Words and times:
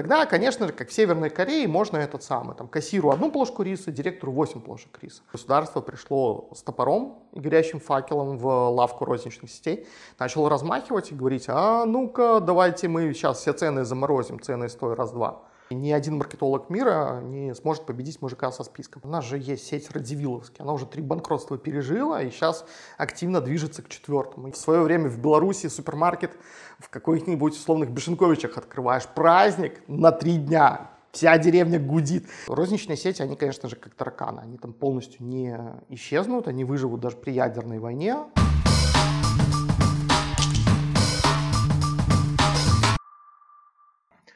Тогда, 0.00 0.24
конечно 0.24 0.66
же, 0.66 0.72
как 0.72 0.88
в 0.88 0.94
Северной 0.94 1.28
Корее, 1.28 1.68
можно 1.68 1.98
этот 1.98 2.22
самый, 2.22 2.56
там, 2.56 2.68
кассиру 2.68 3.10
одну 3.10 3.30
плошку 3.30 3.62
риса, 3.62 3.90
директору 3.90 4.32
8 4.32 4.62
плошек 4.62 4.98
риса. 5.02 5.20
Государство 5.30 5.82
пришло 5.82 6.48
с 6.54 6.62
топором 6.62 7.18
и 7.34 7.40
горящим 7.40 7.80
факелом 7.80 8.38
в 8.38 8.46
лавку 8.70 9.04
розничных 9.04 9.50
сетей, 9.50 9.86
начало 10.18 10.48
размахивать 10.48 11.12
и 11.12 11.14
говорить, 11.14 11.44
а 11.48 11.84
ну-ка, 11.84 12.40
давайте 12.40 12.88
мы 12.88 13.12
сейчас 13.12 13.40
все 13.40 13.52
цены 13.52 13.84
заморозим, 13.84 14.40
цены 14.40 14.70
стоят 14.70 14.96
раз-два. 14.96 15.42
Ни 15.72 15.92
один 15.92 16.18
маркетолог 16.18 16.68
мира 16.68 17.20
не 17.22 17.54
сможет 17.54 17.86
победить 17.86 18.20
мужика 18.20 18.50
со 18.50 18.64
списком. 18.64 19.02
У 19.04 19.08
нас 19.08 19.24
же 19.24 19.38
есть 19.38 19.68
сеть 19.68 19.88
Радивиловский. 19.92 20.56
Она 20.58 20.72
уже 20.72 20.84
три 20.84 21.00
банкротства 21.00 21.58
пережила 21.58 22.20
и 22.20 22.30
сейчас 22.30 22.64
активно 22.98 23.40
движется 23.40 23.80
к 23.80 23.88
четвертому. 23.88 24.50
В 24.50 24.56
свое 24.56 24.82
время 24.82 25.08
в 25.08 25.20
Беларуси 25.20 25.68
супермаркет 25.68 26.32
в 26.80 26.88
каких-нибудь 26.88 27.52
условных 27.52 27.90
Бешенковичах 27.90 28.58
открываешь. 28.58 29.06
Праздник 29.06 29.80
на 29.86 30.10
три 30.10 30.38
дня. 30.38 30.90
Вся 31.12 31.38
деревня 31.38 31.78
гудит. 31.78 32.26
Розничные 32.48 32.96
сети, 32.96 33.22
они, 33.22 33.36
конечно 33.36 33.68
же, 33.68 33.76
как 33.76 33.94
тараканы. 33.94 34.40
Они 34.40 34.58
там 34.58 34.72
полностью 34.72 35.24
не 35.24 35.56
исчезнут, 35.88 36.48
они 36.48 36.64
выживут 36.64 37.00
даже 37.00 37.16
при 37.16 37.30
ядерной 37.30 37.78
войне. 37.78 38.16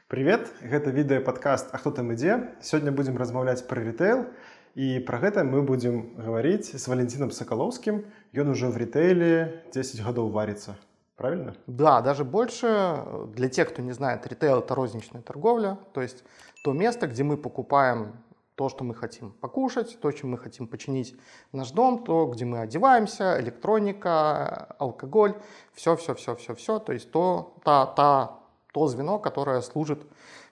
Привет, 0.09 0.49
гэта 0.61 0.89
відэа-падкаст 0.89 1.69
А 1.71 1.77
хто 1.77 1.91
там 1.91 2.09
ідзе? 2.11 2.49
Сёння 2.61 2.89
будзем 2.91 3.17
размаўляць 3.21 3.61
пра 3.69 3.83
рэтэйл 3.85 4.25
і 4.73 4.99
пра 5.05 5.19
гэта 5.21 5.43
мы 5.45 5.61
будзем 5.61 6.17
гаварыць 6.17 6.73
з 6.73 6.83
Валентинам 6.87 7.29
Сакалоўскім. 7.29 8.05
Ён 8.33 8.49
ужо 8.49 8.73
в 8.73 8.77
рэтэйле 8.81 9.61
10 9.73 10.01
гадоў 10.01 10.33
варіцца. 10.33 10.77
Правильно? 11.19 11.53
Да, 11.67 12.01
даже 12.01 12.23
больше. 12.23 13.03
Для 13.35 13.49
тех, 13.49 13.69
кто 13.69 13.81
не 13.81 13.91
знает, 13.91 14.25
ритейл – 14.25 14.65
это 14.65 14.73
розничная 14.73 15.21
торговля, 15.21 15.77
то 15.93 16.01
есть 16.01 16.23
то 16.63 16.71
место, 16.71 17.07
где 17.07 17.23
мы 17.23 17.35
покупаем 17.35 18.13
то, 18.55 18.69
что 18.69 18.83
мы 18.83 18.95
хотим 18.95 19.31
покушать, 19.31 19.97
то, 20.01 20.11
чем 20.11 20.31
мы 20.31 20.37
хотим 20.37 20.67
починить 20.67 21.15
наш 21.51 21.71
дом, 21.71 22.03
то, 22.03 22.25
где 22.27 22.45
мы 22.45 22.59
одеваемся, 22.59 23.39
электроника, 23.39 24.75
алкоголь, 24.79 25.33
все-все-все-все-все, 25.73 26.79
то 26.79 26.93
есть 26.93 27.11
то, 27.11 27.53
та, 27.63 27.85
та 27.85 28.39
то 28.74 28.88
звено, 28.88 29.20
которое 29.20 29.60
служит 29.60 30.02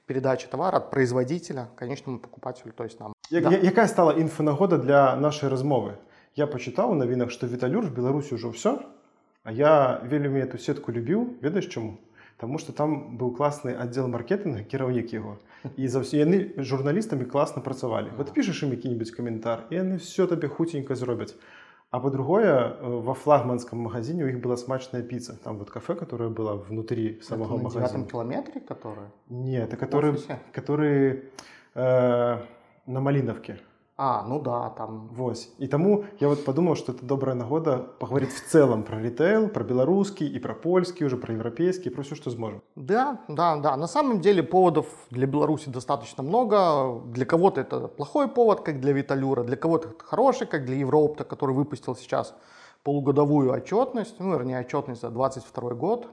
передаче 0.06 0.46
товара 0.46 0.76
от 0.76 0.90
производителя 0.90 1.68
конечному 1.76 2.20
покупателю, 2.20 2.72
то 2.72 2.84
есть 2.84 3.00
нам. 3.00 3.12
Я, 3.30 3.40
да. 3.40 3.50
Якая 3.50 3.88
стала 3.88 4.12
інфонагода 4.12 4.78
для 4.78 5.16
нашай 5.16 5.50
размовы? 5.50 5.98
Я 6.36 6.46
пачытаў 6.46 6.92
у 6.92 6.94
навінах, 6.94 7.30
што 7.30 7.46
Віталюр 7.46 7.90
в 7.90 7.92
Беларусі 7.92 8.38
ўжо 8.38 8.54
ўсё, 8.54 8.78
а 9.42 9.50
я 9.50 10.00
вельмі 10.06 10.38
эту 10.38 10.56
сетку 10.56 10.94
любіў, 10.94 11.42
ведаеш 11.42 11.66
чаму? 11.66 11.98
Таму 12.38 12.62
што 12.62 12.72
там 12.72 13.18
быў 13.18 13.34
класны 13.34 13.74
аддзел 13.74 14.06
маркетынга, 14.06 14.62
кіраўнік 14.62 15.12
яго. 15.12 15.42
І 15.74 15.90
за 15.90 16.06
ўсё 16.06 16.22
яны 16.22 16.54
журналістамі 16.62 17.26
класна 17.26 17.58
працавалі. 17.58 18.14
Вот 18.16 18.30
пішаш 18.30 18.62
ім 18.62 18.78
які-небудзь 18.78 19.10
каментар, 19.10 19.66
і 19.70 19.82
яны 19.82 19.98
все 19.98 20.30
табе 20.30 20.46
хуценька 20.46 20.94
зробяць. 20.94 21.34
А 21.92 22.00
по-другое, 22.00 22.74
э, 22.80 22.88
во 22.88 23.12
флагманском 23.12 23.78
магазине 23.80 24.24
у 24.24 24.26
них 24.26 24.40
была 24.40 24.56
смачная 24.56 25.02
пицца. 25.02 25.38
Там 25.44 25.58
вот 25.58 25.70
кафе, 25.70 25.94
которое 25.94 26.30
было 26.30 26.54
внутри 26.54 27.20
самого 27.20 27.56
это 27.56 27.64
магазина. 27.64 27.98
на 27.98 28.06
километре, 28.06 28.60
которое? 28.62 29.12
Нет, 29.28 29.68
это 29.68 29.76
который, 29.76 30.18
который 30.54 31.24
э, 31.74 32.38
на 32.86 33.00
Малиновке. 33.00 33.58
А, 34.04 34.24
ну 34.26 34.40
да, 34.40 34.70
там. 34.70 35.08
Вось. 35.12 35.48
И 35.58 35.68
тому 35.68 36.04
я 36.18 36.26
вот 36.28 36.44
подумал, 36.44 36.74
что 36.74 36.90
это 36.90 37.06
добрая 37.06 37.36
нагода 37.36 37.78
поговорить 38.00 38.32
в 38.32 38.50
целом 38.50 38.82
про 38.82 39.00
ритейл, 39.00 39.48
про 39.48 39.62
белорусский 39.62 40.26
и 40.26 40.40
про 40.40 40.54
польский, 40.54 41.06
уже 41.06 41.16
про 41.16 41.34
европейский, 41.34 41.88
про 41.88 42.02
все, 42.02 42.16
что 42.16 42.28
сможем. 42.32 42.62
Да, 42.74 43.20
да, 43.28 43.54
да. 43.56 43.76
На 43.76 43.86
самом 43.86 44.20
деле 44.20 44.42
поводов 44.42 44.86
для 45.10 45.28
Беларуси 45.28 45.68
достаточно 45.68 46.24
много. 46.24 47.00
Для 47.12 47.24
кого-то 47.24 47.60
это 47.60 47.86
плохой 47.86 48.26
повод, 48.26 48.62
как 48.62 48.80
для 48.80 48.92
Виталюра, 48.92 49.44
для 49.44 49.56
кого-то 49.56 49.90
это 49.90 50.04
хороший, 50.04 50.48
как 50.48 50.64
для 50.64 50.78
Европта, 50.78 51.22
который 51.22 51.54
выпустил 51.54 51.94
сейчас 51.94 52.34
полугодовую 52.82 53.52
отчетность, 53.52 54.16
ну, 54.18 54.32
вернее, 54.32 54.58
отчетность 54.58 55.00
за 55.00 55.10
22 55.10 55.74
год, 55.74 56.08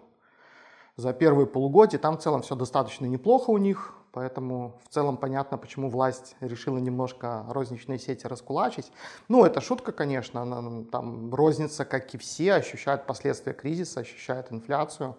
за 0.96 1.12
первые 1.12 1.48
полугодие. 1.48 1.98
Там 1.98 2.18
в 2.18 2.22
целом 2.22 2.44
все 2.44 2.54
достаточно 2.56 3.08
неплохо 3.08 3.50
у 3.50 3.58
них. 3.58 3.96
Поэтому 4.12 4.80
в 4.84 4.94
целом 4.94 5.18
понятно, 5.18 5.58
почему 5.58 5.90
власть 5.90 6.36
решила 6.40 6.78
немножко 6.78 7.46
розничные 7.50 8.00
сети 8.00 8.26
раскулачить. 8.28 8.92
Ну, 9.28 9.46
это 9.46 9.62
шутка, 9.62 9.92
конечно. 9.92 10.42
Она, 10.42 10.84
там 10.92 11.34
розница, 11.34 11.86
как 11.86 12.14
и 12.14 12.18
все, 12.18 12.54
ощущает 12.54 13.06
последствия 13.06 13.54
кризиса, 13.54 14.00
ощущает 14.00 14.52
инфляцию. 14.52 15.16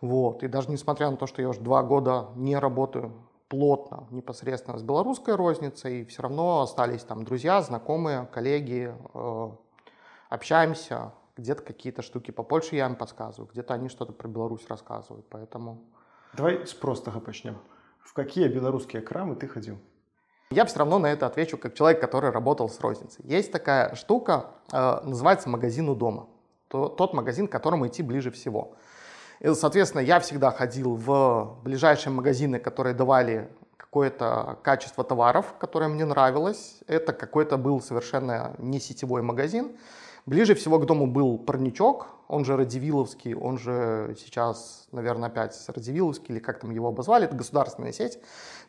Вот. 0.00 0.42
И 0.42 0.48
даже 0.48 0.70
несмотря 0.70 1.10
на 1.10 1.16
то, 1.16 1.26
что 1.26 1.40
я 1.40 1.48
уже 1.48 1.60
два 1.60 1.82
года 1.82 2.28
не 2.36 2.56
работаю 2.56 3.12
плотно 3.48 4.06
непосредственно 4.10 4.78
с 4.78 4.82
белорусской 4.82 5.34
розницей, 5.34 6.04
все 6.04 6.22
равно 6.22 6.62
остались 6.62 7.04
там 7.04 7.24
друзья, 7.24 7.62
знакомые, 7.62 8.26
коллеги, 8.32 8.94
э, 9.14 9.50
общаемся, 10.28 11.12
где-то 11.36 11.62
какие-то 11.62 12.02
штуки 12.02 12.30
по 12.30 12.42
Польше 12.42 12.76
я 12.76 12.86
им 12.86 12.96
подсказываю, 12.96 13.48
где-то 13.50 13.74
они 13.74 13.88
что-то 13.88 14.12
про 14.12 14.28
Беларусь 14.28 14.66
рассказывают, 14.68 15.26
поэтому... 15.28 15.84
Давай 16.32 16.66
с 16.66 16.74
простого 16.74 17.22
начнем. 17.24 17.58
В 18.04 18.12
какие 18.12 18.48
белорусские 18.48 19.02
крамы 19.02 19.34
ты 19.34 19.48
ходил? 19.48 19.78
Я 20.50 20.66
все 20.66 20.78
равно 20.78 20.98
на 20.98 21.06
это 21.06 21.26
отвечу 21.26 21.58
как 21.58 21.74
человек, 21.74 22.00
который 22.00 22.30
работал 22.30 22.68
с 22.68 22.78
розницей. 22.80 23.24
Есть 23.24 23.50
такая 23.50 23.94
штука, 23.94 24.50
э, 24.72 25.00
называется 25.02 25.48
магазин 25.48 25.88
у 25.88 25.94
дома. 25.94 26.28
То, 26.68 26.88
тот 26.88 27.14
магазин, 27.14 27.48
к 27.48 27.52
которому 27.52 27.88
идти 27.88 28.02
ближе 28.02 28.30
всего. 28.30 28.76
И, 29.40 29.52
соответственно, 29.54 30.02
я 30.02 30.20
всегда 30.20 30.50
ходил 30.50 30.94
в 30.94 31.58
ближайшие 31.64 32.12
магазины, 32.12 32.60
которые 32.60 32.94
давали 32.94 33.48
какое-то 33.76 34.58
качество 34.62 35.02
товаров, 35.02 35.54
которое 35.58 35.88
мне 35.88 36.04
нравилось. 36.04 36.80
Это 36.86 37.12
какой-то 37.12 37.56
был 37.56 37.80
совершенно 37.80 38.54
не 38.58 38.80
сетевой 38.80 39.22
магазин. 39.22 39.76
Ближе 40.26 40.54
всего 40.54 40.78
к 40.78 40.86
дому 40.86 41.06
был 41.06 41.36
парничок, 41.36 42.08
он 42.28 42.46
же 42.46 42.56
Радивиловский, 42.56 43.34
он 43.34 43.58
же 43.58 44.16
сейчас, 44.18 44.88
наверное, 44.90 45.28
опять 45.28 45.54
Радивиловский, 45.68 46.34
или 46.34 46.38
как 46.38 46.60
там 46.60 46.70
его 46.70 46.88
обозвали, 46.88 47.26
это 47.26 47.36
государственная 47.36 47.92
сеть. 47.92 48.18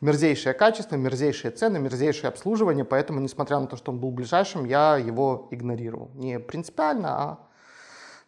Мерзейшее 0.01 0.53
качество, 0.53 0.97
мерзейшие 0.97 1.51
цены, 1.51 1.79
мерзейшее 1.79 2.27
обслуживание, 2.27 2.83
поэтому, 2.83 3.21
несмотря 3.21 3.59
на 3.59 3.67
то, 3.67 3.77
что 3.77 3.93
он 3.93 3.99
был 3.99 4.11
ближайшим, 4.11 4.65
я 4.65 4.97
его 4.97 5.47
игнорировал. 5.49 6.11
Не 6.15 6.39
принципиально, 6.39 7.09
а 7.09 7.39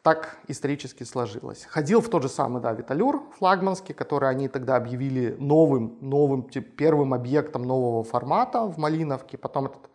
так 0.04 0.38
исторически 0.48 1.04
сложилось. 1.04 1.66
Ходил 1.66 2.00
в 2.00 2.08
тот 2.08 2.24
же 2.24 2.30
самый, 2.30 2.62
да, 2.62 2.72
Виталюр 2.72 3.24
флагманский, 3.38 3.94
который 3.94 4.30
они 4.30 4.48
тогда 4.48 4.78
объявили 4.78 5.36
новым, 5.38 5.98
новым, 6.00 6.48
типа, 6.48 6.72
первым 6.78 7.14
объектом 7.14 7.64
нового 7.64 8.06
формата 8.06 8.62
в 8.62 8.78
Малиновке, 8.78 9.38
потом 9.38 9.66
этот 9.66 9.90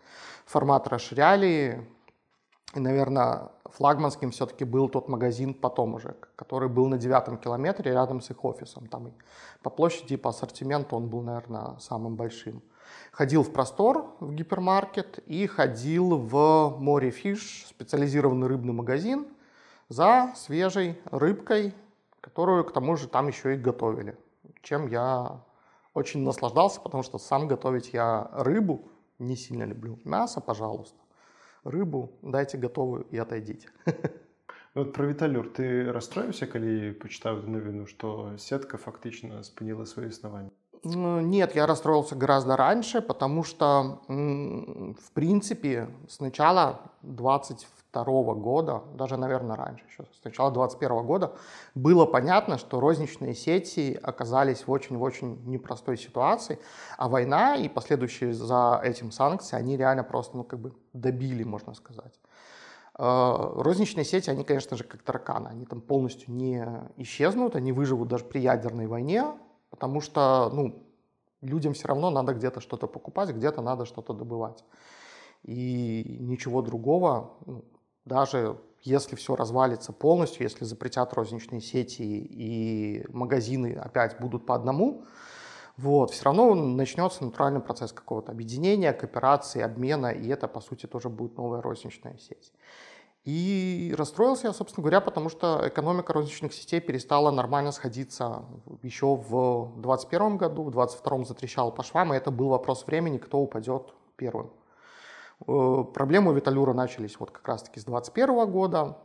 формат 0.44 0.86
расширяли, 0.88 1.88
и, 2.74 2.80
наверное, 2.80 3.50
флагманским 3.66 4.30
все-таки 4.30 4.64
был 4.64 4.88
тот 4.88 5.08
магазин 5.08 5.52
потом 5.52 5.94
уже, 5.94 6.16
который 6.36 6.68
был 6.68 6.88
на 6.88 6.96
девятом 6.96 7.36
километре 7.36 7.92
рядом 7.92 8.20
с 8.20 8.30
их 8.30 8.44
офисом. 8.44 8.86
Там 8.86 9.08
и 9.08 9.12
по 9.62 9.70
площади, 9.70 10.16
по 10.16 10.30
ассортименту 10.30 10.96
он 10.96 11.08
был, 11.08 11.22
наверное, 11.22 11.76
самым 11.78 12.16
большим. 12.16 12.62
Ходил 13.10 13.42
в 13.42 13.52
Простор, 13.52 14.14
в 14.20 14.32
гипермаркет, 14.32 15.18
и 15.26 15.46
ходил 15.46 16.16
в 16.16 16.76
Море 16.78 17.10
Фиш, 17.10 17.66
специализированный 17.68 18.46
рыбный 18.46 18.72
магазин, 18.72 19.26
за 19.88 20.32
свежей 20.34 20.98
рыбкой, 21.10 21.74
которую, 22.20 22.64
к 22.64 22.72
тому 22.72 22.96
же, 22.96 23.06
там 23.06 23.28
еще 23.28 23.54
и 23.54 23.58
готовили. 23.58 24.16
Чем 24.62 24.86
я 24.86 25.42
очень 25.92 26.22
наслаждался, 26.22 26.80
потому 26.80 27.02
что 27.02 27.18
сам 27.18 27.48
готовить 27.48 27.92
я 27.92 28.30
рыбу 28.32 28.88
не 29.18 29.36
сильно 29.36 29.64
люблю. 29.64 29.98
Мясо, 30.04 30.40
пожалуйста 30.40 31.01
рыбу, 31.63 32.11
дайте 32.21 32.57
готовую 32.57 33.05
и 33.11 33.17
отойдите. 33.17 33.69
Ну, 34.75 34.83
вот 34.83 34.93
про 34.93 35.07
Виталюр 35.07 35.49
ты 35.49 35.91
расстроился, 35.91 36.45
калі 36.45 36.93
пачытаў 37.01 37.41
эту 37.41 37.49
навіну, 37.49 37.87
что 37.87 38.37
сетка 38.37 38.77
фактично 38.77 39.41
спыніла 39.41 39.85
свои 39.85 40.09
основания? 40.09 40.51
Ну, 40.83 41.19
нет, 41.19 41.55
я 41.55 41.65
расстроился 41.65 42.15
гораздо 42.15 42.55
раньше, 42.55 43.01
потому 43.01 43.43
что, 43.43 44.01
в 44.07 45.11
принципе, 45.13 45.89
с 46.07 46.19
начала 46.19 46.91
20 47.01 47.67
2022 47.92 48.34
года, 48.34 48.82
даже, 48.94 49.16
наверное, 49.16 49.56
раньше, 49.56 49.84
еще 49.86 50.04
с 50.18 50.24
начала 50.24 50.50
2021 50.50 51.06
года, 51.06 51.32
было 51.74 52.06
понятно, 52.06 52.58
что 52.58 52.80
розничные 52.80 53.34
сети 53.34 53.98
оказались 54.02 54.66
в 54.66 54.70
очень-очень 54.70 55.44
непростой 55.44 55.98
ситуации, 55.98 56.58
а 56.96 57.08
война 57.08 57.56
и 57.56 57.68
последующие 57.68 58.32
за 58.32 58.80
этим 58.82 59.10
санкции, 59.10 59.56
они 59.56 59.76
реально 59.76 60.04
просто, 60.04 60.36
ну, 60.36 60.44
как 60.44 60.58
бы 60.58 60.72
добили, 60.92 61.44
можно 61.44 61.74
сказать. 61.74 62.18
Э, 62.98 63.52
розничные 63.56 64.04
сети, 64.04 64.30
они, 64.30 64.44
конечно 64.44 64.76
же, 64.76 64.84
как 64.84 65.02
тараканы, 65.02 65.48
они 65.48 65.66
там 65.66 65.80
полностью 65.80 66.32
не 66.32 66.64
исчезнут, 66.96 67.56
они 67.56 67.72
выживут 67.72 68.08
даже 68.08 68.24
при 68.24 68.40
ядерной 68.40 68.86
войне, 68.86 69.24
потому 69.70 70.00
что, 70.00 70.50
ну, 70.52 70.82
людям 71.42 71.74
все 71.74 71.88
равно 71.88 72.10
надо 72.10 72.32
где-то 72.32 72.60
что-то 72.60 72.86
покупать, 72.86 73.30
где-то 73.30 73.60
надо 73.60 73.84
что-то 73.84 74.14
добывать. 74.14 74.64
И 75.42 76.18
ничего 76.20 76.62
другого 76.62 77.32
ну, 77.46 77.64
даже 78.04 78.58
если 78.82 79.14
все 79.16 79.36
развалится 79.36 79.92
полностью, 79.92 80.42
если 80.42 80.64
запретят 80.64 81.12
розничные 81.14 81.60
сети 81.60 82.02
и 82.02 83.04
магазины 83.08 83.74
опять 83.74 84.18
будут 84.18 84.44
по 84.44 84.54
одному, 84.54 85.04
вот, 85.76 86.10
все 86.10 86.24
равно 86.24 86.54
начнется 86.54 87.24
натуральный 87.24 87.60
процесс 87.60 87.92
какого-то 87.92 88.32
объединения, 88.32 88.92
кооперации, 88.92 89.62
обмена, 89.62 90.08
и 90.08 90.28
это, 90.28 90.46
по 90.48 90.60
сути, 90.60 90.86
тоже 90.86 91.08
будет 91.08 91.38
новая 91.38 91.62
розничная 91.62 92.18
сеть. 92.18 92.52
И 93.24 93.94
расстроился 93.96 94.48
я, 94.48 94.52
собственно 94.52 94.82
говоря, 94.82 95.00
потому 95.00 95.28
что 95.28 95.62
экономика 95.64 96.12
розничных 96.12 96.52
сетей 96.52 96.80
перестала 96.80 97.30
нормально 97.30 97.70
сходиться 97.70 98.44
еще 98.82 99.14
в 99.14 99.72
2021 99.76 100.36
году, 100.38 100.64
в 100.64 100.70
2022 100.72 101.24
затрещал 101.24 101.72
по 101.72 101.84
швам, 101.84 102.12
и 102.12 102.16
это 102.16 102.32
был 102.32 102.48
вопрос 102.48 102.84
времени, 102.84 103.18
кто 103.18 103.38
упадет 103.38 103.94
первым. 104.16 104.50
Э, 105.46 105.84
проблемы 105.92 106.34
Виталюра 106.34 106.72
начались 106.72 107.18
вот 107.18 107.30
как 107.30 107.46
раз-таки 107.48 107.80
с 107.80 107.84
2021 107.84 108.50
года, 108.50 108.98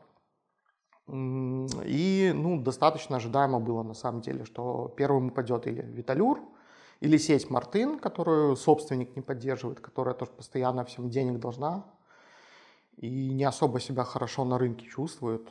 и 1.09 2.31
ну, 2.35 2.59
достаточно 2.61 3.15
ожидаемо 3.15 3.59
было 3.61 3.81
на 3.81 3.93
самом 3.93 4.21
деле, 4.21 4.43
что 4.43 4.93
первым 4.97 5.27
упадет 5.27 5.65
или 5.65 5.81
Виталюр, 5.81 6.41
или 6.99 7.17
сеть 7.17 7.49
Мартын, 7.49 7.97
которую 7.97 8.55
собственник 8.57 9.15
не 9.15 9.21
поддерживает, 9.21 9.79
которая 9.79 10.15
тоже 10.15 10.31
постоянно 10.31 10.83
всем 10.83 11.09
денег 11.09 11.39
должна 11.39 11.85
и 12.97 13.29
не 13.29 13.43
особо 13.43 13.79
себя 13.79 14.03
хорошо 14.03 14.43
на 14.43 14.57
рынке 14.57 14.85
чувствует. 14.87 15.47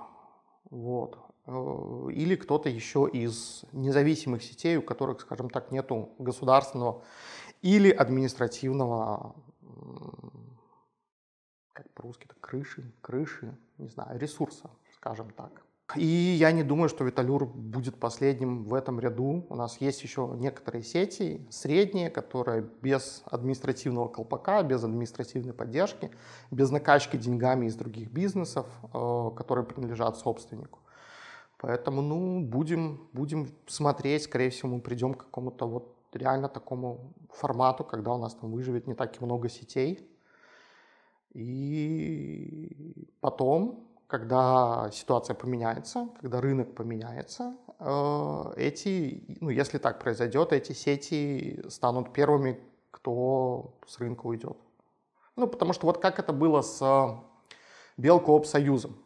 Вот. 0.70 1.18
Э, 1.46 2.08
или 2.12 2.36
кто-то 2.36 2.68
еще 2.68 3.08
из 3.10 3.64
независимых 3.72 4.42
сетей, 4.42 4.76
у 4.76 4.82
которых, 4.82 5.20
скажем 5.20 5.48
так, 5.48 5.70
нету 5.70 6.10
государственного 6.18 7.02
или 7.62 7.90
административного, 7.90 9.34
как 11.76 11.90
по-русски, 11.90 12.26
крыши, 12.40 12.90
крыши, 13.02 13.54
не 13.76 13.88
знаю, 13.88 14.18
ресурса, 14.18 14.70
скажем 14.94 15.30
так. 15.30 15.62
И 15.94 16.04
я 16.04 16.50
не 16.50 16.64
думаю, 16.64 16.88
что 16.88 17.04
Виталюр 17.04 17.44
будет 17.46 18.00
последним 18.00 18.64
в 18.64 18.74
этом 18.74 18.98
ряду. 18.98 19.46
У 19.48 19.54
нас 19.54 19.80
есть 19.80 20.02
еще 20.02 20.34
некоторые 20.36 20.82
сети, 20.82 21.46
средние, 21.48 22.10
которые 22.10 22.68
без 22.82 23.22
административного 23.26 24.08
колпака, 24.08 24.62
без 24.64 24.82
административной 24.82 25.52
поддержки, 25.52 26.10
без 26.50 26.70
накачки 26.70 27.16
деньгами 27.16 27.66
из 27.66 27.76
других 27.76 28.10
бизнесов, 28.10 28.66
э, 28.82 29.30
которые 29.36 29.64
принадлежат 29.64 30.16
собственнику. 30.16 30.80
Поэтому, 31.58 32.02
ну, 32.02 32.40
будем, 32.40 33.08
будем 33.12 33.48
смотреть, 33.66 34.24
скорее 34.24 34.50
всего, 34.50 34.70
мы 34.70 34.80
придем 34.80 35.14
к 35.14 35.24
какому-то 35.24 35.68
вот 35.68 35.94
реально 36.12 36.48
такому 36.48 37.12
формату, 37.30 37.84
когда 37.84 38.12
у 38.12 38.18
нас 38.18 38.34
там 38.34 38.50
выживет 38.50 38.88
не 38.88 38.94
так 38.94 39.20
и 39.20 39.24
много 39.24 39.48
сетей. 39.48 40.10
И 41.36 43.06
потом 43.20 43.86
когда 44.06 44.88
ситуация 44.92 45.34
поменяется, 45.34 46.08
когда 46.20 46.40
рынок 46.40 46.74
поменяется, 46.74 47.56
э, 47.80 48.52
эти, 48.56 49.24
ну, 49.40 49.50
если 49.50 49.78
так 49.78 49.98
произойдет, 49.98 50.52
эти 50.52 50.72
сети 50.72 51.62
станут 51.68 52.12
первыми, 52.12 52.60
кто 52.90 53.74
с 53.86 53.98
рынка 53.98 54.26
уйдет. 54.26 54.56
Ну, 55.34 55.46
потому 55.46 55.72
что 55.72 55.86
вот 55.86 55.98
как 55.98 56.18
это 56.18 56.32
было 56.32 56.62
с 56.62 57.18
Белкооп 57.96 58.46
Союзом. 58.46 58.96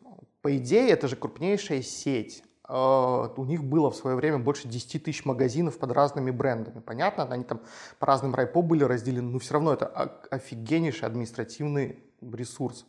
По 0.43 0.57
идее, 0.57 0.91
это 0.91 1.09
же 1.09 1.17
крупнейшая 1.17 1.83
сеть. 1.83 2.45
Э, 2.69 3.29
у 3.35 3.45
них 3.45 3.65
было 3.65 3.91
в 3.91 3.97
свое 3.97 4.17
время 4.17 4.39
больше 4.39 4.69
10 4.69 5.03
тысяч 5.03 5.25
магазинов 5.25 5.79
под 5.79 5.93
разными 5.93 6.31
брендами. 6.31 6.81
Понятно, 6.81 7.25
они 7.25 7.45
там 7.45 7.63
по 7.99 8.07
разным 8.07 8.35
райпо 8.35 8.61
были 8.61 8.85
разделены, 8.85 9.31
но 9.31 9.39
все 9.39 9.55
равно 9.55 9.73
это 9.73 9.87
офигеннейший 10.31 11.09
административный 11.09 12.05
ресурс. 12.21 12.87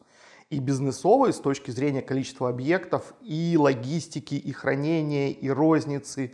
И 0.50 0.60
бизнесовый 0.60 1.32
с 1.32 1.40
точки 1.40 1.72
зрения 1.72 2.02
количества 2.02 2.50
объектов, 2.50 3.14
и 3.22 3.56
логистики, 3.58 4.36
и 4.36 4.52
хранения, 4.52 5.30
и 5.30 5.50
розницы, 5.50 6.34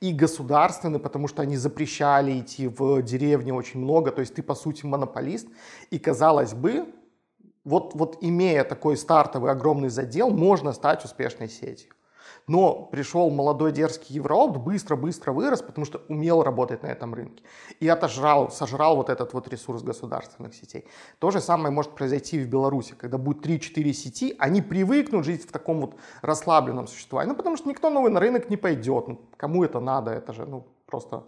и 0.00 0.12
государственный, 0.12 0.98
потому 0.98 1.28
что 1.28 1.42
они 1.42 1.56
запрещали 1.56 2.40
идти 2.40 2.68
в 2.68 3.02
деревне 3.02 3.52
очень 3.52 3.80
много, 3.80 4.12
то 4.12 4.20
есть 4.20 4.34
ты, 4.34 4.42
по 4.42 4.54
сути, 4.54 4.86
монополист, 4.86 5.48
и, 5.90 5.98
казалось 5.98 6.54
бы, 6.54 6.86
вот, 7.64 7.94
вот 7.94 8.18
имея 8.22 8.64
такой 8.64 8.96
стартовый 8.96 9.50
огромный 9.50 9.90
задел, 9.90 10.30
можно 10.30 10.72
стать 10.72 11.04
успешной 11.04 11.50
сетью. 11.50 11.92
Но 12.50 12.88
пришел 12.90 13.30
молодой 13.30 13.70
дерзкий 13.70 14.14
Евроопт, 14.14 14.56
быстро-быстро 14.56 15.30
вырос, 15.30 15.62
потому 15.62 15.84
что 15.84 16.02
умел 16.08 16.42
работать 16.42 16.82
на 16.82 16.88
этом 16.88 17.14
рынке. 17.14 17.44
И 17.78 17.86
отожрал, 17.86 18.50
сожрал 18.50 18.96
вот 18.96 19.08
этот 19.08 19.32
вот 19.34 19.46
ресурс 19.46 19.84
государственных 19.84 20.52
сетей. 20.52 20.84
То 21.20 21.30
же 21.30 21.40
самое 21.40 21.72
может 21.72 21.92
произойти 21.92 22.40
в 22.40 22.48
Беларуси, 22.48 22.96
когда 22.98 23.18
будет 23.18 23.46
3-4 23.46 23.92
сети, 23.92 24.34
они 24.40 24.62
привыкнут 24.62 25.24
жить 25.24 25.48
в 25.48 25.52
таком 25.52 25.80
вот 25.80 25.94
расслабленном 26.22 26.88
существовании. 26.88 27.30
Ну, 27.30 27.36
потому 27.36 27.56
что 27.56 27.68
никто 27.68 27.88
новый 27.88 28.10
на 28.10 28.18
рынок 28.18 28.50
не 28.50 28.56
пойдет. 28.56 29.06
Ну, 29.06 29.20
кому 29.36 29.62
это 29.62 29.78
надо? 29.78 30.10
Это 30.10 30.32
же, 30.32 30.44
ну, 30.44 30.66
просто 30.86 31.22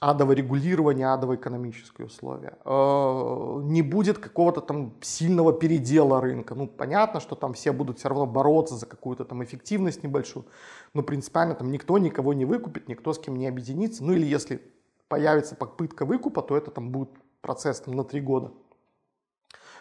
адовое 0.00 0.36
регулирование, 0.36 1.12
адовые 1.12 1.38
экономические 1.38 2.06
условия. 2.06 2.58
Э, 2.64 3.60
не 3.62 3.82
будет 3.82 4.18
какого-то 4.18 4.60
там 4.60 4.94
сильного 5.00 5.52
передела 5.52 6.20
рынка. 6.20 6.54
Ну, 6.54 6.66
понятно, 6.66 7.20
что 7.20 7.34
там 7.34 7.54
все 7.54 7.72
будут 7.72 7.98
все 7.98 8.08
равно 8.08 8.26
бороться 8.26 8.74
за 8.74 8.86
какую-то 8.86 9.24
там 9.24 9.42
эффективность 9.42 10.02
небольшую, 10.02 10.46
но 10.92 11.02
принципиально 11.02 11.54
там 11.54 11.70
никто 11.70 11.98
никого 11.98 12.34
не 12.34 12.44
выкупит, 12.44 12.88
никто 12.88 13.12
с 13.12 13.18
кем 13.18 13.36
не 13.36 13.46
объединится. 13.46 14.04
Ну, 14.04 14.12
или 14.12 14.26
если 14.26 14.60
появится 15.08 15.54
попытка 15.54 16.04
выкупа, 16.04 16.42
то 16.42 16.56
это 16.56 16.70
там 16.70 16.90
будет 16.90 17.10
процесс 17.40 17.80
там, 17.80 17.94
на 17.94 18.04
три 18.04 18.20
года. 18.20 18.52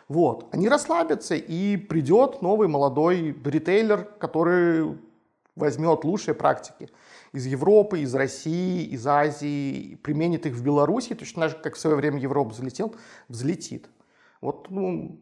Вот, 0.08 0.48
они 0.54 0.70
расслабятся, 0.70 1.36
и 1.36 1.78
придет 1.78 2.44
новый 2.44 2.68
молодой 2.68 3.36
ритейлер, 3.44 4.04
который 4.04 4.98
возьмет 5.56 6.04
лучшие 6.04 6.36
практики 6.36 6.90
из 7.36 7.46
Европы, 7.46 8.00
из 8.00 8.16
России, 8.16 8.86
из 8.86 9.06
Азии, 9.06 9.96
применит 10.04 10.46
их 10.46 10.54
в 10.54 10.64
Беларуси, 10.64 11.14
точно 11.16 11.44
так 11.44 11.52
же, 11.52 11.58
как 11.58 11.76
в 11.76 11.80
свое 11.80 11.96
время 11.96 12.20
Европа 12.20 12.52
взлетел, 12.52 12.96
взлетит. 13.28 13.90
Вот 14.42 14.70
ну, 14.70 15.20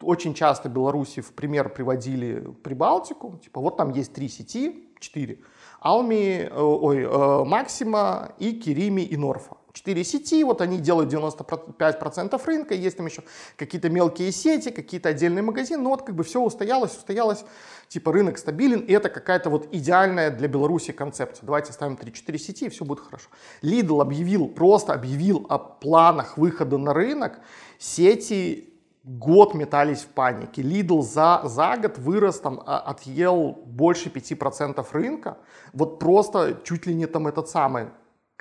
очень 0.00 0.34
часто 0.34 0.68
Беларуси 0.68 1.20
в 1.20 1.32
пример 1.32 1.68
приводили 1.68 2.40
Прибалтику, 2.62 3.38
типа 3.42 3.60
вот 3.60 3.76
там 3.76 3.90
есть 3.90 4.12
три 4.12 4.28
сети, 4.28 4.88
четыре, 5.00 5.40
Алми, 5.80 6.48
э, 6.48 6.60
ой, 6.60 7.02
э, 7.02 7.44
Максима 7.44 8.32
и 8.38 8.52
Керими 8.52 9.02
и 9.02 9.16
Норфа. 9.16 9.56
Четыре 9.72 10.04
сети, 10.04 10.44
вот 10.44 10.60
они 10.60 10.78
делают 10.78 11.10
95% 11.10 12.40
рынка, 12.44 12.74
есть 12.74 12.98
там 12.98 13.06
еще 13.06 13.22
какие-то 13.56 13.88
мелкие 13.88 14.30
сети, 14.30 14.70
какие-то 14.70 15.08
отдельные 15.08 15.42
магазины, 15.42 15.82
но 15.82 15.90
вот 15.90 16.02
как 16.02 16.14
бы 16.14 16.24
все 16.24 16.42
устоялось, 16.42 16.94
устоялось, 16.94 17.44
типа 17.88 18.12
рынок 18.12 18.36
стабилен, 18.36 18.80
и 18.80 18.92
это 18.92 19.08
какая-то 19.08 19.48
вот 19.48 19.68
идеальная 19.72 20.30
для 20.30 20.46
Беларуси 20.46 20.92
концепция. 20.92 21.46
Давайте 21.46 21.72
ставим 21.72 21.94
3-4 21.94 22.38
сети, 22.38 22.66
и 22.66 22.68
все 22.68 22.84
будет 22.84 23.00
хорошо. 23.00 23.30
Lidl 23.62 24.02
объявил, 24.02 24.48
просто 24.48 24.92
объявил 24.92 25.46
о 25.48 25.58
планах 25.58 26.36
выхода 26.36 26.76
на 26.76 26.92
рынок, 26.92 27.38
сети 27.78 28.72
год 29.04 29.54
метались 29.54 30.00
в 30.00 30.08
панике. 30.08 30.60
Lidl 30.60 31.00
за, 31.00 31.40
за 31.44 31.78
год 31.78 31.96
вырос, 31.96 32.40
там, 32.40 32.62
а, 32.66 32.78
отъел 32.78 33.58
больше 33.64 34.10
5% 34.10 34.86
рынка. 34.92 35.38
Вот 35.72 35.98
просто 35.98 36.60
чуть 36.62 36.86
ли 36.86 36.94
не 36.94 37.06
там 37.06 37.26
этот 37.26 37.48
самый 37.48 37.86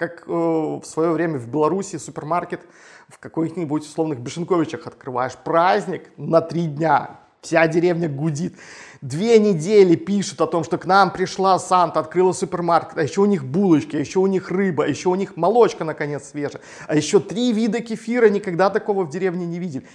как 0.02 0.24
э, 0.26 0.32
в 0.32 0.84
свое 0.84 1.12
время 1.12 1.38
в 1.38 1.48
Беларуси 1.48 1.98
супермаркет 1.98 2.62
в 3.08 3.20
каких-нибудь 3.20 3.84
условных 3.84 4.20
Бешенковичах 4.20 4.88
открываешь. 4.88 5.34
Праздник 5.36 6.10
на 6.18 6.42
три 6.42 6.66
дня. 6.66 7.20
Вся 7.42 7.68
деревня 7.68 8.10
гудит. 8.10 8.56
Две 9.02 9.38
недели 9.38 9.96
пишут 9.96 10.42
о 10.42 10.48
том, 10.48 10.64
что 10.64 10.80
к 10.80 10.88
нам 10.88 11.12
пришла 11.12 11.60
Санта, 11.60 12.00
открыла 12.00 12.34
супермаркет, 12.34 12.98
а 12.98 13.04
еще 13.04 13.22
у 13.22 13.26
них 13.26 13.46
булочки, 13.46 13.96
а 13.96 14.00
еще 14.00 14.18
у 14.18 14.26
них 14.26 14.50
рыба, 14.50 14.86
а 14.86 14.88
еще 14.88 15.10
у 15.10 15.16
них 15.16 15.38
молочка, 15.38 15.84
наконец, 15.84 16.30
свежая, 16.30 16.64
а 16.88 16.96
еще 16.96 17.20
три 17.20 17.54
вида 17.54 17.80
кефира, 17.80 18.28
никогда 18.28 18.72
такого 18.72 19.04
в 19.04 19.12
деревне 19.12 19.46
не 19.46 19.60
видели 19.60 19.86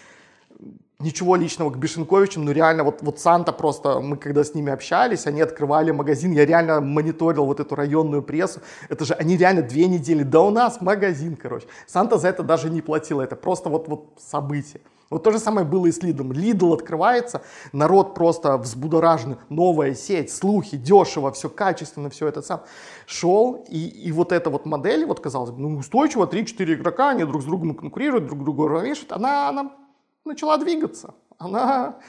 ничего 1.06 1.36
личного 1.36 1.70
к 1.70 1.78
Бешенковичам, 1.78 2.44
но 2.44 2.52
реально 2.52 2.82
вот, 2.84 2.98
вот 3.02 3.20
Санта 3.20 3.52
просто, 3.52 4.00
мы 4.00 4.16
когда 4.16 4.42
с 4.42 4.54
ними 4.54 4.72
общались, 4.72 5.26
они 5.26 5.40
открывали 5.40 5.92
магазин, 5.92 6.32
я 6.32 6.44
реально 6.44 6.80
мониторил 6.80 7.46
вот 7.46 7.60
эту 7.60 7.74
районную 7.76 8.22
прессу, 8.22 8.60
это 8.88 9.04
же 9.04 9.14
они 9.14 9.36
реально 9.36 9.62
две 9.62 9.86
недели, 9.86 10.24
да 10.24 10.40
у 10.40 10.50
нас 10.50 10.80
магазин, 10.80 11.36
короче. 11.36 11.66
Санта 11.86 12.18
за 12.18 12.28
это 12.28 12.42
даже 12.42 12.70
не 12.70 12.82
платил, 12.82 13.20
это 13.20 13.36
просто 13.36 13.68
вот, 13.68 13.88
вот 13.88 14.18
событие. 14.18 14.82
Вот 15.08 15.22
то 15.22 15.30
же 15.30 15.38
самое 15.38 15.64
было 15.64 15.86
и 15.86 15.92
с 15.92 16.02
Лидом. 16.02 16.32
Лидл 16.32 16.72
открывается, 16.72 17.42
народ 17.72 18.16
просто 18.16 18.56
взбудоражен, 18.56 19.36
новая 19.48 19.94
сеть, 19.94 20.32
слухи, 20.32 20.76
дешево, 20.76 21.30
все 21.30 21.48
качественно, 21.48 22.10
все 22.10 22.26
это 22.26 22.42
сам. 22.42 22.62
Шел, 23.06 23.64
и, 23.68 23.86
и 23.86 24.10
вот 24.10 24.32
эта 24.32 24.50
вот 24.50 24.66
модель, 24.66 25.06
вот 25.06 25.20
казалось 25.20 25.52
бы, 25.52 25.60
ну 25.60 25.78
устойчиво, 25.78 26.26
3-4 26.26 26.74
игрока, 26.74 27.10
они 27.10 27.24
друг 27.24 27.42
с 27.42 27.44
другом 27.44 27.76
конкурируют, 27.76 28.26
друг 28.26 28.42
друга 28.42 28.68
равняют, 28.68 29.12
она, 29.12 29.48
она 29.48 29.70
начала 30.25 30.57
двигаться. 30.57 31.13
Она 31.37 31.99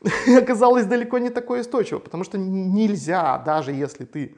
оказалась 0.37 0.85
далеко 0.85 1.17
не 1.19 1.29
такой 1.29 1.61
устойчивой, 1.61 2.01
потому 2.01 2.23
что 2.23 2.37
нельзя, 2.37 3.37
даже 3.39 3.71
если 3.71 4.05
ты 4.05 4.35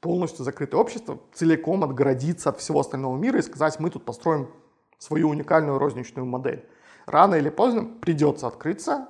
полностью 0.00 0.44
закрытое 0.44 0.80
общество, 0.80 1.18
целиком 1.32 1.82
отгородиться 1.84 2.50
от 2.50 2.58
всего 2.58 2.80
остального 2.80 3.16
мира 3.16 3.38
и 3.38 3.42
сказать, 3.42 3.80
мы 3.80 3.90
тут 3.90 4.04
построим 4.04 4.48
свою 4.98 5.28
уникальную 5.28 5.78
розничную 5.78 6.26
модель. 6.26 6.64
Рано 7.06 7.36
или 7.36 7.50
поздно 7.50 7.84
придется 8.00 8.46
открыться, 8.46 9.08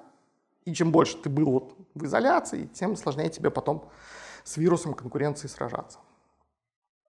и 0.65 0.73
чем 0.75 0.93
больше 0.93 1.17
ты 1.17 1.29
был 1.31 1.51
вот 1.51 1.75
в 1.95 2.05
изоляции, 2.05 2.67
тем 2.73 2.97
сложнее 2.97 3.29
тебе 3.31 3.51
потом 3.51 3.89
с 4.45 4.57
вирусом 4.57 4.95
конкуренции 4.95 5.49
сражаться. 5.49 5.99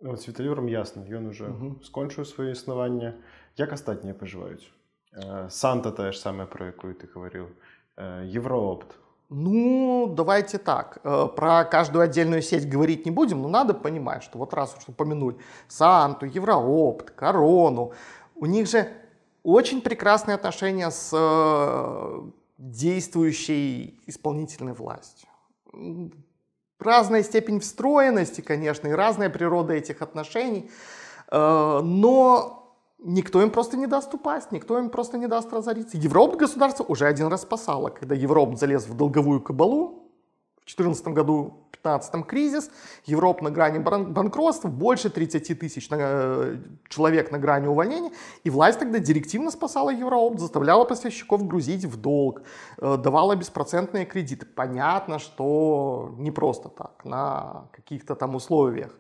От 0.01 0.22
з 0.22 0.27
Віталюром 0.27 0.68
ясно, 0.68 1.01
ён 1.01 1.27
уже 1.27 1.48
Мгм. 1.48 1.82
скончыў 1.84 2.22
сваё 2.25 2.51
існаванне. 2.51 3.13
Як 3.58 3.74
астатнія 3.74 4.13
пажываюць? 4.13 4.70
Э, 5.12 5.49
Санта 5.50 5.92
тая 5.92 6.12
ж 6.12 6.19
самая, 6.19 6.47
про 6.47 6.66
якую 6.66 6.95
ты 6.95 7.07
гаварыў. 7.07 7.49
Э, 7.97 8.25
Евроопт. 8.26 8.97
Ну, 9.28 10.12
давайте 10.14 10.59
так. 10.59 10.99
э, 11.04 11.28
Про 11.37 11.64
каждую 11.64 12.02
отдельную 12.02 12.42
сеть 12.42 12.69
говорить 12.69 13.04
не 13.04 13.11
будем, 13.11 13.42
но 13.42 13.49
надо 13.49 13.75
понимать, 13.75 14.23
что 14.23 14.38
вот 14.38 14.54
раз 14.54 14.75
уж 14.78 14.88
упомянули 14.88 15.37
Санту, 15.69 16.26
Евроопт, 16.26 17.11
Корону, 17.11 17.92
у 18.35 18.47
них 18.47 18.69
же 18.69 18.88
очень 19.42 19.81
прекрасные 19.81 20.35
отношения 20.35 20.90
с 20.90 21.11
действующей 22.59 24.00
исполнительной 24.07 24.73
властью. 24.73 25.28
Разная 26.78 27.23
степень 27.23 27.61
встроенности, 27.61 28.40
конечно, 28.40 28.88
и 28.88 28.92
разная 28.92 29.31
природа 29.31 29.73
этих 29.73 30.02
отношений, 30.02 30.71
но 31.31 32.62
никто 33.04 33.42
им 33.42 33.50
просто 33.50 33.76
не 33.76 33.87
даст 33.87 34.12
упасть, 34.14 34.52
никто 34.52 34.78
им 34.78 34.90
просто 34.90 35.18
не 35.18 35.26
даст 35.26 35.52
разориться. 35.52 35.97
Европа 35.97 36.37
государство 36.37 36.85
уже 36.85 37.06
один 37.06 37.28
раз 37.28 37.42
спасало, 37.42 37.88
когда 37.88 38.14
Европа 38.14 38.56
залез 38.56 38.87
в 38.87 38.97
долговую 38.97 39.40
кабалу, 39.40 39.99
в 40.62 40.64
2014 40.64 41.09
году, 41.09 41.54
в 41.73 41.82
2015 41.82 42.26
кризис, 42.26 42.71
Европа 43.06 43.42
на 43.42 43.50
грани 43.50 43.80
бан- 43.80 44.12
банкротства, 44.12 44.68
больше 44.68 45.11
30 45.11 45.59
тысяч 45.59 45.88
э, 45.90 46.56
человек 46.88 47.32
на 47.32 47.38
грани 47.38 47.66
увольнения, 47.66 48.12
и 48.44 48.50
власть 48.50 48.78
тогда 48.78 49.00
директивно 49.00 49.50
спасала 49.50 49.90
Европу, 49.90 50.38
заставляла 50.38 50.85
поставщиков 50.85 51.44
грузить 51.49 51.85
в 51.85 51.97
долг, 52.00 52.42
э, 52.78 52.97
давала 52.97 53.35
беспроцентные 53.35 54.06
кредиты. 54.06 54.47
Понятно, 54.47 55.18
что 55.18 56.14
не 56.18 56.30
просто 56.30 56.68
так, 56.68 57.04
на 57.04 57.68
каких-то 57.73 58.14
там 58.14 58.37
условиях. 58.37 58.97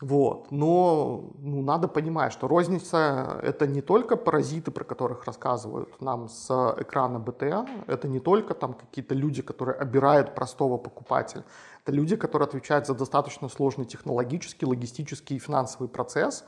Вот. 0.00 0.52
Но 0.52 1.32
ну, 1.38 1.62
надо 1.62 1.88
понимать, 1.88 2.32
что 2.32 2.46
розница— 2.46 3.40
это 3.42 3.66
не 3.66 3.82
только 3.82 4.16
паразиты, 4.16 4.70
про 4.70 4.84
которых 4.84 5.24
рассказывают 5.24 6.00
нам 6.00 6.28
с 6.28 6.50
экрана 6.78 7.18
БТА, 7.18 7.66
это 7.88 8.06
не 8.06 8.20
только 8.20 8.54
там 8.54 8.74
какие-то 8.74 9.14
люди, 9.14 9.42
которые 9.42 9.76
обирают 9.76 10.36
простого 10.36 10.76
покупателя, 10.78 11.44
это 11.84 11.92
люди, 11.92 12.14
которые 12.14 12.46
отвечают 12.46 12.86
за 12.86 12.94
достаточно 12.94 13.48
сложный 13.48 13.86
технологический, 13.86 14.66
логистический 14.66 15.36
и 15.36 15.40
финансовый 15.40 15.88
процесс, 15.88 16.44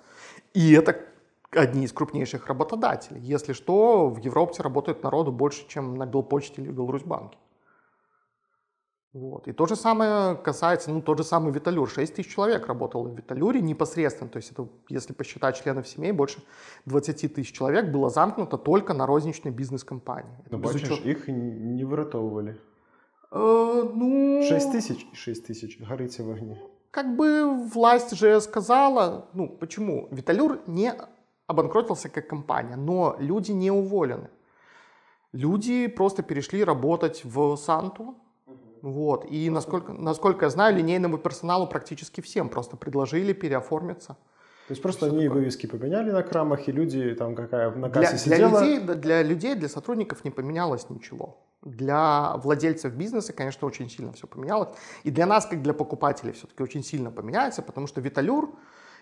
и 0.54 0.72
это 0.72 1.00
одни 1.50 1.84
из 1.84 1.92
крупнейших 1.92 2.46
работодателей. 2.46 3.20
Если 3.20 3.52
что, 3.52 4.08
в 4.08 4.18
Европе 4.18 4.62
работает 4.62 5.02
народу 5.02 5.32
больше, 5.32 5.66
чем 5.66 5.96
на 5.96 6.06
Белпочте 6.06 6.62
или 6.62 6.70
Беларусьбанке. 6.70 7.36
Вот. 9.13 9.47
И 9.47 9.53
то 9.53 9.65
же 9.65 9.75
самое 9.77 10.35
касается, 10.35 10.91
ну, 10.91 11.01
тот 11.01 11.17
же 11.17 11.23
самый 11.23 11.53
Виталюр. 11.53 11.89
6 11.89 12.15
тысяч 12.15 12.35
человек 12.35 12.67
работало 12.67 13.07
в 13.07 13.15
Виталюре 13.15 13.61
непосредственно. 13.61 14.29
То 14.29 14.37
есть 14.39 14.51
это, 14.51 14.67
если 14.89 15.13
посчитать 15.13 15.55
членов 15.63 15.87
семей, 15.87 16.11
больше 16.11 16.39
20 16.85 17.33
тысяч 17.33 17.53
человек 17.53 17.85
было 17.93 18.09
замкнуто 18.09 18.57
только 18.57 18.93
на 18.93 19.05
розничной 19.05 19.51
бизнес-компании. 19.51 20.35
Это 20.45 20.57
Ну, 20.57 20.57
без 20.57 20.73
бачиш, 20.73 20.89
учета- 20.91 21.09
іх 21.09 21.27
не 21.29 21.85
выратоўвалі. 21.85 22.55
Э, 23.31 23.91
ну, 23.95 24.43
6 24.43 24.73
тысяч 24.75 25.05
і 25.13 25.15
6 25.15 25.49
тысяч 25.49 25.79
гарыце 25.81 26.23
в 26.23 26.31
агні. 26.31 26.57
как 26.91 27.15
бы 27.17 27.67
власть 27.73 28.15
же 28.15 28.41
сказала, 28.41 29.23
ну, 29.33 29.47
почему? 29.59 30.07
Виталюр 30.11 30.59
не 30.67 30.93
обанкротился 31.47 32.09
как 32.09 32.27
компания, 32.27 32.75
но 32.77 33.15
люди 33.19 33.51
не 33.53 33.71
уволены. 33.71 34.27
Люди 35.33 35.87
просто 35.87 36.23
перешли 36.23 36.63
работать 36.63 37.23
в 37.25 37.57
Санту, 37.57 38.15
вот, 38.82 39.26
и 39.30 39.50
насколько, 39.50 39.92
насколько 39.92 40.46
я 40.46 40.50
знаю, 40.50 40.76
линейному 40.76 41.18
персоналу 41.18 41.66
практически 41.66 42.20
всем 42.20 42.48
просто 42.48 42.76
предложили 42.76 43.32
переоформиться. 43.32 44.16
То 44.68 44.72
есть 44.72 44.82
просто 44.82 45.06
они 45.06 45.26
вывески 45.28 45.66
поменяли 45.66 46.12
на 46.12 46.22
крамах, 46.22 46.68
и 46.68 46.72
люди 46.72 47.14
там 47.14 47.34
какая 47.34 47.70
на 47.72 47.88
Для, 47.88 48.02
кассе 48.02 48.28
для 48.28 48.36
сидела. 48.36 48.60
людей, 48.60 48.78
да, 48.78 48.94
для 48.94 49.22
людей, 49.22 49.54
для 49.56 49.68
сотрудников 49.68 50.24
не 50.24 50.30
поменялось 50.30 50.88
ничего. 50.90 51.38
Для 51.62 52.36
владельцев 52.36 52.94
бизнеса, 52.94 53.32
конечно, 53.32 53.66
очень 53.66 53.90
сильно 53.90 54.12
все 54.12 54.28
поменялось. 54.28 54.68
И 55.02 55.10
для 55.10 55.26
нас, 55.26 55.46
как 55.46 55.60
для 55.62 55.74
покупателей, 55.74 56.32
все-таки 56.32 56.62
очень 56.62 56.84
сильно 56.84 57.10
поменяется, 57.10 57.62
потому 57.62 57.88
что 57.88 58.00
Виталюр 58.00 58.54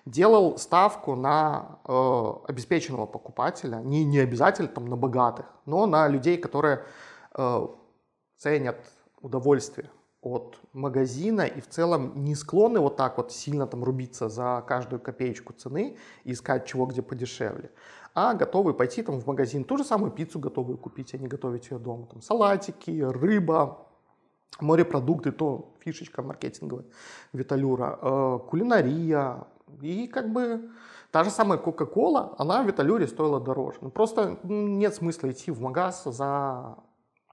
делал 0.06 0.56
ставку 0.56 1.14
на 1.14 1.78
э, 1.87 2.32
обеспеченного 2.49 3.04
покупателя, 3.04 3.76
не, 3.76 4.04
не 4.04 4.20
обязательно 4.20 4.68
там 4.68 4.87
на 4.87 4.97
богатых, 4.97 5.47
но 5.66 5.87
на 5.87 6.08
людей, 6.08 6.38
которые 6.38 6.82
э, 7.35 7.66
ценят 8.38 8.76
удовольствие 9.20 9.90
от 10.20 10.58
магазина 10.72 11.42
и 11.42 11.60
в 11.60 11.68
целом 11.68 12.25
не 12.25 12.34
склонны 12.34 12.80
вот 12.80 12.96
так 12.96 13.16
вот 13.18 13.32
сильно 13.32 13.66
там 13.66 13.84
рубиться 13.84 14.28
за 14.28 14.64
каждую 14.66 15.00
копеечку 15.00 15.52
цены 15.52 15.96
и 16.25 16.32
искать 16.32 16.66
чего 16.66 16.87
где 16.87 17.02
подешевле, 17.02 17.70
а 18.14 18.34
готовы 18.34 18.75
пойти 18.75 19.02
там 19.02 19.20
в 19.20 19.26
магазин, 19.26 19.64
ту 19.64 19.76
же 19.76 19.84
самую 19.84 20.10
пиццу 20.10 20.40
готовы 20.40 20.76
купить, 20.76 21.14
а 21.14 21.18
не 21.18 21.28
готовить 21.28 21.70
ее 21.70 21.78
дома, 21.78 22.06
там 22.06 22.20
салатики, 22.20 23.00
рыба, 23.00 23.87
морепродукты, 24.60 25.30
то 25.30 25.72
фишечка 25.80 26.22
маркетинговая 26.22 26.87
Виталюра, 27.32 27.98
э, 28.00 28.38
кулинария 28.48 29.46
и 29.80 30.08
как 30.08 30.32
бы 30.32 30.70
та 31.12 31.25
же 31.25 31.30
самая 31.30 31.58
Кока-Кола, 31.58 32.34
она 32.38 32.62
в 32.62 32.66
Виталюре 32.66 33.06
стоила 33.06 33.40
дороже. 33.40 33.78
Ну, 33.82 33.90
просто 33.90 34.38
нет 34.42 34.94
смысла 34.94 35.30
идти 35.30 35.50
в 35.50 35.60
магаз 35.60 36.04
за 36.04 36.76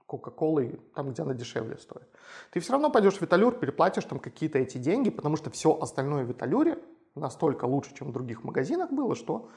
Кока-Колой 0.06 0.80
там, 0.94 1.10
где 1.10 1.22
она 1.22 1.34
дешевле 1.34 1.76
стоит. 1.78 2.06
Ты 2.52 2.60
все 2.60 2.72
равно 2.72 2.90
пойдешь 2.90 3.14
в 3.14 3.22
Виталюр, 3.22 3.54
переплатишь 3.54 4.04
там 4.04 4.18
какие-то 4.18 4.58
эти 4.58 4.78
деньги, 4.78 5.10
потому 5.10 5.36
что 5.36 5.50
все 5.50 5.76
остальное 5.80 6.24
в 6.24 6.28
Виталюре 6.28 6.78
настолько 7.14 7.64
лучше, 7.64 7.94
чем 7.94 8.08
в 8.08 8.12
других 8.12 8.44
магазинах 8.44 8.92
было, 8.92 9.14
что, 9.16 9.48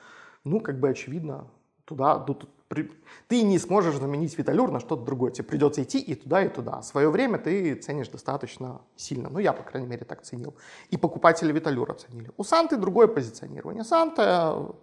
ну, 0.44 0.60
как 0.60 0.80
бы 0.80 0.90
очевидно, 0.90 1.48
туда, 1.86 2.20
тут, 2.20 2.48
при- 2.68 2.92
ты 3.28 3.42
не 3.42 3.58
сможешь 3.60 3.96
заменить 3.96 4.38
Виталюр 4.38 4.72
на 4.72 4.80
что-то 4.80 5.04
другое. 5.04 5.32
Тебе 5.32 5.44
придется 5.46 5.82
идти 5.84 6.00
и 6.00 6.16
туда, 6.16 6.44
и 6.44 6.50
туда. 6.50 6.82
Свое 6.84 7.10
время 7.10 7.40
ты 7.40 7.76
ценишь 7.76 8.10
достаточно 8.10 8.82
сильно. 8.96 9.30
Ну, 9.30 9.40
я, 9.40 9.54
по 9.54 9.64
крайней 9.64 9.88
мере, 9.88 10.06
так 10.06 10.22
ценил. 10.22 10.56
И 10.92 10.98
покупатели 10.98 11.52
Виталюра 11.52 11.94
ценили. 11.96 12.32
У 12.38 12.44
Санты 12.44 12.78
другое 12.78 13.08
позиционирование. 13.08 13.84
Санта, 13.84 14.76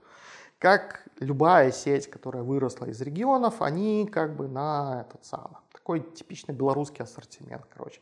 как 0.58 1.06
любая 1.20 1.70
сеть, 1.70 2.08
которая 2.08 2.42
выросла 2.42 2.86
из 2.86 3.00
регионов, 3.00 3.62
они 3.62 4.08
как 4.10 4.36
бы 4.36 4.48
на 4.48 5.06
этот 5.06 5.24
самый, 5.24 5.56
такой 5.72 6.00
типичный 6.00 6.54
белорусский 6.54 7.04
ассортимент, 7.04 7.66
короче. 7.72 8.00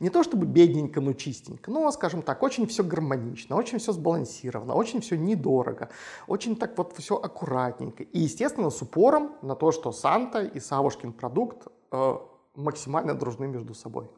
Не 0.00 0.10
то 0.10 0.24
чтобы 0.24 0.46
бедненько, 0.46 1.00
но 1.00 1.12
чистенько, 1.12 1.70
но, 1.70 1.88
скажем 1.92 2.22
так, 2.22 2.42
очень 2.42 2.66
все 2.66 2.82
гармонично, 2.82 3.54
очень 3.54 3.78
все 3.78 3.92
сбалансировано, 3.92 4.74
очень 4.74 5.00
все 5.00 5.16
недорого, 5.16 5.90
очень 6.26 6.56
так 6.56 6.76
вот 6.76 6.92
все 6.96 7.16
аккуратненько. 7.16 8.02
И, 8.02 8.18
естественно, 8.18 8.70
с 8.70 8.82
упором 8.82 9.36
на 9.42 9.54
то, 9.54 9.70
что 9.70 9.92
Санта 9.92 10.42
и 10.42 10.58
Савушкин 10.58 11.12
продукт 11.12 11.68
э, 11.92 12.16
максимально 12.56 13.14
дружны 13.14 13.46
между 13.46 13.74
собой. 13.74 14.10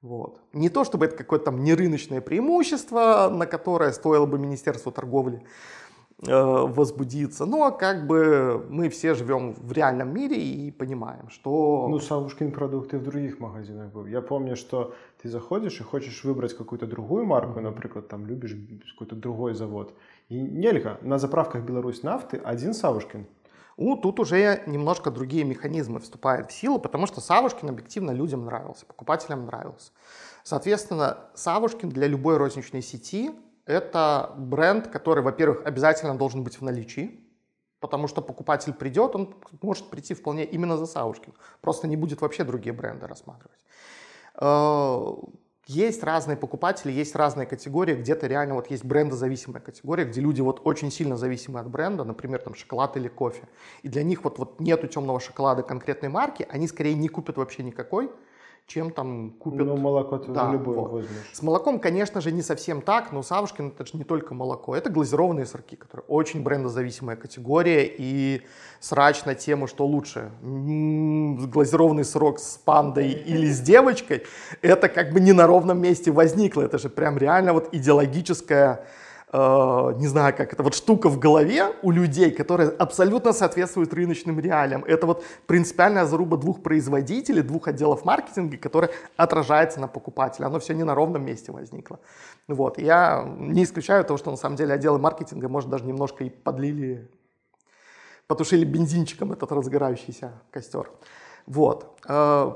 Вот. 0.00 0.40
Не 0.52 0.68
то 0.68 0.84
чтобы 0.84 1.06
это 1.06 1.16
какое-то 1.16 1.46
там 1.46 1.64
нерыночное 1.64 2.20
преимущество, 2.20 3.28
на 3.32 3.46
которое 3.46 3.90
стоило 3.90 4.26
бы 4.26 4.38
Министерству 4.38 4.92
торговли 4.92 5.44
э, 6.26 6.32
возбудиться, 6.32 7.46
но 7.46 7.70
как 7.70 8.06
бы 8.06 8.66
мы 8.68 8.88
все 8.88 9.14
живем 9.14 9.54
в 9.54 9.72
реальном 9.72 10.12
мире 10.12 10.36
и 10.36 10.70
понимаем, 10.70 11.28
что... 11.30 11.86
Ну, 11.88 11.98
Савушкин 11.98 12.52
продукт 12.52 12.94
и 12.94 12.96
в 12.96 13.02
других 13.02 13.38
магазинах 13.38 13.92
был. 13.92 14.06
Я 14.06 14.20
помню, 14.20 14.56
что 14.56 14.94
ты 15.22 15.28
заходишь 15.28 15.80
и 15.80 15.84
хочешь 15.84 16.24
выбрать 16.24 16.56
какую-то 16.56 16.86
другую 16.86 17.24
марку, 17.24 17.60
например, 17.60 18.02
там 18.02 18.26
любишь 18.26 18.56
какой-то 18.92 19.16
другой 19.16 19.54
завод. 19.54 19.94
И 20.28 20.40
нельга. 20.40 20.98
На 21.02 21.18
заправках 21.18 21.62
Беларусь 21.62 22.02
нафты 22.02 22.36
один 22.38 22.74
Савушкин. 22.74 23.26
Ну, 23.76 23.96
тут 23.96 24.18
уже 24.18 24.62
немножко 24.66 25.12
другие 25.12 25.44
механизмы 25.44 26.00
вступают 26.00 26.50
в 26.50 26.52
силу, 26.52 26.80
потому 26.80 27.06
что 27.06 27.20
Савушкин 27.20 27.68
объективно 27.68 28.10
людям 28.10 28.44
нравился, 28.44 28.84
покупателям 28.86 29.46
нравился. 29.46 29.92
Соответственно, 30.42 31.18
Савушкин 31.34 31.88
для 31.88 32.08
любой 32.08 32.38
розничной 32.38 32.82
сети– 32.82 33.30
это 33.68 34.34
бренд, 34.36 34.88
который, 34.88 35.22
во-первых, 35.22 35.64
обязательно 35.64 36.16
должен 36.18 36.42
быть 36.42 36.60
в 36.60 36.62
наличии, 36.62 37.20
потому 37.80 38.08
что 38.08 38.22
покупатель 38.22 38.72
придет, 38.72 39.14
он 39.14 39.34
может 39.62 39.90
прийти 39.90 40.14
вполне 40.14 40.44
именно 40.44 40.76
за 40.76 40.86
Савушкин, 40.86 41.32
просто 41.60 41.86
не 41.86 41.96
будет 41.96 42.20
вообще 42.20 42.44
другие 42.44 42.72
бренды 42.72 43.06
рассматривать. 43.06 43.60
Э, 44.40 45.12
Есть 45.68 46.02
разные 46.02 46.36
покупатели, 46.38 46.90
есть 46.90 47.14
разные 47.14 47.46
категории, 47.46 47.94
где-то 47.94 48.26
реально 48.26 48.54
вот 48.54 48.70
есть 48.70 48.84
брендозависимая 48.84 49.60
категория, 49.60 50.04
где 50.04 50.22
люди 50.22 50.40
вот 50.40 50.62
очень 50.64 50.90
сильно 50.90 51.16
зависимы 51.16 51.60
от 51.60 51.68
бренда, 51.68 52.04
например, 52.04 52.40
там 52.40 52.54
шоколад 52.54 52.96
или 52.96 53.08
кофе. 53.08 53.42
И 53.84 53.88
для 53.90 54.02
них 54.02 54.24
вот, 54.24 54.38
вот 54.38 54.60
нету 54.60 54.86
темного 54.86 55.20
шоколада 55.20 55.62
конкретной 55.62 56.08
марки, 56.08 56.46
они 56.48 56.68
скорее 56.68 56.94
не 56.94 57.08
купят 57.08 57.36
вообще 57.36 57.62
никакой, 57.62 58.10
чем 58.68 58.90
там 58.90 59.30
купят. 59.30 59.66
Ну, 59.66 59.78
молоко 59.78 60.18
ты 60.18 60.30
Да, 60.30 60.52
любое 60.52 60.76
вот. 60.76 60.92
возьмешь. 60.92 61.24
С 61.32 61.40
молоком, 61.42 61.80
конечно 61.80 62.20
же, 62.20 62.30
не 62.30 62.42
совсем 62.42 62.82
так, 62.82 63.12
но 63.12 63.22
Савушкин 63.22 63.68
это 63.68 63.86
же 63.86 63.96
не 63.96 64.04
только 64.04 64.34
молоко, 64.34 64.76
это 64.76 64.90
глазированные 64.90 65.46
сырки, 65.46 65.74
которые 65.74 66.04
очень 66.06 66.42
брендозависимая 66.42 67.16
категория, 67.16 67.86
и 67.86 68.42
срач 68.78 69.24
на 69.24 69.34
тему, 69.34 69.68
что 69.68 69.86
лучше, 69.86 70.32
м, 70.42 71.50
глазированный 71.50 72.04
сырок 72.04 72.38
с 72.38 72.58
пандой 72.58 73.10
или 73.10 73.48
с 73.50 73.58
девочкой, 73.60 74.24
это 74.60 74.90
как 74.90 75.12
бы 75.14 75.20
не 75.20 75.32
на 75.32 75.46
ровном 75.46 75.80
месте 75.80 76.10
возникло, 76.10 76.60
это 76.60 76.76
же 76.76 76.90
прям 76.90 77.16
реально 77.16 77.54
вот 77.54 77.70
идеологическая 77.72 78.84
э, 79.32 79.92
не 79.96 80.06
знаю, 80.06 80.34
как 80.36 80.52
это, 80.52 80.62
вот 80.62 80.74
штука 80.74 81.08
в 81.08 81.18
голове 81.18 81.74
у 81.82 81.90
людей, 81.90 82.30
которая 82.30 82.70
абсолютно 82.70 83.32
соответствует 83.32 83.92
рыночным 83.94 84.38
реалиям. 84.40 84.84
Это 84.84 85.06
вот 85.06 85.24
принципиальная 85.46 86.04
заруба 86.04 86.36
двух 86.36 86.62
производителей, 86.62 87.42
двух 87.42 87.68
отделов 87.68 88.04
маркетинга, 88.04 88.56
которая 88.56 88.90
отражается 89.16 89.80
на 89.80 89.88
покупателе. 89.88 90.46
Оно 90.46 90.58
все 90.58 90.74
не 90.74 90.84
на 90.84 90.94
ровном 90.94 91.24
месте 91.24 91.52
возникло. 91.52 91.98
Вот. 92.46 92.78
Я 92.78 93.24
не 93.38 93.64
исключаю 93.64 94.04
того, 94.04 94.18
что 94.18 94.30
на 94.30 94.36
самом 94.36 94.56
деле 94.56 94.74
отделы 94.74 94.98
маркетинга, 94.98 95.48
может, 95.48 95.70
даже 95.70 95.84
немножко 95.84 96.24
и 96.24 96.30
подлили, 96.30 97.10
потушили 98.26 98.64
бензинчиком 98.64 99.32
этот 99.32 99.52
разгорающийся 99.52 100.32
костер. 100.50 100.90
Вот. 101.46 101.98
Э, 102.08 102.52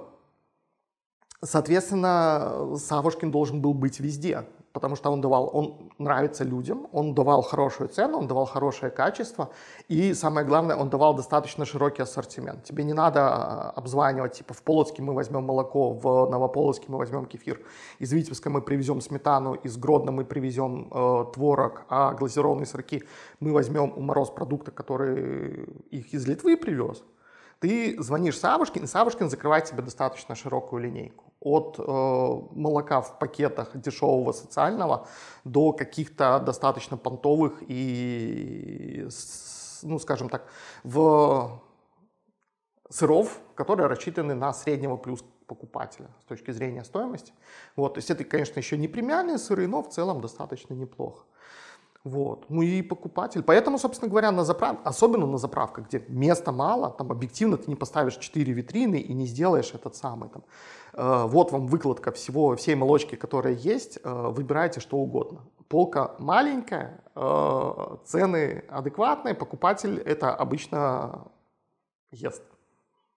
Соответственно, 1.45 2.77
Савушкин 2.77 3.33
должен 3.33 3.61
был 3.61 3.75
быть 3.75 3.99
везде, 3.99 4.47
потому 4.73 4.97
что 4.97 5.11
он 5.11 5.21
давал, 5.21 5.51
он 5.53 5.91
нравится 5.99 6.45
людям, 6.45 6.87
он 6.93 7.15
давал 7.15 7.43
хорошую 7.43 7.89
цену, 7.89 8.19
он 8.19 8.27
давал 8.27 8.47
хорошее 8.47 8.91
качество, 8.91 9.51
и 9.89 10.15
самое 10.15 10.47
главное, 10.47 10.77
он 10.77 10.89
давал 10.89 11.15
достаточно 11.15 11.65
широкий 11.65 12.03
ассортимент. 12.03 12.65
Тебе 12.65 12.85
не 12.85 12.95
надо 12.95 13.21
а, 13.21 13.71
обзванивать, 13.77 14.33
типа 14.35 14.55
в 14.55 14.63
Полоцке 14.63 15.03
мы 15.03 15.15
возьмем 15.15 15.45
молоко, 15.45 15.91
в 15.91 16.31
Новополоцке 16.31 16.87
мы 16.89 16.99
возьмем 16.99 17.27
кефир, 17.27 17.61
из 17.99 18.13
Витебска 18.13 18.51
мы 18.51 18.63
привезем 18.63 19.01
сметану, 19.01 19.55
из 19.55 19.77
Гродно 19.77 20.13
мы 20.13 20.25
привезем 20.25 20.89
э, 20.91 21.25
творог, 21.35 21.85
а 21.89 22.15
глазированные 22.15 22.67
сырки 22.67 23.03
мы 23.41 23.53
возьмем 23.53 23.93
у 23.97 24.01
Мороз 24.01 24.31
продукта, 24.31 24.71
который 24.71 25.65
их 25.91 26.15
из 26.15 26.27
Литвы 26.27 26.57
привез. 26.57 27.03
Ты 27.61 28.03
звонишь 28.03 28.39
Савушкин, 28.39 28.85
и 28.85 28.87
Савушкин 28.87 29.31
закрывает 29.31 29.67
тебе 29.67 29.83
достаточно 29.83 30.35
широкую 30.35 30.83
линейку. 30.83 31.32
От 31.45 31.77
э, 31.79 31.83
молока 31.83 33.01
в 33.01 33.19
пакетах 33.19 33.71
дешевого 33.75 34.33
социального 34.33 35.09
до 35.45 35.73
каких-то 35.73 36.39
достаточно 36.39 36.97
понтовых 36.97 37.63
и, 37.67 39.09
ну, 39.83 39.99
скажем 39.99 40.29
так, 40.29 40.47
в 40.85 41.61
сыров, 42.89 43.41
которые 43.55 43.89
рассчитаны 43.89 44.35
на 44.35 44.53
среднего 44.53 44.97
плюс 44.97 45.25
покупателя 45.47 46.09
с 46.21 46.25
точки 46.25 46.53
зрения 46.53 46.85
стоимости. 46.85 47.33
Вот, 47.77 47.95
то 47.95 47.99
есть 47.99 48.11
это, 48.11 48.25
конечно, 48.25 48.59
еще 48.59 48.79
не 48.79 48.89
премиальные 48.89 49.39
сыры, 49.39 49.67
но 49.67 49.83
в 49.83 49.89
целом 49.89 50.21
достаточно 50.21 50.75
неплохо. 50.75 51.25
Вот. 52.05 52.47
Ну 52.49 52.63
и 52.63 52.83
покупатель. 52.83 53.43
Поэтому, 53.43 53.79
собственно 53.79 54.11
говоря, 54.11 54.33
на 54.33 54.45
заправ... 54.45 54.79
особенно 54.85 55.27
на 55.27 55.39
заправках, 55.39 55.87
где 55.87 56.03
места 56.09 56.51
мало, 56.51 56.91
там 56.91 57.13
объективно 57.13 57.57
ты 57.57 57.71
не 57.71 57.77
поставишь 57.77 58.17
4 58.17 58.53
витрины 58.53 58.97
и 58.97 59.13
не 59.15 59.27
сделаешь 59.27 59.73
этот 59.73 59.95
самый 59.95 60.29
там. 60.29 60.43
Э, 60.93 61.25
вот 61.27 61.53
вам 61.53 61.67
выкладка 61.67 62.13
всего, 62.13 62.57
всей 62.57 62.75
молочки, 62.75 63.17
которая 63.17 63.55
есть, 63.55 63.99
э, 64.03 64.29
выбирайте 64.31 64.81
что 64.81 64.99
угодно. 64.99 65.41
Полка 65.69 66.15
маленькая, 66.19 67.03
э, 67.15 67.97
цены 68.05 68.65
адекватные, 68.69 69.35
покупатель 69.35 69.99
это 70.01 70.35
обычно 70.35 71.29
ест 72.11 72.43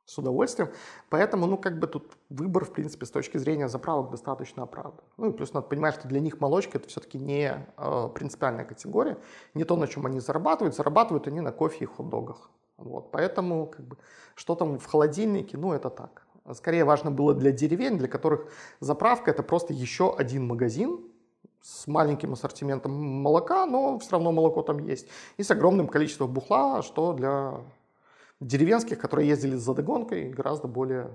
с 0.05 0.17
удовольствием. 0.17 0.69
Поэтому, 1.09 1.47
ну, 1.47 1.57
как 1.57 1.79
бы 1.79 1.87
тут 1.87 2.17
выбор, 2.29 2.65
в 2.65 2.71
принципе, 2.71 3.05
с 3.05 3.11
точки 3.11 3.37
зрения 3.37 3.67
заправок 3.67 4.11
достаточно 4.11 4.63
оправдан. 4.63 5.03
Ну, 5.17 5.29
и 5.29 5.33
плюс 5.33 5.53
надо 5.53 5.67
понимать, 5.67 5.95
что 5.95 6.07
для 6.07 6.19
них 6.19 6.39
молочка 6.39 6.77
это 6.77 6.87
все-таки 6.87 7.17
не 7.17 7.65
э, 7.77 8.09
принципиальная 8.13 8.65
категория, 8.65 9.17
не 9.53 9.63
то, 9.63 9.75
на 9.75 9.87
чем 9.87 10.05
они 10.05 10.19
зарабатывают. 10.19 10.75
Зарабатывают 10.75 11.27
они 11.27 11.41
на 11.41 11.51
кофе 11.51 11.85
и 11.85 11.87
хот-догах. 11.87 12.49
Вот. 12.77 13.11
Поэтому, 13.11 13.67
как 13.67 13.85
бы, 13.85 13.97
что 14.35 14.55
там 14.55 14.77
в 14.77 14.85
холодильнике, 14.85 15.57
ну, 15.57 15.73
это 15.73 15.89
так. 15.89 16.24
Скорее 16.52 16.84
важно 16.84 17.10
было 17.10 17.34
для 17.34 17.52
деревень, 17.52 17.98
для 17.98 18.08
которых 18.08 18.48
заправка 18.80 19.30
это 19.30 19.42
просто 19.42 19.72
еще 19.72 20.14
один 20.16 20.46
магазин, 20.46 21.00
с 21.62 21.86
маленьким 21.86 22.32
ассортиментом 22.32 22.92
молока, 22.92 23.66
но 23.66 23.98
все 23.98 24.12
равно 24.12 24.32
молоко 24.32 24.62
там 24.62 24.78
есть, 24.78 25.08
и 25.36 25.42
с 25.42 25.50
огромным 25.50 25.88
количеством 25.88 26.32
бухла, 26.32 26.82
что 26.82 27.12
для 27.12 27.60
деревенских, 28.40 28.98
которые 28.98 29.28
ездили 29.28 29.56
за 29.56 29.74
догонкой, 29.74 30.30
гораздо 30.30 30.68
более 30.68 31.10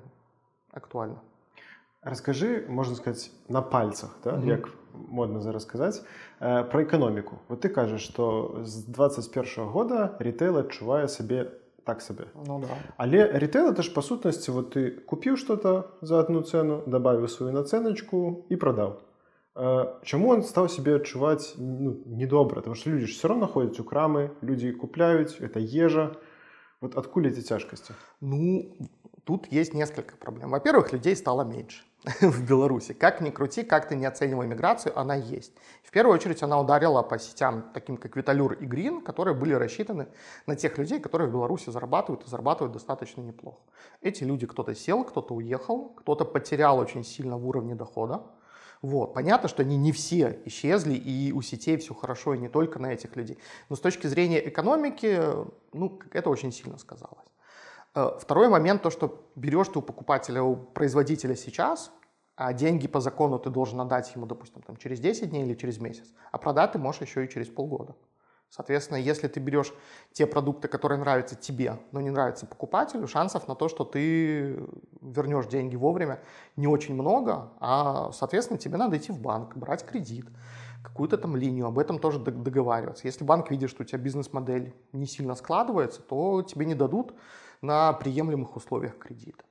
актуально. 0.71 1.21
Расскажи, 2.03 2.65
можна 2.69 2.95
сказати, 2.95 3.31
на 3.49 3.61
пальцах, 3.61 4.17
да? 4.23 4.31
Мгм. 4.31 4.47
як 4.47 4.69
модно 5.09 5.41
зараз 5.41 5.63
сказати, 5.63 5.99
е, 6.41 6.63
про 6.63 6.81
економіку. 6.81 7.35
От 7.49 7.59
ти 7.59 7.69
кажеш, 7.69 8.09
що 8.09 8.55
з 8.63 8.89
21-го 8.89 9.71
года 9.71 10.15
рітейл 10.19 10.59
відчуває 10.59 11.07
себе 11.07 11.51
так 11.83 12.01
себе. 12.01 12.23
Ну 12.47 12.59
да. 12.59 12.67
Але 12.97 13.31
рітейл 13.33 13.67
это 13.67 13.81
ж 13.81 13.93
по 13.93 14.01
сутності, 14.01 14.51
вот 14.51 14.69
ти 14.69 14.91
купив 14.91 15.37
что-то 15.37 15.83
за 16.01 16.17
одну 16.17 16.41
цену, 16.41 16.83
добавив 16.87 17.29
свою 17.29 17.53
наценочку 17.53 18.45
і 18.49 18.55
продав. 18.55 19.01
Е, 19.57 19.85
Чому 20.03 20.35
він 20.35 20.43
став 20.43 20.71
себе 20.71 20.95
відчувати 20.95 21.43
ну, 21.57 21.97
недобре? 22.05 22.61
Тому 22.61 22.75
що 22.75 22.89
люди 22.89 23.05
ж 23.05 23.13
все 23.13 23.27
одно 23.27 23.47
ходять 23.47 23.79
у 23.79 23.83
крами, 23.83 24.29
люди 24.43 24.71
купляють, 24.71 25.41
це 25.53 25.61
їжа. 25.61 26.15
Вот 26.81 26.97
откуда 26.97 27.29
эти 27.29 27.41
тяжкости? 27.41 27.93
Ну, 28.21 28.65
тут 29.24 29.46
есть 29.52 29.74
несколько 29.74 30.16
проблем. 30.16 30.50
Во-первых, 30.50 30.92
людей 30.92 31.16
стало 31.16 31.42
меньше 31.42 31.84
в 32.20 32.46
Беларуси. 32.46 32.92
Как 32.92 33.20
ни 33.20 33.30
крути, 33.30 33.62
как 33.62 33.88
ты 33.88 33.96
не 33.96 34.06
оценивай 34.06 34.46
миграцию, 34.46 34.98
она 34.98 35.14
есть. 35.14 35.52
В 35.82 35.90
первую 35.90 36.14
очередь 36.14 36.42
она 36.42 36.60
ударила 36.60 37.02
по 37.02 37.18
сетям, 37.18 37.70
таким 37.74 37.96
как 37.96 38.16
Виталюр 38.16 38.54
и 38.54 38.64
Грин, 38.64 39.02
которые 39.02 39.34
были 39.34 39.52
рассчитаны 39.52 40.08
на 40.46 40.56
тех 40.56 40.78
людей, 40.78 41.00
которые 41.00 41.28
в 41.28 41.32
Беларуси 41.32 41.70
зарабатывают 41.70 42.26
и 42.26 42.30
зарабатывают 42.30 42.72
достаточно 42.72 43.20
неплохо. 43.20 43.60
Эти 44.00 44.24
люди 44.24 44.46
кто-то 44.46 44.74
сел, 44.74 45.04
кто-то 45.04 45.34
уехал, 45.34 45.90
кто-то 45.96 46.24
потерял 46.24 46.78
очень 46.78 47.04
сильно 47.04 47.36
в 47.36 47.46
уровне 47.46 47.74
дохода. 47.74 48.22
Вот. 48.82 49.12
Понятно, 49.12 49.48
что 49.48 49.62
они 49.62 49.76
не 49.76 49.92
все 49.92 50.40
исчезли, 50.46 50.94
и 50.94 51.32
у 51.32 51.42
сетей 51.42 51.76
все 51.76 51.94
хорошо, 51.94 52.34
и 52.34 52.38
не 52.38 52.48
только 52.48 52.78
на 52.78 52.92
этих 52.92 53.14
людей. 53.14 53.38
Но 53.68 53.76
с 53.76 53.80
точки 53.80 54.06
зрения 54.06 54.48
экономики, 54.48 55.20
ну, 55.74 56.00
это 56.12 56.30
очень 56.30 56.50
сильно 56.50 56.78
сказалось. 56.78 57.29
Э, 57.94 58.10
Второй 58.20 58.48
момент, 58.48 58.82
то, 58.82 58.90
что 58.90 59.30
берешь 59.34 59.68
ты 59.68 59.78
у 59.78 59.82
покупателя, 59.82 60.42
у 60.42 60.56
производителя 60.56 61.34
сейчас, 61.34 61.92
а 62.36 62.52
деньги 62.52 62.88
по 62.88 63.00
закону 63.00 63.38
ты 63.38 63.50
должен 63.50 63.80
отдать 63.80 64.14
ему, 64.14 64.26
допустим, 64.26 64.62
там, 64.62 64.76
через 64.76 65.00
10 65.00 65.30
дней 65.30 65.44
или 65.44 65.54
через 65.54 65.78
месяц, 65.78 66.12
а 66.32 66.38
продать 66.38 66.72
ты 66.72 66.78
можешь 66.78 67.02
еще 67.02 67.24
и 67.24 67.28
через 67.28 67.48
полгода. 67.48 67.94
Соответственно, 68.48 68.96
если 68.96 69.28
ты 69.28 69.38
берешь 69.38 69.72
те 70.12 70.26
продукты, 70.26 70.66
которые 70.66 70.98
нравятся 70.98 71.36
тебе, 71.36 71.78
но 71.92 72.00
не 72.00 72.10
нравятся 72.10 72.46
покупателю, 72.46 73.06
шансов 73.06 73.46
на 73.46 73.54
то, 73.54 73.68
что 73.68 73.84
ты 73.84 74.66
вернешь 75.00 75.46
деньги 75.46 75.76
вовремя, 75.76 76.20
не 76.56 76.66
очень 76.66 76.94
много, 76.94 77.52
а, 77.60 78.10
соответственно, 78.10 78.58
тебе 78.58 78.76
надо 78.76 78.96
идти 78.96 79.12
в 79.12 79.20
банк, 79.20 79.56
брать 79.56 79.86
кредит, 79.86 80.26
какую-то 80.82 81.16
там 81.16 81.36
линию, 81.36 81.66
об 81.66 81.78
этом 81.78 82.00
тоже 82.00 82.18
дог- 82.18 82.42
договариваться. 82.42 83.06
Если 83.06 83.22
банк 83.22 83.52
видит, 83.52 83.70
что 83.70 83.84
у 83.84 83.86
тебя 83.86 83.98
бизнес-модель 83.98 84.74
не 84.92 85.06
сильно 85.06 85.36
складывается, 85.36 86.02
то 86.02 86.42
тебе 86.42 86.66
не 86.66 86.74
дадут 86.74 87.14
на 87.62 87.92
приемлемых 87.92 88.56
условиях 88.56 88.98
кредита. 88.98 89.44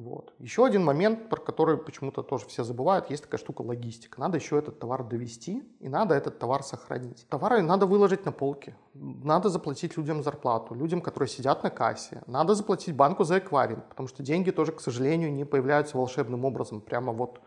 Вот. 0.00 0.32
Еще 0.38 0.64
один 0.64 0.82
момент, 0.82 1.28
про 1.28 1.38
который 1.38 1.76
почему-то 1.76 2.22
тоже 2.22 2.46
все 2.46 2.64
забывают, 2.64 3.10
есть 3.10 3.24
такая 3.24 3.38
штука 3.38 3.60
логистика. 3.60 4.18
Надо 4.18 4.38
еще 4.38 4.58
этот 4.58 4.78
товар 4.78 5.04
довести, 5.04 5.62
и 5.78 5.88
надо 5.90 6.14
этот 6.14 6.38
товар 6.38 6.62
сохранить. 6.62 7.26
Товары 7.28 7.60
надо 7.60 7.84
выложить 7.84 8.24
на 8.24 8.32
полки, 8.32 8.74
надо 8.94 9.50
заплатить 9.50 9.98
людям 9.98 10.22
зарплату, 10.22 10.74
людям, 10.74 11.02
которые 11.02 11.28
сидят 11.28 11.62
на 11.62 11.68
кассе, 11.70 12.22
надо 12.26 12.54
заплатить 12.54 12.96
банку 12.96 13.24
за 13.24 13.40
эквайринг, 13.40 13.84
потому 13.90 14.08
что 14.08 14.22
деньги 14.22 14.50
тоже, 14.50 14.72
к 14.72 14.80
сожалению, 14.80 15.34
не 15.34 15.44
появляются 15.44 15.98
волшебным 15.98 16.46
образом 16.46 16.80
прямо 16.80 17.12
вот 17.12 17.40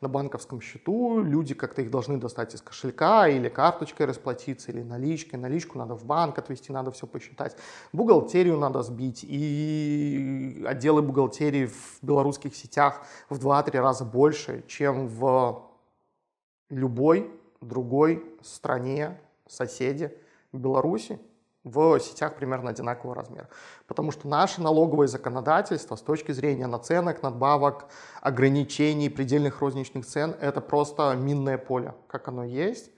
на 0.00 0.08
банковском 0.08 0.60
счету, 0.60 1.22
люди 1.22 1.54
как-то 1.54 1.82
их 1.82 1.90
должны 1.90 2.16
достать 2.16 2.54
из 2.54 2.62
кошелька 2.62 3.28
или 3.28 3.48
карточкой 3.48 4.06
расплатиться, 4.06 4.72
или 4.72 4.82
наличкой. 4.82 5.38
Наличку 5.38 5.78
надо 5.78 5.94
в 5.94 6.04
банк 6.04 6.38
отвести, 6.38 6.72
надо 6.72 6.90
все 6.90 7.06
посчитать. 7.06 7.56
Бухгалтерию 7.92 8.56
надо 8.56 8.82
сбить, 8.82 9.24
и 9.24 10.64
отделы 10.66 11.02
бухгалтерии 11.02 11.66
в 11.66 11.98
белорусских 12.02 12.56
сетях 12.56 13.02
в 13.28 13.38
2-3 13.38 13.78
раза 13.78 14.04
больше, 14.04 14.64
чем 14.66 15.06
в 15.06 15.62
любой 16.70 17.30
другой 17.60 18.24
стране, 18.42 19.20
соседе 19.46 20.16
Беларуси 20.52 21.18
в 21.64 22.00
сетях 22.00 22.36
примерно 22.36 22.70
одинакового 22.70 23.14
размера. 23.14 23.48
Потому 23.86 24.12
что 24.12 24.28
наше 24.28 24.62
налоговое 24.62 25.06
законодательство 25.06 25.96
с 25.96 26.00
точки 26.00 26.32
зрения 26.32 26.66
наценок, 26.66 27.22
надбавок, 27.22 27.86
ограничений, 28.22 29.10
предельных 29.10 29.60
розничных 29.60 30.06
цен, 30.06 30.34
это 30.40 30.60
просто 30.60 31.14
минное 31.14 31.58
поле, 31.58 31.94
как 32.08 32.28
оно 32.28 32.44
есть. 32.44 32.90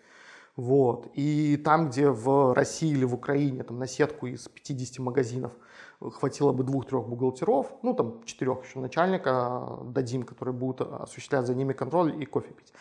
Вот. 0.55 1.09
И 1.15 1.57
там, 1.57 1.89
где 1.89 2.11
в 2.11 2.55
России 2.55 2.91
или 2.91 3.05
в 3.05 3.15
Украине 3.15 3.63
там, 3.63 3.79
на 3.79 3.87
сетку 3.87 4.27
из 4.27 4.49
50 4.49 4.99
магазинов 4.99 5.53
хватило 6.01 6.53
бы 6.53 6.65
двух-трех 6.65 7.07
бухгалтеров, 7.09 7.73
ну 7.83 7.95
там 7.95 8.23
четырех 8.25 8.65
еще 8.65 8.79
начальника 8.81 9.79
дадим, 9.85 10.25
которые 10.25 10.55
будут 10.55 10.81
осуществлять 10.81 11.47
за 11.47 11.55
ними 11.55 11.73
контроль 11.73 12.21
и 12.21 12.27
кофе 12.27 12.53
пить, 12.53 12.73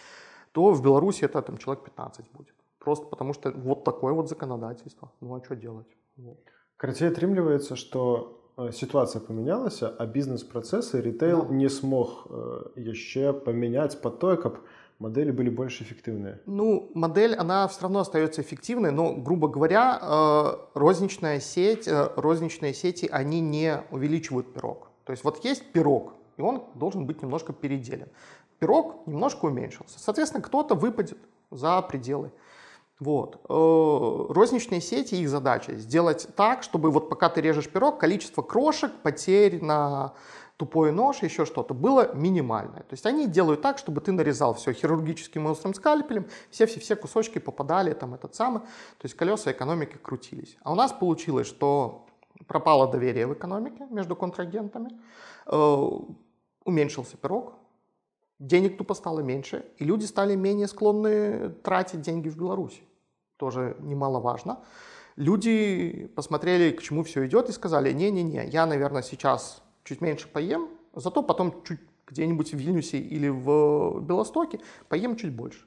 то 0.51 0.71
в 0.71 0.81
Беларуси 0.81 1.23
это 1.23 1.41
там 1.41 1.57
человек 1.57 1.83
15 1.85 2.25
будет. 2.31 2.53
Просто 2.80 3.06
потому 3.06 3.32
что 3.32 3.50
вот 3.50 3.84
такое 3.84 4.12
вот 4.12 4.28
законодательство. 4.28 5.10
Ну 5.20 5.34
а 5.34 5.44
что 5.44 5.56
делать? 5.56 5.88
Вот. 6.16 6.38
Короче, 6.76 7.08
атрымліваецца 7.08 7.76
што 7.76 8.38
э, 8.56 8.70
сітуацыя 8.72 9.20
памянялася 9.24 9.88
а 9.88 10.06
бізнес-працэсы 10.06 11.00
ритейл 11.00 11.46
да. 11.46 11.54
не 11.54 11.68
смог 11.68 12.28
яшчэ 12.76 13.30
э, 13.30 13.32
памяняць 13.32 13.96
под 13.96 14.20
тое 14.20 14.36
каб 14.36 14.60
модели 14.98 15.30
были 15.30 15.50
больше 15.50 15.84
эффективные? 15.84 16.40
Ну, 16.46 16.90
модель, 16.94 17.34
она 17.34 17.68
все 17.68 17.82
равно 17.82 18.00
остается 18.00 18.42
эффективной, 18.42 18.90
но, 18.90 19.14
грубо 19.14 19.48
говоря, 19.48 19.98
э, 20.00 20.78
розничная 20.78 21.40
сеть, 21.40 21.88
э, 21.88 22.10
розничные 22.16 22.74
сети, 22.74 23.08
они 23.10 23.40
не 23.40 23.82
увеличивают 23.90 24.52
пирог. 24.52 24.90
То 25.04 25.12
есть 25.12 25.24
вот 25.24 25.44
есть 25.44 25.72
пирог, 25.72 26.14
и 26.36 26.42
он 26.42 26.64
должен 26.74 27.06
быть 27.06 27.22
немножко 27.22 27.52
переделен. 27.52 28.08
Пирог 28.58 29.06
немножко 29.06 29.46
уменьшился. 29.46 29.98
Соответственно, 29.98 30.42
кто-то 30.42 30.74
выпадет 30.74 31.18
за 31.50 31.80
пределы. 31.82 32.32
Вот. 33.01 33.41
Э, 33.49 34.31
розничные 34.31 34.79
сети, 34.79 35.15
их 35.15 35.27
задача 35.27 35.73
сделать 35.73 36.27
так, 36.35 36.61
чтобы 36.61 36.91
вот 36.91 37.09
пока 37.09 37.29
ты 37.29 37.41
режешь 37.41 37.67
пирог, 37.67 37.99
количество 37.99 38.43
крошек, 38.43 38.91
потерь 39.01 39.59
на 39.59 40.13
тупой 40.57 40.91
нож, 40.91 41.23
еще 41.23 41.47
что-то, 41.47 41.73
было 41.73 42.13
минимальное. 42.13 42.81
То 42.81 42.91
есть 42.91 43.07
они 43.07 43.25
делают 43.25 43.63
так, 43.63 43.79
чтобы 43.79 44.01
ты 44.01 44.11
нарезал 44.11 44.53
все 44.53 44.71
хирургическим 44.71 45.47
острым 45.47 45.73
скальпелем, 45.73 46.27
все-все-все 46.51 46.95
кусочки 46.95 47.39
попадали, 47.39 47.93
там 47.93 48.13
этот 48.13 48.35
самый, 48.35 48.59
то 48.59 49.05
есть 49.05 49.15
колеса 49.15 49.51
экономики 49.51 49.97
крутились. 49.99 50.55
А 50.61 50.71
у 50.71 50.75
нас 50.75 50.91
получилось, 50.93 51.47
что 51.47 52.05
пропало 52.45 52.87
доверие 52.87 53.25
в 53.25 53.33
экономике 53.33 53.87
между 53.89 54.15
контрагентами, 54.15 54.91
э, 55.47 55.87
уменьшился 56.65 57.17
пирог, 57.17 57.55
денег 58.37 58.77
тупо 58.77 58.93
стало 58.93 59.21
меньше, 59.21 59.65
и 59.79 59.85
люди 59.85 60.05
стали 60.05 60.35
менее 60.35 60.67
склонны 60.67 61.49
тратить 61.63 62.01
деньги 62.01 62.29
в 62.29 62.37
Беларуси. 62.37 62.83
Тоже 63.41 63.75
немаловажно. 63.79 64.59
Люди 65.15 66.07
посмотрели, 66.15 66.69
к 66.69 66.81
чему 66.83 67.03
все 67.03 67.25
идет, 67.25 67.49
и 67.49 67.51
сказали, 67.51 67.91
не-не-не, 67.91 68.45
я, 68.45 68.67
наверное, 68.67 69.01
сейчас 69.01 69.63
чуть 69.83 69.99
меньше 69.99 70.27
поем, 70.27 70.69
зато 70.93 71.23
потом 71.23 71.63
чуть 71.63 71.79
где-нибудь 72.05 72.53
в 72.53 72.57
Вильнюсе 72.57 72.99
или 72.99 73.29
в 73.29 73.99
Белостоке 74.01 74.59
поем 74.89 75.15
чуть 75.15 75.33
больше. 75.33 75.65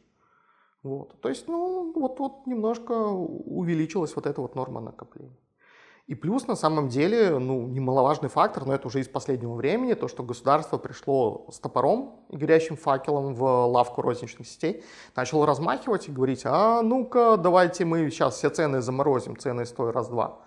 Вот. 0.84 1.20
То 1.20 1.28
есть, 1.28 1.48
ну, 1.48 1.92
вот, 1.96 2.20
вот 2.20 2.46
немножко 2.46 2.92
увеличилась 2.92 4.14
вот 4.14 4.26
эта 4.26 4.40
вот 4.40 4.54
норма 4.54 4.80
накопления. 4.80 5.36
И 6.06 6.14
плюс, 6.14 6.46
на 6.46 6.54
самом 6.54 6.88
деле, 6.88 7.38
ну, 7.38 7.66
немаловажный 7.66 8.28
фактор, 8.28 8.66
но 8.66 8.74
это 8.74 8.88
уже 8.88 9.00
из 9.00 9.08
последнего 9.08 9.54
времени, 9.54 9.94
то, 9.94 10.06
что 10.06 10.22
государство 10.22 10.76
пришло 10.76 11.46
с 11.50 11.58
топором 11.58 12.20
и 12.28 12.36
горящим 12.36 12.76
факелом 12.76 13.34
в 13.34 13.42
лавку 13.42 14.02
розничных 14.02 14.46
сетей, 14.46 14.84
начало 15.16 15.46
размахивать 15.46 16.08
и 16.08 16.12
говорить, 16.12 16.42
а 16.44 16.82
ну-ка, 16.82 17.38
давайте 17.38 17.86
мы 17.86 18.10
сейчас 18.10 18.36
все 18.36 18.50
цены 18.50 18.82
заморозим, 18.82 19.38
цены 19.38 19.64
стоят 19.64 19.94
раз-два. 19.94 20.40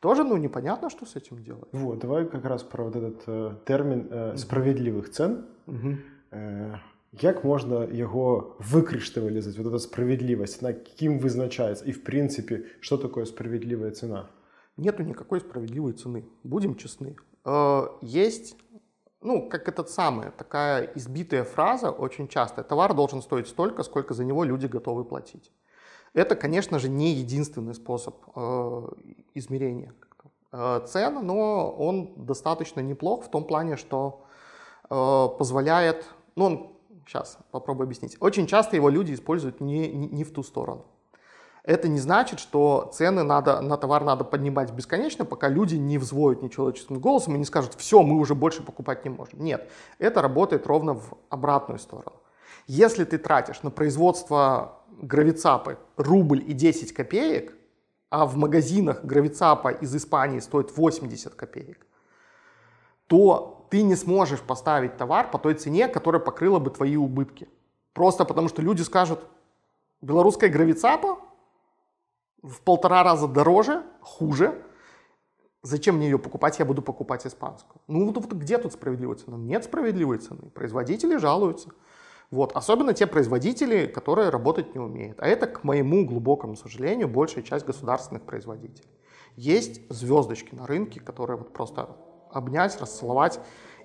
Тоже, 0.00 0.24
ну, 0.24 0.36
непонятно, 0.36 0.90
что 0.90 1.06
с 1.06 1.14
этим 1.14 1.44
делать. 1.44 1.68
Вот, 1.72 2.00
давай 2.00 2.24
как 2.24 2.44
раз 2.44 2.62
про 2.62 2.84
вот 2.84 2.96
этот 2.96 3.22
э, 3.26 3.54
термин 3.66 4.08
э, 4.10 4.36
справедливых 4.36 5.10
цен. 5.10 5.44
Угу. 5.66 5.96
Э, 6.32 6.78
як 7.12 7.44
можна 7.44 7.88
його 7.92 8.56
викришталізати, 8.58 9.62
вот 9.62 9.72
эта 9.72 9.78
справедливость, 9.78 10.62
на 10.62 10.72
ким 10.72 11.18
визначается 11.18 11.84
и 11.84 11.92
в 11.92 12.04
принципе, 12.04 12.62
что 12.80 12.96
такое 12.96 13.26
справедливая 13.26 13.90
цена? 13.90 14.28
Нету 14.76 15.02
никакой 15.02 15.40
справедливой 15.40 15.92
цены, 15.92 16.24
будем 16.42 16.74
честны. 16.74 17.16
Э, 17.44 17.88
есть, 18.00 18.56
ну, 19.20 19.48
как 19.48 19.68
этот 19.68 19.90
самый, 19.90 20.30
такая 20.30 20.90
избитая 20.94 21.44
фраза 21.44 21.90
очень 21.90 22.28
часто, 22.28 22.62
товар 22.62 22.94
должен 22.94 23.22
стоить 23.22 23.48
столько, 23.48 23.82
сколько 23.82 24.14
за 24.14 24.24
него 24.24 24.44
люди 24.44 24.66
готовы 24.66 25.04
платить. 25.04 25.52
Это, 26.12 26.34
конечно 26.34 26.78
же, 26.78 26.88
не 26.88 27.12
единственный 27.12 27.74
способ 27.74 28.16
э, 28.34 28.88
измерения 29.34 29.94
э, 30.52 30.80
цен, 30.86 31.24
но 31.24 31.70
он 31.70 32.24
достаточно 32.24 32.80
неплох 32.80 33.24
в 33.24 33.30
том 33.30 33.44
плане, 33.44 33.76
что 33.76 34.24
позволяет, 34.88 36.04
ну, 36.34 36.44
он, 36.46 36.76
сейчас 37.06 37.38
попробую 37.52 37.84
объяснить. 37.84 38.16
Очень 38.18 38.48
часто 38.48 38.74
его 38.74 38.88
люди 38.88 39.14
используют 39.14 39.60
не, 39.60 39.86
не, 39.86 40.08
не 40.08 40.24
в 40.24 40.32
ту 40.32 40.42
сторону. 40.42 40.84
Это 41.64 41.88
не 41.88 41.98
значит, 41.98 42.40
что 42.40 42.90
цены 42.94 43.22
надо, 43.22 43.60
на 43.60 43.76
товар 43.76 44.04
надо 44.04 44.24
поднимать 44.24 44.72
бесконечно, 44.72 45.24
пока 45.24 45.48
люди 45.48 45.74
не 45.74 45.98
взвоют 45.98 46.42
нечеловеческим 46.42 46.98
голосом 46.98 47.36
и 47.36 47.38
не 47.38 47.44
скажут, 47.44 47.74
все, 47.74 48.02
мы 48.02 48.18
уже 48.18 48.34
больше 48.34 48.62
покупать 48.62 49.04
не 49.04 49.10
можем. 49.10 49.42
Нет, 49.42 49.70
это 49.98 50.22
работает 50.22 50.66
ровно 50.66 50.94
в 50.94 51.18
обратную 51.28 51.78
сторону. 51.78 52.16
Если 52.66 53.04
ты 53.04 53.18
тратишь 53.18 53.62
на 53.62 53.70
производство 53.70 54.80
гравицапы 55.02 55.78
рубль 55.96 56.42
и 56.46 56.52
10 56.52 56.92
копеек, 56.92 57.54
а 58.10 58.26
в 58.26 58.36
магазинах 58.36 59.04
гравицапа 59.04 59.68
из 59.68 59.94
Испании 59.94 60.40
стоит 60.40 60.76
80 60.76 61.34
копеек, 61.34 61.86
то 63.06 63.66
ты 63.70 63.82
не 63.82 63.96
сможешь 63.96 64.40
поставить 64.40 64.96
товар 64.96 65.30
по 65.30 65.38
той 65.38 65.54
цене, 65.54 65.88
которая 65.88 66.20
покрыла 66.20 66.58
бы 66.58 66.70
твои 66.70 66.96
убытки. 66.96 67.48
Просто 67.92 68.24
потому 68.24 68.48
что 68.48 68.62
люди 68.62 68.82
скажут, 68.82 69.20
белорусская 70.00 70.48
гравицапа 70.48 71.18
в 72.42 72.60
полтора 72.62 73.02
раза 73.02 73.28
дороже, 73.28 73.84
хуже, 74.00 74.62
зачем 75.62 75.96
мне 75.96 76.06
ее 76.06 76.18
покупать, 76.18 76.58
я 76.58 76.64
буду 76.64 76.82
покупать 76.82 77.26
испанскую. 77.26 77.80
Ну 77.86 78.06
вот, 78.06 78.16
вот 78.16 78.32
где 78.32 78.58
тут 78.58 78.72
справедливая 78.72 79.16
цена? 79.16 79.36
Нет 79.36 79.64
справедливой 79.64 80.18
цены. 80.18 80.50
Производители 80.50 81.16
жалуются. 81.16 81.70
Вот. 82.30 82.52
Особенно 82.54 82.94
те 82.94 83.06
производители, 83.06 83.86
которые 83.86 84.30
работать 84.30 84.74
не 84.74 84.80
умеют. 84.80 85.18
А 85.20 85.26
это, 85.26 85.46
к 85.46 85.64
моему 85.64 86.06
глубокому 86.06 86.56
сожалению, 86.56 87.08
большая 87.08 87.42
часть 87.42 87.66
государственных 87.66 88.22
производителей. 88.22 88.88
Есть 89.36 89.80
звездочки 89.90 90.54
на 90.54 90.66
рынке, 90.66 91.00
которые 91.00 91.36
вот 91.36 91.52
просто 91.52 91.96
обнять, 92.30 92.80
расцеловать 92.80 93.40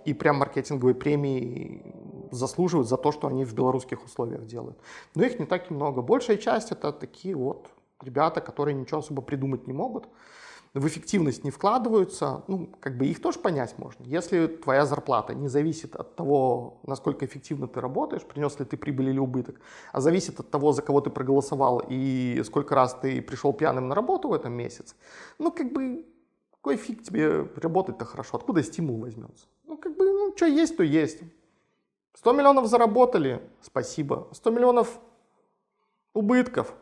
и 0.06 0.14
прям 0.14 0.38
маркетинговые 0.38 0.94
премии 0.94 1.96
заслуживают 2.32 2.88
за 2.88 2.98
то, 2.98 3.12
что 3.12 3.28
они 3.28 3.44
в 3.44 3.54
белорусских 3.54 4.04
условиях 4.06 4.46
делают. 4.46 4.78
Но 5.16 5.24
их 5.24 5.40
не 5.40 5.46
так 5.46 5.72
и 5.72 5.74
много. 5.74 6.02
Большая 6.02 6.38
часть 6.38 6.72
это 6.72 6.92
такие 6.92 7.36
вот 7.36 7.70
ребята, 8.02 8.42
которые 8.42 8.76
ничего 8.76 9.00
особо 9.00 9.22
придумать 9.22 9.68
не 9.68 9.74
могут 9.74 10.08
в 10.76 10.86
эффективность 10.88 11.46
не 11.46 11.52
вкладываются, 11.52 12.44
ну, 12.48 12.70
как 12.82 12.98
бы 12.98 13.06
их 13.06 13.22
тоже 13.22 13.40
понять 13.40 13.80
можно. 13.80 14.04
Если 14.04 14.48
твоя 14.48 14.86
зарплата 14.86 15.34
не 15.34 15.48
зависит 15.48 15.96
от 15.96 16.18
того, 16.18 16.82
насколько 16.84 17.26
эффективно 17.26 17.68
ты 17.70 17.80
работаешь, 17.80 18.24
принес 18.24 18.60
ли 18.60 18.66
ты 18.66 18.76
прибыль 18.76 19.10
или 19.10 19.18
убыток, 19.18 19.62
а 19.94 20.02
зависит 20.02 20.38
от 20.42 20.52
того, 20.52 20.74
за 20.74 20.82
кого 20.82 21.00
ты 21.00 21.10
проголосовал 21.10 21.82
и 21.88 22.42
сколько 22.46 22.76
раз 22.76 22.94
ты 23.02 23.22
пришел 23.22 23.54
пьяным 23.54 23.88
на 23.88 23.96
работу 23.96 24.28
в 24.28 24.34
этом 24.34 24.52
месяце, 24.52 24.96
ну, 25.40 25.50
как 25.50 25.72
бы, 25.72 26.06
какой 26.52 26.76
фиг 26.76 27.04
тебе 27.04 27.48
работать-то 27.56 28.04
хорошо, 28.04 28.36
откуда 28.36 28.62
стимул 28.62 29.00
возьмется? 29.00 29.46
Ну, 29.64 29.78
как 29.78 29.96
бы, 29.96 30.04
ну, 30.04 30.34
что 30.36 30.46
есть, 30.46 30.76
то 30.76 30.84
есть. 30.84 31.22
100 32.16 32.34
миллионов 32.34 32.68
заработали, 32.68 33.42
спасибо. 33.62 34.28
100 34.34 34.50
миллионов 34.52 35.00
убытков, 36.14 36.74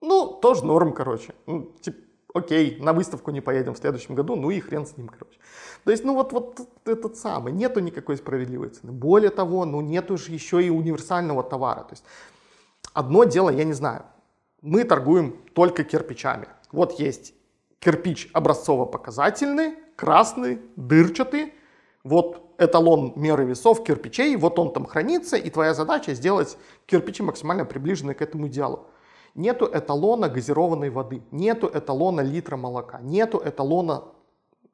ну, 0.00 0.38
тоже 0.40 0.64
норм, 0.64 0.92
короче. 0.92 1.34
Ну, 1.46 1.72
типа, 1.80 1.98
окей, 2.34 2.78
на 2.80 2.92
выставку 2.92 3.30
не 3.30 3.40
поедем 3.40 3.74
в 3.74 3.78
следующем 3.78 4.14
году, 4.14 4.36
ну 4.36 4.50
и 4.50 4.60
хрен 4.60 4.86
с 4.86 4.96
ним, 4.96 5.08
короче. 5.08 5.38
То 5.84 5.90
есть, 5.90 6.04
ну 6.04 6.14
вот, 6.14 6.32
вот 6.32 6.60
этот 6.84 7.16
самый, 7.16 7.52
нету 7.52 7.80
никакой 7.80 8.16
справедливой 8.16 8.70
цены. 8.70 8.92
Более 8.92 9.30
того, 9.30 9.64
ну 9.64 9.80
нету 9.80 10.16
же 10.16 10.32
еще 10.32 10.62
и 10.62 10.70
универсального 10.70 11.42
товара. 11.42 11.80
То 11.80 11.92
есть, 11.92 12.04
одно 12.92 13.24
дело, 13.24 13.50
я 13.50 13.64
не 13.64 13.72
знаю, 13.72 14.04
мы 14.62 14.84
торгуем 14.84 15.36
только 15.54 15.84
кирпичами. 15.84 16.48
Вот 16.72 16.98
есть 17.00 17.34
кирпич 17.80 18.28
образцово-показательный, 18.32 19.76
красный, 19.96 20.60
дырчатый, 20.76 21.54
вот 22.04 22.54
эталон 22.58 23.12
меры 23.16 23.44
весов 23.44 23.84
кирпичей, 23.84 24.36
вот 24.36 24.58
он 24.58 24.72
там 24.72 24.84
хранится, 24.84 25.36
и 25.36 25.48
твоя 25.48 25.74
задача 25.74 26.14
сделать 26.14 26.58
кирпичи 26.86 27.22
максимально 27.22 27.64
приближенные 27.64 28.14
к 28.14 28.22
этому 28.22 28.48
идеалу. 28.48 28.86
Нету 29.38 29.70
эталона 29.72 30.28
газированной 30.28 30.90
воды, 30.90 31.22
нету 31.30 31.70
эталона 31.72 32.22
литра 32.22 32.56
молока, 32.56 32.98
нету 33.00 33.40
эталона 33.44 34.02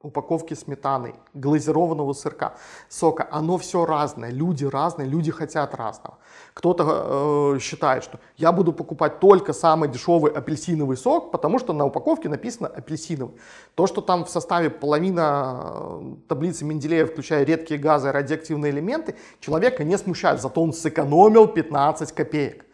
упаковки 0.00 0.55
сметаны, 0.55 1.16
глазированного 1.35 2.14
сырка, 2.14 2.55
сока. 2.88 3.29
Оно 3.31 3.59
все 3.59 3.85
разное, 3.85 4.31
люди 4.31 4.64
разные, 4.64 5.07
люди 5.07 5.31
хотят 5.31 5.74
разного. 5.74 6.16
Кто-то 6.55 7.55
э, 7.57 7.59
считает, 7.61 8.05
что 8.05 8.18
я 8.38 8.53
буду 8.53 8.72
покупать 8.72 9.20
только 9.20 9.53
самый 9.53 9.90
дешевый 9.90 10.33
апельсиновый 10.33 10.96
сок, 10.96 11.31
потому 11.31 11.59
что 11.59 11.74
на 11.74 11.85
упаковке 11.85 12.31
написано 12.31 12.68
апельсиновый. 12.68 13.35
То, 13.74 13.87
что 13.87 14.00
там 14.00 14.24
в 14.24 14.31
составе 14.31 14.70
половина 14.70 15.72
э, 15.74 16.14
таблицы 16.27 16.64
Менделеева, 16.64 17.09
включая 17.09 17.44
редкие 17.44 17.79
газы 17.79 18.09
и 18.09 18.12
радиоактивные 18.12 18.72
элементы, 18.72 19.14
человека 19.40 19.85
не 19.85 19.98
смущает, 19.98 20.40
зато 20.40 20.62
он 20.62 20.72
сэкономил 20.72 21.48
15 21.48 22.12
копеек. 22.12 22.64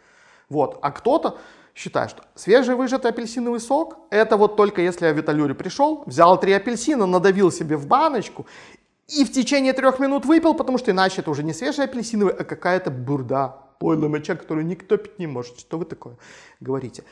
Вот. 0.47 0.79
А 0.81 0.91
кто-то 0.91 1.37
считай, 1.81 2.07
что 2.09 2.23
свежий 2.35 2.75
выжатый 2.75 3.09
апельсиновый 3.09 3.59
сок, 3.59 3.97
это 4.11 4.37
вот 4.37 4.55
только 4.55 4.81
если 4.81 5.07
я 5.07 5.13
в 5.13 5.17
Виталюре 5.17 5.55
пришел, 5.55 6.03
взял 6.05 6.39
три 6.39 6.53
апельсина, 6.53 7.07
надавил 7.07 7.51
себе 7.51 7.75
в 7.75 7.87
баночку 7.87 8.45
и 9.07 9.25
в 9.25 9.31
течение 9.31 9.73
трех 9.73 9.99
минут 9.99 10.25
выпил, 10.25 10.53
потому 10.53 10.77
что 10.77 10.91
иначе 10.91 11.21
это 11.21 11.31
уже 11.31 11.43
не 11.43 11.53
свежий 11.53 11.85
апельсиновый, 11.85 12.35
а 12.35 12.43
какая-то 12.43 12.91
бурда, 12.91 13.55
пойлый 13.79 14.09
моча, 14.09 14.35
которую 14.35 14.67
никто 14.67 14.97
пить 14.97 15.17
не 15.17 15.25
может. 15.25 15.59
Что 15.59 15.79
вы 15.79 15.85
такое 15.85 16.17
говорите? 16.59 17.03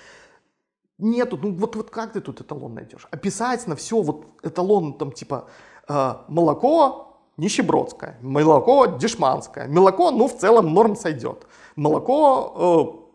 Нету, 1.00 1.40
ну 1.42 1.56
вот, 1.56 1.76
вот 1.76 1.90
как 1.90 2.14
ты 2.14 2.22
тут 2.22 2.42
эталон 2.42 2.76
найдешь? 2.76 3.08
Описать 3.10 3.66
на 3.68 3.76
все, 3.76 4.00
вот 4.02 4.26
эталон 4.44 4.94
там 4.94 5.12
типа 5.12 5.48
э, 5.88 6.14
молоко 6.28 7.18
нищебродское, 7.38 8.18
молоко 8.22 8.86
дешманское, 8.86 9.68
молоко, 9.68 10.12
ну 10.12 10.28
в 10.28 10.38
целом 10.38 10.74
норм 10.74 10.96
сойдет. 10.96 11.48
Молоко 11.76 13.00
э, 13.06 13.09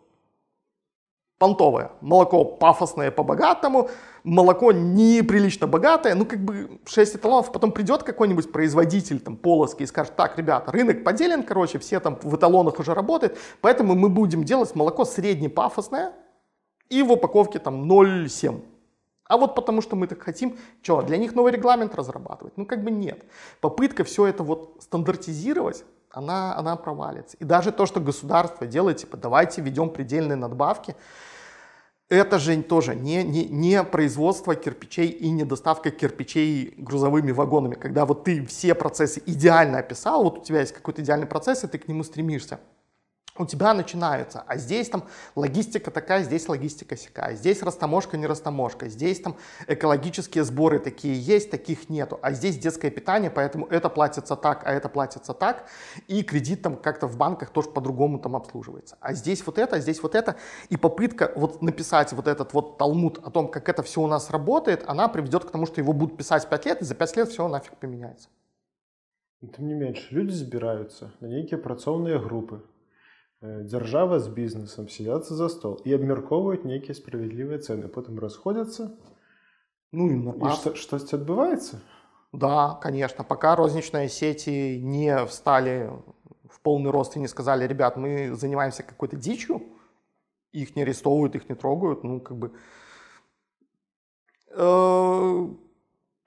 понтовое, 1.37 1.91
молоко 2.01 2.45
пафосное 2.45 3.11
по-богатому, 3.11 3.89
молоко 4.23 4.71
неприлично 4.71 5.67
богатое, 5.67 6.15
ну 6.15 6.25
как 6.25 6.39
бы 6.39 6.79
6 6.85 7.15
эталонов, 7.15 7.51
потом 7.51 7.71
придет 7.71 8.03
какой-нибудь 8.03 8.51
производитель 8.51 9.19
там 9.19 9.35
полоски 9.35 9.83
и 9.83 9.85
скажет, 9.85 10.15
так, 10.15 10.37
ребята, 10.37 10.71
рынок 10.71 11.03
поделен, 11.03 11.43
короче, 11.43 11.77
все 11.79 11.99
там 11.99 12.17
в 12.21 12.35
эталонах 12.35 12.79
уже 12.79 12.93
работают, 12.93 13.37
поэтому 13.61 13.95
мы 13.95 14.09
будем 14.09 14.43
делать 14.43 14.73
молоко 14.75 15.03
среднепафосное 15.03 16.13
и 16.89 17.03
в 17.03 17.11
упаковке 17.11 17.59
там 17.59 17.91
0,7. 17.91 18.61
А 19.27 19.37
вот 19.37 19.55
потому 19.55 19.81
что 19.81 19.95
мы 19.95 20.07
так 20.07 20.21
хотим, 20.21 20.57
что, 20.83 21.01
для 21.01 21.17
них 21.17 21.33
новый 21.33 21.51
регламент 21.51 21.95
разрабатывать? 21.95 22.55
Ну 22.57 22.65
как 22.65 22.83
бы 22.83 22.91
нет. 22.91 23.25
Попытка 23.59 24.03
все 24.03 24.27
это 24.27 24.43
вот 24.43 24.77
стандартизировать, 24.79 25.83
она, 26.15 26.55
она 26.55 26.77
провалится. 26.77 27.35
И 27.37 27.43
даже 27.43 27.71
то, 27.71 27.85
что 27.85 27.99
государство 27.99 28.65
делает, 28.65 28.97
типа 28.97 29.17
давайте 29.17 29.61
введем 29.61 29.89
предельные 29.89 30.37
надбавки, 30.37 30.95
это 32.07 32.39
же 32.39 32.61
тоже 32.63 32.95
не, 32.95 33.23
не, 33.23 33.45
не 33.45 33.83
производство 33.83 34.55
кирпичей 34.55 35.07
и 35.07 35.29
не 35.29 35.43
доставка 35.43 35.91
кирпичей 35.91 36.73
грузовыми 36.77 37.31
вагонами, 37.31 37.75
когда 37.75 38.05
вот 38.05 38.23
ты 38.23 38.45
все 38.45 38.75
процессы 38.75 39.21
идеально 39.25 39.79
описал, 39.79 40.23
вот 40.23 40.37
у 40.37 40.41
тебя 40.41 40.61
есть 40.61 40.71
какой-то 40.71 41.01
идеальный 41.01 41.27
процесс, 41.27 41.63
и 41.63 41.67
ты 41.67 41.77
к 41.77 41.87
нему 41.87 42.03
стремишься 42.03 42.59
у 43.37 43.45
тебя 43.45 43.73
начинаются, 43.73 44.43
а 44.47 44.57
здесь 44.57 44.89
там 44.89 45.03
логистика 45.35 45.91
такая, 45.91 46.23
здесь 46.23 46.47
логистика 46.47 46.95
сякая, 46.95 47.35
здесь 47.35 47.61
растаможка, 47.61 48.15
не 48.17 48.27
растаможка, 48.27 48.87
здесь 48.87 49.19
там 49.19 49.35
экологические 49.67 50.45
сборы 50.45 50.79
такие 50.79 51.19
есть, 51.19 51.51
таких 51.51 51.89
нету, 51.89 52.17
а 52.21 52.31
здесь 52.31 52.57
детское 52.57 52.89
питание, 52.89 53.29
поэтому 53.29 53.67
это 53.67 53.89
платится 53.89 54.37
так, 54.37 54.65
а 54.65 54.71
это 54.71 54.87
платится 54.87 55.33
так, 55.33 55.65
и 56.07 56.23
кредит 56.23 56.61
там 56.61 56.77
как-то 56.77 57.07
в 57.07 57.17
банках 57.17 57.49
тоже 57.49 57.69
по-другому 57.69 58.19
там 58.19 58.35
обслуживается. 58.35 58.97
А 59.01 59.13
здесь 59.13 59.45
вот 59.45 59.57
это, 59.57 59.75
а 59.75 59.79
здесь 59.79 60.01
вот 60.01 60.15
это, 60.15 60.37
и 60.69 60.77
попытка 60.77 61.33
вот 61.35 61.61
написать 61.61 62.13
вот 62.13 62.27
этот 62.27 62.53
вот 62.53 62.77
талмуд 62.77 63.19
о 63.21 63.31
том, 63.31 63.49
как 63.49 63.67
это 63.67 63.83
все 63.83 64.01
у 64.01 64.07
нас 64.07 64.29
работает, 64.29 64.83
она 64.87 65.09
приведет 65.09 65.43
к 65.43 65.51
тому, 65.51 65.65
что 65.65 65.81
его 65.81 65.91
будут 65.91 66.17
писать 66.17 66.47
5 66.47 66.65
лет, 66.65 66.81
и 66.81 66.85
за 66.85 66.95
5 66.95 67.17
лет 67.17 67.29
все 67.29 67.47
нафиг 67.49 67.75
поменяется. 67.77 68.29
Тем 69.55 69.67
не 69.67 69.73
меньше, 69.73 70.07
люди 70.11 70.31
збираються 70.31 71.11
на 71.19 71.27
некие 71.27 71.59
працоўныя 71.59 72.17
группы 72.17 72.63
дзяржава 73.40 74.20
з 74.20 74.28
бізнесам 74.28 74.88
сядзяцца 74.88 75.34
за 75.34 75.48
стол 75.48 75.80
і 75.88 75.96
абмяркоўваюць 75.96 76.68
нейкія 76.68 76.92
справядлівыя 76.92 77.58
цэны 77.58 77.88
потым 77.88 78.20
расходзяцца 78.20 78.92
ну 79.92 80.08
и 80.12 80.52
что 80.56 80.74
штосьці 80.76 81.16
адбываецца 81.16 81.80
да 82.32 82.76
конечно 82.82 83.24
пока 83.24 83.56
розничные 83.56 84.08
сети 84.08 84.78
не 84.78 85.24
встали 85.24 85.88
в 86.44 86.60
полный 86.60 86.90
рост 86.90 87.16
и 87.16 87.20
не 87.20 87.28
сказали 87.28 87.66
ребят 87.66 87.96
мы 87.96 88.34
занимаемся 88.34 88.82
какой-то 88.82 89.16
дичью 89.16 89.62
их 90.52 90.76
не 90.76 90.82
арестовывают 90.82 91.34
их 91.34 91.48
не 91.48 91.54
трогают 91.54 92.04
ну 92.04 92.20
как 92.20 92.36
бы 92.36 92.52
э, 94.50 95.48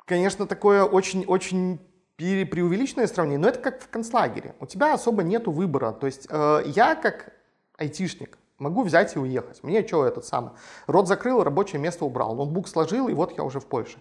конечно 0.05 0.47
такое 0.47 0.83
очень 0.83 1.25
очень 1.25 1.79
преувеличенное 2.18 3.06
сравнение, 3.06 3.38
но 3.38 3.48
это 3.48 3.60
как 3.60 3.80
в 3.80 3.88
концлагере. 3.88 4.54
У 4.60 4.66
тебя 4.66 4.92
особо 4.92 5.22
нету 5.22 5.52
выбора. 5.52 5.92
То 5.92 6.06
есть 6.06 6.26
э, 6.28 6.62
я 6.66 6.96
как 6.96 7.32
айтишник 7.76 8.38
могу 8.58 8.82
взять 8.82 9.14
и 9.14 9.18
уехать. 9.20 9.62
Мне 9.62 9.86
что 9.86 10.04
этот 10.04 10.24
самый? 10.24 10.50
Рот 10.88 11.06
закрыл, 11.06 11.44
рабочее 11.44 11.80
место 11.80 12.04
убрал, 12.04 12.34
ноутбук 12.34 12.66
сложил, 12.66 13.08
и 13.08 13.14
вот 13.14 13.36
я 13.36 13.44
уже 13.44 13.60
в 13.60 13.66
Польше. 13.66 13.98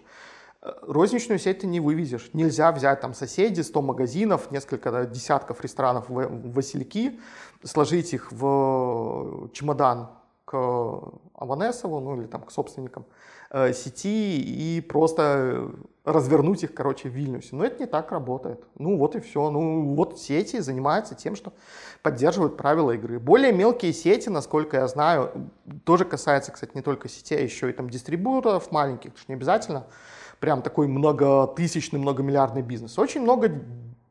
Э, 0.62 0.72
розничную 0.82 1.38
сеть 1.38 1.60
ты 1.60 1.68
не 1.68 1.78
вывезешь. 1.78 2.30
Нельзя 2.32 2.72
взять 2.72 3.00
там 3.00 3.14
соседи, 3.14 3.60
100 3.60 3.82
магазинов, 3.82 4.50
несколько 4.50 5.06
десятков 5.06 5.60
ресторанов 5.62 6.08
в 6.08 6.52
Васильки, 6.52 7.20
сложить 7.62 8.12
их 8.14 8.32
в 8.32 9.48
чемодан 9.52 10.10
к 10.48 11.02
Аванесову, 11.34 12.00
ну 12.00 12.18
или 12.18 12.26
там 12.26 12.42
к 12.42 12.50
собственникам 12.50 13.04
э, 13.50 13.74
сети 13.74 14.40
и 14.40 14.80
просто 14.80 15.70
развернуть 16.04 16.62
их, 16.62 16.72
короче, 16.72 17.10
в 17.10 17.12
Вильнюсе. 17.12 17.54
Но 17.54 17.66
это 17.66 17.80
не 17.80 17.86
так 17.86 18.12
работает. 18.12 18.64
Ну 18.78 18.96
вот 18.96 19.14
и 19.14 19.20
все. 19.20 19.50
Ну 19.50 19.94
вот 19.94 20.18
сети 20.18 20.60
занимаются 20.60 21.14
тем, 21.14 21.36
что 21.36 21.52
поддерживают 22.02 22.56
правила 22.56 22.92
игры. 22.92 23.18
Более 23.18 23.52
мелкие 23.52 23.92
сети, 23.92 24.30
насколько 24.30 24.78
я 24.78 24.88
знаю, 24.88 25.50
тоже 25.84 26.06
касается, 26.06 26.50
кстати, 26.50 26.70
не 26.74 26.80
только 26.82 27.10
сетей, 27.10 27.38
а 27.38 27.42
еще 27.42 27.68
и 27.68 27.74
там 27.74 27.90
дистрибуторов 27.90 28.72
маленьких, 28.72 29.18
что 29.18 29.30
не 29.30 29.34
обязательно 29.34 29.86
прям 30.40 30.62
такой 30.62 30.88
многотысячный, 30.88 32.00
многомиллиардный 32.00 32.62
бизнес. 32.62 32.98
Очень 32.98 33.20
много 33.20 33.50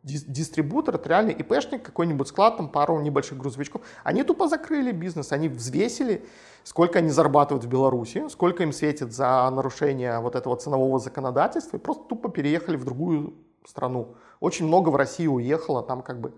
дистрибутор, 0.08 0.96
это 0.96 1.10
реально 1.10 1.32
ИПшник, 1.32 1.84
какой-нибудь 1.84 2.28
склад, 2.28 2.58
там 2.58 2.70
пару 2.70 3.00
небольших 3.00 3.38
грузовичков. 3.38 3.82
Они 4.04 4.24
тупо 4.24 4.48
закрыли 4.48 4.91
бизнес, 4.91 5.32
они 5.32 5.50
взвесили, 5.50 6.26
сколько 6.63 7.00
они 7.00 7.10
зарабатывают 7.10 7.65
в 7.65 7.67
Беларуси, 7.67 8.28
сколько 8.30 8.63
им 8.63 8.72
светит 8.72 9.13
за 9.13 9.50
нарушение 9.50 10.20
вот 10.20 10.36
этого 10.36 10.56
ценового 10.56 11.00
законодательства, 11.00 11.78
и 11.78 11.80
просто 11.80 12.04
тупо 12.06 12.30
переехали 12.30 12.78
в 12.78 12.86
другую 12.86 13.34
страну. 13.65 14.15
Очень 14.39 14.67
много 14.67 14.89
в 14.89 14.96
России 14.96 15.28
уехало, 15.28 15.84
там 15.84 16.02
как 16.02 16.22
бы 16.22 16.34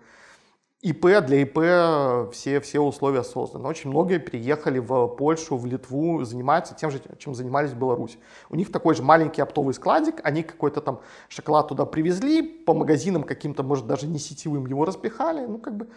ИП, 0.82 1.26
для 1.26 1.42
ИП 1.42 2.32
все, 2.32 2.62
все 2.62 2.80
условия 2.80 3.24
созданы. 3.24 3.68
Очень 3.68 3.90
многие 3.90 4.18
переехали 4.18 4.80
в 4.80 5.08
Польшу, 5.08 5.58
в 5.58 5.66
Литву, 5.66 6.24
занимаются 6.24 6.74
тем 6.74 6.90
же, 6.90 7.02
чем 7.18 7.36
занимались 7.36 7.72
в 7.72 7.78
Беларуси. 7.78 8.18
У 8.50 8.56
них 8.56 8.72
такой 8.72 8.96
же 8.96 9.04
маленький 9.04 9.42
оптовый 9.42 9.74
складик, 9.74 10.22
они 10.24 10.42
какой-то 10.42 10.80
там 10.80 11.02
шоколад 11.28 11.68
туда 11.68 11.86
привезли, 11.86 12.42
по 12.42 12.74
магазинам 12.74 13.24
каким-то, 13.24 13.62
может, 13.62 13.88
даже 13.88 14.08
не 14.08 14.20
сетевым 14.20 14.68
его 14.68 14.86
распихали. 14.86 15.46
Ну, 15.46 15.58
как 15.58 15.76
бы 15.76 15.90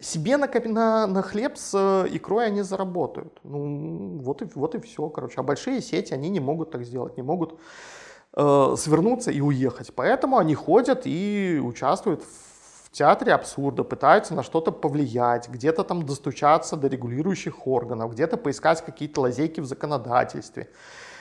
себе 0.00 0.36
на, 0.36 0.48
на, 0.48 1.06
на 1.06 1.22
хлеб 1.22 1.56
с 1.56 1.70
э, 1.72 2.08
икрой 2.10 2.46
они 2.46 2.62
заработают. 2.62 3.38
Ну, 3.44 4.18
вот 4.18 4.42
и, 4.42 4.48
вот 4.56 4.74
и 4.74 4.80
все, 4.80 5.08
короче. 5.10 5.36
А 5.38 5.44
большие 5.44 5.80
сети, 5.80 6.12
они 6.12 6.28
не 6.28 6.40
могут 6.40 6.72
так 6.72 6.84
сделать, 6.84 7.16
не 7.16 7.22
могут 7.22 7.58
э, 8.36 8.74
свернуться 8.76 9.30
и 9.30 9.40
уехать. 9.40 9.92
Поэтому 9.94 10.38
они 10.38 10.56
ходят 10.56 11.02
и 11.04 11.60
участвуют 11.62 12.24
в 12.24 12.53
театре 12.94 13.34
абсурда 13.34 13.82
пытаются 13.84 14.34
на 14.34 14.42
что-то 14.42 14.70
повлиять, 14.72 15.48
где-то 15.48 15.82
там 15.84 16.06
достучаться 16.06 16.76
до 16.76 16.86
регулирующих 16.86 17.66
органов, 17.66 18.12
где-то 18.12 18.36
поискать 18.36 18.84
какие-то 18.84 19.20
лазейки 19.20 19.60
в 19.60 19.66
законодательстве, 19.66 20.70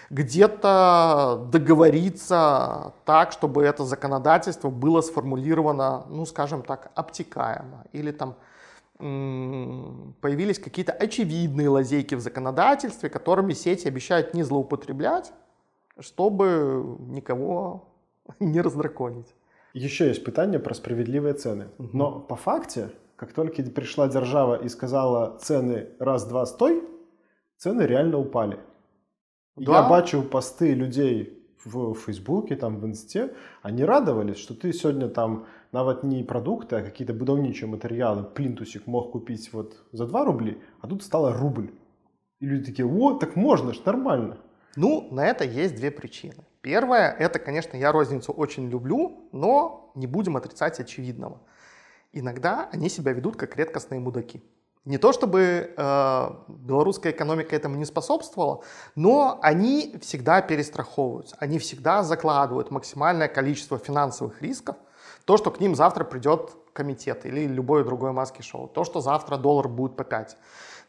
где-то 0.10 1.48
договориться 1.52 2.94
так, 3.06 3.32
чтобы 3.32 3.64
это 3.64 3.84
законодательство 3.86 4.70
было 4.70 5.02
сформулировано, 5.02 6.06
ну, 6.10 6.26
скажем 6.26 6.62
так, 6.62 6.92
обтекаемо, 6.96 7.86
или 7.92 8.12
там 8.12 8.36
появились 9.00 10.60
какие-то 10.60 10.94
очевидные 10.94 11.68
лазейки 11.68 12.14
в 12.16 12.22
законодательстве, 12.22 13.10
которыми 13.10 13.54
сети 13.54 13.88
обещают 13.88 14.36
не 14.36 14.44
злоупотреблять, 14.44 15.34
чтобы 16.00 16.98
никого 17.00 17.90
не 18.40 18.62
раздраконить. 18.62 19.34
Еще 19.74 20.08
есть 20.08 20.24
питание 20.24 20.60
про 20.60 20.74
справедливые 20.74 21.34
цены. 21.34 21.70
Угу. 21.80 21.90
Но 21.94 22.20
по 22.20 22.36
факте, 22.36 22.92
как 23.16 23.34
только 23.34 23.64
пришла 23.64 24.08
держава 24.08 24.56
и 24.56 24.70
сказала 24.70 25.38
цены 25.40 25.90
раз-два 26.00 26.46
стой, 26.46 26.84
цены 27.58 27.82
реально 27.82 28.20
упали. 28.20 28.60
Да. 29.56 29.82
Я 29.82 29.90
бачу 29.90 30.22
посты 30.22 30.74
людей 30.74 31.40
в 31.64 31.94
Фейсбуке, 31.96 32.56
там, 32.56 32.78
в 32.78 32.86
Инсте, 32.86 33.34
они 33.62 33.84
радовались, 33.86 34.38
что 34.38 34.54
ты 34.54 34.74
сегодня 34.74 35.08
там 35.08 35.46
нават 35.72 36.04
не 36.04 36.24
продукты, 36.24 36.76
а 36.76 36.84
какие-то 36.84 37.14
будаўнічыя 37.14 37.68
матэрыялы 37.70 38.24
плинтусик 38.24 38.86
мог 38.86 39.12
купить 39.12 39.54
вот 39.54 39.78
за 39.92 40.06
2 40.06 40.26
рубли, 40.26 40.62
а 40.82 40.88
тут 40.88 41.04
стало 41.04 41.34
рубль. 41.34 41.72
И 42.40 42.46
люди 42.46 42.66
такие, 42.66 42.86
вот, 42.86 43.20
так 43.20 43.36
можно 43.36 43.74
ж, 43.74 43.80
нормально. 43.86 44.38
Ну, 44.76 45.08
на 45.12 45.26
это 45.28 45.44
есть 45.44 45.76
две 45.76 45.92
причины. 45.92 46.44
Первое, 46.62 47.12
это, 47.12 47.40
конечно, 47.40 47.78
я 47.78 47.92
розницу 47.92 48.32
очень 48.32 48.70
люблю, 48.70 49.28
но 49.32 49.92
не 49.96 50.08
будем 50.08 50.38
отрицать 50.38 50.80
очевидного. 50.80 51.42
Иногда 52.12 52.70
они 52.72 52.90
себя 52.90 53.12
ведут 53.12 53.36
как 53.36 53.56
редкостные 53.58 54.00
мудаки. 54.00 54.42
Не 54.86 54.98
то 54.98 55.14
чтобы 55.14 55.74
э, 55.76 56.30
белорусская 56.48 57.12
экономика 57.12 57.56
этому 57.56 57.78
не 57.78 57.86
способствовала, 57.86 58.64
но 58.96 59.40
они 59.42 59.96
всегда 60.02 60.42
перестраховываются, 60.42 61.38
они 61.40 61.58
всегда 61.58 62.04
закладывают 62.04 62.70
максимальное 62.70 63.30
количество 63.30 63.78
финансовых 63.78 64.42
рисков, 64.42 64.76
то, 65.24 65.38
что 65.38 65.52
к 65.52 65.62
ним 65.62 65.76
завтра 65.76 66.04
придет 66.04 66.52
комитет 66.74 67.26
или 67.26 67.48
любое 67.48 67.86
другое 67.86 68.12
маски-шоу, 68.12 68.68
то, 68.68 68.84
что 68.84 69.00
завтра 69.00 69.38
доллар 69.38 69.70
будет 69.70 69.96
по 69.96 70.04
5, 70.04 70.38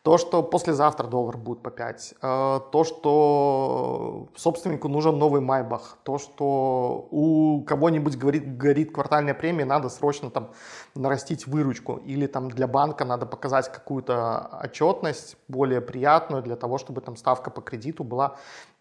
То, 0.04 0.18
что 0.18 0.42
послезавтра 0.42 1.06
доллар 1.06 1.38
будет 1.38 1.62
по 1.62 1.70
5, 1.70 2.14
э, 2.20 2.60
то, 2.72 2.84
что 2.84 4.28
собственнику 4.36 4.88
нужен 4.88 5.18
новый 5.18 5.40
Майбах, 5.40 5.96
то, 6.02 6.18
что 6.18 7.08
у 7.10 7.64
кого-нибудь 7.64 8.18
говорит, 8.18 8.58
горит 8.58 8.92
квартальная 8.92 9.32
премия, 9.32 9.64
надо 9.64 9.88
срочно 9.88 10.30
там 10.30 10.50
нарастить 10.94 11.46
выручку, 11.46 11.96
или 12.04 12.26
там 12.26 12.50
для 12.50 12.66
банка 12.66 13.06
надо 13.06 13.24
показать 13.24 13.72
какую-то 13.72 14.60
отчетность 14.62 15.38
более 15.48 15.80
приятную 15.80 16.42
для 16.42 16.56
того, 16.56 16.76
чтобы 16.76 17.00
там 17.00 17.16
ставка 17.16 17.50
по 17.50 17.62
кредиту 17.62 18.04
была 18.04 18.36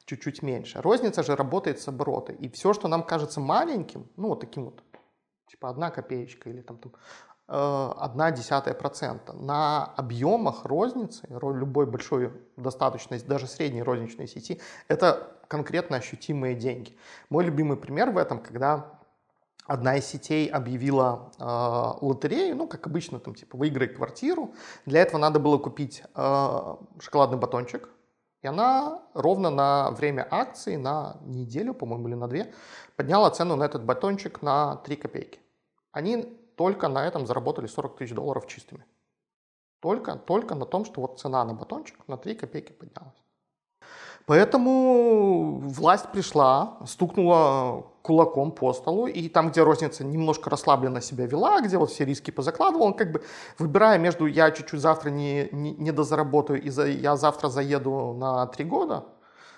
чуть-чуть 0.06 0.44
меньше. 0.44 0.82
Розница 0.82 1.24
же 1.24 1.38
работает 1.38 1.80
с 1.80 1.88
оборота, 1.88 2.34
и 2.34 2.50
все, 2.50 2.74
что 2.74 2.90
нам 2.90 3.02
кажется 3.02 3.40
маленьким, 3.40 4.10
ну 4.18 4.28
вот 4.28 4.42
таким 4.42 4.66
вот, 4.66 4.84
типа 5.48 5.70
одна 5.70 5.90
копеечка 5.90 6.50
или 6.50 6.62
там, 6.62 6.78
там 6.80 6.92
Э, 7.48 7.92
одна 7.98 8.32
десятая 8.32 8.74
процента. 8.74 9.34
На 9.34 9.86
объемах 9.98 10.66
розницы, 10.66 11.28
любой 11.30 11.86
большой 11.86 12.32
достаточной, 12.56 13.20
даже 13.20 13.48
средней 13.48 13.84
розничной 13.84 14.28
сети, 14.28 14.62
это 14.88 15.36
конкретно 15.50 15.98
ощутимые 15.98 16.56
деньги. 16.56 16.98
Мой 17.30 17.44
любимый 17.44 17.76
пример 17.76 18.12
в 18.12 18.18
этом, 18.18 18.40
когда 18.40 19.00
одна 19.66 19.98
из 19.98 20.06
сетей 20.06 20.48
объявила 20.48 21.32
э, 21.38 22.06
лотерею, 22.06 22.56
ну, 22.56 22.68
как 22.68 22.88
обычно, 22.88 23.20
там, 23.20 23.36
типа, 23.36 23.58
выиграй 23.58 23.90
квартиру. 23.90 24.54
Для 24.86 25.02
этого 25.02 25.20
надо 25.20 25.40
было 25.40 25.58
купить 25.58 26.02
э, 26.16 26.76
шоколадный 27.00 27.38
батончик, 27.38 27.90
и 28.42 28.48
она 28.48 29.02
ровно 29.14 29.50
на 29.50 29.92
время 29.92 30.26
акции, 30.32 30.78
на 30.78 31.18
неделю, 31.26 31.74
по-моему, 31.74 32.08
или 32.08 32.16
на 32.16 32.28
две, 32.30 32.54
подняла 32.96 33.30
цену 33.32 33.58
на 33.58 33.64
этот 33.64 33.84
батончик 33.84 34.42
на 34.42 34.78
3 34.78 34.96
копейки. 34.96 35.40
Они 35.92 36.38
только 36.56 36.88
на 36.88 37.06
этом 37.06 37.26
заработали 37.26 37.68
40 37.68 37.98
тысяч 37.98 38.14
долларов 38.14 38.48
чистыми. 38.48 38.86
Только, 39.80 40.16
только 40.16 40.56
на 40.56 40.66
том, 40.66 40.86
что 40.86 41.02
вот 41.02 41.20
цена 41.20 41.44
на 41.44 41.54
батончик 41.54 42.08
на 42.08 42.18
3 42.18 42.36
копейки 42.36 42.72
поднялась. 42.72 43.24
Поэтому 44.26 45.60
власть 45.60 46.10
пришла, 46.14 46.78
стукнула 46.86 47.86
кулаком 48.02 48.52
по 48.52 48.72
столу, 48.74 49.08
и 49.08 49.28
там, 49.28 49.50
где 49.50 49.64
розница 49.64 50.06
немножко 50.06 50.50
расслабленно 50.50 51.02
себя 51.02 51.26
вела, 51.26 51.62
где 51.62 51.78
вот 51.78 51.90
все 51.90 52.06
риски 52.06 52.32
позакладывал, 52.32 52.86
он 52.86 52.94
как 52.94 53.12
бы, 53.12 53.24
выбирая 53.60 53.98
между 53.98 54.26
я 54.26 54.52
чуть-чуть 54.52 54.80
завтра 54.80 55.10
не, 55.10 55.50
не, 55.52 55.72
не 55.72 55.92
дозаработаю, 55.92 56.62
и 56.62 56.70
за, 56.70 56.88
я 56.88 57.18
завтра 57.18 57.50
заеду 57.50 58.14
на 58.14 58.46
три 58.48 58.64
года, 58.64 59.06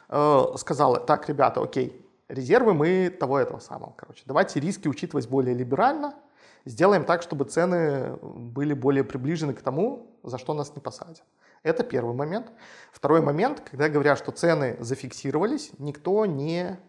э, 0.09 0.41
сказал, 0.57 1.05
так, 1.05 1.29
ребята, 1.29 1.61
окей, 1.61 2.03
резервы 2.27 2.73
мы 2.73 3.09
того 3.09 3.39
этого 3.39 3.59
самого, 3.59 3.93
короче, 3.95 4.23
давайте 4.25 4.59
риски 4.59 4.87
учитывать 4.87 5.29
более 5.29 5.55
либерально, 5.55 6.15
Сделаем 6.65 7.05
так, 7.05 7.21
чтобы 7.21 7.45
цены 7.45 8.17
были 8.21 8.73
более 8.73 9.03
приближены 9.03 9.53
к 9.53 9.61
тому, 9.61 10.17
за 10.23 10.39
что 10.39 10.53
нас 10.55 10.75
не 10.75 10.81
посадят. 10.81 11.23
Это 11.61 11.83
первый 11.83 12.15
момент. 12.15 12.51
Второй 12.91 13.21
момент, 13.21 13.59
когда 13.59 13.87
говорят, 13.87 14.17
что 14.17 14.31
цены 14.31 14.75
зафиксировались, 14.79 15.71
никто 15.77 16.25
не 16.25 16.79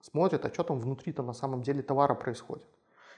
смотрит, 0.00 0.44
а 0.44 0.52
что 0.52 0.62
там 0.62 0.78
внутри-то 0.78 1.22
на 1.22 1.32
самом 1.32 1.62
деле 1.62 1.82
товара 1.82 2.14
происходит. 2.14 2.68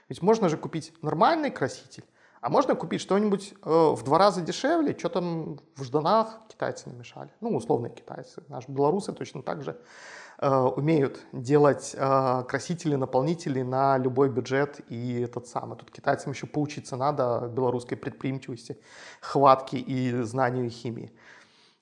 Ведь 0.09 0.21
можно 0.21 0.49
же 0.49 0.57
купить 0.57 0.93
нормальный 1.01 1.51
краситель, 1.51 2.05
а 2.41 2.49
можно 2.49 2.75
купить 2.75 3.01
что-нибудь 3.01 3.53
э, 3.53 3.69
в 3.69 4.03
два 4.03 4.17
раза 4.17 4.41
дешевле, 4.41 4.97
что 4.97 5.09
там 5.09 5.59
в 5.75 5.83
Жданах 5.83 6.39
китайцы 6.47 6.89
намешали. 6.89 7.29
Ну, 7.41 7.55
условные 7.55 7.91
китайцы. 7.91 8.43
Наши 8.47 8.71
белорусы 8.71 9.11
точно 9.11 9.43
так 9.43 9.63
же 9.63 9.77
умеют 10.45 11.19
делать 11.31 11.95
э, 11.97 12.43
красители, 12.47 12.95
наполнители 12.95 13.63
на 13.63 13.97
любой 13.97 14.29
бюджет 14.29 14.81
и 14.89 15.21
этот 15.21 15.47
самый. 15.47 15.77
Тут 15.77 15.91
китайцам 15.91 16.33
еще 16.33 16.45
поучиться 16.45 16.95
надо 16.95 17.51
белорусской 17.51 17.97
предприимчивости, 17.97 18.77
хватки 19.19 19.77
и 19.77 20.21
знанию 20.21 20.69
химии. 20.69 21.11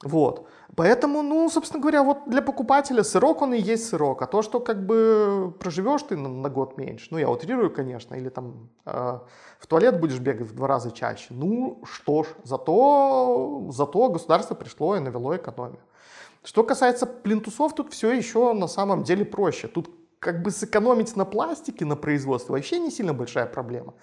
Вот. 0.03 0.47
Поэтому, 0.75 1.21
ну, 1.21 1.49
собственно 1.49 1.81
говоря, 1.81 2.03
вот 2.03 2.27
для 2.27 2.41
покупателя 2.41 3.03
сырок 3.03 3.41
он 3.41 3.53
и 3.53 3.59
есть 3.59 3.87
сырок, 3.87 4.21
а 4.21 4.27
то, 4.27 4.41
что 4.41 4.59
как 4.59 4.85
бы 4.85 5.53
проживешь 5.59 6.03
ты 6.03 6.17
на, 6.17 6.29
на 6.29 6.49
год 6.49 6.77
меньше, 6.77 7.07
ну, 7.11 7.17
я 7.17 7.29
утрирую, 7.29 7.73
конечно, 7.73 8.15
или 8.15 8.29
там 8.29 8.69
э, 8.85 9.19
в 9.59 9.67
туалет 9.67 9.99
будешь 9.99 10.19
бегать 10.19 10.47
в 10.47 10.55
два 10.55 10.67
раза 10.67 10.91
чаще, 10.91 11.27
ну, 11.29 11.81
что 11.85 12.23
ж, 12.23 12.27
зато, 12.43 13.67
зато 13.69 14.09
государство 14.09 14.53
пришло 14.53 14.95
и 14.95 14.99
навело 14.99 15.35
экономию. 15.35 15.81
Что 16.45 16.63
касается 16.63 17.07
плинтусов, 17.07 17.73
тут 17.73 17.91
все 17.91 18.11
еще 18.11 18.53
на 18.53 18.67
самом 18.67 19.03
деле 19.03 19.25
проще. 19.25 19.67
Тут 19.67 19.89
как 20.19 20.43
бы 20.43 20.51
сэкономить 20.51 21.15
на 21.15 21.25
пластике, 21.25 21.85
на 21.85 21.95
производстве 21.95 22.53
вообще 22.53 22.79
не 22.79 22.91
сильно 22.91 23.13
большая 23.13 23.47
проблема. 23.47 23.95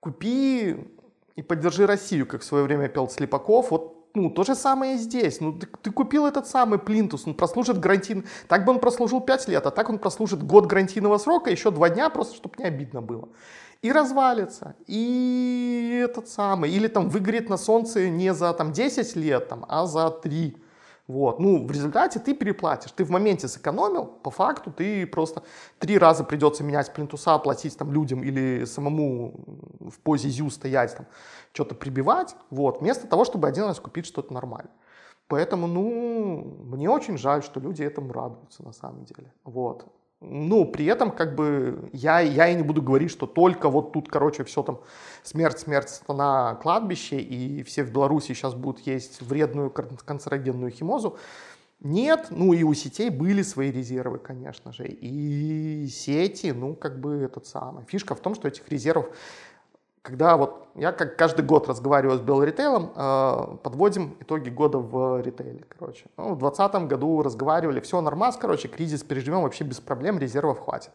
Купи 0.00 0.76
и 1.34 1.42
поддержи 1.42 1.86
Россию, 1.86 2.26
как 2.26 2.42
в 2.42 2.44
свое 2.44 2.64
время 2.64 2.88
пел 2.88 3.08
Слепаков. 3.08 3.70
Вот 3.70 4.10
ну, 4.14 4.30
то 4.30 4.44
же 4.44 4.54
самое 4.54 4.94
и 4.94 4.98
здесь. 4.98 5.40
Ну, 5.40 5.52
ты, 5.58 5.66
ты 5.82 5.90
купил 5.90 6.26
этот 6.26 6.46
самый 6.46 6.78
плинтус, 6.78 7.26
он 7.26 7.34
прослужит 7.34 7.78
гарантийно... 7.78 8.24
Так 8.48 8.64
бы 8.64 8.72
он 8.72 8.80
прослужил 8.80 9.20
5 9.20 9.48
лет, 9.48 9.66
а 9.66 9.70
так 9.70 9.90
он 9.90 9.98
прослужит 9.98 10.42
год 10.42 10.66
гарантийного 10.66 11.18
срока, 11.18 11.50
еще 11.50 11.70
2 11.70 11.90
дня, 11.90 12.08
просто 12.08 12.34
чтобы 12.34 12.54
не 12.58 12.64
обидно 12.64 13.02
было. 13.02 13.28
И 13.82 13.92
развалится, 13.92 14.74
и 14.86 16.00
этот 16.02 16.28
самый, 16.28 16.70
или 16.70 16.88
там 16.88 17.10
выгорит 17.10 17.50
на 17.50 17.58
солнце 17.58 18.08
не 18.08 18.32
за 18.32 18.54
там 18.54 18.72
10 18.72 19.16
лет, 19.16 19.48
там, 19.48 19.66
а 19.68 19.86
за 19.86 20.10
3. 20.10 20.56
Вот. 21.08 21.38
Ну, 21.38 21.66
в 21.66 21.70
результате 21.70 22.18
ты 22.18 22.34
переплатишь. 22.34 22.90
Ты 22.90 23.04
в 23.04 23.10
моменте 23.10 23.46
сэкономил, 23.46 24.06
по 24.06 24.30
факту 24.30 24.72
ты 24.72 25.06
просто 25.06 25.42
три 25.78 25.98
раза 25.98 26.24
придется 26.24 26.64
менять 26.64 26.92
плинтуса, 26.92 27.38
платить 27.38 27.76
там 27.78 27.92
людям 27.92 28.24
или 28.24 28.64
самому 28.64 29.34
в 29.78 30.00
позе 30.00 30.28
ЗЮ 30.28 30.50
стоять, 30.50 30.96
там, 30.96 31.06
что-то 31.52 31.74
прибивать, 31.74 32.34
вот, 32.50 32.80
вместо 32.80 33.06
того, 33.06 33.24
чтобы 33.24 33.46
один 33.46 33.64
раз 33.64 33.78
купить 33.78 34.06
что-то 34.06 34.34
нормальное. 34.34 34.72
Поэтому, 35.28 35.66
ну, 35.66 36.56
мне 36.64 36.88
очень 36.90 37.18
жаль, 37.18 37.42
что 37.42 37.60
люди 37.60 37.82
этому 37.82 38.12
радуются 38.12 38.62
на 38.62 38.72
самом 38.72 39.04
деле. 39.04 39.32
Вот. 39.44 39.86
Ну, 40.20 40.64
при 40.64 40.86
этом, 40.86 41.10
как 41.10 41.34
бы, 41.34 41.90
я, 41.92 42.20
я 42.20 42.48
и 42.48 42.54
не 42.54 42.62
буду 42.62 42.80
говорить, 42.80 43.10
что 43.10 43.26
только 43.26 43.68
вот 43.68 43.92
тут, 43.92 44.08
короче, 44.08 44.44
все 44.44 44.62
там 44.62 44.80
смерть, 45.22 45.58
смерть 45.58 46.00
на 46.08 46.54
кладбище, 46.54 47.18
и 47.18 47.62
все 47.64 47.84
в 47.84 47.92
Беларуси 47.92 48.28
сейчас 48.28 48.54
будут 48.54 48.86
есть 48.86 49.20
вредную 49.20 49.70
канцерогенную 49.70 50.70
химозу. 50.70 51.18
Нет, 51.80 52.28
ну 52.30 52.54
и 52.54 52.62
у 52.62 52.72
сетей 52.72 53.10
были 53.10 53.42
свои 53.42 53.70
резервы, 53.70 54.18
конечно 54.18 54.72
же. 54.72 54.86
И 54.86 55.86
сети, 55.88 56.52
ну, 56.52 56.74
как 56.74 56.98
бы 56.98 57.16
этот 57.16 57.46
самый. 57.46 57.84
Фишка 57.84 58.14
в 58.14 58.20
том, 58.20 58.34
что 58.34 58.48
этих 58.48 58.66
резервов 58.70 59.14
когда 60.06 60.36
вот 60.36 60.68
я 60.76 60.92
как 60.92 61.16
каждый 61.16 61.44
год 61.44 61.68
разговариваю 61.68 62.16
с 62.16 62.20
Белритейлом, 62.20 62.92
э, 62.94 63.56
подводим 63.64 64.16
итоги 64.20 64.50
года 64.50 64.78
в 64.78 65.20
ритейле, 65.20 65.64
короче. 65.68 66.04
Ну, 66.16 66.34
в 66.34 66.38
2020 66.38 66.86
году 66.86 67.22
разговаривали, 67.22 67.80
все 67.80 68.00
нормас, 68.00 68.36
короче, 68.36 68.68
кризис 68.68 69.02
переживем 69.02 69.42
вообще 69.42 69.64
без 69.64 69.80
проблем, 69.80 70.20
резервов 70.20 70.60
хватит. 70.60 70.92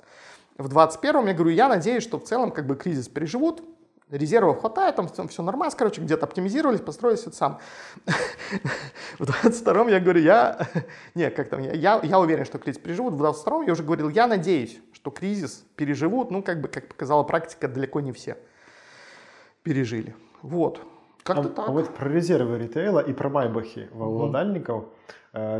В 0.58 0.69
2021 0.69 1.28
я 1.28 1.34
говорю, 1.34 1.52
я 1.52 1.67
надеюсь, 1.67 2.04
что 2.04 2.19
в 2.19 2.24
целом 2.24 2.52
как 2.52 2.67
бы 2.67 2.78
кризис 2.78 3.10
переживут, 3.10 3.62
резервов 4.10 4.62
хватает, 4.62 4.95
там 4.95 5.28
все 5.28 5.43
нормально, 5.43 5.76
короче, 5.78 6.00
где-то 6.00 6.26
оптимизировались, 6.26 6.80
построились 6.80 7.24
это 7.24 7.36
сам. 7.36 7.60
В 9.19 9.26
22 9.26 9.89
я 9.89 10.00
говорю, 10.00 10.21
я, 10.21 10.69
не, 11.15 11.30
как 11.32 11.50
там, 11.50 11.60
я, 11.62 12.00
я 12.02 12.19
уверен, 12.19 12.45
что 12.45 12.60
кризис 12.60 12.80
переживут. 12.82 13.15
В 13.15 13.17
22 13.17 13.65
я 13.65 13.74
уже 13.74 13.84
говорил, 13.84 14.08
я 14.08 14.28
надеюсь, 14.28 14.80
что 14.93 15.12
кризис 15.12 15.65
переживут, 15.76 16.32
ну, 16.32 16.41
как 16.41 16.62
бы, 16.62 16.69
как 16.69 16.88
показала 16.88 17.24
практика, 17.24 17.67
далеко 17.67 18.00
не 18.00 18.13
все 18.13 18.38
пережили. 19.62 20.14
Вот. 20.42 20.81
Как-то 21.22 21.49
а, 21.49 21.49
так. 21.49 21.68
А 21.68 21.72
вот 21.72 21.94
про 21.94 22.09
резервы 22.09 22.59
ритейла 22.59 23.03
і 23.03 23.12
про 23.12 23.31
майбахи 23.31 23.88
ва 23.92 24.07
ўладальнікаў 24.07 24.77
mm 24.77 24.81
-hmm. 24.81 25.07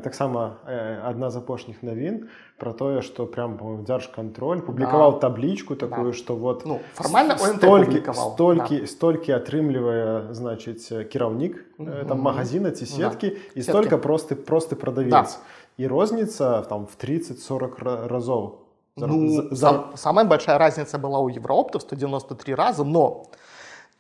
таксама 0.01 0.57
адна 1.05 1.31
з 1.31 1.37
апошніх 1.37 1.83
навін 1.83 2.29
про 2.57 2.73
тое 2.73 3.03
што 3.03 3.27
прям 3.27 3.59
дзяржкантроль 3.85 4.61
публікаваў 4.61 5.12
да. 5.12 5.19
таблічку 5.19 5.75
такую 5.75 6.11
да. 6.11 6.17
што 6.17 6.37
вот 6.37 6.67
ну, 6.67 6.81
фармальна 6.95 7.39
столькі 7.39 8.03
столькі 8.12 8.81
да. 8.81 8.87
столькі 8.87 9.33
атрымлівае 9.33 10.33
значыць 10.33 11.05
кіраўнік 11.09 11.65
mm 11.79 11.87
-hmm. 11.87 12.07
там 12.09 12.21
магазина 12.21 12.71
ці 12.71 12.87
сеткі 12.87 13.31
да. 13.31 13.37
і 13.55 13.62
столько 13.62 13.97
просты 13.97 14.35
просты 14.35 14.75
прадавец 14.75 15.12
да. 15.12 15.29
і 15.77 15.87
розніца 15.87 16.62
там 16.62 16.87
в 16.87 16.97
30-40 17.05 18.09
разоў 18.09 18.51
ну, 18.97 19.43
за... 19.51 19.57
сам, 19.57 19.85
самая 19.95 20.25
большая 20.25 20.59
разница 20.59 20.99
была 20.99 21.19
у 21.19 21.29
Европы 21.29 21.79
в 21.79 21.83
193 21.83 22.55
раза 22.55 22.85
но 22.85 23.23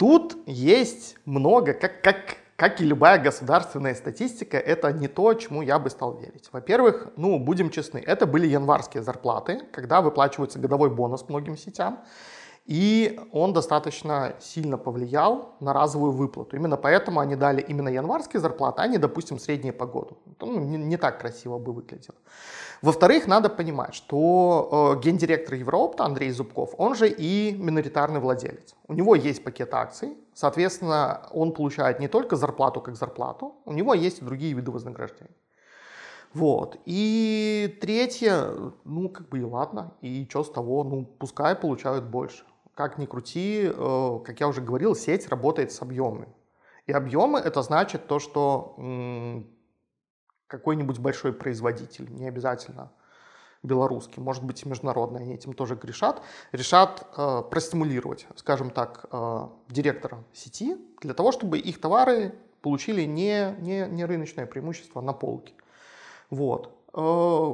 Тут 0.01 0.35
есть 0.47 1.15
много, 1.25 1.75
как, 1.75 2.01
как, 2.01 2.37
как 2.55 2.81
и 2.81 2.83
любая 2.83 3.19
государственная 3.19 3.93
статистика, 3.93 4.57
это 4.57 4.91
не 4.91 5.07
то, 5.07 5.31
чему 5.35 5.61
я 5.61 5.77
бы 5.77 5.91
стал 5.91 6.17
верить. 6.17 6.49
Во-первых, 6.51 7.09
ну, 7.17 7.37
будем 7.37 7.69
честны, 7.69 7.99
это 8.03 8.25
были 8.25 8.47
январские 8.47 9.03
зарплаты, 9.03 9.61
когда 9.71 10.01
выплачивается 10.01 10.57
годовой 10.57 10.89
бонус 10.89 11.29
многим 11.29 11.55
сетям. 11.55 11.99
И 12.65 13.19
он 13.31 13.53
достаточно 13.53 14.35
сильно 14.39 14.77
повлиял 14.77 15.55
на 15.59 15.73
разовую 15.73 16.11
выплату. 16.11 16.55
Именно 16.55 16.77
поэтому 16.77 17.19
они 17.19 17.35
дали 17.35 17.61
именно 17.61 17.89
январские 17.89 18.39
зарплаты, 18.39 18.81
а 18.81 18.87
не, 18.87 18.97
допустим, 18.97 19.39
средние 19.39 19.73
по 19.73 19.87
году. 19.87 20.17
Ну, 20.39 20.59
не, 20.59 20.77
не 20.77 20.97
так 20.97 21.19
красиво 21.19 21.57
бы 21.57 21.73
выглядело. 21.73 22.17
Во-вторых, 22.81 23.27
надо 23.27 23.49
понимать, 23.49 23.95
что 23.95 24.95
э, 24.97 25.03
гендиректор 25.03 25.55
Евроопта 25.55 26.05
Андрей 26.05 26.31
Зубков, 26.31 26.73
он 26.77 26.95
же 26.95 27.09
и 27.09 27.55
миноритарный 27.57 28.19
владелец. 28.19 28.75
У 28.87 28.93
него 28.93 29.15
есть 29.15 29.43
пакет 29.43 29.73
акций, 29.73 30.17
соответственно, 30.33 31.27
он 31.31 31.53
получает 31.53 31.99
не 31.99 32.07
только 32.07 32.35
зарплату 32.35 32.81
как 32.81 32.95
зарплату, 32.95 33.55
у 33.65 33.73
него 33.73 33.93
есть 33.93 34.21
и 34.21 34.25
другие 34.25 34.53
виды 34.53 34.71
вознаграждения. 34.71 35.35
Вот. 36.33 36.77
И 36.85 37.77
третье, 37.81 38.53
ну, 38.83 39.09
как 39.09 39.29
бы 39.29 39.39
и 39.39 39.43
ладно, 39.43 39.93
и 40.01 40.25
что 40.29 40.43
с 40.43 40.49
того, 40.49 40.83
ну, 40.83 41.05
пускай 41.05 41.55
получают 41.55 42.05
больше. 42.05 42.45
Как 42.75 42.97
ни 42.97 43.05
крути, 43.05 43.63
э, 43.65 44.19
как 44.25 44.39
я 44.39 44.47
уже 44.47 44.61
говорил, 44.61 44.95
сеть 44.95 45.27
работает 45.29 45.71
с 45.71 45.81
объемами. 45.81 46.27
И 46.87 46.91
объемы 46.91 47.39
это 47.39 47.61
значит 47.61 48.07
то, 48.07 48.19
что 48.19 48.75
какой-нибудь 50.47 50.99
большой 50.99 51.31
производитель, 51.31 52.11
не 52.11 52.27
обязательно 52.27 52.91
белорусский, 53.63 54.21
может 54.21 54.43
быть 54.43 54.63
и 54.63 54.69
международный, 54.69 55.21
они 55.21 55.35
этим 55.35 55.53
тоже 55.53 55.75
грешат, 55.75 56.21
решат 56.51 57.07
э, 57.15 57.43
простимулировать, 57.49 58.27
скажем 58.35 58.71
так, 58.71 59.05
э, 59.11 59.47
директора 59.69 60.23
сети 60.33 60.77
для 61.01 61.13
того, 61.13 61.31
чтобы 61.31 61.59
их 61.59 61.79
товары 61.79 62.33
получили 62.61 63.03
не, 63.03 63.55
не, 63.59 63.87
не 63.87 64.05
рыночное 64.05 64.45
преимущество 64.45 65.01
на 65.01 65.13
полке. 65.13 65.53
Вот. 66.29 66.75
Э, 66.93 67.53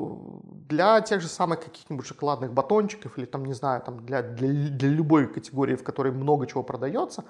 для 0.70 1.02
тех 1.02 1.22
же 1.22 1.28
самых 1.28 1.64
каких-нибудь 1.64 2.06
шоколадных 2.06 2.54
батончиков 2.54 3.18
или 3.18 3.26
там, 3.26 3.46
не 3.46 3.54
знаю, 3.54 3.82
там 3.82 4.06
для, 4.06 4.22
для, 4.22 4.70
для 4.70 4.90
любой 4.90 5.28
категории, 5.28 5.76
в 5.76 5.84
которой 5.84 6.12
много 6.12 6.48
чего 6.48 6.64
продается, 6.64 7.24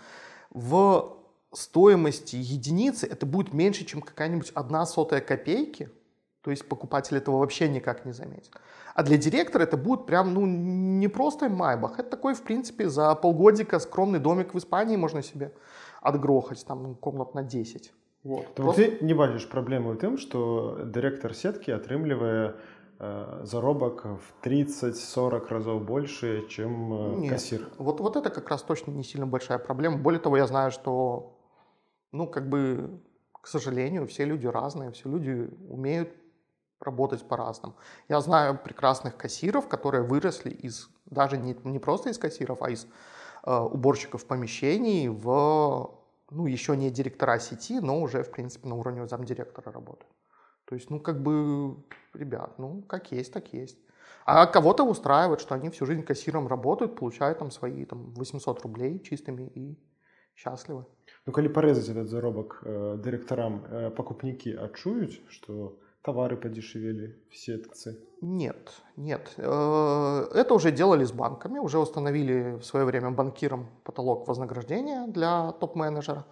в 0.51 1.17
стоимости 1.53 2.35
единицы 2.35 3.07
это 3.07 3.25
будет 3.25 3.53
меньше, 3.53 3.85
чем 3.85 4.01
какая-нибудь 4.01 4.51
одна 4.55 4.85
сотая 4.85 5.21
копейки, 5.21 5.89
то 6.41 6.51
есть 6.51 6.67
покупатель 6.67 7.17
этого 7.17 7.39
вообще 7.39 7.67
никак 7.67 8.05
не 8.05 8.13
заметит. 8.13 8.51
А 8.95 9.03
для 9.03 9.17
директора 9.17 9.63
это 9.63 9.77
будет 9.77 10.05
прям, 10.05 10.33
ну, 10.33 10.45
не 10.45 11.07
просто 11.07 11.49
майбах, 11.49 11.99
это 11.99 12.09
такой, 12.09 12.33
в 12.33 12.41
принципе, 12.41 12.89
за 12.89 13.13
полгодика 13.15 13.79
скромный 13.79 14.19
домик 14.19 14.53
в 14.53 14.57
Испании 14.57 14.95
можно 14.95 15.21
себе 15.21 15.53
отгрохать, 16.01 16.65
там, 16.65 16.95
комнат 16.95 17.35
на 17.35 17.43
10. 17.43 17.91
Вот. 18.22 18.54
Просто... 18.54 18.82
Ты 18.82 19.04
не 19.04 19.14
бачыш 19.14 19.48
праблему 19.48 19.92
ў 19.92 19.98
тым, 19.98 20.14
што 20.14 20.78
дырэктар 20.86 21.34
сеткі 21.34 21.74
атрымлівае 21.74 22.54
э, 22.54 23.40
заробак 23.42 24.06
в 24.06 24.46
30-40 24.46 25.48
разов 25.48 25.82
больше, 25.82 26.46
чем 26.48 26.70
э, 26.94 27.14
Нет, 27.26 27.32
кассир. 27.32 27.66
Вот, 27.78 27.98
вот 27.98 28.16
это 28.16 28.30
как 28.30 28.48
раз 28.48 28.62
точно 28.62 28.92
не 28.92 29.02
сильно 29.02 29.26
большая 29.26 29.58
проблема. 29.58 29.98
Более 29.98 30.20
того, 30.20 30.36
я 30.36 30.46
знаю, 30.46 30.70
что 30.70 31.36
ну, 32.12 32.28
как 32.28 32.48
бы, 32.48 33.00
к 33.32 33.48
сожалению, 33.48 34.06
все 34.06 34.24
люди 34.24 34.46
разные, 34.46 34.92
все 34.92 35.08
люди 35.08 35.50
умеют 35.68 36.10
работать 36.78 37.26
по-разному. 37.26 37.74
Я 38.08 38.20
знаю 38.20 38.58
прекрасных 38.62 39.16
кассиров, 39.16 39.68
которые 39.68 40.04
выросли 40.04 40.50
из, 40.50 40.88
даже 41.06 41.38
не, 41.38 41.56
не 41.64 41.78
просто 41.78 42.10
из 42.10 42.18
кассиров, 42.18 42.62
а 42.62 42.70
из 42.70 42.86
э, 43.44 43.56
уборщиков 43.56 44.26
помещений 44.26 45.08
в, 45.08 45.95
ну, 46.30 46.46
еще 46.46 46.76
не 46.76 46.90
директора 46.90 47.38
сети, 47.38 47.80
но 47.80 48.00
уже, 48.00 48.22
в 48.22 48.30
принципе, 48.30 48.68
на 48.68 48.74
уровне 48.74 49.06
замдиректора 49.06 49.72
работают. 49.72 50.12
То 50.64 50.74
есть, 50.74 50.90
ну, 50.90 51.00
как 51.00 51.22
бы, 51.22 51.76
ребят, 52.14 52.58
ну, 52.58 52.82
как 52.82 53.12
есть, 53.12 53.32
так 53.32 53.52
есть. 53.52 53.78
А 54.24 54.46
кого-то 54.46 54.84
устраивает, 54.84 55.40
что 55.40 55.54
они 55.54 55.70
всю 55.70 55.86
жизнь 55.86 56.02
кассиром 56.02 56.46
работают, 56.46 56.96
получают 56.96 57.38
там 57.38 57.50
свои 57.50 57.84
там, 57.84 58.12
800 58.14 58.62
рублей 58.62 59.00
чистыми 59.00 59.50
и 59.54 59.76
счастливы. 60.36 60.84
Ну 61.26 61.32
калі 61.32 61.52
парэзаць 61.54 61.92
этот 61.92 62.10
заробак 62.10 62.58
э, 62.64 62.98
дырэктарам 62.98 63.62
э, 63.62 63.90
пакупнікі 63.94 64.56
адчуюць 64.58 65.22
што 65.30 65.78
товары 66.07 66.37
падешевели 66.37 67.19
в 67.29 67.35
сетцы 67.35 67.99
нет 68.21 68.81
нет. 68.95 69.33
Э, 69.35 70.25
это 70.33 70.53
уже 70.53 70.71
делали 70.71 71.03
с 71.03 71.11
банками 71.11 71.59
уже 71.59 71.79
установили 71.79 72.55
в 72.55 72.63
свое 72.63 72.85
время 72.85 73.11
банкирам 73.11 73.67
потолок 73.83 74.25
вознаграждения 74.25 75.05
для 75.07 75.51
топ-менеджера. 75.51 76.25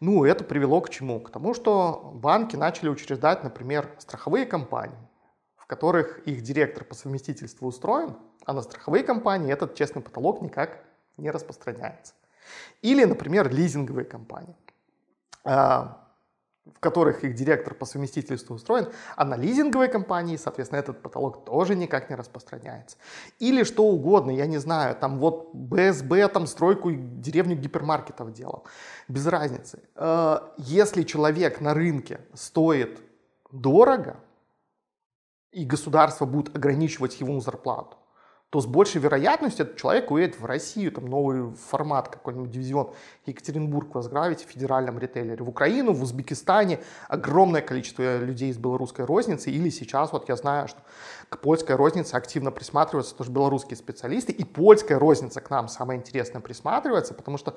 Ну 0.00 0.24
это 0.24 0.42
привело 0.42 0.80
к 0.80 0.90
чему? 0.90 1.20
К 1.20 1.30
тому 1.30 1.54
что 1.54 2.10
банки 2.14 2.56
начали 2.56 2.88
учреждать 2.88 3.44
например 3.44 3.88
страховые 3.98 4.46
компании 4.46 5.08
в 5.56 5.66
которых 5.66 6.18
их 6.26 6.42
директор 6.42 6.82
по 6.84 6.96
совместительству 6.96 7.68
устроен 7.68 8.16
а 8.44 8.52
на 8.52 8.62
страховые 8.62 9.04
компании 9.04 9.52
этот 9.52 9.76
честный 9.76 10.02
потолок 10.02 10.42
никак 10.42 10.80
не 11.18 11.30
распространяется. 11.30 12.14
Или, 12.82 13.04
например, 13.04 13.48
лизинговые 13.48 14.04
компании, 14.04 14.56
а, 15.44 16.03
в 16.64 16.80
которых 16.80 17.24
их 17.24 17.34
директор 17.34 17.74
по 17.74 17.84
совместительству 17.84 18.56
устроен, 18.56 18.88
а 19.16 19.24
на 19.24 19.36
лизинговой 19.36 19.88
компании, 19.88 20.36
соответственно, 20.36 20.80
этот 20.80 21.02
потолок 21.02 21.44
тоже 21.44 21.74
никак 21.74 22.08
не 22.08 22.16
распространяется. 22.16 22.96
Или 23.38 23.64
что 23.64 23.84
угодно, 23.84 24.30
я 24.30 24.46
не 24.46 24.58
знаю, 24.58 24.96
там 24.96 25.18
вот 25.18 25.50
БСБ 25.52 26.28
там 26.28 26.46
стройку 26.46 26.90
деревню 26.92 27.56
гипермаркетов 27.56 28.32
делал, 28.32 28.64
без 29.08 29.26
разницы. 29.26 29.82
А, 29.94 30.54
если 30.56 31.02
человек 31.02 31.60
на 31.60 31.74
рынке 31.74 32.20
стоит 32.32 33.00
дорого, 33.52 34.16
и 35.52 35.64
государство 35.64 36.24
будет 36.24 36.56
ограничивать 36.56 37.20
его 37.20 37.38
зарплату, 37.40 37.96
то 38.54 38.60
с 38.60 38.66
большей 38.66 39.00
вероятностью 39.00 39.66
этот 39.66 39.78
человек 39.78 40.12
уедет 40.12 40.38
в 40.38 40.44
Россию, 40.44 40.92
там 40.92 41.06
новый 41.06 41.52
формат, 41.56 42.06
какой-нибудь 42.06 42.52
дивизион 42.52 42.92
Екатеринбург 43.26 43.92
возглавить 43.96 44.46
в 44.46 44.48
федеральном 44.48 44.96
ритейлере, 44.96 45.42
в 45.42 45.48
Украину, 45.48 45.92
в 45.92 46.00
Узбекистане 46.00 46.78
огромное 47.08 47.62
количество 47.62 48.18
людей 48.18 48.50
из 48.50 48.56
белорусской 48.56 49.06
розницы, 49.06 49.50
или 49.50 49.70
сейчас 49.70 50.12
вот 50.12 50.28
я 50.28 50.36
знаю, 50.36 50.68
что 50.68 50.78
к 51.28 51.40
польской 51.40 51.74
рознице 51.74 52.14
активно 52.14 52.52
присматриваются 52.52 53.16
тоже 53.16 53.32
белорусские 53.32 53.76
специалисты, 53.76 54.30
и 54.30 54.44
польская 54.44 55.00
розница 55.00 55.40
к 55.40 55.50
нам 55.50 55.66
самое 55.66 55.98
интересное 55.98 56.40
присматривается, 56.40 57.12
потому 57.12 57.38
что 57.38 57.56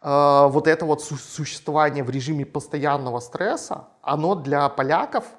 э, 0.00 0.46
вот 0.48 0.66
это 0.66 0.86
вот 0.86 1.02
су- 1.02 1.16
существование 1.16 2.02
в 2.02 2.08
режиме 2.08 2.46
постоянного 2.46 3.20
стресса, 3.20 3.88
оно 4.00 4.34
для 4.34 4.66
поляков– 4.70 5.26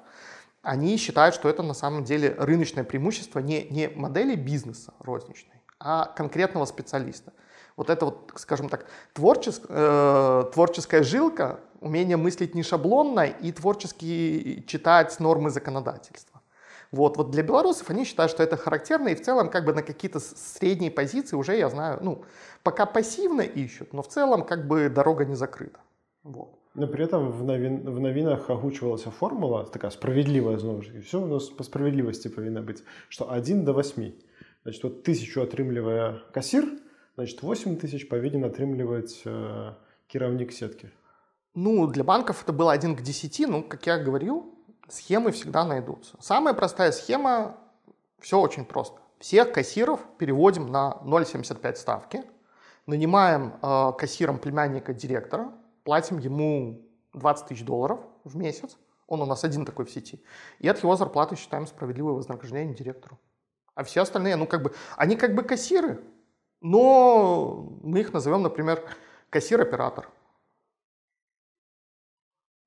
они 0.62 0.96
считают, 0.96 1.34
что 1.34 1.48
это 1.48 1.62
на 1.62 1.74
самом 1.74 2.04
деле 2.04 2.34
рыночное 2.38 2.84
преимущество 2.84 3.38
не, 3.38 3.64
не 3.70 3.88
модели 3.88 4.34
бизнеса 4.34 4.92
розничной, 4.98 5.62
а 5.78 6.06
конкретного 6.06 6.66
специалиста. 6.66 7.32
Вот 7.76 7.88
это 7.88 8.04
вот, 8.06 8.32
скажем 8.36 8.68
так, 8.68 8.86
творчес, 9.14 9.60
э, 9.68 10.44
творческая 10.52 11.02
жилка, 11.02 11.60
умение 11.80 12.18
мыслить 12.18 12.54
не 12.54 12.62
шаблонно 12.62 13.24
и 13.24 13.52
творчески 13.52 14.64
читать 14.66 15.18
нормы 15.18 15.48
законодательства. 15.50 16.42
Вот, 16.92 17.16
вот 17.16 17.30
для 17.30 17.42
белорусов 17.42 17.88
они 17.88 18.04
считают, 18.04 18.32
что 18.32 18.42
это 18.42 18.56
характерно, 18.56 19.08
и 19.08 19.14
в 19.14 19.22
целом 19.22 19.48
как 19.48 19.64
бы 19.64 19.72
на 19.72 19.82
какие-то 19.82 20.20
средние 20.20 20.90
позиции 20.90 21.36
уже, 21.36 21.56
я 21.56 21.70
знаю, 21.70 22.00
ну, 22.02 22.24
пока 22.62 22.84
пассивно 22.84 23.42
ищут, 23.42 23.92
но 23.92 24.02
в 24.02 24.08
целом 24.08 24.44
как 24.44 24.66
бы 24.66 24.88
дорога 24.88 25.24
не 25.24 25.36
закрыта. 25.36 25.78
Вот. 26.24 26.59
Но 26.75 26.87
при 26.87 27.05
этом 27.05 27.31
в, 27.31 27.43
новин, 27.43 27.89
в 27.89 27.99
новинах 27.99 28.49
агучвалася 28.49 29.09
формула 29.09 29.65
такая 29.65 29.91
справедливая 29.91 30.57
зноў 30.57 30.83
ж 30.83 30.99
все 31.01 31.21
у 31.21 31.25
нас 31.25 31.47
по 31.49 31.63
справедливости 31.63 32.29
павінна 32.29 32.61
быть, 32.61 32.83
что 33.07 33.31
1 33.31 33.63
до 33.63 33.73
8 33.73 34.11
значит 34.63 34.83
вот 34.83 35.03
тысячу 35.03 35.41
атрымлівае 35.41 36.19
кассир 36.33 36.65
значит 37.15 37.43
8 37.43 37.77
тысяч 37.77 38.09
павінен 38.09 38.43
атрымліваць 38.43 39.23
э, 39.25 39.73
кіраўнік 40.07 40.51
сетки 40.51 40.91
ну 41.55 41.87
для 41.87 42.03
банков 42.03 42.43
это 42.43 42.51
было 42.51 42.73
1 42.73 42.95
к 42.97 43.01
10 43.01 43.47
ну 43.47 43.63
как 43.63 43.87
я 43.87 43.97
говорил 43.97 44.43
схемы 44.89 45.31
всегда 45.31 45.63
найдутся 45.63 46.17
самая 46.19 46.53
простая 46.53 46.91
схема 46.91 47.55
все 48.19 48.37
очень 48.37 48.65
просто 48.65 48.99
всех 49.19 49.53
кассиров 49.53 50.01
переводим 50.17 50.67
на 50.67 50.97
0,75 51.05 51.75
ставки 51.75 52.23
нанимаем 52.85 53.53
э, 53.61 53.91
кассиром 53.97 54.39
племянника 54.39 54.93
директора 54.93 55.53
платим 55.84 56.18
ему 56.18 56.86
20 57.14 57.46
тысяч 57.46 57.64
долларов 57.64 58.00
в 58.24 58.36
месяц, 58.36 58.76
он 59.06 59.22
у 59.22 59.26
нас 59.26 59.44
один 59.44 59.64
такой 59.64 59.84
в 59.84 59.90
сети, 59.90 60.22
и 60.60 60.68
от 60.68 60.78
его 60.78 60.96
зарплаты 60.96 61.36
считаем 61.36 61.66
справедливое 61.66 62.14
вознаграждение 62.14 62.74
директору. 62.74 63.18
А 63.74 63.82
все 63.82 64.02
остальные, 64.02 64.36
ну 64.36 64.46
как 64.46 64.62
бы, 64.62 64.74
они 64.96 65.16
как 65.16 65.34
бы 65.34 65.42
кассиры, 65.42 66.02
но 66.60 67.78
мы 67.82 68.00
их 68.00 68.12
назовем, 68.12 68.42
например, 68.42 68.84
кассир-оператор. 69.30 70.08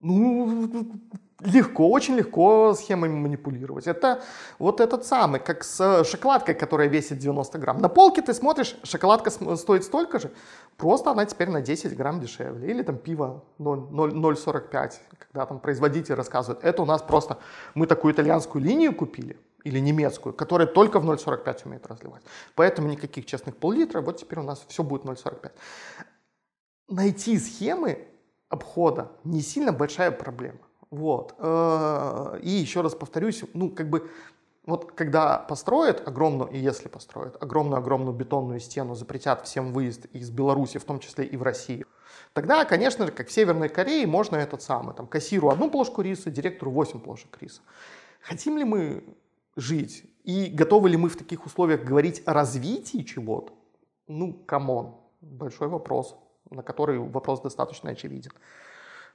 Ну, 0.03 0.67
легко, 1.39 1.89
очень 1.89 2.15
легко 2.15 2.73
схемами 2.73 3.13
манипулировать. 3.13 3.87
Это 3.87 4.21
вот 4.59 4.81
этот 4.81 5.05
самый, 5.05 5.39
как 5.39 5.63
с 5.63 6.03
шоколадкой, 6.03 6.55
которая 6.55 6.89
весит 6.89 7.19
90 7.19 7.57
грамм. 7.57 7.77
На 7.81 7.87
полке 7.87 8.21
ты 8.21 8.33
смотришь, 8.33 8.75
шоколадка 8.83 9.29
стоит 9.29 9.85
столько 9.85 10.19
же, 10.19 10.31
просто 10.75 11.11
она 11.11 11.25
теперь 11.25 11.49
на 11.49 11.61
10 11.61 11.95
грамм 11.95 12.19
дешевле. 12.19 12.69
Или 12.69 12.83
там 12.83 12.97
пиво 12.97 13.45
0,45, 13.59 14.91
когда 15.17 15.45
там 15.45 15.59
производитель 15.59 16.15
рассказывает, 16.15 16.63
это 16.65 16.81
у 16.81 16.85
нас 16.85 17.01
просто, 17.01 17.37
мы 17.73 17.87
такую 17.87 18.13
итальянскую 18.13 18.61
линию 18.61 18.93
купили, 18.93 19.37
или 19.63 19.79
немецкую, 19.79 20.33
которая 20.33 20.67
только 20.67 20.99
в 20.99 21.09
0,45 21.09 21.65
умеет 21.65 21.87
разливать. 21.87 22.23
Поэтому 22.55 22.89
никаких 22.89 23.25
честных 23.25 23.55
пол-литра, 23.55 24.01
вот 24.01 24.17
теперь 24.17 24.39
у 24.39 24.43
нас 24.43 24.65
все 24.67 24.83
будет 24.83 25.05
0,45. 25.05 25.51
Найти 26.89 27.39
схемы 27.39 28.07
обхода 28.53 29.11
не 29.23 29.41
сильно 29.41 29.73
большая 29.73 30.11
проблема. 30.11 30.59
Вот. 30.91 31.33
Э, 31.39 32.39
и 32.43 32.49
еще 32.49 32.81
раз 32.81 32.93
повторюсь, 32.93 33.43
ну, 33.53 33.69
как 33.69 33.89
бы, 33.89 34.11
вот 34.67 34.91
когда 34.91 35.39
построят 35.39 36.07
огромную, 36.07 36.51
и 36.51 36.59
если 36.59 36.87
построят 36.87 37.41
огромную-огромную 37.41 38.15
бетонную 38.15 38.59
стену, 38.59 38.93
запретят 38.93 39.45
всем 39.47 39.73
выезд 39.73 40.05
из 40.13 40.29
Беларуси, 40.29 40.77
в 40.77 40.83
том 40.83 40.99
числе 40.99 41.25
и 41.25 41.35
в 41.35 41.41
Россию, 41.41 41.87
тогда, 42.33 42.63
конечно 42.63 43.07
же, 43.07 43.11
как 43.11 43.27
в 43.27 43.31
Северной 43.31 43.69
Корее, 43.69 44.05
можно 44.05 44.35
этот 44.35 44.61
самый, 44.61 44.93
там, 44.93 45.07
кассиру 45.07 45.49
одну 45.49 45.71
плошку 45.71 46.03
риса, 46.03 46.29
директору 46.29 46.69
8 46.69 46.99
плошек 46.99 47.35
риса. 47.41 47.61
Хотим 48.21 48.59
ли 48.59 48.63
мы 48.63 49.03
жить? 49.55 50.03
И 50.23 50.45
готовы 50.45 50.89
ли 50.89 50.97
мы 50.97 51.09
в 51.09 51.17
таких 51.17 51.47
условиях 51.47 51.83
говорить 51.83 52.21
о 52.25 52.33
развитии 52.33 53.01
чего-то? 53.01 53.51
Ну, 54.07 54.33
come 54.45 54.74
on, 54.74 54.95
большой 55.21 55.69
вопрос, 55.69 56.15
на 56.49 56.63
который 56.63 56.99
вопрос 56.99 57.41
достаточно 57.41 57.91
очевиден. 57.91 58.31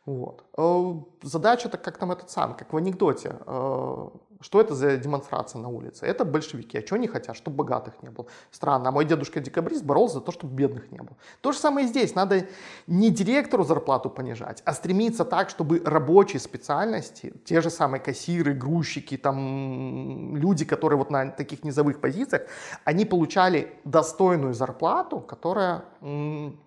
Вот. 0.09 0.43
Э, 0.57 0.95
задача-то 1.21 1.77
как 1.77 1.99
там 1.99 2.11
этот 2.13 2.31
сам, 2.31 2.55
как 2.55 2.73
в 2.73 2.77
анекдоте. 2.79 3.37
Э, 3.47 4.09
что 4.41 4.61
это 4.61 4.75
за 4.75 4.97
демонстрация 4.97 5.61
на 5.61 5.69
улице? 5.69 6.07
Это 6.07 6.25
большевики. 6.25 6.79
А 6.79 6.87
что 6.87 6.95
они 6.95 7.09
хотят? 7.09 7.37
Чтобы 7.37 7.59
богатых 7.59 8.03
не 8.03 8.09
было. 8.09 8.27
Странно. 8.51 8.89
А 8.89 8.93
мой 8.93 9.05
дедушка 9.05 9.41
декабрист 9.41 9.85
боролся 9.85 10.15
за 10.15 10.21
то, 10.23 10.33
чтобы 10.33 10.55
бедных 10.55 10.91
не 10.91 11.01
было. 11.01 11.15
То 11.43 11.53
же 11.53 11.59
самое 11.59 11.87
и 11.87 11.91
здесь. 11.91 12.15
Надо 12.15 12.47
не 12.87 13.11
директору 13.11 13.65
зарплату 13.65 14.09
понижать, 14.09 14.63
а 14.65 14.73
стремиться 14.73 15.27
так, 15.27 15.51
чтобы 15.51 15.83
рабочие 15.85 16.41
специальности, 16.41 17.35
те 17.45 17.61
же 17.61 17.69
самые 17.69 18.01
кассиры, 18.01 18.55
грузчики, 18.55 19.19
там, 19.19 20.37
люди, 20.37 20.65
которые 20.65 20.97
вот 20.97 21.11
на 21.11 21.33
таких 21.33 21.65
низовых 21.65 22.01
позициях, 22.01 22.43
они 22.85 23.05
получали 23.05 23.75
достойную 23.85 24.55
зарплату, 24.55 25.21
которая 25.21 25.85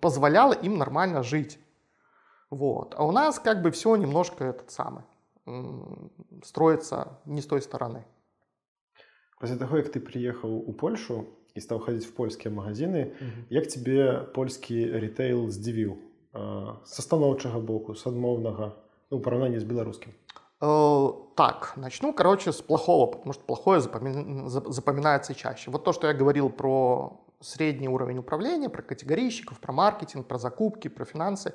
позволяла 0.00 0.52
им 0.52 0.78
нормально 0.78 1.24
жить. 1.24 1.58
Вот. 2.51 2.95
А 2.97 3.05
у 3.05 3.11
нас 3.11 3.39
как 3.39 3.61
бы 3.61 3.71
все 3.71 3.95
немножко 3.95 4.45
этот 4.45 4.71
самый 4.71 5.03
строится 6.43 7.19
не 7.25 7.41
с 7.41 7.45
той 7.45 7.61
стороны. 7.61 8.05
После 9.39 9.55
того, 9.55 9.77
как 9.77 9.91
ты 9.91 9.99
приехал 9.99 10.57
у 10.57 10.73
Польшу 10.73 11.27
и 11.55 11.59
стал 11.59 11.79
ходить 11.79 12.05
в 12.05 12.13
польские 12.13 12.53
магазины, 12.53 13.13
угу. 13.19 13.45
як 13.49 13.67
тебе 13.67 14.21
польский 14.33 14.85
ритейл 14.85 15.49
здивил? 15.49 15.97
С 16.85 17.01
станоўчага 17.01 17.59
боку, 17.59 17.95
с 17.95 18.05
адмоўнага, 18.05 18.75
ну, 19.09 19.17
в 19.17 19.21
параўнанні 19.21 19.57
с 19.57 19.63
беларускім? 19.63 20.13
Э, 20.61 21.11
так, 21.35 21.73
начну, 21.77 22.13
короче, 22.13 22.51
с 22.51 22.61
плохого, 22.61 23.07
потому 23.07 23.33
что 23.33 23.43
плохое 23.43 23.79
запоминается 23.79 25.33
чаще. 25.33 25.71
Вот 25.71 25.83
то, 25.83 25.93
что 25.93 26.07
я 26.07 26.13
говорил 26.13 26.49
про 26.49 27.19
средний 27.42 27.88
уровень 27.88 28.18
управления, 28.18 28.68
про 28.68 28.82
категорийщиков, 28.82 29.60
про 29.60 29.72
маркетинг, 29.72 30.26
про 30.26 30.38
закупки, 30.38 30.88
про 30.88 31.04
финансы. 31.04 31.54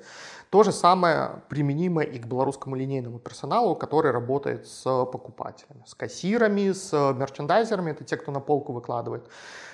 То 0.49 0.63
же 0.63 0.71
самое 0.71 1.41
применимо 1.49 2.01
и 2.01 2.19
к 2.19 2.25
белорусскому 2.25 2.75
линейному 2.75 3.19
персоналу, 3.19 3.75
который 3.75 4.11
работает 4.11 4.67
с 4.67 4.83
покупателями, 4.83 5.83
с 5.85 5.95
кассирами, 5.95 6.71
с 6.71 6.91
мерчендайзерами, 7.13 7.91
это 7.91 8.03
те, 8.03 8.17
кто 8.17 8.31
на 8.31 8.39
полку 8.39 8.73
выкладывает. 8.73 9.29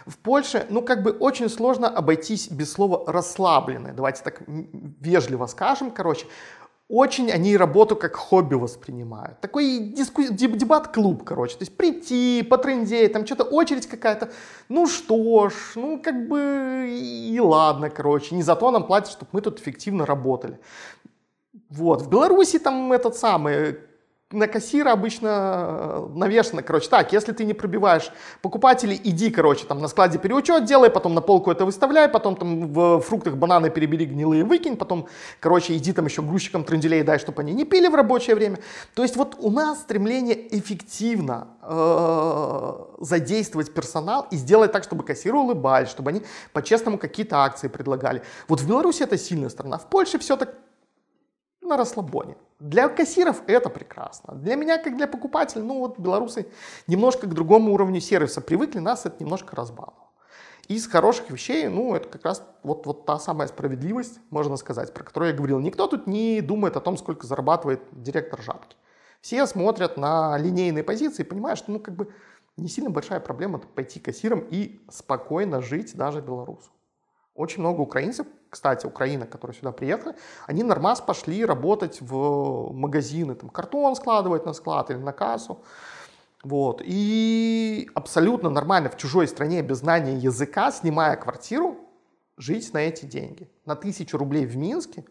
В 0.05 0.17
Польше, 0.17 0.65
ну, 0.69 0.81
как 0.81 1.01
бы 1.03 1.11
очень 1.11 1.49
сложно 1.49 1.87
обойтись 1.87 2.49
без 2.49 2.71
слова 2.71 3.03
расслабленные, 3.11 3.93
давайте 3.93 4.23
так 4.23 4.43
вежливо 4.47 5.47
скажем, 5.47 5.91
короче, 5.91 6.27
очень 6.89 7.31
они 7.31 7.57
работу 7.57 7.95
как 7.95 8.15
хобби 8.15 8.55
воспринимают. 8.55 9.39
Такой 9.39 9.79
диску... 9.79 10.23
дебат-клуб, 10.23 11.23
короче. 11.23 11.55
То 11.55 11.63
есть 11.63 11.75
прийти, 11.77 12.45
потрындеть, 12.47 13.13
там 13.13 13.25
что-то 13.25 13.43
очередь 13.45 13.87
какая-то. 13.87 14.31
Ну 14.69 14.87
что 14.87 15.49
ж, 15.49 15.53
ну 15.75 16.01
как 16.01 16.27
бы 16.27 16.87
и 16.89 17.39
ладно, 17.39 17.89
короче. 17.89 18.35
Не 18.35 18.43
за 18.43 18.55
то 18.55 18.71
нам 18.71 18.85
платят, 18.85 19.11
чтобы 19.11 19.29
мы 19.31 19.41
тут 19.41 19.59
эффективно 19.59 20.05
работали. 20.05 20.59
Вот. 21.69 22.01
В 22.01 22.09
Беларуси 22.09 22.59
там 22.59 22.91
этот 22.91 23.15
самый 23.15 23.77
на 24.33 24.47
кассира 24.47 24.91
обычно 24.91 25.29
э, 25.29 26.07
навешено, 26.15 26.63
короче, 26.63 26.89
так, 26.89 27.13
если 27.13 27.31
ты 27.31 27.45
не 27.45 27.53
пробиваешь 27.53 28.11
покупателей, 28.41 28.99
иди, 29.03 29.29
короче, 29.29 29.65
там 29.65 29.81
на 29.81 29.87
складе 29.87 30.17
переучет 30.17 30.65
делай, 30.65 30.89
потом 30.89 31.13
на 31.13 31.21
полку 31.21 31.51
это 31.51 31.65
выставляй, 31.65 32.09
потом 32.09 32.35
там 32.35 32.73
в 32.73 32.99
фруктах 33.01 33.35
бананы 33.35 33.69
перебери 33.69 34.05
гнилые 34.05 34.43
выкинь, 34.43 34.75
потом, 34.75 35.07
короче, 35.39 35.77
иди 35.77 35.93
там 35.93 36.05
еще 36.05 36.21
грузчикам 36.21 36.63
тренделей 36.63 37.03
дай, 37.03 37.19
чтобы 37.19 37.41
они 37.41 37.53
не 37.53 37.65
пили 37.65 37.87
в 37.87 37.95
рабочее 37.95 38.35
время. 38.35 38.59
То 38.93 39.03
есть 39.03 39.15
вот 39.15 39.35
у 39.39 39.49
нас 39.49 39.79
стремление 39.81 40.57
эффективно 40.57 41.47
э, 41.61 42.73
задействовать 42.99 43.73
персонал 43.73 44.27
и 44.31 44.35
сделать 44.35 44.71
так, 44.71 44.83
чтобы 44.83 45.03
кассиры 45.03 45.37
улыбались, 45.37 45.89
чтобы 45.89 46.09
они 46.09 46.23
по-честному 46.51 46.97
какие-то 46.97 47.37
акции 47.43 47.67
предлагали. 47.67 48.23
Вот 48.47 48.59
в 48.59 48.67
Беларуси 48.67 49.03
это 49.03 49.17
сильная 49.17 49.49
страна, 49.49 49.77
в 49.77 49.87
Польше 49.87 50.17
все 50.19 50.35
так 50.35 50.55
на 51.63 51.77
расслабоне. 51.77 52.35
Для 52.59 52.87
кассиров 52.87 53.43
это 53.47 53.69
прекрасно. 53.69 54.35
Для 54.35 54.55
меня, 54.55 54.77
как 54.77 54.95
для 54.95 55.07
покупателя, 55.07 55.63
ну 55.63 55.79
вот 55.79 55.99
белорусы 55.99 56.47
немножко 56.87 57.27
к 57.27 57.33
другому 57.33 57.73
уровню 57.73 57.99
сервиса 57.99 58.41
привыкли, 58.41 58.79
нас 58.79 59.05
это 59.05 59.21
немножко 59.21 59.55
разбаловало. 59.55 60.09
Из 60.69 60.87
хороших 60.87 61.29
вещей, 61.29 61.67
ну, 61.67 61.93
это 61.93 62.07
как 62.07 62.23
раз 62.23 62.41
вот, 62.63 62.85
вот 62.85 63.05
та 63.05 63.19
самая 63.19 63.49
справедливость, 63.49 64.19
можно 64.29 64.55
сказать, 64.55 64.93
про 64.93 65.03
которую 65.03 65.31
я 65.31 65.37
говорил. 65.37 65.59
Никто 65.59 65.87
тут 65.87 66.07
не 66.07 66.39
думает 66.39 66.77
о 66.77 66.79
том, 66.79 66.95
сколько 66.97 67.27
зарабатывает 67.27 67.81
директор 67.91 68.41
жабки. 68.41 68.77
Все 69.19 69.45
смотрят 69.45 69.97
на 69.97 70.37
линейные 70.37 70.83
позиции 70.83 71.23
и 71.23 71.25
понимают, 71.25 71.59
что, 71.59 71.71
ну, 71.71 71.79
как 71.79 71.95
бы 71.95 72.13
не 72.55 72.69
сильно 72.69 72.89
большая 72.89 73.19
проблема 73.19 73.59
пойти 73.59 73.99
кассиром 73.99 74.45
и 74.49 74.79
спокойно 74.89 75.61
жить 75.61 75.95
даже 75.95 76.21
белорусу. 76.21 76.69
Очень 77.35 77.61
много 77.61 77.81
украинцев, 77.81 78.27
кстати, 78.49 78.85
Украина, 78.85 79.25
которые 79.25 79.57
сюда 79.57 79.71
приехали, 79.71 80.15
они 80.45 80.61
нормас 80.63 81.01
пошли 81.01 81.43
работать 81.45 81.99
в 81.99 82.71
магазины, 82.71 83.33
там 83.33 83.49
картон 83.49 83.95
складывать 83.95 84.45
на 84.45 84.53
склад 84.53 84.91
или 84.91 84.97
на 84.97 85.13
кассу. 85.13 85.63
Вот. 86.43 86.81
И 86.85 87.89
абсолютно 87.95 88.49
нормально 88.49 88.89
в 88.89 88.97
чужой 88.97 89.27
стране 89.27 89.63
без 89.63 89.77
знания 89.79 90.15
языка, 90.15 90.71
снимая 90.71 91.15
квартиру, 91.15 91.77
жить 92.37 92.73
на 92.73 92.79
эти 92.79 93.05
деньги. 93.05 93.49
На 93.65 93.75
тысячу 93.75 94.17
рублей 94.17 94.45
в 94.45 94.55
Минске 94.55 95.03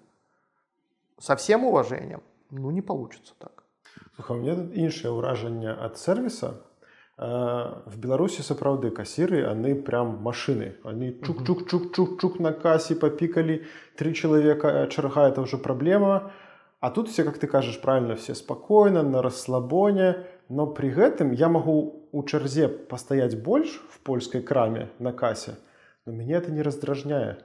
со 1.18 1.35
всем 1.35 1.64
уважением, 1.64 2.23
ну 2.51 2.70
не 2.70 2.83
получится 2.83 3.35
так. 3.39 3.64
Слухай, 4.14 4.37
у 4.37 4.41
меня 4.41 4.55
тут 4.55 4.75
іншае 4.77 5.11
ўражанне 5.11 5.73
ад 5.73 5.99
сервиса. 5.99 6.61
В 7.18 7.98
беларуси 7.98 8.40
сапраўды 8.40 8.90
кассиры 8.90 9.46
они 9.46 9.74
прям 9.74 10.22
машины. 10.22 10.76
Они 10.82 11.20
чук 11.22 11.46
чук 11.46 11.68
чук 11.68 11.94
чук 11.94 12.20
чук 12.20 12.40
на 12.40 12.52
кассе 12.52 12.96
попикали 12.96 13.66
три 13.96 14.14
человека 14.14 14.88
черга 14.90 15.28
это 15.28 15.40
уже 15.42 15.58
проблема. 15.58 16.32
А 16.80 16.90
тут 16.90 17.08
все 17.08 17.22
как 17.24 17.38
ты 17.38 17.46
кажешь 17.46 17.80
правильно 17.80 18.16
все 18.16 18.34
спокойно 18.34 19.02
на 19.02 19.22
расслабоне. 19.22 20.26
Но 20.48 20.66
при 20.66 20.90
гэтым 20.90 21.32
я 21.32 21.48
могу 21.48 22.08
у 22.12 22.22
чарзе 22.24 22.68
постоять 22.68 23.40
больше 23.42 23.80
в 23.90 24.00
польской 24.00 24.42
краме 24.42 24.90
на 24.98 25.12
кассе 25.12 25.56
но 26.06 26.12
меня 26.12 26.38
это 26.38 26.50
не 26.50 26.62
раздражняет. 26.62 27.44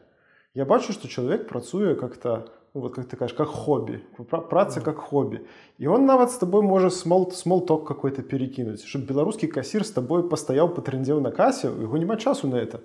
Я 0.53 0.65
бачу 0.65 0.91
что 0.91 1.07
человек 1.07 1.47
працуе 1.47 1.95
как-то 1.95 2.51
вот 2.73 2.95
как 2.95 3.07
ты 3.07 3.15
кажешь, 3.15 3.35
как 3.35 3.47
хобби, 3.47 4.03
праца 4.49 4.81
как 4.81 4.97
хобби. 4.97 5.45
И 5.77 5.87
он 5.87 6.05
нават 6.05 6.31
с 6.31 6.37
тобой 6.37 6.61
может 6.61 6.93
смол, 6.93 7.31
смолток 7.31 7.87
какой-то 7.87 8.21
перекинуть, 8.21 8.83
чтобы 8.83 9.05
белорусский 9.05 9.47
кассир 9.47 9.83
с 9.83 9.91
тобой 9.91 10.27
постоял, 10.29 10.69
потрендел 10.69 11.21
на 11.21 11.31
кассе, 11.31 11.69
у 11.69 11.81
него 11.81 11.97
нема 11.97 12.17
часу 12.17 12.47
на 12.47 12.55
это. 12.55 12.81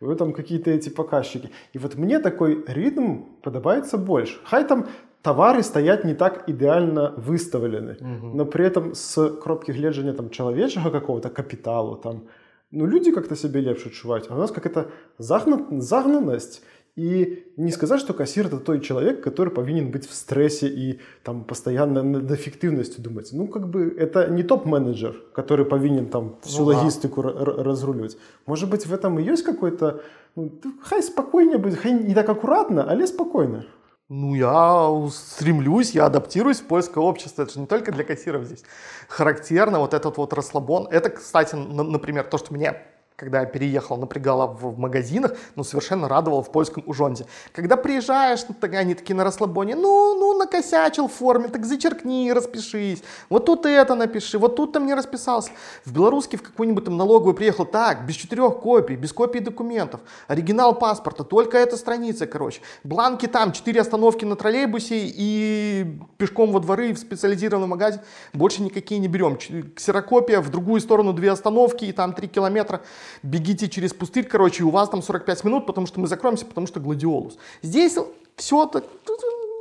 Него 0.00 0.14
там 0.14 0.32
какие-то 0.32 0.70
эти 0.70 0.90
показчики. 0.90 1.50
И 1.72 1.78
вот 1.78 1.94
мне 1.96 2.18
такой 2.18 2.64
ритм 2.66 3.22
подобается 3.42 3.96
больше. 3.96 4.38
Хай 4.44 4.64
там 4.64 4.86
товары 5.26 5.62
стоят 5.62 6.04
не 6.04 6.14
так 6.14 6.48
идеально 6.48 7.14
выставлены, 7.16 7.96
угу. 8.00 8.36
но 8.36 8.44
при 8.44 8.64
этом 8.64 8.94
с 8.94 9.30
кропки 9.42 9.72
гледжання 9.72 10.12
там 10.12 10.30
человечего 10.30 10.90
какого-то 10.90 11.30
капиталу, 11.30 11.96
там, 11.96 12.22
ну 12.70 12.86
люди 12.86 13.10
как-то 13.12 13.36
себе 13.36 13.60
лепше 13.60 13.90
чувать, 13.90 14.26
а 14.30 14.34
у 14.34 14.38
нас 14.38 14.50
какая-то 14.50 14.86
загна... 15.18 15.66
загнанность, 15.80 16.62
и 16.96 17.52
не 17.58 17.72
сказать, 17.72 18.00
что 18.00 18.14
кассир 18.14 18.46
это 18.46 18.58
той 18.58 18.80
человек, 18.80 19.22
который 19.22 19.52
повинен 19.52 19.90
быть 19.90 20.08
в 20.08 20.14
стрессе 20.14 20.66
и 20.66 20.98
там 21.22 21.44
постоянно 21.44 22.02
над 22.02 22.30
эффективностью 22.30 23.02
думать. 23.02 23.28
Ну, 23.32 23.48
как 23.48 23.68
бы 23.68 23.94
это 23.98 24.28
не 24.28 24.42
топ-менеджер, 24.42 25.14
который 25.34 25.66
повинен 25.66 26.06
там 26.06 26.36
всю 26.42 26.60
ну, 26.60 26.68
логистику 26.68 27.22
да. 27.22 27.32
разруливать. 27.32 28.16
Может 28.46 28.70
быть, 28.70 28.86
в 28.86 28.94
этом 28.94 29.18
и 29.18 29.22
есть 29.22 29.42
какой-то... 29.42 30.00
Ну, 30.36 30.50
хай 30.82 31.02
спокойнее 31.02 31.58
будет, 31.58 31.78
хай 31.78 31.92
не 31.92 32.14
так 32.14 32.28
аккуратно, 32.30 32.90
але 32.90 33.06
спокойно. 33.06 33.66
Ну, 34.08 34.34
я 34.34 35.10
стремлюсь, 35.10 35.90
я 35.90 36.06
адаптируюсь 36.06 36.60
в 36.60 36.66
польское 36.66 37.04
общество. 37.04 37.42
Это 37.42 37.52
же 37.52 37.60
не 37.60 37.66
только 37.66 37.92
для 37.92 38.04
кассиров 38.04 38.44
здесь. 38.44 38.62
Характерно 39.08 39.80
вот 39.80 39.92
этот 39.92 40.16
вот 40.16 40.32
расслабон. 40.32 40.86
Это, 40.90 41.10
кстати, 41.10 41.56
например, 41.56 42.24
то, 42.24 42.38
что 42.38 42.54
мне 42.54 42.76
когда 43.16 43.40
я 43.40 43.46
переехал, 43.46 43.96
напрягало 43.96 44.46
в 44.46 44.78
магазинах, 44.78 45.32
но 45.54 45.64
совершенно 45.64 46.06
радовало 46.06 46.42
в 46.42 46.52
польском 46.52 46.82
ужонде. 46.86 47.24
Когда 47.52 47.76
приезжаешь, 47.76 48.44
ну, 48.48 48.54
они 48.76 48.94
такие 48.94 49.14
на 49.14 49.24
расслабоне, 49.24 49.74
ну, 49.74 50.14
ну, 50.14 50.38
накосячил 50.38 51.08
в 51.08 51.12
форме, 51.12 51.48
так 51.48 51.64
зачеркни, 51.64 52.30
распишись, 52.30 53.02
вот 53.30 53.46
тут 53.46 53.64
это 53.64 53.94
напиши, 53.94 54.38
вот 54.38 54.56
тут 54.56 54.72
там 54.72 54.86
не 54.86 54.94
расписался. 54.94 55.50
В 55.86 55.92
белорусский 55.92 56.38
в 56.38 56.42
какую-нибудь 56.42 56.84
там 56.84 56.96
налоговую 56.98 57.34
приехал, 57.34 57.64
так, 57.64 58.04
без 58.04 58.16
четырех 58.16 58.58
копий, 58.58 58.96
без 58.96 59.14
копий 59.14 59.40
документов, 59.40 60.02
оригинал 60.28 60.78
паспорта, 60.78 61.24
только 61.24 61.56
эта 61.56 61.78
страница, 61.78 62.26
короче. 62.26 62.60
Бланки 62.84 63.26
там, 63.26 63.52
четыре 63.52 63.80
остановки 63.80 64.26
на 64.26 64.36
троллейбусе 64.36 65.06
и 65.06 65.98
пешком 66.18 66.52
во 66.52 66.60
дворы 66.60 66.92
в 66.92 66.98
специализированный 66.98 67.66
магазин, 67.66 68.00
больше 68.34 68.60
никакие 68.62 69.00
не 69.00 69.08
берем. 69.08 69.38
Ксерокопия 69.74 70.42
в 70.42 70.50
другую 70.50 70.82
сторону 70.82 71.14
две 71.14 71.30
остановки 71.30 71.86
и 71.86 71.92
там 71.92 72.12
три 72.12 72.28
километра 72.28 72.82
бегите 73.22 73.68
через 73.68 73.94
пустырь, 73.94 74.26
короче, 74.26 74.62
и 74.62 74.66
у 74.66 74.70
вас 74.70 74.88
там 74.88 75.02
45 75.02 75.44
минут, 75.44 75.66
потому 75.66 75.86
что 75.86 76.00
мы 76.00 76.06
закроемся, 76.06 76.46
потому 76.46 76.66
что 76.66 76.80
гладиолус. 76.80 77.38
Здесь 77.62 77.96
все 78.36 78.66
так, 78.66 78.84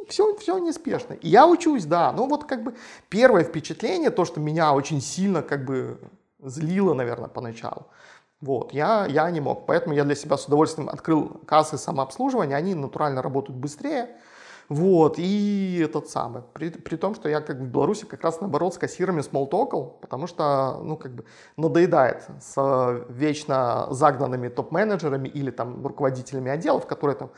все, 0.08 0.36
все 0.36 0.58
неспешно. 0.58 1.14
И 1.14 1.30
я 1.30 1.48
учусь, 1.48 1.86
да, 1.86 2.12
но 2.12 2.28
вот 2.28 2.46
как 2.46 2.64
бы 2.64 2.76
первое 3.10 3.44
впечатление, 3.44 4.10
то, 4.10 4.26
что 4.26 4.40
меня 4.40 4.74
очень 4.74 5.02
сильно 5.02 5.42
как 5.42 5.66
бы 5.66 6.00
злило, 6.44 6.94
наверное, 6.94 7.30
поначалу, 7.30 7.88
вот, 8.42 8.74
я, 8.74 9.06
я 9.08 9.30
не 9.32 9.42
мог. 9.42 9.66
Поэтому 9.66 9.96
я 9.96 10.04
для 10.04 10.16
себя 10.16 10.38
с 10.38 10.46
удовольствием 10.46 10.90
открыл 10.90 11.42
кассы 11.46 11.78
самообслуживания, 11.78 12.56
они 12.56 12.76
натурально 12.76 13.22
работают 13.22 13.58
быстрее, 13.58 14.10
вот, 14.68 15.20
и 15.20 15.82
этот 15.84 16.10
самый. 16.10 16.42
При, 16.54 16.70
при 16.70 16.96
том, 16.96 17.14
что 17.14 17.30
я 17.30 17.40
как 17.42 17.58
в 17.58 17.68
Беларуси 17.68 18.06
как 18.06 18.24
раз 18.24 18.42
наоборот 18.42 18.74
с 18.74 18.78
кассирами 18.78 19.22
смолтокал, 19.22 19.98
потому 20.02 20.26
что, 20.26 20.80
ну, 20.84 20.98
как 20.98 21.14
бы 21.14 21.26
надоедает 21.56 22.24
с 22.42 23.06
вечно 23.10 23.88
загнанными 23.92 24.48
топ-менеджерами 24.48 25.28
или 25.28 25.52
там 25.52 25.86
руководителями 25.86 26.50
отделов, 26.50 26.88
которые 26.88 27.16
там 27.16 27.30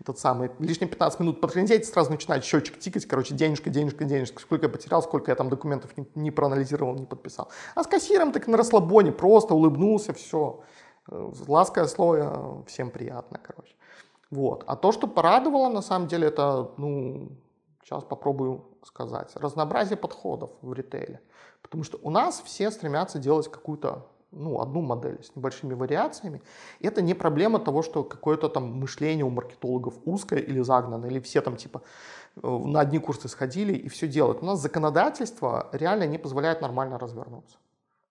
этот 0.00 0.18
самый 0.20 0.50
лишние 0.60 0.88
15 0.88 1.20
минут 1.20 1.40
потрендеть, 1.40 1.86
сразу 1.86 2.10
начинает 2.10 2.44
счетчик 2.44 2.78
тикать, 2.78 3.06
короче, 3.06 3.34
денежка, 3.34 3.68
денежка, 3.68 4.04
денежка, 4.04 4.40
сколько 4.40 4.66
я 4.66 4.72
потерял, 4.72 5.02
сколько 5.02 5.32
я 5.32 5.34
там 5.34 5.48
документов 5.48 5.96
не, 5.96 6.06
не 6.14 6.30
проанализировал, 6.30 6.94
не 6.94 7.06
подписал. 7.06 7.50
А 7.74 7.82
с 7.82 7.86
кассиром 7.88 8.30
так 8.30 8.46
на 8.46 8.56
расслабоне, 8.56 9.10
просто 9.10 9.54
улыбнулся, 9.54 10.12
все. 10.12 10.62
Э, 11.10 11.32
ласковое 11.48 11.88
слово, 11.88 12.64
всем 12.66 12.90
приятно, 12.90 13.40
короче. 13.42 13.74
Вот. 14.30 14.64
А 14.66 14.76
то, 14.76 14.92
что 14.92 15.06
порадовало, 15.06 15.68
на 15.68 15.82
самом 15.82 16.08
деле, 16.08 16.28
это, 16.28 16.70
ну, 16.76 17.30
сейчас 17.82 18.04
попробую 18.04 18.64
сказать, 18.82 19.30
разнообразие 19.36 19.96
подходов 19.96 20.50
в 20.62 20.72
ритейле. 20.72 21.20
Потому 21.62 21.84
что 21.84 21.98
у 22.02 22.10
нас 22.10 22.42
все 22.44 22.70
стремятся 22.70 23.18
делать 23.18 23.50
какую-то 23.50 24.06
ну, 24.32 24.60
одну 24.60 24.82
модель 24.82 25.22
с 25.22 25.34
небольшими 25.36 25.74
вариациями. 25.74 26.42
И 26.80 26.86
это 26.86 27.02
не 27.02 27.14
проблема 27.14 27.58
того, 27.58 27.82
что 27.82 28.04
какое-то 28.04 28.48
там 28.48 28.80
мышление 28.80 29.24
у 29.24 29.30
маркетологов 29.30 29.94
узкое 30.04 30.40
или 30.40 30.60
загнанное, 30.60 31.10
или 31.10 31.20
все 31.20 31.40
там 31.40 31.56
типа 31.56 31.82
э, 32.42 32.48
на 32.48 32.80
одни 32.80 32.98
курсы 32.98 33.28
сходили 33.28 33.72
и 33.72 33.88
все 33.88 34.08
делают. 34.08 34.42
У 34.42 34.46
нас 34.46 34.60
законодательство 34.60 35.68
реально 35.72 36.06
не 36.06 36.18
позволяет 36.18 36.60
нормально 36.60 36.98
развернуться. 36.98 37.56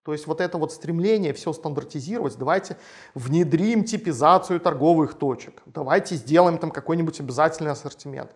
То 0.06 0.14
есть 0.14 0.28
вот 0.28 0.40
это 0.40 0.60
вот 0.60 0.72
стремление 0.72 1.34
все 1.34 1.52
стандартизировать, 1.52 2.38
давайте 2.38 2.78
внедрим 3.16 3.84
типизацию 3.84 4.60
торговых 4.60 5.16
точек, 5.16 5.64
давайте 5.66 6.16
сделаем 6.16 6.60
там 6.60 6.70
какой-нибудь 6.70 7.20
обязательный 7.20 7.72
ассортимент, 7.72 8.30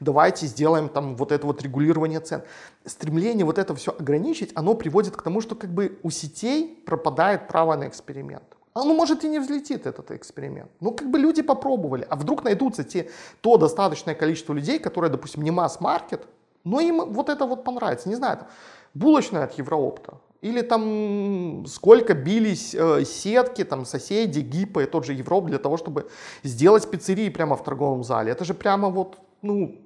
давайте 0.00 0.46
сделаем 0.46 0.90
там 0.90 1.16
вот 1.16 1.32
это 1.32 1.46
вот 1.46 1.62
регулирование 1.62 2.20
цен. 2.20 2.42
Стремление 2.84 3.46
вот 3.46 3.58
это 3.58 3.74
все 3.74 3.96
ограничить, 3.98 4.52
оно 4.54 4.74
приводит 4.74 5.16
к 5.16 5.22
тому, 5.22 5.40
что 5.40 5.54
как 5.54 5.70
бы 5.70 5.98
у 6.02 6.10
сетей 6.10 6.82
пропадает 6.84 7.48
право 7.48 7.74
на 7.74 7.88
эксперимент. 7.88 8.44
Оно 8.74 8.92
может 8.92 9.24
и 9.24 9.28
не 9.28 9.38
взлетит, 9.38 9.86
этот 9.86 10.10
эксперимент. 10.10 10.70
Ну, 10.80 10.90
как 10.90 11.10
бы 11.10 11.18
люди 11.18 11.40
попробовали, 11.40 12.06
а 12.10 12.16
вдруг 12.16 12.44
найдутся 12.44 12.84
те, 12.84 13.08
то 13.40 13.56
достаточное 13.56 14.14
количество 14.14 14.52
людей, 14.52 14.78
которые, 14.78 15.10
допустим, 15.10 15.42
не 15.42 15.50
масс-маркет, 15.50 16.26
но 16.64 16.80
им 16.80 17.12
вот 17.12 17.30
это 17.30 17.46
вот 17.46 17.64
понравится. 17.64 18.10
Не 18.10 18.16
знаю, 18.16 18.38
там, 18.38 18.48
булочная 18.92 19.44
от 19.44 19.56
Евроопта, 19.58 20.18
или 20.44 20.60
там 20.60 21.64
сколько 21.66 22.12
бились 22.14 22.74
э, 22.74 23.04
сетки, 23.04 23.64
там 23.64 23.86
соседи, 23.86 24.40
ГИПа 24.40 24.80
и 24.80 24.86
тот 24.86 25.06
же 25.06 25.14
Европ 25.14 25.46
для 25.46 25.58
того, 25.58 25.78
чтобы 25.78 26.10
сделать 26.42 26.90
пиццерии 26.90 27.30
прямо 27.30 27.56
в 27.56 27.64
торговом 27.64 28.04
зале. 28.04 28.30
Это 28.30 28.44
же 28.44 28.52
прямо 28.52 28.90
вот, 28.90 29.18
ну, 29.40 29.80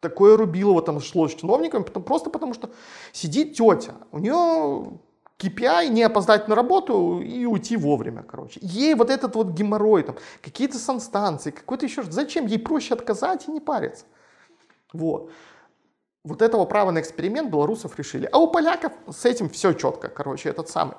такое 0.00 0.36
рубилово 0.36 0.82
там 0.82 1.00
шло 1.00 1.28
с 1.28 1.34
чиновниками, 1.34 1.82
потому, 1.82 2.04
просто 2.04 2.30
потому 2.30 2.52
что 2.52 2.68
сидит 3.12 3.54
тетя, 3.54 3.94
у 4.12 4.18
нее 4.18 5.00
KPI 5.38 5.88
не 5.88 6.02
опоздать 6.02 6.48
на 6.48 6.54
работу 6.54 7.22
и 7.22 7.46
уйти 7.46 7.78
вовремя, 7.78 8.22
короче. 8.22 8.60
Ей 8.62 8.94
вот 8.94 9.08
этот 9.08 9.34
вот 9.34 9.52
геморрой, 9.52 10.02
там, 10.02 10.16
какие-то 10.42 10.78
санстанции, 10.78 11.52
какой-то 11.52 11.86
еще... 11.86 12.02
Зачем? 12.02 12.44
Ей 12.46 12.58
проще 12.58 12.92
отказать 12.92 13.48
и 13.48 13.50
не 13.50 13.60
париться. 13.60 14.04
Вот 14.92 15.30
вот 16.24 16.42
этого 16.42 16.64
права 16.64 16.90
на 16.90 17.00
эксперимент 17.00 17.50
белорусов 17.50 17.98
решили. 17.98 18.28
А 18.32 18.38
у 18.38 18.48
поляков 18.48 18.92
с 19.08 19.24
этим 19.24 19.48
все 19.48 19.72
четко, 19.72 20.08
короче, 20.08 20.48
этот 20.48 20.68
самый. 20.68 20.94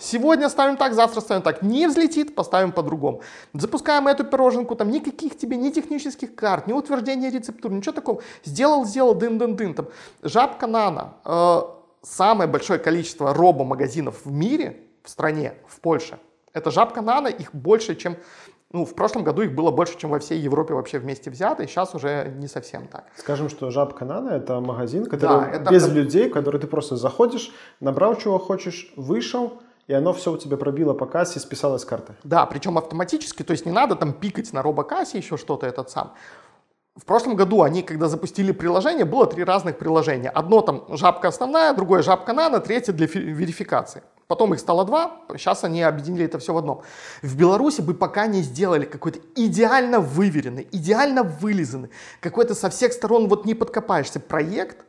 Сегодня 0.00 0.48
ставим 0.48 0.76
так, 0.76 0.94
завтра 0.94 1.20
ставим 1.20 1.42
так. 1.42 1.62
Не 1.62 1.86
взлетит, 1.86 2.34
поставим 2.34 2.72
по-другому. 2.72 3.20
Запускаем 3.52 4.08
эту 4.08 4.24
пироженку, 4.24 4.74
там 4.74 4.90
никаких 4.90 5.36
тебе 5.36 5.56
ни 5.56 5.70
технических 5.70 6.34
карт, 6.34 6.66
ни 6.66 6.72
утверждения 6.72 7.30
рецептур, 7.30 7.70
ничего 7.70 7.92
такого. 7.92 8.22
Сделал, 8.44 8.86
сделал, 8.86 9.14
дын-дын-дын. 9.14 9.74
Там, 9.74 9.88
жабка 10.22 10.66
нано. 10.66 11.14
Э, 11.24 11.60
самое 12.02 12.48
большое 12.48 12.78
количество 12.78 13.34
робо-магазинов 13.34 14.24
в 14.24 14.32
мире, 14.32 14.80
в 15.02 15.10
стране, 15.10 15.54
в 15.68 15.80
Польше. 15.80 16.18
Это 16.54 16.70
жабка 16.70 17.02
нано, 17.02 17.28
их 17.28 17.54
больше, 17.54 17.96
чем 17.96 18.16
ну, 18.72 18.84
в 18.84 18.94
прошлом 18.94 19.22
году 19.22 19.42
их 19.42 19.54
было 19.54 19.70
больше, 19.70 19.96
чем 19.96 20.10
во 20.10 20.18
всей 20.18 20.40
Европе 20.40 20.74
вообще 20.74 20.98
вместе 20.98 21.30
взято, 21.30 21.62
и 21.62 21.66
сейчас 21.66 21.94
уже 21.94 22.34
не 22.36 22.48
совсем 22.48 22.88
так. 22.88 23.04
Скажем, 23.16 23.48
что 23.48 23.70
Жабка 23.70 24.04
Нана— 24.04 24.30
это 24.30 24.60
магазин, 24.60 25.06
который 25.06 25.46
да, 25.46 25.50
это... 25.50 25.70
без 25.70 25.88
людей, 25.88 26.28
который 26.28 26.60
ты 26.60 26.66
просто 26.66 26.96
заходишь, 26.96 27.52
набрал 27.80 28.16
чего 28.16 28.38
хочешь, 28.38 28.92
вышел, 28.96 29.62
и 29.86 29.92
оно 29.92 30.12
все 30.12 30.32
у 30.32 30.36
тебя 30.36 30.56
пробило 30.56 30.94
по 30.94 31.06
кассе, 31.06 31.38
списалось 31.38 31.82
с 31.82 31.84
карты. 31.84 32.14
Да, 32.24 32.44
причем 32.46 32.76
автоматически, 32.76 33.44
то 33.44 33.52
есть 33.52 33.66
не 33.66 33.72
надо 33.72 33.94
там 33.94 34.12
пикать 34.12 34.52
на 34.52 34.62
робокассе 34.62 35.18
еще 35.18 35.36
что-то 35.36 35.66
этот 35.66 35.90
сам. 35.90 36.14
В 36.96 37.04
прошлом 37.04 37.36
году 37.36 37.62
они, 37.62 37.82
когда 37.82 38.08
запустили 38.08 38.52
приложение, 38.52 39.04
было 39.04 39.26
три 39.26 39.44
разных 39.44 39.78
приложения. 39.78 40.30
Одно 40.30 40.62
там 40.62 40.84
жабка 40.88 41.28
основная, 41.28 41.74
другое 41.74 42.02
жабка 42.02 42.32
нано, 42.32 42.58
третье 42.58 42.92
для 42.92 43.06
верификации. 43.06 44.02
Потом 44.28 44.54
их 44.54 44.60
стало 44.60 44.84
два, 44.84 45.20
сейчас 45.36 45.62
они 45.62 45.82
объединили 45.82 46.24
это 46.24 46.38
все 46.38 46.52
в 46.52 46.58
одном. 46.58 46.82
В 47.22 47.36
Беларуси 47.36 47.80
бы 47.80 47.94
пока 47.94 48.26
не 48.26 48.42
сделали 48.42 48.84
какой-то 48.84 49.20
идеально 49.36 50.00
выверенный, 50.00 50.66
идеально 50.72 51.22
вылизанный, 51.22 51.90
какой-то 52.20 52.54
со 52.56 52.68
всех 52.68 52.92
сторон 52.92 53.28
вот 53.28 53.44
не 53.44 53.54
подкопаешься 53.54 54.18
проект, 54.18 54.84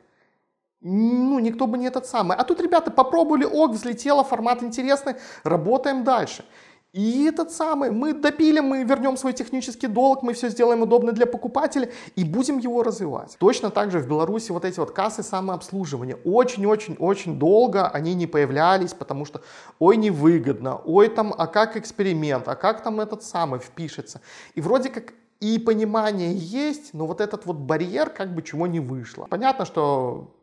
ну, 0.81 1.39
никто 1.39 1.67
бы 1.67 1.77
не 1.77 1.87
этот 1.87 2.05
самый. 2.05 2.37
А 2.37 2.43
тут 2.43 2.61
ребята 2.61 2.91
попробовали, 2.91 3.45
ок, 3.45 3.71
взлетело, 3.71 4.23
формат 4.23 4.63
интересный, 4.63 5.15
работаем 5.43 6.03
дальше. 6.03 6.45
И 6.93 7.25
этот 7.25 7.51
самый, 7.51 7.91
мы 7.91 8.13
допилим, 8.13 8.65
мы 8.65 8.83
вернем 8.83 9.17
свой 9.17 9.33
технический 9.33 9.87
долг, 9.87 10.23
мы 10.23 10.33
все 10.33 10.49
сделаем 10.49 10.81
удобно 10.81 11.11
для 11.11 11.27
покупателя 11.27 11.91
и 12.15 12.23
будем 12.23 12.57
его 12.57 12.81
развивать. 12.81 13.35
Точно 13.39 13.69
так 13.69 13.91
же 13.91 13.99
в 13.99 14.07
Беларуси 14.07 14.51
вот 14.51 14.65
эти 14.65 14.79
вот 14.79 14.91
кассы 14.91 15.21
самообслуживания 15.21 16.17
очень-очень-очень 16.23 17.37
долго 17.37 17.87
они 17.87 18.15
не 18.15 18.25
появлялись, 18.25 18.93
потому 18.93 19.25
что 19.25 19.41
ой, 19.79 19.97
невыгодно, 19.97 20.77
ой, 20.77 21.09
там, 21.09 21.35
а 21.37 21.47
как 21.47 21.77
эксперимент, 21.77 22.47
а 22.47 22.55
как 22.55 22.81
там 22.83 22.99
этот 22.99 23.21
самый 23.21 23.59
впишется. 23.59 24.21
И 24.55 24.61
вроде 24.61 24.89
как 24.89 25.13
и 25.39 25.59
понимание 25.59 26.33
есть, 26.33 26.93
но 26.93 27.05
вот 27.05 27.21
этот 27.21 27.45
вот 27.45 27.57
барьер 27.57 28.09
как 28.09 28.33
бы 28.33 28.41
чего 28.41 28.65
не 28.65 28.79
вышло. 28.79 29.27
Понятно, 29.29 29.65
что 29.65 30.33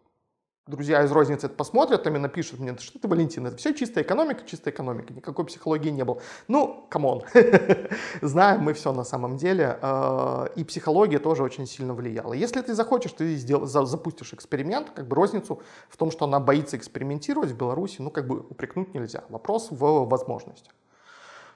друзья 0.67 1.03
из 1.05 1.13
розницы 1.13 1.47
это 1.47 1.55
посмотрят, 1.55 2.03
там 2.05 2.17
и 2.17 2.19
напишут 2.19 2.59
мне, 2.59 2.77
что 2.79 2.99
ты, 2.99 3.07
Валентин, 3.07 3.47
это 3.47 3.57
все 3.57 3.75
чистая 3.75 4.03
экономика, 4.03 4.45
чистая 4.47 4.73
экономика, 4.73 5.13
никакой 5.13 5.45
психологии 5.45 5.91
не 5.91 6.05
было. 6.05 6.21
Ну, 6.49 6.87
come 6.89 7.08
on, 7.08 7.23
знаем 8.23 8.63
мы 8.63 8.73
все 8.73 8.93
на 8.93 9.05
самом 9.05 9.37
деле, 9.37 9.79
э, 9.81 10.47
и 10.57 10.65
психология 10.65 11.19
тоже 11.19 11.43
очень 11.43 11.67
сильно 11.67 11.93
влияла. 11.93 12.33
Если 12.33 12.63
ты 12.63 12.75
захочешь, 12.75 13.13
ты 13.13 13.37
сдел, 13.37 13.67
запустишь 13.67 14.33
эксперимент, 14.33 14.91
как 14.91 15.07
бы 15.07 15.17
розницу 15.17 15.61
в 15.89 15.97
том, 15.97 16.11
что 16.11 16.25
она 16.25 16.41
боится 16.41 16.77
экспериментировать 16.77 17.51
в 17.51 17.57
Беларуси, 17.57 18.01
ну, 18.01 18.11
как 18.11 18.27
бы 18.27 18.41
упрекнуть 18.41 18.95
нельзя. 18.95 19.25
Вопрос 19.29 19.69
в 19.71 20.09
возможностях. 20.09 20.73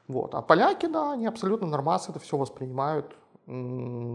Вот. 0.06 0.34
А 0.34 0.42
поляки, 0.42 0.86
да, 0.86 1.12
они 1.12 1.26
абсолютно 1.26 1.66
нормально 1.66 1.88
это 2.08 2.18
все 2.18 2.36
воспринимают, 2.36 3.16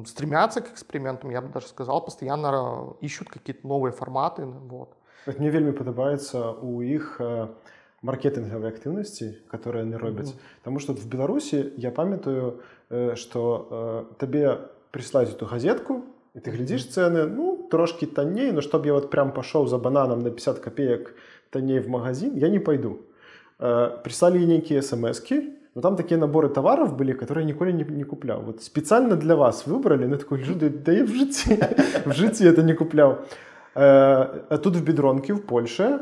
стремятся 0.07 0.61
к 0.61 0.73
экспериментам, 0.73 1.31
я 1.31 1.41
бы 1.41 1.53
даже 1.53 1.67
сказал, 1.67 2.05
постоянно 2.05 2.95
ищут 3.01 3.29
какие-то 3.29 3.67
новые 3.67 3.93
форматы. 3.93 4.45
Вот. 4.47 4.95
Мне 5.27 5.51
вельмі 5.51 5.73
падабаецца 5.77 6.57
у 6.63 6.81
іх 6.81 7.21
маркетынгавай 8.03 8.71
актыўнасці 8.71 9.35
которые 9.51 9.85
яны 9.85 9.99
робяць 9.99 10.33
mm 10.33 10.39
-hmm. 10.39 10.63
Таму 10.63 10.79
что 10.79 10.93
в 10.93 11.07
Беларусі 11.07 11.73
я 11.77 11.91
памятаю 11.91 12.61
что 13.15 14.07
табе 14.19 14.59
прислаць 14.91 15.29
эту 15.29 15.47
газетку 15.47 16.03
і 16.35 16.39
ты 16.39 16.51
глядзіш 16.51 16.89
цены 16.89 17.27
ну 17.27 17.69
трошки 17.71 18.07
танней 18.07 18.53
но 18.53 18.61
чтоб 18.61 18.87
я 18.87 18.93
вот 18.93 19.11
прям 19.11 19.33
пашоў 19.33 19.67
за 19.67 19.79
бананам 19.79 20.23
на 20.23 20.31
50 20.31 20.59
копеек 20.59 21.15
танней 21.51 21.81
в 21.81 21.89
магазин 21.89 22.37
я 22.37 22.49
не 22.49 22.59
пойду 22.59 22.99
э, 23.59 24.03
прислали 24.05 24.47
некие 24.47 24.83
смс 24.83 25.21
но 25.75 25.83
там 25.83 25.97
такие 25.97 26.19
наборы 26.19 26.49
товаров 26.49 26.97
были, 26.97 27.13
которые 27.13 27.47
я 27.47 27.53
никогда 27.53 27.73
не, 27.73 27.85
не 27.85 28.05
куплял. 28.05 28.43
Вот 28.43 28.63
специально 28.63 29.17
для 29.17 29.37
вас 29.37 29.67
выбрали, 29.67 30.07
ну 30.07 30.17
такой, 30.17 30.45
да 30.85 30.93
я 30.93 31.05
в 31.05 31.09
житті, 31.09 31.59
в 32.07 32.13
житті 32.13 32.45
это 32.45 32.63
не 32.63 32.75
куплял. 32.75 33.19
А 33.81 34.59
тут 34.63 34.77
в 34.77 34.83
Бедронке, 34.83 35.35
в 35.35 35.47
Польше, 35.47 36.01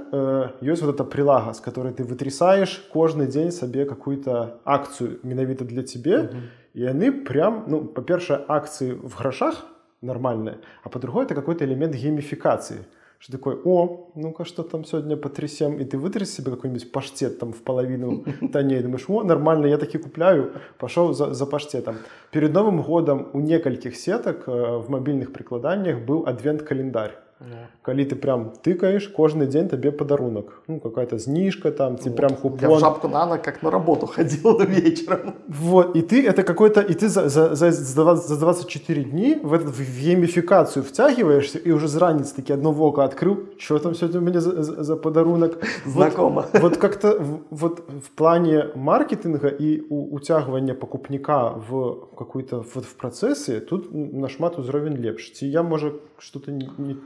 есть 0.62 0.82
вот 0.82 0.94
эта 0.94 1.04
прилага, 1.04 1.52
с 1.52 1.60
которой 1.60 1.92
ты 1.92 2.04
вытрясаешь 2.04 2.88
каждый 2.92 3.26
день 3.26 3.52
себе 3.52 3.84
какую-то 3.84 4.60
акцию, 4.64 5.18
менавіта 5.22 5.64
для 5.64 5.82
тебе, 5.82 6.18
угу. 6.18 6.36
и 6.74 6.86
они 6.86 7.10
прям, 7.10 7.64
ну, 7.68 7.84
по-перше, 7.84 8.44
акции 8.48 8.92
в 8.92 9.18
грошах 9.18 9.66
нормальные, 10.00 10.56
а 10.84 10.88
по-другому 10.88 11.24
это 11.24 11.34
какой-то 11.34 11.64
элемент 11.64 11.94
геймификации 11.94 12.78
что 13.21 13.33
такое, 13.33 13.55
о, 13.63 14.09
ну-ка, 14.15 14.45
что 14.45 14.63
там 14.63 14.83
сегодня 14.83 15.15
потрясем, 15.15 15.77
и 15.77 15.85
ты 15.85 15.99
вытряс 15.99 16.31
себе 16.31 16.49
какой-нибудь 16.49 16.91
паштет 16.91 17.37
там 17.37 17.53
в 17.53 17.61
половину 17.61 18.25
тоннее, 18.51 18.81
думаешь, 18.81 19.05
о, 19.07 19.23
нормально, 19.23 19.67
я 19.67 19.77
таки 19.77 19.99
купляю, 19.99 20.53
пошел 20.79 21.13
за, 21.13 21.31
за 21.31 21.45
паштетом. 21.45 21.97
Перед 22.31 22.51
Новым 22.51 22.81
годом 22.81 23.29
у 23.33 23.39
нескольких 23.39 23.95
сеток 23.95 24.47
э, 24.47 24.51
в 24.51 24.89
мобильных 24.89 25.33
прикладаниях 25.33 26.03
был 26.03 26.25
адвент-календарь. 26.25 27.11
Yeah. 27.41 27.65
Коли 27.81 28.05
ты 28.05 28.15
прям 28.15 28.53
тыкаешь, 28.61 29.09
каждый 29.09 29.47
день 29.47 29.67
тебе 29.67 29.91
подарунок. 29.91 30.61
Ну, 30.67 30.79
какая-то 30.79 31.17
знижка 31.17 31.71
там, 31.71 31.97
тебе 31.97 32.11
вот. 32.11 32.17
прям 32.17 32.35
купон. 32.35 32.59
Я 32.59 32.69
в 32.69 32.79
шапку 32.79 33.07
на 33.07 33.25
ног 33.25 33.41
как 33.41 33.63
на 33.63 33.71
работу 33.71 34.05
ходил 34.05 34.59
вечером. 34.67 35.33
Вот, 35.47 35.95
и 35.95 36.01
ты 36.03 36.27
это 36.27 36.43
какой-то, 36.43 36.81
и 36.81 36.93
ты 36.93 37.09
за, 37.09 37.29
за, 37.29 37.55
за, 37.55 37.71
за 37.71 38.39
24 38.39 39.03
дни 39.03 39.39
в, 39.41 39.53
этот, 39.53 39.69
в 39.69 39.81
геймификацию 39.81 40.83
втягиваешься, 40.83 41.57
и 41.57 41.71
уже 41.71 41.87
зранец 41.87 42.31
таки 42.31 42.53
одно 42.53 42.71
воко 42.71 43.03
открыл, 43.03 43.49
что 43.57 43.79
там 43.79 43.95
сегодня 43.95 44.19
у 44.19 44.23
меня 44.23 44.39
за, 44.39 44.61
за, 44.61 44.83
за 44.83 44.95
подарунок. 44.95 45.57
Знакомо. 45.85 46.45
Вот, 46.53 46.61
вот 46.61 46.77
как-то 46.77 47.19
вот 47.49 47.89
в 47.89 48.11
плане 48.11 48.65
маркетинга 48.75 49.47
и 49.47 49.81
у, 49.89 50.15
утягивания 50.15 50.75
покупника 50.75 51.53
в 51.69 52.07
какой-то 52.15 52.63
вот 52.75 52.85
в 52.85 52.95
процессе, 52.97 53.59
тут 53.61 53.87
наш 53.91 54.37
мат 54.37 54.59
узровень 54.59 54.97
лепш. 54.97 55.31
Я, 55.41 55.63
может, 55.63 55.99
что-то 56.19 56.51
не, 56.51 56.69
не 56.77 56.97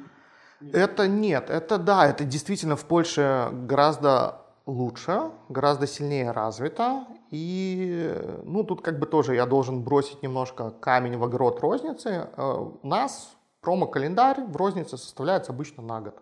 это 0.74 1.07
нет, 1.07 1.49
это 1.49 1.78
да, 1.78 2.07
это 2.07 2.24
действительно 2.24 2.76
в 2.76 2.86
Польше 2.86 3.49
гораздо 3.51 4.41
лучше, 4.66 5.32
гораздо 5.49 5.88
сильнее 5.88 6.32
развито. 6.32 7.05
И, 7.32 8.13
ну, 8.43 8.63
тут 8.63 8.82
как 8.82 8.99
бы 8.99 9.05
тоже 9.05 9.36
я 9.36 9.45
должен 9.45 9.84
бросить 9.84 10.24
немножко 10.24 10.72
камень 10.72 11.18
в 11.18 11.24
огород 11.24 11.59
розницы. 11.61 12.30
Э, 12.36 12.68
у 12.82 12.88
нас 12.88 13.36
промо-календарь 13.61 14.43
в 14.45 14.55
рознице 14.55 14.97
составляется 14.97 15.51
обычно 15.51 15.84
на 15.84 16.01
год. 16.01 16.16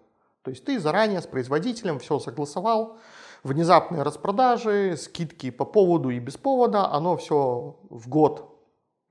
То 0.44 0.52
есть 0.52 0.66
ты 0.66 0.80
заранее 0.80 1.22
с 1.22 1.28
производителем 1.28 2.00
все 2.00 2.20
согласовал, 2.20 2.98
внезапные 3.44 4.04
распродажи, 4.04 4.98
скидки 4.98 5.52
по 5.52 5.66
поводу 5.66 6.10
и 6.10 6.20
без 6.20 6.38
повода, 6.38 6.92
оно 6.92 7.16
все 7.18 7.78
в 7.90 8.10
год 8.10 8.53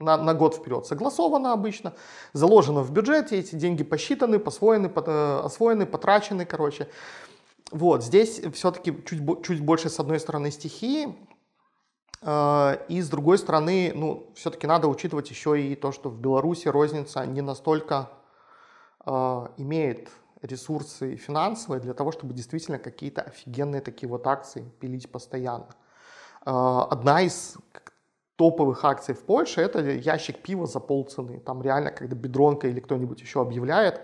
на, 0.02 0.16
на 0.16 0.34
год 0.34 0.54
вперед 0.54 0.86
согласовано 0.86 1.52
обычно, 1.52 1.94
заложено 2.32 2.82
в 2.82 2.90
бюджете, 2.90 3.38
эти 3.38 3.54
деньги 3.54 3.82
посчитаны, 3.82 4.38
посвоены, 4.38 4.88
по, 4.88 5.00
э, 5.00 5.40
освоены, 5.44 5.86
потрачены, 5.86 6.44
короче. 6.44 6.88
Вот, 7.70 8.04
здесь 8.04 8.40
все-таки 8.52 8.94
чуть, 9.06 9.44
чуть 9.44 9.60
больше, 9.60 9.88
с 9.88 9.98
одной 9.98 10.20
стороны, 10.20 10.50
стихии, 10.50 11.16
э, 12.20 12.76
и 12.88 13.00
с 13.00 13.08
другой 13.08 13.38
стороны, 13.38 13.92
ну, 13.94 14.30
все-таки 14.34 14.66
надо 14.66 14.88
учитывать 14.88 15.30
еще 15.30 15.60
и 15.60 15.74
то, 15.74 15.92
что 15.92 16.10
в 16.10 16.18
Беларуси 16.18 16.68
розница 16.68 17.24
не 17.24 17.40
настолько 17.40 18.10
э, 19.06 19.10
имеет 19.56 20.10
ресурсы 20.42 21.16
финансовые 21.16 21.80
для 21.80 21.94
того, 21.94 22.12
чтобы 22.12 22.34
действительно 22.34 22.78
какие-то 22.78 23.22
офигенные 23.22 23.80
такие 23.80 24.08
вот 24.08 24.26
акции 24.26 24.70
пилить 24.80 25.10
постоянно. 25.10 25.68
Э, 26.44 26.84
одна 26.90 27.22
из 27.22 27.56
топовых 28.36 28.84
акций 28.84 29.14
в 29.14 29.22
Польше, 29.24 29.60
это 29.60 29.80
ящик 29.80 30.42
пива 30.42 30.66
за 30.66 30.80
полцены. 30.80 31.40
Там 31.40 31.62
реально, 31.62 31.90
когда 31.90 32.16
Бедронка 32.16 32.68
или 32.68 32.80
кто-нибудь 32.80 33.20
еще 33.20 33.40
объявляет, 33.40 34.00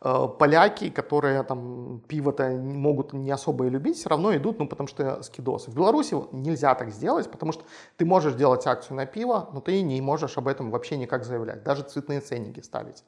э, 0.00 0.28
поляки, 0.38 0.90
которые 0.90 1.42
там 1.42 2.00
пиво-то 2.08 2.48
могут 2.50 3.12
не 3.12 3.30
особо 3.30 3.66
и 3.66 3.70
любить, 3.70 3.96
все 3.96 4.08
равно 4.08 4.36
идут, 4.36 4.58
ну, 4.58 4.68
потому 4.68 4.88
что 4.88 5.22
скидосы. 5.22 5.70
В 5.70 5.74
Беларуси 5.74 6.16
нельзя 6.32 6.74
так 6.74 6.90
сделать, 6.90 7.30
потому 7.30 7.52
что 7.52 7.64
ты 7.96 8.04
можешь 8.04 8.34
делать 8.34 8.66
акцию 8.66 8.96
на 8.96 9.06
пиво, 9.06 9.48
но 9.52 9.60
ты 9.60 9.80
не 9.82 10.00
можешь 10.00 10.36
об 10.38 10.48
этом 10.48 10.70
вообще 10.70 10.96
никак 10.96 11.24
заявлять, 11.24 11.62
даже 11.62 11.82
цветные 11.82 12.20
ценники 12.20 12.60
ставить. 12.60 13.04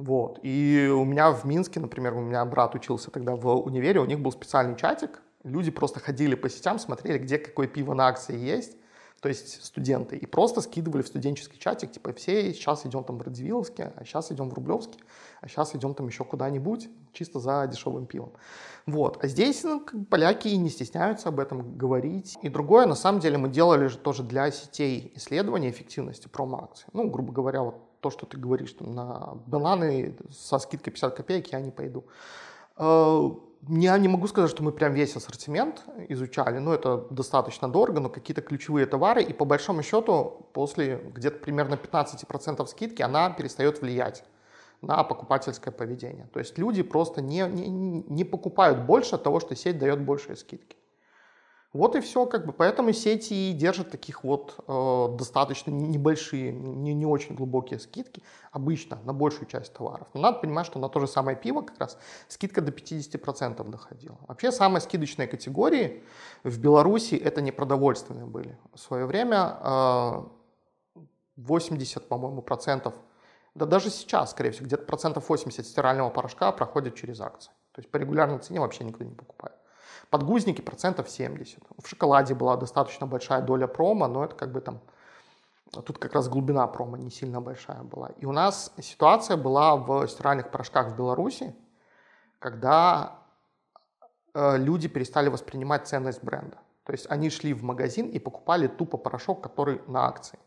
Вот. 0.00 0.38
И 0.42 0.90
у 0.94 1.04
меня 1.04 1.30
в 1.30 1.44
Минске, 1.44 1.78
например, 1.78 2.14
у 2.14 2.20
меня 2.20 2.42
брат 2.46 2.74
учился 2.74 3.10
тогда 3.10 3.36
в 3.36 3.48
универе, 3.48 4.00
у 4.00 4.06
них 4.06 4.20
был 4.20 4.32
специальный 4.32 4.74
чатик, 4.74 5.20
люди 5.44 5.70
просто 5.70 6.00
ходили 6.00 6.34
по 6.34 6.48
сетям, 6.48 6.78
смотрели, 6.78 7.18
где 7.18 7.36
какое 7.36 7.66
пиво 7.66 7.92
на 7.92 8.08
акции 8.08 8.34
есть, 8.34 8.79
то 9.20 9.28
есть 9.28 9.62
студенты, 9.62 10.16
и 10.16 10.24
просто 10.24 10.62
скидывали 10.62 11.02
в 11.02 11.06
студенческий 11.06 11.58
чатик, 11.58 11.92
типа, 11.92 12.14
все 12.14 12.54
сейчас 12.54 12.86
идем 12.86 13.04
там 13.04 13.18
в 13.18 13.22
Радзивилловске, 13.22 13.92
а 13.94 14.04
сейчас 14.04 14.32
идем 14.32 14.48
в 14.48 14.54
Рублевске, 14.54 14.98
а 15.42 15.48
сейчас 15.48 15.74
идем 15.74 15.94
там 15.94 16.06
еще 16.06 16.24
куда-нибудь, 16.24 16.88
чисто 17.12 17.38
за 17.38 17.66
дешевым 17.66 18.06
пивом. 18.06 18.32
Вот. 18.86 19.22
А 19.22 19.26
здесь 19.26 19.62
ну, 19.62 19.84
поляки 20.08 20.48
не 20.48 20.70
стесняются 20.70 21.28
об 21.28 21.38
этом 21.38 21.76
говорить. 21.76 22.38
И 22.42 22.48
другое, 22.48 22.86
на 22.86 22.94
самом 22.94 23.20
деле, 23.20 23.36
мы 23.36 23.50
делали 23.50 23.88
же 23.88 23.98
тоже 23.98 24.22
для 24.22 24.50
сетей 24.50 25.12
исследования 25.14 25.70
эффективности 25.70 26.28
промо-акций. 26.28 26.86
Ну, 26.94 27.10
грубо 27.10 27.32
говоря, 27.32 27.62
вот 27.62 27.76
то, 28.00 28.10
что 28.10 28.24
ты 28.24 28.38
говоришь, 28.38 28.70
что 28.70 28.84
на 28.84 29.34
бананы 29.46 30.16
со 30.30 30.58
скидкой 30.58 30.92
50 30.94 31.14
копеек 31.14 31.52
я 31.52 31.60
не 31.60 31.70
пойду. 31.70 32.04
Я 33.68 33.98
не 33.98 34.08
могу 34.08 34.26
сказать, 34.26 34.50
что 34.50 34.62
мы 34.62 34.72
прям 34.72 34.94
весь 34.94 35.16
ассортимент 35.16 35.84
изучали, 36.08 36.58
но 36.58 36.72
это 36.72 37.06
достаточно 37.10 37.70
дорого, 37.70 38.00
но 38.00 38.08
какие-то 38.08 38.40
ключевые 38.40 38.86
товары, 38.86 39.22
и 39.22 39.34
по 39.34 39.44
большому 39.44 39.82
счету 39.82 40.46
после 40.54 40.96
где-то 41.14 41.38
примерно 41.38 41.74
15% 41.74 42.66
скидки 42.66 43.02
она 43.02 43.30
перестает 43.30 43.82
влиять 43.82 44.24
на 44.80 45.04
покупательское 45.04 45.72
поведение. 45.72 46.26
То 46.32 46.38
есть 46.38 46.56
люди 46.56 46.82
просто 46.82 47.20
не, 47.20 47.40
не, 47.42 47.68
не 47.68 48.24
покупают 48.24 48.86
больше 48.86 49.16
от 49.16 49.24
того, 49.24 49.40
что 49.40 49.54
сеть 49.54 49.78
дает 49.78 50.00
большие 50.00 50.36
скидки. 50.36 50.76
Вот 51.72 51.94
и 51.94 52.00
все, 52.00 52.26
как 52.26 52.46
бы, 52.46 52.52
поэтому 52.52 52.92
сети 52.92 53.50
и 53.50 53.52
держат 53.52 53.92
таких 53.92 54.24
вот 54.24 54.56
э, 54.66 55.16
достаточно 55.16 55.70
небольшие, 55.70 56.50
не, 56.52 56.94
не 56.94 57.06
очень 57.06 57.36
глубокие 57.36 57.78
скидки, 57.78 58.24
обычно 58.50 58.98
на 59.04 59.12
большую 59.12 59.46
часть 59.46 59.72
товаров. 59.72 60.08
Но 60.12 60.20
надо 60.20 60.40
понимать, 60.40 60.66
что 60.66 60.80
на 60.80 60.88
то 60.88 60.98
же 60.98 61.06
самое 61.06 61.36
пиво 61.36 61.62
как 61.62 61.78
раз 61.78 61.96
скидка 62.26 62.60
до 62.60 62.72
50% 62.72 63.70
доходила. 63.70 64.18
Вообще 64.26 64.50
самые 64.50 64.80
скидочные 64.80 65.28
категории 65.28 66.02
в 66.42 66.58
Беларуси 66.58 67.14
это 67.14 67.40
не 67.40 67.52
продовольственные 67.52 68.26
были. 68.26 68.58
В 68.74 68.80
свое 68.80 69.06
время 69.06 69.56
э, 69.62 70.24
80, 71.36 72.08
по-моему, 72.08 72.42
процентов, 72.42 72.94
да 73.54 73.64
даже 73.64 73.90
сейчас, 73.90 74.32
скорее 74.32 74.50
всего, 74.50 74.66
где-то 74.66 74.86
процентов 74.86 75.28
80 75.28 75.64
стирального 75.64 76.10
порошка 76.10 76.50
проходит 76.50 76.96
через 76.96 77.20
акции. 77.20 77.52
То 77.72 77.80
есть 77.80 77.88
по 77.92 77.96
регулярной 77.96 78.40
цене 78.40 78.58
вообще 78.58 78.82
никто 78.82 79.04
не 79.04 79.14
покупает. 79.14 79.54
Подгузники 80.10 80.60
процентов 80.60 81.08
70. 81.08 81.58
В 81.82 81.88
шоколаде 81.88 82.34
была 82.34 82.56
достаточно 82.56 83.06
большая 83.06 83.42
доля 83.42 83.66
промо, 83.66 84.08
но 84.08 84.24
это 84.24 84.34
как 84.34 84.52
бы 84.52 84.60
там... 84.60 84.80
Тут 85.70 85.98
как 85.98 86.14
раз 86.14 86.28
глубина 86.28 86.66
промо 86.66 86.96
не 86.96 87.10
сильно 87.10 87.40
большая 87.40 87.82
была. 87.82 88.08
И 88.18 88.26
у 88.26 88.32
нас 88.32 88.72
ситуация 88.80 89.36
была 89.36 89.76
в 89.76 90.08
стиральных 90.08 90.50
порошках 90.50 90.88
в 90.88 90.96
Беларуси, 90.96 91.54
когда 92.40 93.20
э, 94.34 94.58
люди 94.58 94.88
перестали 94.88 95.28
воспринимать 95.28 95.86
ценность 95.86 96.24
бренда. 96.24 96.58
То 96.84 96.92
есть 96.92 97.06
они 97.08 97.30
шли 97.30 97.54
в 97.54 97.62
магазин 97.62 98.08
и 98.08 98.18
покупали 98.18 98.66
тупо 98.66 98.98
порошок, 98.98 99.42
который 99.42 99.80
на 99.86 100.08
акции. 100.08 100.40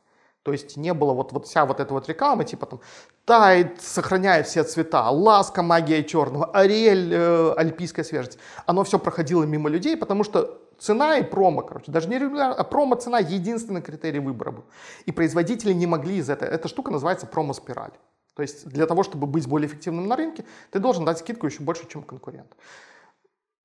То 0.43 0.51
есть 0.51 0.75
не 0.75 0.93
было 0.93 1.13
вот, 1.13 1.31
вот 1.31 1.47
вся 1.47 1.65
вот 1.65 1.79
эта 1.79 1.93
вот 1.93 2.09
реклама, 2.09 2.43
типа 2.43 2.65
там 2.65 2.81
тает, 3.25 3.81
сохраняет 3.81 4.45
все 4.45 4.63
цвета, 4.63 5.09
ласка, 5.09 5.63
магия 5.63 6.03
черного, 6.03 6.45
ариэль, 6.47 7.13
э, 7.13 7.53
альпийская 7.55 8.03
свежесть. 8.03 8.37
Оно 8.65 8.83
все 8.83 8.99
проходило 8.99 9.43
мимо 9.43 9.69
людей, 9.69 9.95
потому 9.95 10.25
что 10.25 10.59
цена 10.79 11.17
и 11.17 11.23
промо, 11.23 11.61
короче, 11.61 11.91
даже 11.93 12.09
не 12.09 12.19
регулярно, 12.19 12.55
а 12.55 12.63
промо-цена 12.65 13.19
единственный 13.19 13.81
критерий 13.81 14.19
выбора 14.19 14.51
был. 14.51 14.65
И 15.05 15.13
производители 15.13 15.71
не 15.71 15.87
могли 15.87 16.17
из 16.17 16.29
этого, 16.29 16.49
эта 16.49 16.67
штука 16.67 16.91
называется 16.91 17.25
промо-спираль. 17.25 17.93
То 18.35 18.41
есть 18.41 18.67
для 18.67 18.85
того, 18.85 19.03
чтобы 19.03 19.27
быть 19.27 19.47
более 19.47 19.69
эффективным 19.69 20.07
на 20.07 20.17
рынке, 20.17 20.43
ты 20.71 20.79
должен 20.79 21.05
дать 21.05 21.19
скидку 21.19 21.45
еще 21.45 21.63
больше, 21.63 21.87
чем 21.87 22.03
конкурент. 22.03 22.51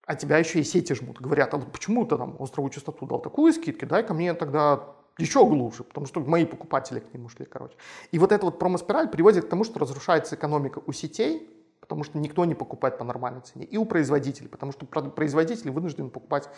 А 0.06 0.14
тебя 0.14 0.38
еще 0.38 0.60
и 0.60 0.64
сети 0.64 0.94
жмут. 0.94 1.20
Говорят, 1.20 1.52
а 1.54 1.58
почему 1.58 2.06
ты 2.06 2.16
там 2.16 2.36
островую 2.38 2.70
частоту 2.70 3.06
дал 3.06 3.20
такую 3.20 3.52
скидку, 3.52 3.86
дай-ка 3.86 4.14
мне 4.14 4.32
тогда 4.34 4.94
еще 5.18 5.44
глубже, 5.44 5.84
потому 5.84 6.06
что 6.06 6.20
мои 6.20 6.46
покупатели 6.46 7.00
к 7.00 7.12
нему 7.12 7.28
шли, 7.28 7.44
короче. 7.44 7.74
И 8.12 8.18
вот 8.18 8.32
эта 8.32 8.44
вот 8.46 8.58
промо-спираль 8.58 9.08
приводит 9.10 9.46
к 9.46 9.48
тому, 9.48 9.64
что 9.64 9.80
разрушается 9.80 10.36
экономика 10.36 10.80
у 10.86 10.92
сетей, 10.92 11.50
потому 11.80 12.04
что 12.04 12.18
никто 12.18 12.44
не 12.44 12.54
покупает 12.54 12.98
по 12.98 13.04
нормальной 13.04 13.40
цене, 13.40 13.64
и 13.64 13.78
у 13.78 13.86
производителей, 13.86 14.48
потому 14.48 14.72
что 14.72 14.84
производители 14.86 15.70
вынуждены 15.70 16.10
покупать, 16.10 16.48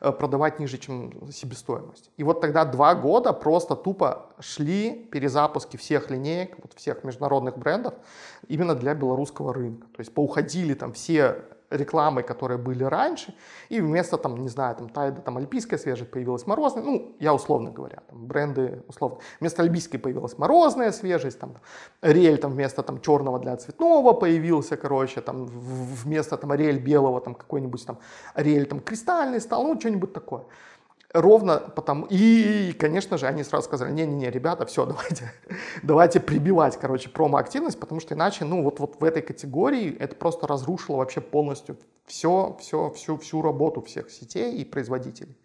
э, 0.00 0.10
продавать 0.10 0.58
ниже, 0.58 0.78
чем 0.78 1.30
себестоимость. 1.30 2.10
И 2.16 2.24
вот 2.24 2.40
тогда 2.40 2.64
два 2.64 2.96
года 2.96 3.32
просто 3.32 3.76
тупо 3.76 4.30
шли 4.40 5.08
перезапуски 5.12 5.76
всех 5.76 6.10
линеек, 6.10 6.56
вот 6.60 6.74
всех 6.74 7.04
международных 7.04 7.56
брендов 7.56 7.94
именно 8.48 8.74
для 8.74 8.94
белорусского 8.94 9.54
рынка. 9.54 9.86
То 9.94 10.00
есть 10.00 10.12
поуходили 10.12 10.74
там 10.74 10.92
все 10.92 11.44
рекламы, 11.70 12.22
которые 12.22 12.58
были 12.58 12.84
раньше, 12.84 13.34
и 13.68 13.80
вместо, 13.80 14.18
там, 14.18 14.36
не 14.36 14.48
знаю, 14.48 14.76
там, 14.76 14.88
Тайда, 14.88 15.20
там, 15.20 15.36
альпийская 15.36 15.78
свежесть 15.78 16.10
появилась 16.10 16.46
морозная, 16.46 16.82
ну, 16.82 17.16
я 17.20 17.32
условно 17.32 17.70
говоря, 17.70 18.02
там, 18.08 18.26
бренды, 18.26 18.82
условно, 18.88 19.18
вместо 19.40 19.62
альпийской 19.62 20.00
появилась 20.00 20.36
морозная 20.38 20.92
свежесть, 20.92 21.38
там, 21.38 21.54
Ариэль, 22.00 22.38
там, 22.38 22.52
вместо, 22.52 22.82
там, 22.82 23.00
черного 23.00 23.38
для 23.38 23.56
цветного 23.56 24.12
появился, 24.12 24.76
короче, 24.76 25.20
там, 25.20 25.46
вместо, 25.46 26.36
там, 26.36 26.50
Ариэль 26.52 26.78
белого, 26.78 27.20
там, 27.20 27.34
какой-нибудь, 27.34 27.86
там, 27.86 27.98
Ариэль, 28.34 28.66
там, 28.66 28.80
кристальный 28.80 29.40
стал, 29.40 29.64
ну, 29.64 29.78
что-нибудь 29.78 30.12
такое. 30.12 30.42
Ровно 31.12 31.58
потому, 31.58 32.06
и, 32.08 32.72
конечно 32.78 33.18
же, 33.18 33.26
они 33.26 33.42
сразу 33.42 33.64
сказали, 33.64 33.90
не-не-не, 33.90 34.30
ребята, 34.30 34.64
все, 34.64 34.86
давайте, 34.86 35.32
давайте 35.82 36.20
прибивать, 36.20 36.76
короче, 36.76 37.08
промо-активность, 37.08 37.80
потому 37.80 38.00
что 38.00 38.14
иначе, 38.14 38.44
ну, 38.44 38.62
вот, 38.62 38.78
вот 38.78 39.00
в 39.00 39.04
этой 39.04 39.20
категории 39.20 39.96
это 39.98 40.14
просто 40.14 40.46
разрушило 40.46 40.98
вообще 40.98 41.20
полностью 41.20 41.76
все, 42.06 42.56
все, 42.60 42.90
всю, 42.90 43.16
всю 43.16 43.42
работу 43.42 43.80
всех 43.82 44.10
сетей 44.10 44.56
и 44.58 44.64
производителей. 44.64 45.36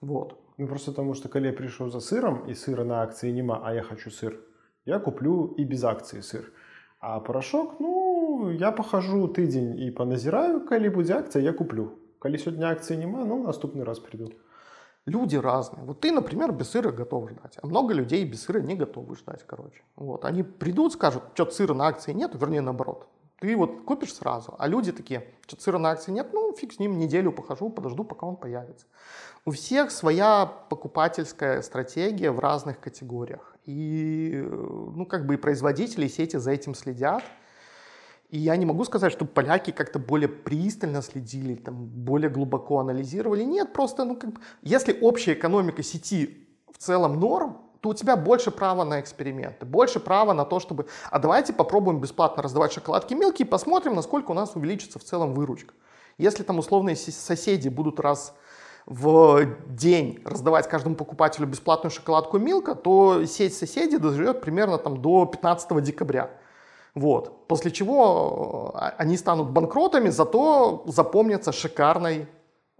Вот. 0.00 0.36
Ну, 0.58 0.66
просто 0.66 0.90
потому 0.90 1.14
что, 1.14 1.28
когда 1.28 1.48
я 1.48 1.54
пришел 1.54 1.88
за 1.88 2.00
сыром, 2.00 2.44
и 2.46 2.54
сыра 2.54 2.82
на 2.82 3.02
акции 3.02 3.30
нема, 3.30 3.62
а 3.64 3.72
я 3.72 3.82
хочу 3.82 4.10
сыр, 4.10 4.40
я 4.84 4.98
куплю 4.98 5.54
и 5.56 5.64
без 5.64 5.84
акции 5.84 6.20
сыр. 6.22 6.52
А 6.98 7.20
порошок, 7.20 7.78
ну, 7.78 8.50
я 8.50 8.72
похожу 8.72 9.28
тыдень 9.28 9.78
и 9.78 9.92
поназираю, 9.92 10.60
коли 10.66 10.88
будет 10.88 11.10
акция, 11.12 11.42
я 11.42 11.52
куплю. 11.52 11.98
Коли 12.18 12.36
сегодня 12.36 12.66
акции 12.66 12.96
нема, 12.96 13.24
ну, 13.24 13.42
наступный 13.44 13.84
раз 13.84 14.00
приду. 14.00 14.32
Люди 15.04 15.34
разные. 15.34 15.84
Вот 15.84 16.00
ты, 16.00 16.12
например, 16.12 16.52
без 16.52 16.70
сыра 16.70 16.92
готов 16.92 17.30
ждать, 17.30 17.58
а 17.60 17.66
много 17.66 17.92
людей 17.92 18.24
без 18.24 18.42
сыра 18.42 18.60
не 18.60 18.76
готовы 18.76 19.16
ждать, 19.16 19.44
короче. 19.44 19.82
Вот. 19.96 20.24
Они 20.24 20.44
придут, 20.44 20.92
скажут, 20.92 21.24
что 21.34 21.50
сыра 21.50 21.74
на 21.74 21.88
акции 21.88 22.12
нет, 22.12 22.32
вернее 22.34 22.60
наоборот. 22.60 23.08
Ты 23.40 23.56
вот 23.56 23.82
купишь 23.84 24.14
сразу, 24.14 24.54
а 24.56 24.68
люди 24.68 24.92
такие, 24.92 25.26
что 25.48 25.60
сыра 25.60 25.78
на 25.78 25.90
акции 25.90 26.12
нет, 26.12 26.28
ну 26.32 26.54
фиг 26.54 26.72
с 26.72 26.78
ним, 26.78 26.96
неделю 26.96 27.32
похожу, 27.32 27.70
подожду, 27.70 28.04
пока 28.04 28.24
он 28.24 28.36
появится. 28.36 28.86
У 29.44 29.50
всех 29.50 29.90
своя 29.90 30.46
покупательская 30.46 31.62
стратегия 31.62 32.30
в 32.30 32.38
разных 32.38 32.78
категориях. 32.78 33.56
И, 33.64 34.40
ну, 34.40 35.04
как 35.06 35.26
бы 35.26 35.34
и 35.34 35.36
производители, 35.36 36.06
и 36.06 36.08
сети 36.08 36.36
за 36.36 36.52
этим 36.52 36.76
следят. 36.76 37.24
И 38.32 38.38
я 38.38 38.56
не 38.56 38.64
могу 38.64 38.82
сказать, 38.84 39.12
что 39.12 39.26
поляки 39.26 39.72
как-то 39.72 39.98
более 39.98 40.28
пристально 40.28 41.02
следили, 41.02 41.54
там, 41.54 41.74
более 41.84 42.30
глубоко 42.30 42.78
анализировали. 42.78 43.44
Нет, 43.44 43.74
просто, 43.74 44.06
ну, 44.06 44.16
как 44.16 44.32
бы, 44.32 44.40
если 44.62 44.96
общая 45.02 45.34
экономика 45.34 45.82
сети 45.82 46.48
в 46.72 46.78
целом 46.78 47.20
норм, 47.20 47.58
то 47.80 47.90
у 47.90 47.94
тебя 47.94 48.16
больше 48.16 48.50
права 48.50 48.84
на 48.84 49.00
эксперименты, 49.00 49.66
больше 49.66 50.00
права 50.00 50.32
на 50.32 50.46
то, 50.46 50.60
чтобы, 50.60 50.86
а 51.10 51.18
давайте 51.18 51.52
попробуем 51.52 52.00
бесплатно 52.00 52.42
раздавать 52.42 52.72
шоколадки 52.72 53.12
мелкие 53.12 53.44
посмотрим, 53.44 53.94
насколько 53.94 54.30
у 54.30 54.34
нас 54.34 54.56
увеличится 54.56 54.98
в 54.98 55.04
целом 55.04 55.34
выручка. 55.34 55.74
Если 56.16 56.42
там 56.42 56.58
условные 56.58 56.96
соседи 56.96 57.68
будут 57.68 58.00
раз 58.00 58.34
в 58.86 59.44
день 59.68 60.22
раздавать 60.24 60.70
каждому 60.70 60.96
покупателю 60.96 61.46
бесплатную 61.48 61.90
шоколадку 61.90 62.38
Милка, 62.38 62.76
то 62.76 63.26
сеть 63.26 63.54
соседей 63.54 63.98
доживет 63.98 64.40
примерно 64.40 64.78
там 64.78 65.02
до 65.02 65.26
15 65.26 65.82
декабря. 65.82 66.30
Вот. 66.94 67.48
После 67.48 67.70
чего 67.70 68.72
э, 68.74 68.78
они 68.98 69.16
станут 69.16 69.50
банкротами, 69.50 70.10
зато 70.10 70.84
запомнятся 70.86 71.52
шикарной 71.52 72.26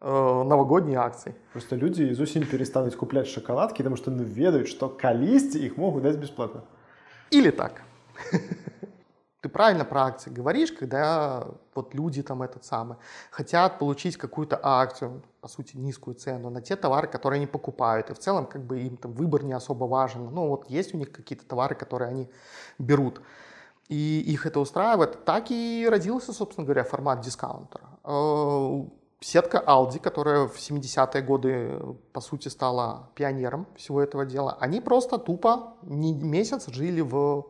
э, 0.00 0.42
новогодней 0.42 0.96
акцией. 0.96 1.34
Просто 1.52 1.76
люди 1.76 2.02
из 2.02 2.20
осень 2.20 2.46
перестанут 2.46 2.94
куплять 2.94 3.26
шоколадки, 3.26 3.78
потому 3.78 3.96
что 3.96 4.10
ну, 4.10 4.22
ведают, 4.22 4.68
что 4.68 4.88
колисти 4.88 5.58
их 5.58 5.76
могут 5.78 6.02
дать 6.02 6.16
бесплатно. 6.16 6.62
Или 7.30 7.50
так. 7.50 7.82
Ты 9.40 9.48
правильно 9.48 9.84
про 9.84 10.04
акции 10.04 10.30
говоришь, 10.30 10.70
когда 10.70 11.48
вот 11.74 11.94
люди 11.94 12.22
там 12.22 12.42
этот 12.42 12.64
самый 12.64 12.98
хотят 13.30 13.78
получить 13.78 14.16
какую-то 14.16 14.60
акцию, 14.62 15.22
по 15.40 15.48
сути 15.48 15.76
низкую 15.76 16.14
цену 16.14 16.50
на 16.50 16.60
те 16.60 16.76
товары, 16.76 17.08
которые 17.08 17.38
они 17.38 17.48
покупают, 17.48 18.10
и 18.10 18.14
в 18.14 18.18
целом 18.18 18.46
как 18.46 18.62
бы 18.62 18.80
им 18.80 18.96
там 18.96 19.12
выбор 19.14 19.42
не 19.42 19.54
особо 19.54 19.86
важен. 19.86 20.32
Ну 20.32 20.48
вот 20.48 20.70
есть 20.70 20.94
у 20.94 20.98
них 20.98 21.10
какие-то 21.10 21.44
товары, 21.44 21.74
которые 21.74 22.10
они 22.10 22.30
берут 22.78 23.20
и 23.88 24.20
их 24.20 24.46
это 24.46 24.60
устраивает, 24.60 25.24
так 25.24 25.50
и 25.50 25.86
родился, 25.90 26.32
собственно 26.32 26.64
говоря, 26.64 26.84
формат 26.84 27.20
дискаунтера. 27.20 27.88
Э, 28.04 28.84
сетка 29.20 29.62
Aldi, 29.66 30.00
которая 30.00 30.46
в 30.46 30.56
70-е 30.56 31.22
годы, 31.22 31.80
по 32.12 32.20
сути, 32.20 32.48
стала 32.48 33.10
пионером 33.14 33.66
всего 33.76 34.00
этого 34.00 34.24
дела, 34.24 34.56
они 34.60 34.80
просто 34.80 35.18
тупо 35.18 35.74
не 35.82 36.12
месяц 36.12 36.68
жили 36.68 37.00
в 37.00 37.46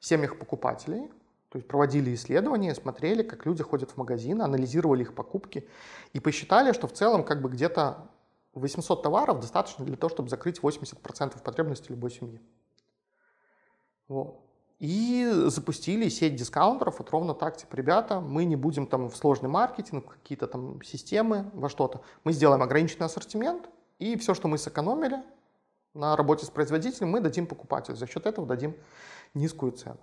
семьях 0.00 0.38
покупателей, 0.38 1.10
то 1.48 1.56
есть 1.56 1.66
проводили 1.66 2.14
исследования, 2.14 2.74
смотрели, 2.74 3.22
как 3.22 3.46
люди 3.46 3.62
ходят 3.62 3.90
в 3.90 3.96
магазин, 3.96 4.42
анализировали 4.42 5.02
их 5.02 5.14
покупки 5.14 5.66
и 6.12 6.20
посчитали, 6.20 6.72
что 6.72 6.86
в 6.86 6.92
целом 6.92 7.24
как 7.24 7.40
бы 7.40 7.48
где-то 7.48 8.08
800 8.54 9.02
товаров 9.02 9.40
достаточно 9.40 9.84
для 9.84 9.96
того, 9.96 10.10
чтобы 10.10 10.28
закрыть 10.28 10.60
80% 10.60 11.42
потребностей 11.42 11.86
любой 11.90 12.10
семьи. 12.10 12.40
Вот. 14.08 14.40
И 14.78 15.28
запустили 15.46 16.08
сеть 16.08 16.36
дискаунтеров, 16.36 17.00
вот 17.00 17.10
ровно 17.10 17.34
так, 17.34 17.56
типа, 17.56 17.74
ребята, 17.74 18.20
мы 18.20 18.44
не 18.44 18.54
будем 18.54 18.86
там 18.86 19.10
в 19.10 19.16
сложный 19.16 19.48
маркетинг, 19.48 20.08
какие-то 20.08 20.46
там 20.46 20.80
системы, 20.82 21.50
во 21.52 21.68
что-то. 21.68 22.02
Мы 22.22 22.32
сделаем 22.32 22.62
ограниченный 22.62 23.06
ассортимент, 23.06 23.68
и 23.98 24.16
все, 24.16 24.34
что 24.34 24.46
мы 24.46 24.56
сэкономили 24.56 25.20
на 25.94 26.14
работе 26.14 26.46
с 26.46 26.50
производителем, 26.50 27.10
мы 27.10 27.20
дадим 27.20 27.48
покупателю. 27.48 27.96
За 27.96 28.06
счет 28.06 28.26
этого 28.26 28.46
дадим 28.46 28.76
низкую 29.34 29.72
цену. 29.72 29.98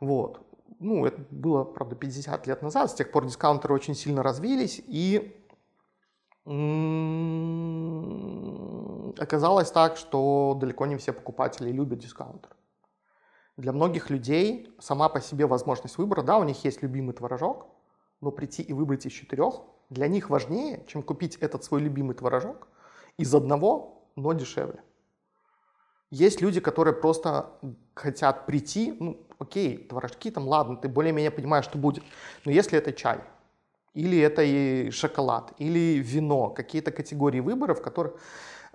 Вот. 0.00 0.40
Ну, 0.80 1.06
это 1.06 1.22
было, 1.30 1.62
правда, 1.62 1.94
50 1.94 2.46
лет 2.48 2.62
назад. 2.62 2.90
С 2.90 2.94
тех 2.94 3.12
пор 3.12 3.26
дискаунтеры 3.26 3.74
очень 3.74 3.94
сильно 3.94 4.24
развились, 4.24 4.82
и 4.86 5.36
оказалось 9.18 9.70
так, 9.70 9.96
что 9.96 10.56
далеко 10.58 10.86
не 10.86 10.96
все 10.96 11.12
покупатели 11.12 11.70
любят 11.70 12.00
дискаунтер. 12.00 12.50
Для 13.60 13.72
многих 13.72 14.08
людей 14.08 14.74
сама 14.78 15.10
по 15.10 15.20
себе 15.20 15.44
возможность 15.44 15.98
выбора, 15.98 16.22
да, 16.22 16.38
у 16.38 16.44
них 16.44 16.64
есть 16.64 16.80
любимый 16.80 17.12
творожок, 17.12 17.66
но 18.22 18.30
прийти 18.30 18.62
и 18.62 18.72
выбрать 18.72 19.04
из 19.04 19.12
четырех 19.12 19.60
для 19.90 20.08
них 20.08 20.30
важнее, 20.30 20.82
чем 20.86 21.02
купить 21.02 21.36
этот 21.36 21.62
свой 21.62 21.82
любимый 21.82 22.14
творожок 22.14 22.68
из 23.18 23.34
одного, 23.34 24.02
но 24.16 24.32
дешевле. 24.32 24.80
Есть 26.10 26.40
люди, 26.40 26.58
которые 26.58 26.94
просто 26.94 27.50
хотят 27.92 28.46
прийти, 28.46 28.96
ну, 28.98 29.26
окей, 29.38 29.76
творожки 29.76 30.30
там, 30.30 30.48
ладно, 30.48 30.76
ты 30.76 30.88
более-менее 30.88 31.30
понимаешь, 31.30 31.66
что 31.66 31.76
будет. 31.76 32.02
Но 32.46 32.50
если 32.50 32.78
это 32.78 32.94
чай, 32.94 33.20
или 33.92 34.18
это 34.18 34.42
и 34.42 34.90
шоколад, 34.90 35.52
или 35.58 35.98
вино, 35.98 36.48
какие-то 36.48 36.92
категории 36.92 37.40
выборов, 37.40 37.80
в 37.80 37.82
которых, 37.82 38.14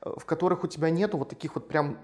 в 0.02 0.26
которых 0.26 0.64
у 0.64 0.68
тебя 0.68 0.92
нету 0.92 1.18
вот 1.18 1.30
таких 1.30 1.56
вот 1.56 1.68
прям 1.68 1.98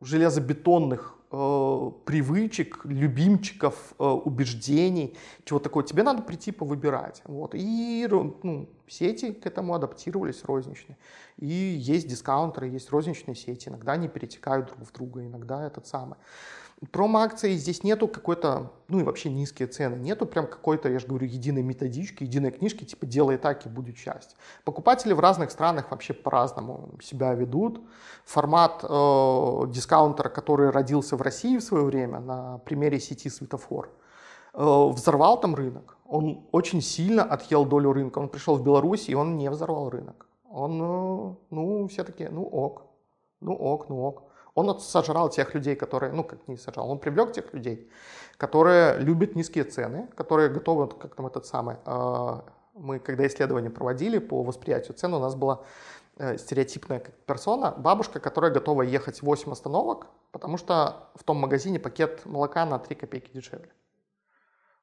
железобетонных 0.00 1.16
э, 1.30 1.90
привычек, 2.04 2.84
любимчиков, 2.84 3.94
э, 3.98 4.04
убеждений, 4.04 5.16
чего 5.44 5.58
такого. 5.58 5.84
Тебе 5.84 6.02
надо 6.02 6.22
прийти 6.22 6.52
повыбирать. 6.52 7.22
Вот. 7.24 7.54
И 7.54 8.06
ну, 8.10 8.68
сети 8.86 9.32
к 9.32 9.46
этому 9.46 9.74
адаптировались 9.74 10.44
розничные. 10.44 10.96
И 11.38 11.46
есть 11.46 12.08
дискаунтеры, 12.08 12.68
есть 12.68 12.90
розничные 12.90 13.34
сети. 13.34 13.68
Иногда 13.68 13.92
они 13.92 14.08
перетекают 14.08 14.68
друг 14.68 14.88
в 14.88 14.92
друга, 14.92 15.24
иногда 15.24 15.66
этот 15.66 15.86
самый. 15.86 16.16
Промо-акции 16.92 17.56
здесь 17.56 17.84
нету 17.84 18.06
какой-то, 18.06 18.70
ну 18.88 19.00
и 19.00 19.02
вообще 19.02 19.30
низкие 19.30 19.66
цены, 19.66 19.94
нету 19.94 20.26
прям 20.26 20.46
какой-то, 20.46 20.90
я 20.90 20.98
же 20.98 21.06
говорю, 21.06 21.26
единой 21.26 21.62
методички, 21.62 22.22
единой 22.22 22.50
книжки, 22.50 22.84
типа 22.84 23.06
делай 23.06 23.38
так 23.38 23.64
и 23.64 23.70
будет 23.70 23.96
счастье. 23.96 24.36
Покупатели 24.64 25.14
в 25.14 25.20
разных 25.20 25.50
странах 25.50 25.90
вообще 25.90 26.12
по-разному 26.12 26.90
себя 27.02 27.32
ведут. 27.32 27.80
Формат 28.26 28.84
э, 28.84 28.86
дискаунтера, 29.68 30.28
который 30.28 30.68
родился 30.68 31.16
в 31.16 31.22
России 31.22 31.56
в 31.56 31.62
свое 31.62 31.82
время 31.82 32.20
на 32.20 32.58
примере 32.58 33.00
сети 33.00 33.30
Светофор, 33.30 33.88
э, 34.52 34.88
взорвал 34.90 35.40
там 35.40 35.54
рынок. 35.54 35.96
Он 36.04 36.46
очень 36.52 36.82
сильно 36.82 37.22
отъел 37.22 37.64
долю 37.64 37.94
рынка. 37.94 38.18
Он 38.18 38.28
пришел 38.28 38.54
в 38.54 38.62
Беларусь, 38.62 39.08
и 39.08 39.14
он 39.14 39.38
не 39.38 39.48
взорвал 39.48 39.88
рынок. 39.88 40.26
Он, 40.50 40.72
э, 40.82 41.34
ну, 41.48 41.88
все 41.88 42.04
таки 42.04 42.28
ну 42.28 42.44
ок, 42.44 42.82
ну 43.40 43.54
ок, 43.54 43.88
ну 43.88 44.02
ок. 44.02 44.24
Он 44.56 44.80
сожрал 44.80 45.28
тех 45.28 45.54
людей, 45.54 45.76
которые, 45.76 46.12
ну 46.12 46.24
как 46.24 46.48
не 46.48 46.56
сожрал, 46.56 46.90
он 46.90 46.98
привлек 46.98 47.32
тех 47.32 47.52
людей, 47.52 47.90
которые 48.38 48.98
любят 48.98 49.36
низкие 49.36 49.64
цены, 49.64 50.08
которые 50.16 50.48
готовы, 50.48 50.88
как 50.88 51.14
там 51.14 51.26
этот 51.26 51.44
самый, 51.44 51.76
э, 51.84 52.40
мы 52.72 52.98
когда 52.98 53.26
исследование 53.26 53.70
проводили 53.70 54.18
по 54.18 54.42
восприятию 54.42 54.94
цен, 54.96 55.12
у 55.12 55.18
нас 55.18 55.34
была 55.34 55.60
э, 56.16 56.38
стереотипная 56.38 57.02
персона, 57.26 57.74
бабушка, 57.76 58.18
которая 58.18 58.50
готова 58.50 58.80
ехать 58.80 59.20
8 59.20 59.52
остановок, 59.52 60.06
потому 60.32 60.56
что 60.56 61.10
в 61.16 61.22
том 61.22 61.36
магазине 61.36 61.78
пакет 61.78 62.24
молока 62.24 62.64
на 62.64 62.78
3 62.78 62.96
копейки 62.96 63.30
дешевле. 63.34 63.68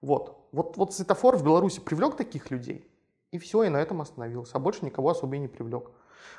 Вот. 0.02 0.48
Вот, 0.52 0.78
вот 0.78 0.94
светофор 0.94 1.36
в 1.36 1.44
Беларуси 1.44 1.80
привлек 1.80 2.16
таких 2.16 2.52
людей, 2.52 2.88
и 3.32 3.40
все, 3.40 3.64
и 3.64 3.70
на 3.70 3.82
этом 3.82 4.02
остановился, 4.02 4.52
а 4.58 4.60
больше 4.60 4.86
никого 4.86 5.10
особо 5.10 5.36
и 5.36 5.40
не 5.40 5.48
привлек. 5.48 5.90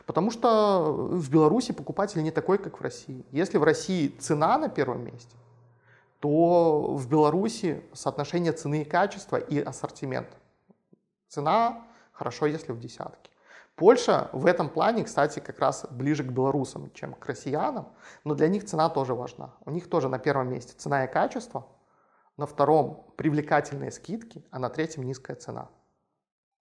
Потому 0.06 0.30
что 0.30 0.92
в 0.92 1.30
Беларуси 1.30 1.72
покупатель 1.72 2.22
не 2.22 2.30
такой, 2.30 2.58
как 2.58 2.78
в 2.78 2.82
России. 2.82 3.24
Если 3.32 3.58
в 3.58 3.64
России 3.64 4.08
цена 4.08 4.58
на 4.58 4.68
первом 4.68 5.04
месте, 5.04 5.36
то 6.20 6.94
в 6.94 7.08
Беларуси 7.08 7.82
соотношение 7.92 8.52
цены 8.52 8.82
и 8.82 8.84
качества 8.84 9.36
и 9.36 9.60
ассортимент 9.60 10.28
Цена 11.34 11.84
хорошо, 12.12 12.46
если 12.46 12.70
в 12.70 12.78
десятки. 12.78 13.30
Польша 13.74 14.30
в 14.32 14.46
этом 14.46 14.68
плане, 14.68 15.02
кстати, 15.02 15.40
как 15.40 15.58
раз 15.58 15.84
ближе 15.90 16.22
к 16.22 16.28
белорусам, 16.28 16.92
чем 16.92 17.14
к 17.14 17.26
россиянам, 17.26 17.88
но 18.22 18.34
для 18.36 18.46
них 18.46 18.64
цена 18.64 18.88
тоже 18.88 19.14
важна. 19.14 19.50
У 19.64 19.72
них 19.72 19.90
тоже 19.90 20.08
на 20.08 20.20
первом 20.20 20.48
месте 20.48 20.74
цена 20.76 21.04
и 21.04 21.12
качество, 21.12 21.66
на 22.36 22.46
втором 22.46 23.04
привлекательные 23.16 23.90
скидки, 23.90 24.44
а 24.52 24.60
на 24.60 24.70
третьем 24.70 25.02
низкая 25.02 25.36
цена. 25.36 25.68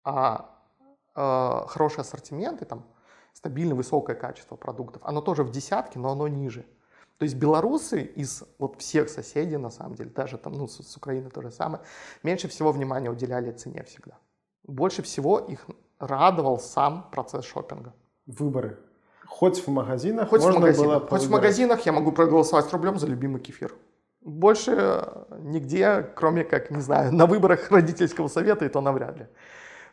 А 0.04 0.50
э, 1.16 1.68
хороший 1.68 2.02
ассортимент 2.02 2.64
и 2.64 2.66
там 2.66 2.84
стабильно 3.34 3.76
высокое 3.76 4.16
качество 4.16 4.56
продуктов, 4.56 5.02
оно 5.06 5.22
тоже 5.22 5.44
в 5.44 5.52
десятке, 5.52 6.00
но 6.00 6.12
оно 6.12 6.28
ниже. 6.28 6.66
То 7.18 7.26
есть 7.26 7.36
белорусы 7.36 8.02
из 8.02 8.44
вот 8.60 8.80
всех 8.80 9.10
соседей, 9.10 9.58
на 9.58 9.70
самом 9.70 9.96
деле, 9.96 10.10
даже 10.10 10.38
там, 10.38 10.54
ну, 10.54 10.68
с, 10.68 10.84
с 10.84 10.98
Украины 10.98 11.30
то 11.30 11.42
же 11.42 11.52
самое, 11.52 11.84
меньше 12.24 12.48
всего 12.48 12.72
внимания 12.72 13.10
уделяли 13.10 13.52
цене 13.52 13.84
всегда. 13.84 14.18
Больше 14.64 15.04
всего 15.04 15.40
их 15.40 15.66
радовал 16.00 16.60
сам 16.60 17.10
процесс 17.12 17.46
шопинга. 17.46 17.94
Выборы. 18.26 18.80
Хоть 19.26 19.66
в 19.66 19.70
магазинах 19.70 20.30
хоть 20.30 20.42
можно 20.42 20.60
в 20.60 20.62
магазинах. 20.62 21.00
было 21.00 21.08
Хоть 21.08 21.24
в 21.24 21.30
магазинах 21.32 21.86
я 21.86 21.92
могу 21.92 22.12
проголосовать 22.12 22.72
рублем 22.72 22.98
за 22.98 23.08
любимый 23.08 23.42
кефир. 23.42 23.74
Больше 24.22 25.26
нигде, 25.40 26.02
кроме 26.16 26.44
как, 26.44 26.72
не 26.72 26.82
знаю, 26.82 27.14
на 27.14 27.26
выборах 27.26 27.72
родительского 27.72 28.28
совета, 28.28 28.66
и 28.66 28.70
то 28.70 28.82
навряд 28.82 29.18
ли 29.18 29.28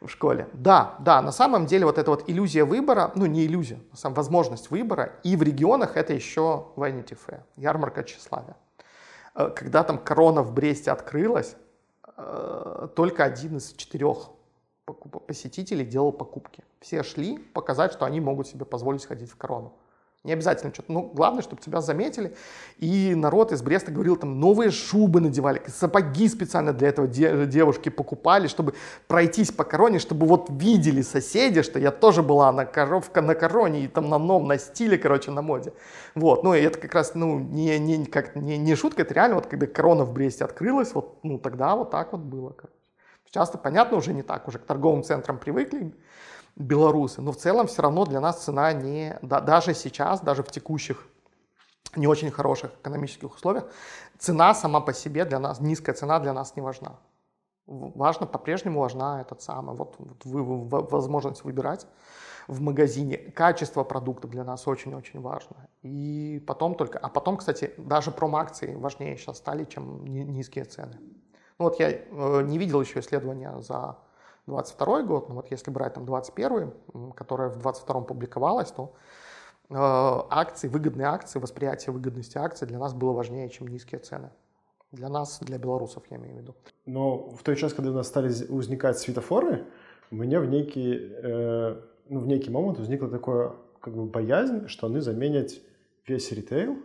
в 0.00 0.08
школе. 0.08 0.48
Да, 0.52 0.96
да, 1.00 1.20
на 1.22 1.32
самом 1.32 1.66
деле 1.66 1.84
вот 1.84 1.98
эта 1.98 2.10
вот 2.10 2.28
иллюзия 2.28 2.64
выбора, 2.64 3.12
ну 3.14 3.26
не 3.26 3.44
иллюзия, 3.44 3.80
а 3.92 3.96
сам 3.96 4.14
возможность 4.14 4.70
выбора, 4.70 5.12
и 5.22 5.36
в 5.36 5.42
регионах 5.42 5.96
это 5.96 6.14
еще 6.14 6.68
Vanity 6.76 7.16
Fair, 7.26 7.40
ярмарка 7.56 8.02
тщеславия. 8.02 8.56
Э, 9.34 9.50
Когда 9.54 9.84
там 9.84 9.98
корона 9.98 10.42
в 10.42 10.52
Бресте 10.52 10.90
открылась, 10.90 11.56
э, 12.16 12.88
только 12.96 13.24
один 13.24 13.58
из 13.58 13.72
четырех 13.72 14.30
посетителей 15.26 15.84
делал 15.84 16.12
покупки. 16.12 16.64
Все 16.80 17.02
шли 17.02 17.38
показать, 17.38 17.92
что 17.92 18.06
они 18.06 18.20
могут 18.20 18.48
себе 18.48 18.64
позволить 18.64 19.06
ходить 19.06 19.30
в 19.30 19.36
корону. 19.36 19.72
Не 20.22 20.34
обязательно 20.34 20.70
что-то. 20.74 20.92
Ну, 20.92 21.10
главное, 21.14 21.42
чтобы 21.42 21.62
тебя 21.62 21.80
заметили. 21.80 22.36
И 22.76 23.14
народ 23.14 23.52
из 23.52 23.62
Бреста 23.62 23.90
говорил, 23.90 24.16
там, 24.16 24.38
новые 24.38 24.70
шубы 24.70 25.18
надевали, 25.22 25.62
сапоги 25.66 26.28
специально 26.28 26.74
для 26.74 26.88
этого 26.88 27.08
де- 27.08 27.46
девушки 27.46 27.88
покупали, 27.88 28.46
чтобы 28.46 28.74
пройтись 29.08 29.50
по 29.50 29.64
короне, 29.64 29.98
чтобы 29.98 30.26
вот 30.26 30.48
видели 30.50 31.00
соседи, 31.00 31.62
что 31.62 31.78
я 31.78 31.90
тоже 31.90 32.22
была 32.22 32.52
на, 32.52 32.66
коровка, 32.66 33.22
на 33.22 33.34
короне 33.34 33.84
и 33.84 33.88
там 33.88 34.10
на 34.10 34.18
новом, 34.18 34.48
на 34.48 34.58
стиле, 34.58 34.98
короче, 34.98 35.30
на 35.30 35.40
моде. 35.40 35.72
Вот, 36.14 36.44
ну, 36.44 36.52
и 36.54 36.60
это 36.60 36.78
как 36.78 36.94
раз, 36.94 37.14
ну, 37.14 37.38
не, 37.38 37.78
не, 37.78 38.04
как, 38.04 38.36
не, 38.36 38.58
не 38.58 38.74
шутка, 38.74 39.02
это 39.02 39.14
реально 39.14 39.36
вот, 39.36 39.46
когда 39.46 39.66
корона 39.66 40.04
в 40.04 40.12
Бресте 40.12 40.44
открылась, 40.44 40.92
вот, 40.92 41.18
ну, 41.22 41.38
тогда 41.38 41.76
вот 41.76 41.90
так 41.90 42.12
вот 42.12 42.20
было, 42.20 42.50
короче. 42.50 42.76
Часто, 43.30 43.58
понятно, 43.58 43.96
уже 43.96 44.12
не 44.12 44.22
так, 44.22 44.48
уже 44.48 44.58
к 44.58 44.64
торговым 44.64 45.02
центрам 45.04 45.38
привыкли 45.38 45.94
белорусы, 46.56 47.22
но 47.22 47.32
в 47.32 47.36
целом 47.36 47.66
все 47.66 47.82
равно 47.82 48.04
для 48.04 48.20
нас 48.20 48.44
цена 48.44 48.72
не, 48.72 49.18
да, 49.22 49.40
даже 49.40 49.74
сейчас, 49.74 50.20
даже 50.20 50.42
в 50.42 50.50
текущих 50.50 51.06
не 51.96 52.06
очень 52.06 52.30
хороших 52.30 52.72
экономических 52.80 53.34
условиях, 53.34 53.64
цена 54.18 54.54
сама 54.54 54.80
по 54.80 54.92
себе 54.92 55.24
для 55.24 55.38
нас, 55.38 55.60
низкая 55.60 55.94
цена 55.94 56.20
для 56.20 56.32
нас 56.32 56.56
не 56.56 56.62
важна. 56.62 56.98
Важно, 57.66 58.26
по-прежнему 58.26 58.80
важна 58.80 59.20
этот 59.20 59.42
самый, 59.42 59.76
вот, 59.76 59.94
вот 59.98 60.24
вы- 60.24 60.68
возможность 60.68 61.44
выбирать 61.44 61.86
в 62.48 62.60
магазине. 62.60 63.16
Качество 63.16 63.84
продуктов 63.84 64.30
для 64.30 64.44
нас 64.44 64.66
очень-очень 64.66 65.20
важно. 65.20 65.68
И 65.82 66.42
потом 66.46 66.74
только, 66.74 66.98
а 66.98 67.08
потом, 67.08 67.36
кстати, 67.36 67.72
даже 67.76 68.10
промо-акции 68.10 68.74
важнее 68.74 69.16
сейчас 69.16 69.38
стали, 69.38 69.64
чем 69.64 70.04
ни- 70.04 70.24
низкие 70.24 70.64
цены. 70.64 70.98
Ну 71.58 71.66
вот 71.66 71.78
я 71.78 71.90
э, 71.90 72.42
не 72.42 72.58
видел 72.58 72.80
еще 72.80 73.00
исследования 73.00 73.60
за 73.60 73.98
22 74.46 75.02
год, 75.02 75.28
но 75.28 75.36
вот 75.36 75.50
если 75.50 75.70
брать 75.70 75.94
там 75.94 76.04
21, 76.04 76.72
м, 76.94 77.12
которое 77.12 77.48
в 77.48 77.58
22 77.58 78.00
публиковалось, 78.02 78.70
то 78.70 78.92
э, 79.70 79.74
акции, 79.74 80.68
выгодные 80.68 81.06
акции, 81.06 81.38
восприятие 81.38 81.92
выгодности 81.92 82.38
акций 82.38 82.66
для 82.66 82.78
нас 82.78 82.94
было 82.94 83.12
важнее, 83.12 83.48
чем 83.48 83.68
низкие 83.68 84.00
цены. 84.00 84.30
Для 84.92 85.08
нас, 85.08 85.38
для 85.40 85.58
белорусов, 85.58 86.02
я 86.10 86.16
имею 86.16 86.36
в 86.36 86.38
виду. 86.40 86.54
Но 86.86 87.30
в 87.30 87.42
той 87.42 87.54
час, 87.54 87.72
когда 87.72 87.90
у 87.90 87.94
нас 87.94 88.08
стали 88.08 88.32
возникать 88.48 88.98
светофоры, 88.98 89.64
у 90.10 90.16
меня 90.16 90.40
в 90.40 90.46
некий, 90.46 91.12
э, 91.22 91.80
ну, 92.08 92.20
в 92.20 92.26
некий 92.26 92.50
момент 92.50 92.78
возникла 92.78 93.08
такая 93.08 93.52
как 93.80 93.94
бы 93.94 94.04
боязнь, 94.04 94.66
что 94.66 94.88
они 94.88 95.00
заменят 95.00 95.52
весь 96.06 96.32
ритейл, 96.32 96.76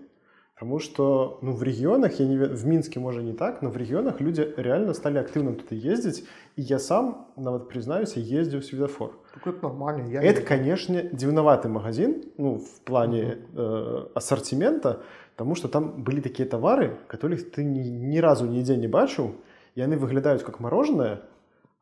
потому 0.56 0.80
что 0.80 1.38
ну, 1.42 1.52
в 1.52 1.62
регионах, 1.64 2.20
я 2.20 2.26
не, 2.26 2.38
в 2.38 2.66
Минске, 2.66 3.00
может, 3.00 3.24
не 3.24 3.34
так, 3.34 3.62
но 3.62 3.70
в 3.70 3.78
регионах 3.78 4.22
люди 4.22 4.54
реально 4.58 4.94
стали 4.94 5.18
активно 5.18 5.54
туда 5.54 5.76
ездить, 5.76 6.26
и 6.56 6.62
я 6.62 6.80
сам, 6.80 7.28
ну, 7.36 7.52
вот 7.52 7.70
признаюсь, 7.70 8.14
я 8.16 8.40
ездил 8.40 8.62
в 8.62 8.66
светофор. 8.66 9.20
Так 9.34 9.48
это 9.48 9.64
нормально. 9.64 10.08
Я 10.08 10.24
Это, 10.24 10.40
не- 10.42 10.48
конечно, 10.48 11.02
дивноватый 11.04 11.70
магазин, 11.70 12.24
ну, 12.38 12.60
в 12.60 12.82
плане 12.86 13.40
э, 13.54 14.06
ассортимента, 14.16 15.02
потому 15.36 15.56
что 15.56 15.68
там 15.68 16.02
были 16.04 16.22
такие 16.22 16.48
товары, 16.48 16.98
которых 17.08 17.52
ты 17.52 17.64
ни, 17.64 17.80
ни 17.80 18.18
разу 18.20 18.46
нигде 18.46 18.78
не 18.78 18.88
бачил, 18.88 19.36
и 19.76 19.82
они 19.82 19.98
выглядают 19.98 20.44
как 20.44 20.62
мороженое, 20.62 21.22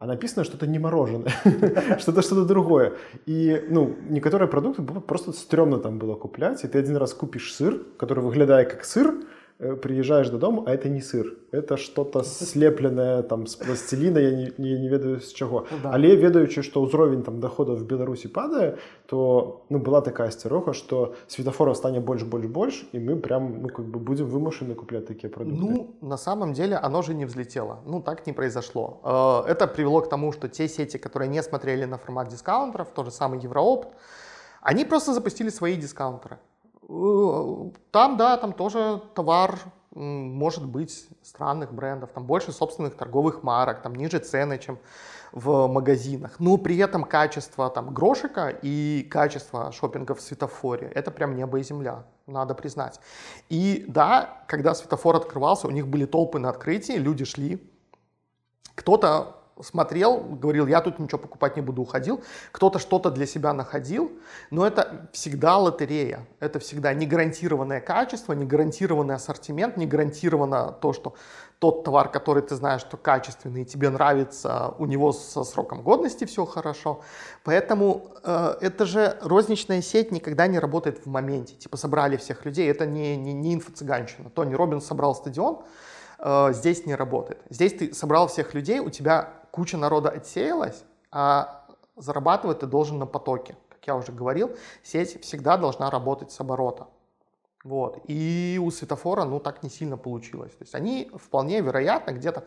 а 0.03 0.05
написано 0.05 0.43
что-то 0.43 0.67
не 0.67 0.79
мороженое, 0.79 1.31
что-то 1.97 2.21
что-то 2.21 2.43
другое. 2.43 2.91
И, 3.25 3.65
ну, 3.69 3.95
некоторые 4.09 4.49
продукты 4.49 4.81
просто 4.83 5.31
стрёмно 5.31 5.77
там 5.77 5.97
было 5.97 6.15
куплять, 6.15 6.61
и 6.65 6.67
ты 6.67 6.77
один 6.77 6.97
раз 6.97 7.13
купишь 7.13 7.53
сыр, 7.53 7.79
который 7.97 8.21
выглядает 8.21 8.69
как 8.69 8.83
сыр, 8.83 9.13
приезжаешь 9.58 10.30
до 10.30 10.38
дома, 10.38 10.62
а 10.66 10.72
это 10.72 10.88
не 10.88 11.00
сыр, 11.00 11.36
это 11.50 11.76
что-то 11.76 12.22
слепленное 12.22 13.22
там 13.22 13.46
с 13.46 13.56
пластилина, 13.56 14.18
я 14.18 14.30
не, 14.30 14.52
я 14.56 14.78
не 14.78 14.88
ведаю 14.88 15.20
з 15.20 15.32
чого. 15.32 15.66
Ну 15.70 15.78
да. 15.82 15.90
Але 15.90 16.14
ведаючы, 16.14 16.62
што 16.62 16.86
ўзровень 16.86 17.24
там 17.26 17.40
доходаў 17.40 17.74
в 17.74 17.82
Беларусі 17.82 18.28
падае, 18.28 18.78
то 19.06 19.66
ну, 19.68 19.78
была 19.78 20.00
такая 20.00 20.28
асцярога, 20.28 20.72
што 20.74 21.14
светафораў 21.26 21.74
стане 21.74 21.98
больш 21.98 22.22
больш 22.22 22.46
больш 22.46 22.86
і 22.92 22.98
мы 23.02 23.16
прям 23.16 23.62
ну, 23.62 23.68
как 23.68 23.86
бы 23.86 23.98
будем 23.98 24.30
вымушаны 24.30 24.74
купляць 24.78 25.06
такія 25.06 25.30
прадукты. 25.30 25.58
Ну, 25.58 25.96
на 26.02 26.16
самом 26.16 26.52
деле 26.52 26.76
оно 26.76 27.02
же 27.02 27.14
не 27.14 27.26
взлетело. 27.26 27.82
Ну, 27.84 28.00
так 28.00 28.26
не 28.26 28.32
произошло. 28.32 29.00
Э, 29.02 29.50
Это 29.50 29.66
привело 29.66 30.02
к 30.02 30.08
тому, 30.08 30.32
что 30.32 30.48
те 30.48 30.68
сети, 30.68 30.98
которые 30.98 31.28
не 31.28 31.42
смотрели 31.42 31.84
на 31.84 31.98
формат 31.98 32.28
дискаунтеров, 32.28 32.88
тот 32.94 33.06
же 33.06 33.10
самый 33.10 33.40
Евроопт, 33.40 33.88
они 34.62 34.84
просто 34.84 35.12
запустили 35.12 35.50
свои 35.50 35.76
дискаунтеры. 35.76 36.38
Э, 36.89 37.71
Там, 37.91 38.17
да, 38.17 38.37
там 38.37 38.53
тоже 38.53 39.01
товар 39.15 39.59
может 39.95 40.65
быть 40.65 41.07
странных 41.21 41.73
брендов, 41.73 42.11
там 42.13 42.25
больше 42.25 42.51
собственных 42.51 42.95
торговых 42.95 43.43
марок, 43.43 43.81
там 43.83 43.93
ниже 43.93 44.19
цены, 44.19 44.57
чем 44.57 44.79
в 45.31 45.67
магазинах. 45.67 46.39
Но 46.39 46.57
при 46.57 46.77
этом 46.77 47.03
качество 47.03 47.69
там 47.69 47.93
грошика 47.93 48.49
и 48.49 49.07
качество 49.09 49.71
шопинга 49.71 50.15
в 50.15 50.21
светофоре– 50.21 50.87
это 50.95 51.11
прям 51.11 51.35
небо 51.35 51.59
и 51.59 51.63
земля, 51.63 52.05
надо 52.27 52.55
признать. 52.55 52.99
И 53.49 53.85
да, 53.87 54.43
когда 54.47 54.73
светофор 54.73 55.15
открывался, 55.15 55.67
у 55.67 55.71
них 55.71 55.87
были 55.87 56.05
толпы 56.05 56.39
на 56.39 56.49
открытии, 56.49 56.93
люди 56.93 57.25
шли, 57.25 57.61
кто-то 58.75 59.42
смотрел, 59.63 60.19
говорил, 60.19 60.67
я 60.67 60.81
тут 60.81 60.99
ничего 60.99 61.17
покупать 61.17 61.55
не 61.55 61.61
буду, 61.61 61.81
уходил. 61.81 62.21
Кто-то 62.51 62.79
что-то 62.79 63.09
для 63.09 63.25
себя 63.25 63.53
находил, 63.53 64.11
но 64.51 64.67
это 64.67 65.09
всегда 65.11 65.57
лотерея. 65.57 66.27
Это 66.39 66.59
всегда 66.59 66.93
не 66.93 67.05
гарантированное 67.05 67.81
качество, 67.81 68.33
не 68.33 68.45
гарантированный 68.45 69.15
ассортимент, 69.15 69.77
не 69.77 69.87
гарантировано 69.87 70.71
то, 70.71 70.93
что 70.93 71.15
тот 71.63 71.85
товар, 71.85 72.09
который 72.09 72.43
ты 72.43 72.55
знаешь, 72.55 72.81
что 72.81 72.97
качественный, 72.97 73.61
и 73.61 73.65
тебе 73.65 73.89
нравится, 73.89 74.73
у 74.79 74.85
него 74.85 75.13
со 75.13 75.45
сроком 75.45 75.81
годности 75.81 76.25
все 76.25 76.45
хорошо. 76.45 76.99
Поэтому 77.45 78.11
э, 78.21 78.55
это 78.59 78.85
же 78.85 79.17
розничная 79.21 79.81
сеть 79.81 80.11
никогда 80.11 80.47
не 80.47 80.59
работает 80.59 81.05
в 81.05 81.09
моменте. 81.09 81.55
Типа 81.55 81.77
собрали 81.77 82.17
всех 82.17 82.43
людей, 82.43 82.69
это 82.69 82.85
не, 82.85 83.15
не, 83.15 83.31
не 83.31 83.55
инфо-цыганщина. 83.55 84.29
Тони 84.29 84.53
Робинс 84.55 84.85
собрал 84.85 85.15
стадион, 85.15 85.61
э, 86.19 86.49
здесь 86.51 86.85
не 86.85 86.95
работает. 86.95 87.39
Здесь 87.49 87.73
ты 87.73 87.93
собрал 87.93 88.27
всех 88.27 88.53
людей, 88.53 88.79
у 88.79 88.89
тебя 88.89 89.42
куча 89.53 89.77
народа 89.77 90.09
отсеялась, 90.09 90.83
а 91.11 91.67
зарабатывать 91.95 92.59
ты 92.59 92.65
должен 92.65 92.97
на 92.97 93.05
потоке. 93.05 93.55
Как 93.69 93.85
я 93.85 93.95
уже 93.95 94.11
говорил, 94.11 94.57
сеть 94.81 95.21
всегда 95.21 95.57
должна 95.57 95.91
работать 95.91 96.31
с 96.31 96.39
оборота. 96.41 96.87
Вот. 97.63 97.99
И 98.07 98.59
у 98.61 98.71
светофора, 98.71 99.25
ну, 99.25 99.39
так 99.39 99.61
не 99.61 99.69
сильно 99.69 99.95
получилось. 99.95 100.51
То 100.53 100.63
есть 100.63 100.73
они 100.73 101.11
вполне 101.13 101.61
вероятно 101.61 102.13
где-то 102.13 102.45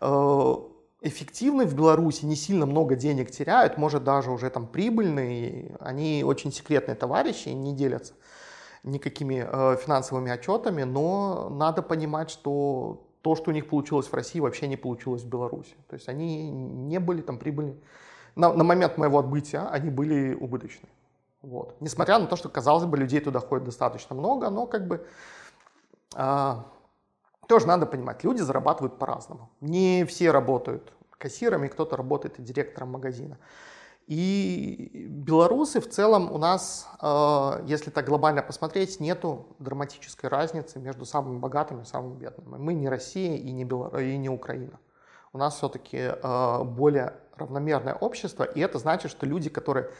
э, 0.00 0.54
эффективны 1.02 1.66
в 1.66 1.74
Беларуси, 1.74 2.24
не 2.24 2.34
сильно 2.34 2.64
много 2.64 2.96
денег 2.96 3.30
теряют, 3.30 3.76
может 3.76 4.02
даже 4.02 4.30
уже 4.30 4.48
там 4.48 4.66
прибыльные. 4.66 5.76
Они 5.80 6.24
очень 6.24 6.50
секретные 6.50 6.94
товарищи, 6.94 7.50
не 7.50 7.74
делятся 7.74 8.14
никакими 8.84 9.46
э, 9.46 9.76
финансовыми 9.76 10.30
отчетами, 10.30 10.84
но 10.84 11.50
надо 11.50 11.82
понимать, 11.82 12.30
что 12.30 13.07
то, 13.28 13.36
что 13.36 13.50
у 13.50 13.54
них 13.54 13.68
получилось 13.68 14.06
в 14.06 14.14
России, 14.14 14.40
вообще 14.40 14.68
не 14.68 14.78
получилось 14.78 15.22
в 15.22 15.28
Беларуси. 15.28 15.76
То 15.88 15.94
есть 15.96 16.08
они 16.08 16.50
не 16.50 16.98
были 16.98 17.20
там 17.20 17.38
прибыльны. 17.38 17.76
На, 18.36 18.54
на 18.54 18.64
момент 18.64 18.96
моего 18.96 19.18
отбытия 19.18 19.68
они 19.68 19.90
были 19.90 20.32
убыточны. 20.32 20.88
Вот. 21.42 21.76
Несмотря 21.80 22.18
на 22.18 22.26
то, 22.26 22.36
что, 22.36 22.48
казалось 22.48 22.86
бы, 22.86 22.96
людей 22.96 23.20
туда 23.20 23.40
ходит 23.40 23.66
достаточно 23.66 24.16
много, 24.16 24.48
но 24.48 24.66
как 24.66 24.86
бы 24.88 25.06
а, 26.14 26.64
тоже 27.48 27.66
надо 27.66 27.84
понимать, 27.84 28.24
люди 28.24 28.40
зарабатывают 28.40 28.98
по-разному. 28.98 29.50
Не 29.60 30.06
все 30.06 30.30
работают 30.30 30.90
кассирами, 31.18 31.68
кто-то 31.68 31.96
работает 31.96 32.38
и 32.38 32.42
директором 32.42 32.92
магазина. 32.92 33.36
И 34.06 34.97
белорусы 35.28 35.80
в 35.80 35.88
целом 35.88 36.32
у 36.32 36.38
нас, 36.38 36.88
э, 37.02 37.64
если 37.66 37.90
так 37.90 38.06
глобально 38.06 38.42
посмотреть, 38.42 38.98
нету 38.98 39.44
драматической 39.58 40.30
разницы 40.30 40.78
между 40.78 41.04
самыми 41.04 41.38
богатыми 41.38 41.82
и 41.82 41.84
самыми 41.84 42.16
бедными. 42.16 42.56
Мы 42.56 42.72
не 42.72 42.88
Россия 42.88 43.36
и 43.36 43.52
не, 43.52 43.64
Белор... 43.64 43.98
и 43.98 44.16
не 44.16 44.30
Украина. 44.30 44.80
У 45.34 45.38
нас 45.38 45.56
все-таки 45.56 45.98
э, 45.98 46.64
более 46.64 47.12
равномерное 47.36 47.94
общество, 47.94 48.44
и 48.44 48.60
это 48.60 48.78
значит, 48.78 49.10
что 49.10 49.26
люди, 49.26 49.50
которые 49.50 49.90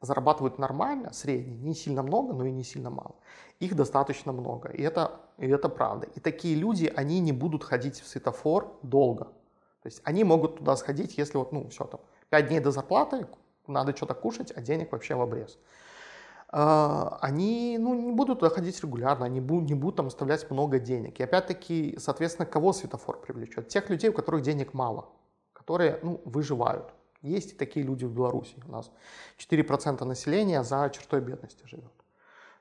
зарабатывают 0.00 0.58
нормально, 0.58 1.12
средний, 1.12 1.58
не 1.58 1.74
сильно 1.74 2.02
много, 2.02 2.32
но 2.32 2.46
и 2.46 2.50
не 2.50 2.64
сильно 2.64 2.88
мало, 2.88 3.14
их 3.58 3.76
достаточно 3.76 4.32
много, 4.32 4.70
и 4.70 4.82
это, 4.82 5.20
и 5.36 5.46
это 5.46 5.68
правда. 5.68 6.06
И 6.14 6.20
такие 6.20 6.56
люди, 6.56 6.90
они 6.96 7.20
не 7.20 7.32
будут 7.32 7.64
ходить 7.64 8.00
в 8.00 8.08
светофор 8.08 8.78
долго. 8.82 9.24
То 9.82 9.86
есть 9.86 10.00
они 10.04 10.24
могут 10.24 10.56
туда 10.56 10.74
сходить, 10.76 11.18
если 11.18 11.36
вот, 11.36 11.52
ну, 11.52 11.68
все 11.68 11.84
там, 11.84 12.00
5 12.30 12.48
дней 12.48 12.60
до 12.60 12.70
зарплаты, 12.70 13.26
надо 13.72 13.96
что-то 13.96 14.14
кушать, 14.14 14.52
а 14.54 14.60
денег 14.60 14.92
вообще 14.92 15.14
в 15.14 15.20
обрез. 15.20 15.58
А, 16.52 17.18
они 17.20 17.78
ну, 17.78 17.94
не 17.94 18.12
будут 18.12 18.40
туда 18.40 18.52
ходить 18.52 18.80
регулярно, 18.82 19.26
они 19.26 19.40
будут, 19.40 19.68
не 19.68 19.74
будут 19.74 19.96
там 19.96 20.06
оставлять 20.08 20.50
много 20.50 20.78
денег. 20.78 21.20
И 21.20 21.22
опять-таки, 21.22 21.96
соответственно, 21.98 22.46
кого 22.46 22.72
светофор 22.72 23.20
привлечет? 23.20 23.68
Тех 23.68 23.88
людей, 23.88 24.10
у 24.10 24.12
которых 24.12 24.42
денег 24.42 24.74
мало, 24.74 25.08
которые 25.52 26.00
ну, 26.02 26.20
выживают. 26.24 26.92
Есть 27.22 27.52
и 27.52 27.54
такие 27.54 27.84
люди 27.84 28.04
в 28.04 28.12
Беларуси. 28.12 28.56
У 28.66 28.72
нас 28.72 28.90
4% 29.38 30.04
населения 30.04 30.64
за 30.64 30.90
чертой 30.92 31.20
бедности 31.20 31.64
живет. 31.66 31.92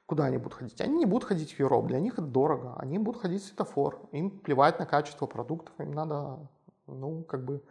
Куда 0.05 0.25
они 0.25 0.37
будут 0.37 0.55
ходить? 0.55 0.81
Они 0.81 0.97
не 0.97 1.05
будут 1.05 1.27
ходить 1.27 1.53
в 1.53 1.59
Европу, 1.59 1.87
для 1.87 1.99
них 1.99 2.13
это 2.13 2.23
дорого. 2.23 2.75
Они 2.77 2.99
будут 2.99 3.21
ходить 3.21 3.43
в 3.43 3.45
светофор. 3.45 3.99
Им 4.11 4.31
плевать 4.31 4.79
на 4.79 4.85
качество 4.85 5.27
продуктов, 5.27 5.73
им 5.79 5.91
надо, 5.93 6.39
ну, 6.87 7.23
как 7.23 7.43
бы, 7.43 7.63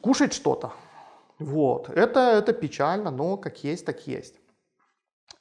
кушать 0.00 0.32
что-то. 0.32 0.72
Вот. 1.38 1.90
Это, 1.90 2.20
это 2.20 2.52
печально, 2.52 3.10
но 3.10 3.36
как 3.36 3.64
есть, 3.64 3.84
так 3.86 4.06
есть. 4.06 4.40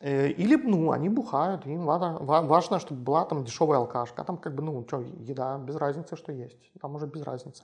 Э, 0.02 0.28
или, 0.28 0.56
ну, 0.56 0.92
они 0.92 1.10
бухают, 1.10 1.66
им 1.66 1.86
важно, 1.86 2.20
важно, 2.20 2.80
чтобы 2.80 3.02
была 3.02 3.26
там 3.26 3.44
дешевая 3.44 3.80
алкашка. 3.80 4.22
А 4.22 4.26
там 4.26 4.38
как 4.38 4.56
бы, 4.56 4.64
ну, 4.64 4.84
что, 4.88 5.02
еда, 5.20 5.58
без 5.58 5.76
разницы, 5.76 6.16
что 6.16 6.32
есть. 6.32 6.72
Там 6.82 6.96
уже 6.96 7.08
без 7.08 7.24
разницы. 7.24 7.64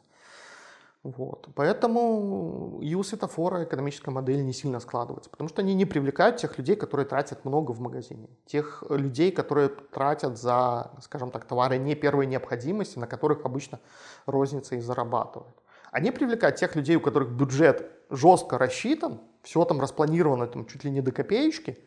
Вот. 1.04 1.50
Поэтому 1.56 2.80
и 2.80 2.94
у 2.94 3.02
светофора 3.02 3.64
экономическая 3.64 4.12
модель 4.12 4.46
не 4.46 4.54
сильно 4.54 4.80
складывается, 4.80 5.32
потому 5.32 5.50
что 5.50 5.62
они 5.64 5.74
не 5.74 5.86
привлекают 5.86 6.38
тех 6.38 6.60
людей, 6.60 6.76
которые 6.76 7.08
тратят 7.08 7.44
много 7.44 7.72
в 7.72 7.80
магазине, 7.80 8.30
тех 8.46 8.84
людей, 8.88 9.32
которые 9.32 9.70
тратят 9.70 10.38
за, 10.38 10.92
скажем 11.02 11.32
так, 11.32 11.46
товары 11.46 11.80
не 11.80 11.96
первой 11.96 12.28
необходимости, 12.28 13.00
на 13.00 13.08
которых 13.08 13.46
обычно 13.46 13.80
розница 14.28 14.76
и 14.76 14.80
зарабатывает. 14.80 15.56
Они 15.92 16.12
привлекают 16.12 16.58
тех 16.58 16.76
людей, 16.76 16.96
у 16.98 17.02
которых 17.02 17.32
бюджет 17.32 18.01
жестко 18.12 18.58
рассчитан, 18.58 19.20
все 19.42 19.66
там 19.66 19.82
распланировано 19.82 20.48
там, 20.48 20.66
чуть 20.66 20.84
ли 20.84 20.92
не 20.92 21.02
до 21.02 21.12
копеечки, 21.12 21.78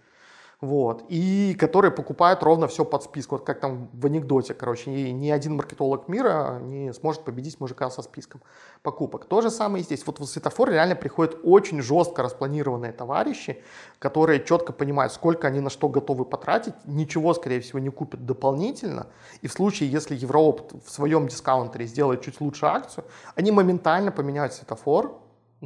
вот, 0.60 1.04
и 1.08 1.54
которые 1.58 1.90
покупают 1.90 2.42
ровно 2.42 2.68
все 2.68 2.84
под 2.84 3.02
список. 3.02 3.32
Вот 3.32 3.44
как 3.44 3.60
там 3.60 3.90
в 3.92 4.06
анекдоте, 4.06 4.54
короче, 4.54 4.90
ни, 4.90 5.10
ни 5.10 5.30
один 5.30 5.56
маркетолог 5.56 6.08
мира 6.08 6.58
не 6.62 6.92
сможет 6.94 7.22
победить 7.22 7.60
мужика 7.60 7.90
со 7.90 8.02
списком 8.02 8.40
покупок. 8.82 9.26
То 9.26 9.42
же 9.42 9.50
самое 9.50 9.82
и 9.82 9.84
здесь. 9.84 10.06
Вот 10.06 10.20
в 10.20 10.24
светофор 10.24 10.70
реально 10.70 10.96
приходят 10.96 11.38
очень 11.42 11.82
жестко 11.82 12.22
распланированные 12.22 12.92
товарищи, 12.92 13.62
которые 13.98 14.42
четко 14.42 14.72
понимают, 14.72 15.12
сколько 15.12 15.48
они 15.48 15.60
на 15.60 15.70
что 15.70 15.88
готовы 15.88 16.24
потратить, 16.24 16.74
ничего, 16.86 17.34
скорее 17.34 17.60
всего, 17.60 17.78
не 17.78 17.90
купят 17.90 18.24
дополнительно. 18.24 19.08
И 19.42 19.48
в 19.48 19.52
случае, 19.52 19.90
если 19.90 20.14
Евроопт 20.14 20.72
в 20.86 20.90
своем 20.90 21.28
дискаунтере 21.28 21.86
сделает 21.86 22.22
чуть 22.22 22.40
лучше 22.40 22.64
акцию, 22.66 23.04
они 23.34 23.50
моментально 23.50 24.12
поменяют 24.12 24.54
светофор 24.54 25.20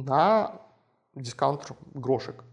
на 0.05 0.61
дискаунтер 1.15 1.75
грошек. 1.93 2.43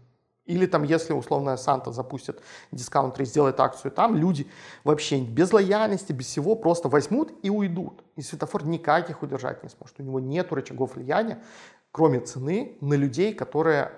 Или 0.45 0.65
там, 0.65 0.83
если 0.83 1.11
условная 1.11 1.57
Санта 1.57 1.91
запустит 1.91 2.41
дискаунтер 2.71 3.23
и 3.23 3.25
сделает 3.25 3.59
акцию 3.59 3.91
там, 3.91 4.15
люди 4.15 4.47
вообще 4.85 5.19
без 5.19 5.51
лояльности, 5.51 6.13
без 6.13 6.27
всего 6.27 6.55
просто 6.55 6.87
возьмут 6.87 7.33
и 7.43 7.49
уйдут. 7.49 8.03
И 8.15 8.21
светофор 8.21 8.65
никак 8.65 9.09
их 9.09 9.21
удержать 9.21 9.61
не 9.63 9.69
сможет. 9.69 9.99
У 9.99 10.03
него 10.03 10.19
нет 10.21 10.51
рычагов 10.53 10.95
влияния, 10.95 11.43
кроме 11.91 12.21
цены, 12.21 12.77
на 12.79 12.93
людей, 12.93 13.33
которые 13.33 13.91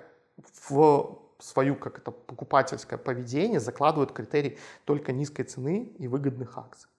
в 0.68 1.20
свою 1.38 1.76
как 1.76 1.98
это, 1.98 2.10
покупательское 2.10 2.98
поведение 2.98 3.60
закладывают 3.60 4.12
критерий 4.12 4.58
только 4.84 5.12
низкой 5.12 5.44
цены 5.44 5.92
и 5.98 6.08
выгодных 6.08 6.58
акций. 6.58 6.90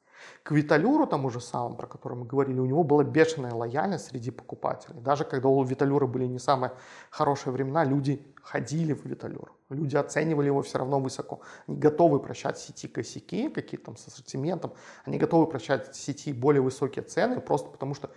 К 0.44 0.52
Виталюру, 0.52 1.06
тому 1.08 1.30
же 1.30 1.40
самому, 1.40 1.76
про 1.76 1.88
который 1.88 2.18
мы 2.18 2.26
говорили, 2.26 2.60
у 2.60 2.66
него 2.66 2.84
была 2.84 3.04
бешеная 3.04 3.54
лояльность 3.54 4.06
среди 4.06 4.32
покупателей. 4.32 5.00
Даже 5.00 5.24
когда 5.24 5.50
у 5.50 5.64
Виталюра 5.64 6.08
были 6.08 6.26
не 6.26 6.40
самые 6.40 6.72
хорошие 7.10 7.54
времена, 7.54 7.84
люди 7.84 8.26
ходили 8.42 8.94
в 8.94 9.06
Виталюр. 9.06 9.54
Люди 9.70 9.96
оценивали 9.96 10.48
его 10.48 10.62
все 10.62 10.80
равно 10.80 11.00
высоко. 11.00 11.42
Они 11.68 11.78
готовы 11.78 12.20
прощать 12.20 12.58
сети 12.58 12.88
косяки, 12.88 13.50
какие-то 13.50 13.86
там 13.86 13.98
с 13.98 14.08
ассортиментом. 14.08 14.74
Они 15.06 15.18
готовы 15.18 15.48
прощать 15.48 15.96
сети 15.96 16.34
более 16.34 16.62
высокие 16.62 17.04
цены, 17.04 17.40
просто 17.40 17.70
потому 17.70 17.94
что 17.94 18.10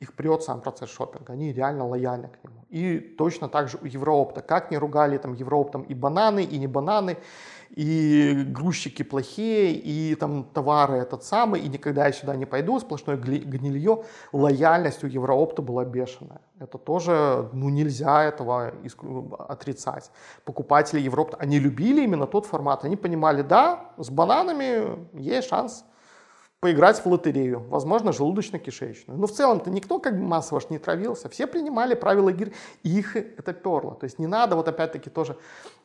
их 0.00 0.12
прет 0.12 0.42
сам 0.42 0.60
процесс 0.60 0.90
шопинга, 0.90 1.32
они 1.32 1.52
реально 1.52 1.86
лояльны 1.86 2.28
к 2.28 2.44
нему. 2.44 2.66
И 2.68 2.98
точно 2.98 3.48
так 3.48 3.68
же 3.68 3.78
у 3.80 3.86
Евроопта, 3.86 4.42
как 4.42 4.70
не 4.70 4.76
ругали 4.76 5.16
там 5.16 5.32
Еврооптом 5.32 5.82
и 5.82 5.94
бананы, 5.94 6.44
и 6.44 6.58
не 6.58 6.66
бананы, 6.66 7.16
и 7.70 8.44
грузчики 8.46 9.02
плохие, 9.02 9.72
и 9.72 10.14
там 10.14 10.44
товары 10.44 10.98
этот 10.98 11.24
самый, 11.24 11.60
и 11.60 11.68
никогда 11.68 12.06
я 12.06 12.12
сюда 12.12 12.36
не 12.36 12.46
пойду, 12.46 12.78
сплошное 12.78 13.16
гнилье. 13.16 14.04
Лояльность 14.32 15.04
у 15.04 15.06
Евроопта 15.06 15.62
была 15.62 15.84
бешеная. 15.84 16.40
Это 16.58 16.78
тоже, 16.78 17.48
ну, 17.52 17.68
нельзя 17.68 18.24
этого 18.24 18.72
отрицать. 19.48 20.10
Покупатели 20.44 21.00
Европы, 21.00 21.36
они 21.38 21.58
любили 21.58 22.04
именно 22.04 22.26
тот 22.26 22.46
формат, 22.46 22.84
они 22.84 22.96
понимали, 22.96 23.42
да, 23.42 23.92
с 23.98 24.10
бананами 24.10 25.06
есть 25.18 25.48
шанс 25.48 25.84
поиграть 26.60 27.04
в 27.04 27.06
лотерею, 27.06 27.60
возможно, 27.68 28.10
желудочно-кишечную. 28.10 29.16
Но 29.16 29.26
в 29.26 29.32
целом-то 29.32 29.70
никто 29.70 29.98
как 29.98 30.18
бы 30.18 30.24
массово 30.24 30.62
не 30.70 30.78
травился, 30.78 31.28
все 31.28 31.46
принимали 31.46 31.94
правила 31.94 32.30
игры, 32.30 32.52
и 32.82 32.98
их 32.98 33.14
это 33.14 33.52
перло. 33.52 33.94
То 33.94 34.04
есть 34.04 34.18
не 34.18 34.26
надо 34.26 34.56
вот 34.56 34.66
опять-таки 34.66 35.10
тоже 35.10 35.36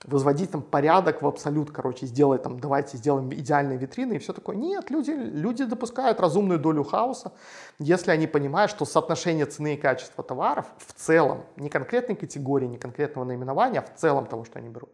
возводить 0.06 0.52
там 0.52 0.62
порядок 0.62 1.22
в 1.22 1.28
абсолют, 1.28 1.72
короче, 1.72 2.06
сделать 2.06 2.44
там, 2.44 2.60
давайте 2.60 2.98
сделаем 2.98 3.34
идеальные 3.34 3.78
витрины 3.78 4.14
и 4.14 4.18
все 4.18 4.32
такое. 4.32 4.56
Нет, 4.56 4.90
люди, 4.90 5.12
люди 5.12 5.66
допускают 5.66 6.22
разумную 6.22 6.60
долю 6.60 6.84
хаоса, 6.84 7.34
если 7.78 8.12
они 8.12 8.28
понимают, 8.28 8.72
что 8.72 8.86
соотношение 8.86 9.46
цены 9.46 9.76
и 9.76 9.78
качества 9.78 10.24
товаров 10.24 10.68
в 10.78 10.94
целом, 10.94 11.44
не 11.58 11.70
конкретной 11.70 12.16
категории, 12.16 12.68
не 12.68 12.78
конкретного 12.78 13.26
наименования, 13.26 13.82
а 13.82 13.84
в 13.84 14.00
целом 14.00 14.26
того, 14.26 14.46
что 14.46 14.60
они 14.60 14.70
берут, 14.70 14.90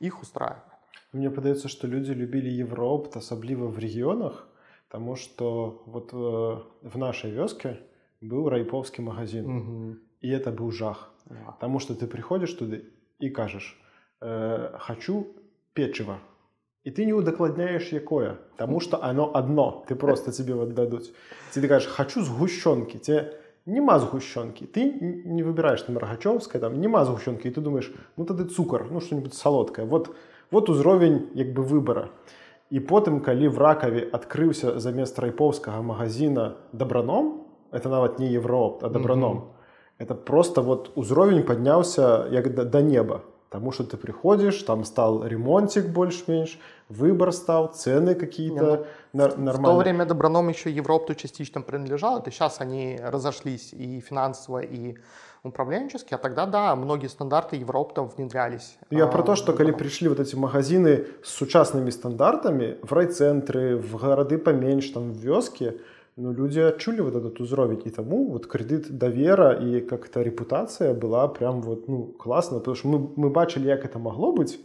их 0.00 0.20
устраивает. 0.20 0.64
Мне 1.12 1.30
подается, 1.30 1.68
что 1.68 1.86
люди 1.86 2.10
любили 2.10 2.48
Европу, 2.48 3.18
особливо 3.18 3.68
в 3.68 3.78
регионах, 3.78 4.48
Потому 4.92 5.16
что 5.16 5.82
вот 5.86 6.10
э, 6.12 6.16
в 6.16 6.98
нашей 6.98 7.30
вёске 7.30 7.80
был 8.20 8.50
райповский 8.50 9.02
магазин. 9.02 9.46
Угу. 9.46 9.96
И 10.20 10.28
это 10.28 10.50
был 10.52 10.70
жах. 10.70 11.10
Да. 11.24 11.52
Потому 11.52 11.78
что 11.78 11.94
ты 11.94 12.06
приходишь 12.06 12.52
туда 12.52 12.76
и 13.18 13.30
кажешь, 13.30 13.80
э, 14.20 14.76
хочу 14.78 15.28
печиво. 15.72 16.18
И 16.84 16.90
ты 16.90 17.06
не 17.06 17.14
удокладняешь 17.14 17.88
якое, 17.88 18.34
потому 18.50 18.80
что 18.80 19.02
оно 19.02 19.34
одно, 19.34 19.82
ты 19.88 19.94
просто 19.94 20.30
тебе 20.30 20.54
вот 20.54 20.74
дадут. 20.74 21.04
Ты 21.54 21.66
кажешь, 21.66 21.88
хочу 21.88 22.20
сгущенки, 22.20 22.98
тебе 22.98 23.32
нема 23.64 23.98
сгущенки. 23.98 24.64
Ты 24.64 24.90
не 25.24 25.42
выбираешь 25.42 25.80
там 25.80 25.96
Рогачевское, 25.96 26.60
там 26.60 26.78
нема 26.82 27.06
сгущенки, 27.06 27.46
и 27.46 27.50
ты 27.50 27.62
думаешь, 27.62 27.90
ну 28.18 28.26
тогда 28.26 28.44
цукор, 28.44 28.90
ну 28.90 29.00
что-нибудь 29.00 29.32
солодкое. 29.32 29.86
Вот, 29.86 30.14
вот 30.50 30.68
узровень 30.68 31.30
як 31.32 31.54
бы 31.54 31.62
выбора 31.62 32.10
І 32.71 32.79
потым 32.79 33.23
калі 33.23 33.47
в 33.47 33.57
ракаве 33.57 34.03
адкрыўся 34.11 34.79
замест 34.79 35.19
райповскага 35.19 35.81
магазина 35.81 36.57
дабраном 36.73 37.47
это 37.71 37.89
нават 37.89 38.19
не 38.19 38.27
Европ, 38.27 38.83
а 38.83 38.89
дабраном 38.89 39.37
mm 39.37 39.41
-hmm. 39.41 40.05
это 40.05 40.15
просто 40.15 40.61
вот 40.61 40.91
узровень 40.95 41.43
подняўся 41.43 42.27
як 42.31 42.53
да, 42.53 42.63
да 42.63 42.81
неба 42.81 43.21
Тому 43.49 43.71
что 43.71 43.83
ты 43.85 43.95
приходишь, 43.95 44.61
там 44.63 44.83
стал 44.83 45.23
ремонтик 45.25 45.85
больше-меньше, 45.87 46.59
выбор 46.89 47.31
стал, 47.31 47.71
цены 47.73 48.13
какие-то 48.13 48.87
ну, 49.13 49.23
нормальные. 49.23 49.53
В 49.53 49.63
то 49.63 49.77
время 49.77 50.05
Доброном 50.05 50.49
еще 50.49 50.69
Европу 50.69 51.13
частично 51.13 51.61
принадлежал, 51.61 52.19
это 52.19 52.29
сейчас 52.29 52.59
они 52.59 52.99
разошлись 53.01 53.71
и 53.71 54.01
финансово, 54.01 54.59
и 54.59 54.97
управленчески, 55.43 56.13
а 56.13 56.17
тогда, 56.17 56.45
да, 56.45 56.75
многие 56.75 57.07
стандарты 57.07 57.55
Европы 57.55 58.01
внедрялись. 58.01 58.77
Я 58.91 59.05
а, 59.05 59.07
про 59.07 59.23
то, 59.23 59.35
что 59.35 59.53
когда 59.53 59.73
пришли 59.73 60.07
вот 60.07 60.19
эти 60.19 60.35
магазины 60.35 61.05
с 61.23 61.29
сучасными 61.29 61.89
стандартами 61.89 62.77
в 62.81 62.91
райцентры, 62.93 63.77
в 63.77 63.97
города 63.97 64.37
поменьше, 64.37 64.93
там, 64.93 65.13
в 65.13 65.17
вёскі, 65.17 65.73
ну, 66.17 66.33
люди 66.33 66.59
адчулі 66.59 67.01
вот 67.01 67.15
этот 67.15 67.41
узровень 67.41 67.81
і 67.85 67.89
таму 67.89 68.29
вот 68.29 68.47
крэдыт 68.47 68.89
давера 68.89 69.53
і 69.53 69.81
как-то 69.81 70.23
репутацыя 70.23 70.93
была 70.93 71.27
прям 71.27 71.61
вот 71.61 71.87
ну 71.87 72.07
класна 72.17 72.57
потому 72.57 72.75
что 72.75 72.89
мы, 72.89 72.99
мы 73.15 73.29
бачылі 73.29 73.67
як 73.67 73.85
это 73.85 73.99
могло 73.99 74.33
быць 74.33 74.57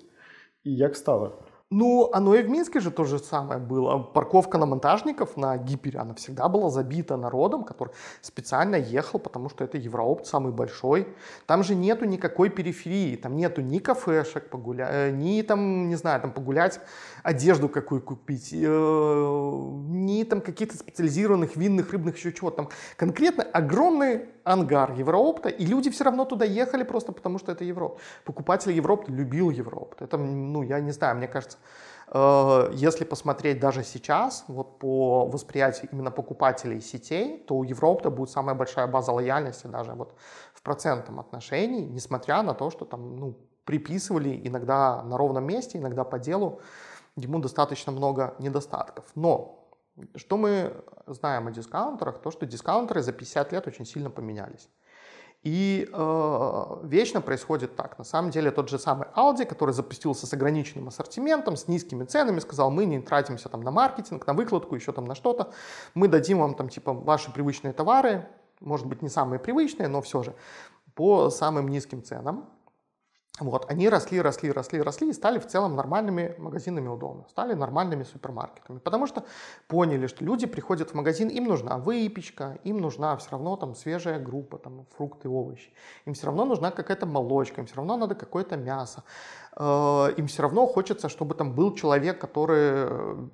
і 0.64 0.74
як 0.74 0.96
стало 0.96 1.32
Ну, 1.69 2.09
оно 2.13 2.33
и 2.33 2.43
в 2.43 2.49
Минске 2.49 2.79
же 2.79 2.91
то 2.91 3.03
же 3.03 3.19
самое 3.19 3.59
было. 3.59 3.97
Парковка 3.97 4.57
на 4.57 4.65
монтажников 4.65 5.35
на 5.35 5.57
Гипере, 5.57 5.99
она 5.99 6.13
всегда 6.13 6.47
была 6.47 6.69
забита 6.69 7.17
народом, 7.17 7.65
который 7.65 7.93
специально 8.21 8.77
ехал, 8.77 9.19
потому 9.19 9.49
что 9.49 9.65
это 9.65 9.77
Евроопт 9.77 10.27
самый 10.27 10.53
большой. 10.53 11.09
Там 11.45 11.63
же 11.63 11.75
нету 11.75 12.05
никакой 12.05 12.49
периферии, 12.49 13.17
там 13.17 13.35
нету 13.35 13.59
ни 13.61 13.79
кафешек 13.79 14.49
погулять, 14.49 14.89
э, 14.93 15.11
ни 15.11 15.41
там, 15.41 15.89
не 15.89 15.95
знаю, 15.95 16.21
там 16.21 16.31
погулять, 16.31 16.79
одежду 17.21 17.67
какую 17.67 18.01
купить, 18.01 18.53
э, 18.53 18.57
ни 18.57 20.23
там 20.23 20.39
каких-то 20.39 20.77
специализированных 20.77 21.57
винных, 21.57 21.91
рыбных, 21.91 22.15
еще 22.15 22.31
чего. 22.31 22.49
Там 22.49 22.69
конкретно 22.95 23.43
огромный 23.43 24.29
ангар 24.45 24.93
Евроопта, 24.93 25.49
и 25.49 25.65
люди 25.65 25.89
все 25.89 26.05
равно 26.05 26.23
туда 26.23 26.45
ехали 26.45 26.83
просто 26.83 27.11
потому, 27.11 27.39
что 27.39 27.51
это 27.51 27.65
Европа. 27.65 27.99
Покупатель 28.23 28.71
Европа 28.71 29.11
любил 29.11 29.49
Европу. 29.49 29.97
Это, 29.99 30.17
ну, 30.17 30.63
я 30.63 30.79
не 30.79 30.91
знаю, 30.91 31.17
мне 31.17 31.27
кажется, 31.27 31.56
э, 32.07 32.71
если 32.73 33.05
посмотреть 33.05 33.59
даже 33.59 33.83
сейчас, 33.83 34.45
вот 34.47 34.79
по 34.79 35.25
восприятию 35.25 35.89
именно 35.91 36.11
покупателей 36.11 36.81
сетей, 36.81 37.43
то 37.47 37.55
у 37.55 37.63
Европа 37.63 38.09
будет 38.09 38.29
самая 38.29 38.55
большая 38.55 38.87
база 38.87 39.11
лояльности 39.11 39.67
даже 39.67 39.93
вот 39.93 40.15
в 40.53 40.61
процентном 40.61 41.19
отношении, 41.19 41.85
несмотря 41.85 42.41
на 42.41 42.53
то, 42.53 42.69
что 42.71 42.85
там, 42.85 43.17
ну, 43.17 43.35
приписывали 43.65 44.41
иногда 44.47 45.03
на 45.03 45.17
ровном 45.17 45.45
месте, 45.45 45.77
иногда 45.77 46.03
по 46.03 46.19
делу, 46.19 46.61
ему 47.15 47.39
достаточно 47.39 47.91
много 47.91 48.35
недостатков. 48.39 49.05
Но 49.15 49.67
что 50.15 50.37
мы 50.37 50.83
знаем 51.07 51.47
о 51.47 51.51
дискаунтерах? 51.51 52.21
То, 52.21 52.31
что 52.31 52.45
дискаунтеры 52.45 53.01
за 53.01 53.11
50 53.11 53.51
лет 53.51 53.67
очень 53.67 53.85
сильно 53.85 54.09
поменялись. 54.09 54.69
И 55.47 55.87
э, 55.93 56.77
вечно 56.83 57.21
происходит 57.21 57.77
так. 57.77 57.97
На 57.97 58.03
самом 58.03 58.31
деле 58.31 58.51
тот 58.51 58.67
же 58.67 58.77
самый 58.77 59.07
Aldi, 59.15 59.45
который 59.45 59.73
запустился 59.73 60.27
с 60.27 60.33
ограниченным 60.33 60.89
ассортиментом, 60.89 61.55
с 61.55 61.69
низкими 61.69 62.03
ценами, 62.03 62.39
сказал, 62.39 62.69
мы 62.69 62.83
не 62.83 62.99
тратимся 62.99 63.47
там 63.47 63.61
на 63.61 63.71
маркетинг, 63.71 64.27
на 64.27 64.33
выкладку, 64.33 64.75
еще 64.75 64.91
там 64.91 65.05
на 65.05 65.15
что-то. 65.15 65.53
Мы 65.93 66.09
дадим 66.09 66.39
вам 66.39 66.53
там 66.53 66.67
типа 66.67 66.91
ваши 66.91 67.31
привычные 67.31 67.71
товары, 67.71 68.27
может 68.59 68.87
быть 68.87 69.01
не 69.01 69.07
самые 69.07 69.39
привычные, 69.39 69.87
но 69.87 70.01
все 70.01 70.21
же 70.21 70.35
по 70.95 71.29
самым 71.29 71.69
низким 71.69 72.03
ценам. 72.03 72.49
Вот, 73.39 73.69
они 73.69 73.87
росли, 73.87 74.19
росли, 74.19 74.51
росли, 74.51 74.81
росли 74.81 75.09
и 75.09 75.13
стали 75.13 75.37
в 75.37 75.45
целом 75.45 75.75
нормальными 75.75 76.33
магазинами 76.39 76.87
удобно, 76.87 77.25
стали 77.29 77.53
нормальными 77.53 78.01
супермаркетами, 78.01 78.79
потому 78.79 79.05
что 79.05 79.25
поняли, 79.67 80.07
что 80.07 80.25
люди 80.25 80.47
приходят 80.47 80.89
в 80.89 80.93
магазин, 80.95 81.27
им 81.27 81.43
нужна 81.43 81.77
выпечка, 81.77 82.57
им 82.63 82.77
нужна 82.79 83.15
все 83.17 83.29
равно 83.31 83.55
там 83.55 83.75
свежая 83.75 84.19
группа, 84.19 84.57
там 84.57 84.87
фрукты, 84.95 85.29
овощи, 85.29 85.71
им 86.05 86.15
все 86.15 86.25
равно 86.25 86.45
нужна 86.45 86.71
какая-то 86.71 87.05
молочка, 87.05 87.61
им 87.61 87.67
все 87.67 87.75
равно 87.75 87.95
надо 87.95 88.15
какое-то 88.15 88.57
мясо, 88.57 89.03
э, 89.55 90.13
им 90.17 90.25
все 90.25 90.41
равно 90.41 90.65
хочется, 90.65 91.07
чтобы 91.07 91.35
там 91.35 91.53
был 91.53 91.75
человек, 91.75 92.19
который 92.19 93.29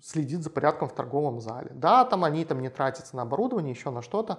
следит 0.00 0.42
за 0.42 0.50
порядком 0.50 0.88
в 0.88 0.94
торговом 0.94 1.40
зале. 1.40 1.72
Да, 1.74 2.04
там 2.04 2.22
они 2.22 2.44
там 2.44 2.60
не 2.60 2.70
тратятся 2.70 3.16
на 3.16 3.22
оборудование, 3.22 3.72
еще 3.72 3.90
на 3.90 4.00
что-то. 4.00 4.38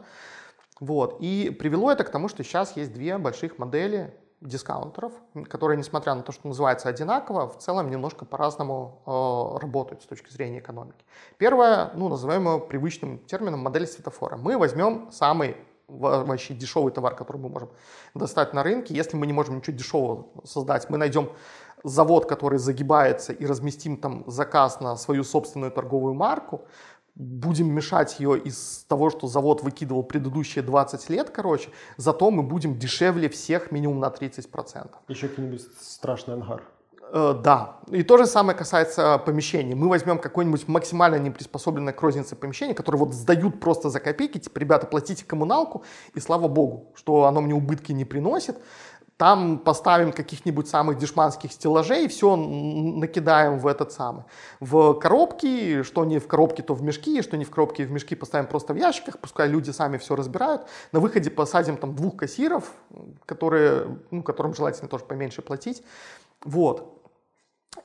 Вот. 0.80 1.18
И 1.20 1.56
привело 1.60 1.92
это 1.92 2.04
к 2.06 2.10
тому, 2.10 2.30
что 2.30 2.44
сейчас 2.44 2.76
есть 2.78 2.94
две 2.94 3.18
больших 3.18 3.60
модели 3.60 4.18
дискаунтеров, 4.42 5.14
которые, 5.48 5.78
несмотря 5.78 6.16
на 6.16 6.24
то, 6.24 6.32
что 6.32 6.48
называется 6.48 6.90
одинаково, 6.90 7.48
в 7.48 7.58
целом 7.60 7.90
немножко 7.90 8.26
по-разному 8.26 9.02
э, 9.06 9.62
работают 9.62 10.02
с 10.02 10.06
точки 10.06 10.32
зрения 10.32 10.60
экономики. 10.60 11.06
Первое, 11.38 11.92
ну, 11.94 12.10
называем 12.10 12.44
его 12.44 12.60
привычным 12.60 13.20
термином 13.20 13.60
модель 13.60 13.88
светофора. 13.88 14.38
Мы 14.38 14.58
возьмем 14.58 15.12
самый 15.12 15.56
вообще 15.88 16.54
дешевый 16.54 16.92
товар, 16.92 17.16
который 17.16 17.38
мы 17.38 17.50
можем 17.50 17.70
достать 18.16 18.54
на 18.54 18.64
рынке. 18.64 18.96
Если 18.96 19.18
мы 19.18 19.28
не 19.28 19.34
можем 19.34 19.58
ничего 19.58 19.76
дешевого 19.76 20.28
создать, 20.46 20.90
мы 20.90 20.98
найдем 20.98 21.30
завод, 21.84 22.26
который 22.28 22.60
загибается 22.60 23.34
и 23.34 23.46
разместим 23.46 23.98
там 23.98 24.24
заказ 24.28 24.80
на 24.80 24.96
свою 24.96 25.24
собственную 25.24 25.72
торговую 25.72 26.14
марку, 26.14 26.62
будем 27.16 27.72
мешать 27.72 28.20
ее 28.20 28.40
из 28.40 28.86
того, 28.88 29.10
что 29.10 29.28
завод 29.28 29.64
выкидывал 29.64 30.04
предыдущие 30.04 30.64
20 30.64 31.10
лет, 31.10 31.30
короче, 31.30 31.70
зато 31.98 32.32
мы 32.32 32.44
будем 32.44 32.78
дешевле 32.78 33.30
всех 33.30 33.72
минимум 33.72 34.00
на 34.00 34.08
30%. 34.08 34.90
Еще 35.08 35.28
какой-нибудь 35.28 35.62
страшный 35.80 36.36
ангар. 36.36 36.64
Э, 37.14 37.36
да, 37.44 37.78
и 37.90 38.04
то 38.04 38.18
же 38.18 38.26
самое 38.26 38.58
касается 38.58 39.18
помещений. 39.18 39.74
Мы 39.74 39.90
возьмем 39.90 40.18
какое-нибудь 40.18 40.68
максимально 40.70 41.18
неприспособленное 41.18 41.92
к 41.92 42.02
рознице 42.02 42.38
помещение, 42.38 42.74
которое 42.74 43.00
вот 43.00 43.14
сдают 43.14 43.60
просто 43.60 43.90
за 43.90 44.00
копейки, 44.00 44.38
типа, 44.38 44.60
ребята, 44.60 44.88
платите 44.88 45.26
коммуналку, 45.26 45.84
и 46.14 46.22
слава 46.22 46.48
богу, 46.48 46.94
что 46.96 47.26
оно 47.26 47.42
мне 47.42 47.54
убытки 47.54 47.92
не 47.92 48.06
приносит 48.06 48.58
там 49.22 49.60
поставим 49.60 50.14
каких-нибудь 50.14 50.68
самых 50.68 50.98
дешманских 50.98 51.52
стеллажей, 51.52 52.08
все 52.08 52.36
накидаем 52.36 53.60
в 53.60 53.68
этот 53.68 53.92
самый. 53.92 54.24
В 54.60 54.96
коробки, 54.96 55.84
что 55.84 56.06
не 56.06 56.18
в 56.18 56.26
коробке, 56.26 56.64
то 56.64 56.74
в 56.74 56.82
мешки, 56.82 57.22
что 57.22 57.38
не 57.38 57.46
в 57.46 57.52
коробке, 57.52 57.86
в 57.86 57.92
мешки 57.92 58.16
поставим 58.16 58.48
просто 58.48 58.74
в 58.74 58.78
ящиках, 58.78 59.20
пускай 59.20 59.48
люди 59.48 59.70
сами 59.70 60.00
все 60.00 60.16
разбирают. 60.16 60.64
На 60.92 61.00
выходе 61.00 61.30
посадим 61.30 61.78
там 61.78 61.96
двух 61.96 62.18
кассиров, 62.18 62.72
которые, 63.28 63.96
ну, 64.10 64.24
которым 64.24 64.56
желательно 64.56 64.90
тоже 64.90 65.06
поменьше 65.06 65.44
платить. 65.44 65.84
Вот. 66.44 67.00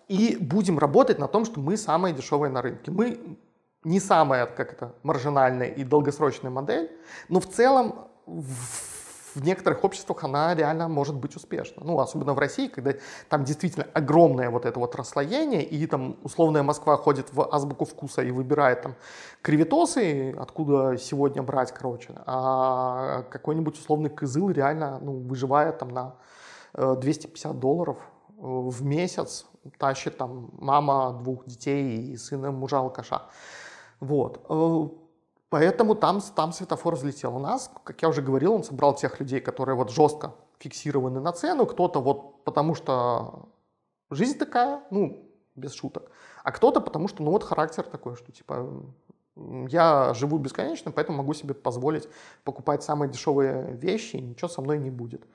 И 0.08 0.38
будем 0.40 0.78
работать 0.78 1.18
на 1.18 1.28
том, 1.28 1.44
что 1.44 1.60
мы 1.60 1.76
самые 1.76 2.14
дешевые 2.14 2.50
на 2.50 2.62
рынке. 2.62 2.90
Мы 2.90 3.36
не 3.84 4.00
самая, 4.00 4.46
как 4.46 4.72
это, 4.72 4.94
маржинальная 5.02 5.68
и 5.68 5.84
долгосрочная 5.84 6.50
модель, 6.50 6.90
но 7.28 7.40
в 7.40 7.46
целом 7.46 8.08
в 8.24 8.95
в 9.36 9.44
некоторых 9.44 9.84
обществах 9.84 10.24
она 10.24 10.54
реально 10.54 10.88
может 10.88 11.14
быть 11.14 11.36
успешна. 11.36 11.82
Ну, 11.84 12.00
особенно 12.00 12.32
в 12.32 12.38
России, 12.38 12.68
когда 12.68 12.94
там 13.28 13.44
действительно 13.44 13.86
огромное 13.92 14.48
вот 14.50 14.64
это 14.64 14.80
вот 14.80 14.94
расслоение, 14.96 15.62
и 15.62 15.86
там 15.86 16.16
условная 16.22 16.62
Москва 16.62 16.96
ходит 16.96 17.32
в 17.32 17.46
азбуку 17.52 17.84
вкуса 17.84 18.22
и 18.22 18.30
выбирает 18.30 18.82
там 18.82 18.94
креветосы, 19.42 20.34
откуда 20.38 20.96
сегодня 20.96 21.42
брать, 21.42 21.72
короче, 21.72 22.14
а 22.24 23.24
какой-нибудь 23.30 23.78
условный 23.78 24.10
кызыл 24.10 24.50
реально 24.50 24.98
ну, 25.02 25.12
выживает 25.18 25.78
там 25.78 25.90
на 25.90 26.14
250 26.74 27.52
э, 27.52 27.58
долларов 27.58 27.98
э, 27.98 28.32
в 28.40 28.82
месяц, 28.82 29.46
тащит 29.78 30.16
там 30.16 30.48
мама 30.58 31.12
двух 31.22 31.44
детей 31.46 32.12
и 32.12 32.16
сына 32.16 32.50
мужа 32.50 32.78
алкаша. 32.78 33.22
Вот. 34.00 34.44
Поэтому 35.48 35.94
там, 35.94 36.20
там 36.34 36.52
светофор 36.52 36.96
взлетел. 36.96 37.36
У 37.36 37.38
нас, 37.38 37.70
как 37.84 38.02
я 38.02 38.08
уже 38.08 38.20
говорил, 38.20 38.54
он 38.54 38.64
собрал 38.64 38.94
тех 38.94 39.20
людей, 39.20 39.40
которые 39.40 39.76
вот 39.76 39.90
жестко 39.90 40.34
фиксированы 40.58 41.20
на 41.20 41.32
цену, 41.32 41.66
кто-то 41.66 42.00
вот 42.00 42.44
потому 42.44 42.74
что 42.74 43.48
жизнь 44.10 44.38
такая, 44.38 44.82
ну, 44.90 45.30
без 45.54 45.74
шуток, 45.74 46.10
а 46.44 46.52
кто-то 46.52 46.80
потому 46.80 47.08
что, 47.08 47.22
ну, 47.22 47.30
вот 47.30 47.44
характер 47.44 47.84
такой, 47.84 48.16
что 48.16 48.32
типа 48.32 48.68
я 49.68 50.14
живу 50.14 50.38
бесконечно, 50.38 50.90
поэтому 50.90 51.18
могу 51.18 51.34
себе 51.34 51.54
позволить 51.54 52.08
покупать 52.42 52.82
самые 52.82 53.10
дешевые 53.10 53.72
вещи, 53.72 54.16
и 54.16 54.20
ничего 54.20 54.48
со 54.48 54.62
мной 54.62 54.78
не 54.78 54.90
будет. 54.90 55.26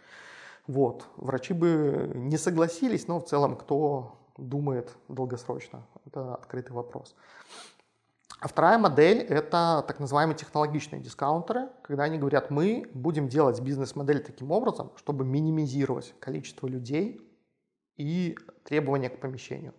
Вот. 0.68 1.06
Врачи 1.18 1.54
бы 1.54 2.12
не 2.16 2.38
согласились, 2.38 3.08
но 3.08 3.20
в 3.20 3.26
целом 3.26 3.56
кто 3.56 4.18
думает 4.38 4.92
долгосрочно, 5.08 5.86
это 6.06 6.36
открытый 6.36 6.76
вопрос. 6.76 7.16
А 8.40 8.48
вторая 8.48 8.78
модель– 8.78 9.20
это 9.30 9.84
так 9.88 10.00
называемые 10.00 10.36
технологичные 10.36 11.02
дискаунтеры, 11.02 11.70
когда 11.84 12.04
они 12.04 12.18
говорят, 12.18 12.50
мы 12.50 12.90
будем 12.94 13.28
делать 13.28 13.60
бизнес-модель 13.62 14.24
таким 14.24 14.52
образом, 14.52 14.92
чтобы 14.96 15.26
минимизировать 15.26 16.16
количество 16.20 16.68
людей 16.68 17.22
и 17.98 18.38
требования 18.64 19.10
к 19.10 19.20
помещению. 19.20 19.74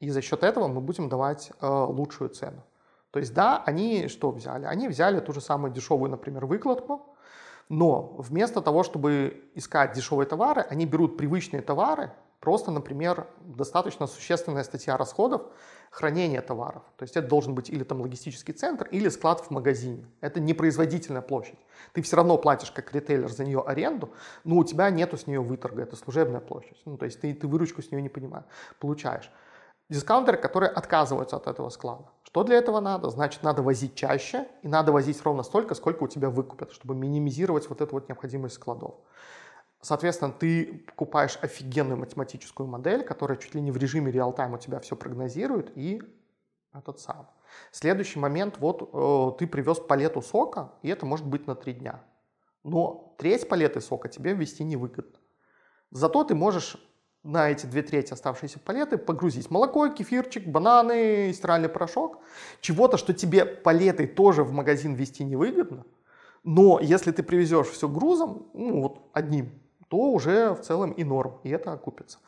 И 0.00 0.10
за 0.10 0.22
счет 0.22 0.42
этого 0.42 0.68
мы 0.68 0.80
будем 0.80 1.08
давать 1.08 1.52
э, 1.60 1.66
лучшую 1.66 2.30
цену. 2.30 2.64
То 3.10 3.20
есть 3.20 3.34
да, 3.34 3.62
они 3.64 4.08
что 4.08 4.30
взяли? 4.30 4.66
Они 4.66 4.88
взяли 4.88 5.20
ту 5.20 5.32
же 5.32 5.40
самую 5.40 5.72
дешевую, 5.72 6.10
например, 6.10 6.46
выкладку, 6.46 7.16
но 7.68 8.14
вместо 8.18 8.60
того, 8.60 8.82
чтобы 8.82 9.50
искать 9.54 9.92
дешевые 9.92 10.26
товары, 10.26 10.62
они 10.62 10.86
берут 10.86 11.16
привычные 11.16 11.62
товары, 11.62 12.12
просто, 12.40 12.70
например, 12.70 13.26
достаточно 13.40 14.06
существенная 14.06 14.64
статья 14.64 14.96
расходов, 14.96 15.42
хранение 15.90 16.40
товаров. 16.40 16.82
То 16.96 17.04
есть 17.04 17.16
это 17.16 17.28
должен 17.28 17.54
быть 17.54 17.70
или 17.70 17.84
там 17.84 18.00
логистический 18.00 18.52
центр, 18.52 18.86
или 18.90 19.08
склад 19.08 19.40
в 19.40 19.50
магазине. 19.50 20.06
Это 20.20 20.40
не 20.40 20.54
производительная 20.54 21.22
площадь. 21.22 21.58
Ты 21.92 22.02
все 22.02 22.16
равно 22.16 22.36
платишь 22.38 22.70
как 22.70 22.92
ритейлер 22.94 23.28
за 23.28 23.44
нее 23.44 23.62
аренду, 23.66 24.10
но 24.44 24.56
у 24.56 24.64
тебя 24.64 24.90
нету 24.90 25.16
с 25.16 25.26
нее 25.26 25.40
выторга, 25.40 25.82
это 25.82 25.96
служебная 25.96 26.40
площадь. 26.40 26.80
Ну, 26.84 26.96
то 26.96 27.06
есть 27.06 27.20
ты, 27.20 27.32
ты 27.34 27.46
выручку 27.46 27.82
с 27.82 27.90
нее 27.90 28.02
не 28.02 28.08
понимаешь, 28.08 28.46
получаешь. 28.78 29.30
Дискаунтеры, 29.90 30.36
которые 30.36 30.68
отказываются 30.68 31.36
от 31.36 31.46
этого 31.46 31.70
склада. 31.70 32.04
Что 32.22 32.44
для 32.44 32.56
этого 32.56 32.78
надо? 32.80 33.08
Значит, 33.08 33.42
надо 33.42 33.62
возить 33.62 33.94
чаще 33.94 34.46
и 34.62 34.68
надо 34.68 34.92
возить 34.92 35.22
ровно 35.24 35.42
столько, 35.42 35.74
сколько 35.74 36.02
у 36.02 36.08
тебя 36.08 36.28
выкупят, 36.28 36.72
чтобы 36.72 36.94
минимизировать 36.94 37.70
вот 37.70 37.80
эту 37.80 37.94
вот 37.94 38.06
необходимость 38.06 38.56
складов. 38.56 38.96
Соответственно, 39.80 40.32
ты 40.32 40.84
покупаешь 40.86 41.38
офигенную 41.40 41.98
математическую 41.98 42.66
модель, 42.66 43.04
которая 43.04 43.38
чуть 43.38 43.54
ли 43.54 43.60
не 43.60 43.70
в 43.70 43.76
режиме 43.76 44.10
реал-тайм 44.10 44.54
у 44.54 44.58
тебя 44.58 44.80
все 44.80 44.96
прогнозирует, 44.96 45.76
и 45.76 46.02
этот 46.72 47.00
сам. 47.00 47.28
Следующий 47.70 48.18
момент, 48.18 48.58
вот 48.58 48.90
э, 48.92 49.38
ты 49.38 49.46
привез 49.46 49.78
палету 49.78 50.20
сока, 50.20 50.72
и 50.82 50.88
это 50.88 51.06
может 51.06 51.26
быть 51.26 51.46
на 51.46 51.54
три 51.54 51.74
дня. 51.74 52.02
Но 52.64 53.14
треть 53.18 53.48
палеты 53.48 53.80
сока 53.80 54.08
тебе 54.08 54.34
ввести 54.34 54.64
невыгодно. 54.64 55.18
Зато 55.90 56.24
ты 56.24 56.34
можешь 56.34 56.76
на 57.22 57.50
эти 57.50 57.66
две 57.66 57.82
трети 57.82 58.12
оставшиеся 58.12 58.58
палеты 58.58 58.98
погрузить 58.98 59.50
молоко, 59.50 59.88
кефирчик, 59.88 60.46
бананы, 60.46 61.32
стиральный 61.32 61.68
порошок. 61.68 62.18
Чего-то, 62.60 62.96
что 62.96 63.14
тебе 63.14 63.44
палетой 63.44 64.06
тоже 64.06 64.44
в 64.44 64.52
магазин 64.52 64.94
вести 64.94 65.24
невыгодно. 65.24 65.84
Но 66.44 66.78
если 66.80 67.10
ты 67.10 67.22
привезешь 67.22 67.68
все 67.68 67.88
грузом, 67.88 68.48
ну 68.54 68.82
вот 68.82 69.10
одним, 69.12 69.50
то 69.88 69.96
уже 69.96 70.54
в 70.54 70.60
целом 70.60 70.92
и 70.92 71.04
норм, 71.04 71.38
и 71.44 71.50
это 71.50 71.72
окупится. 71.72 72.18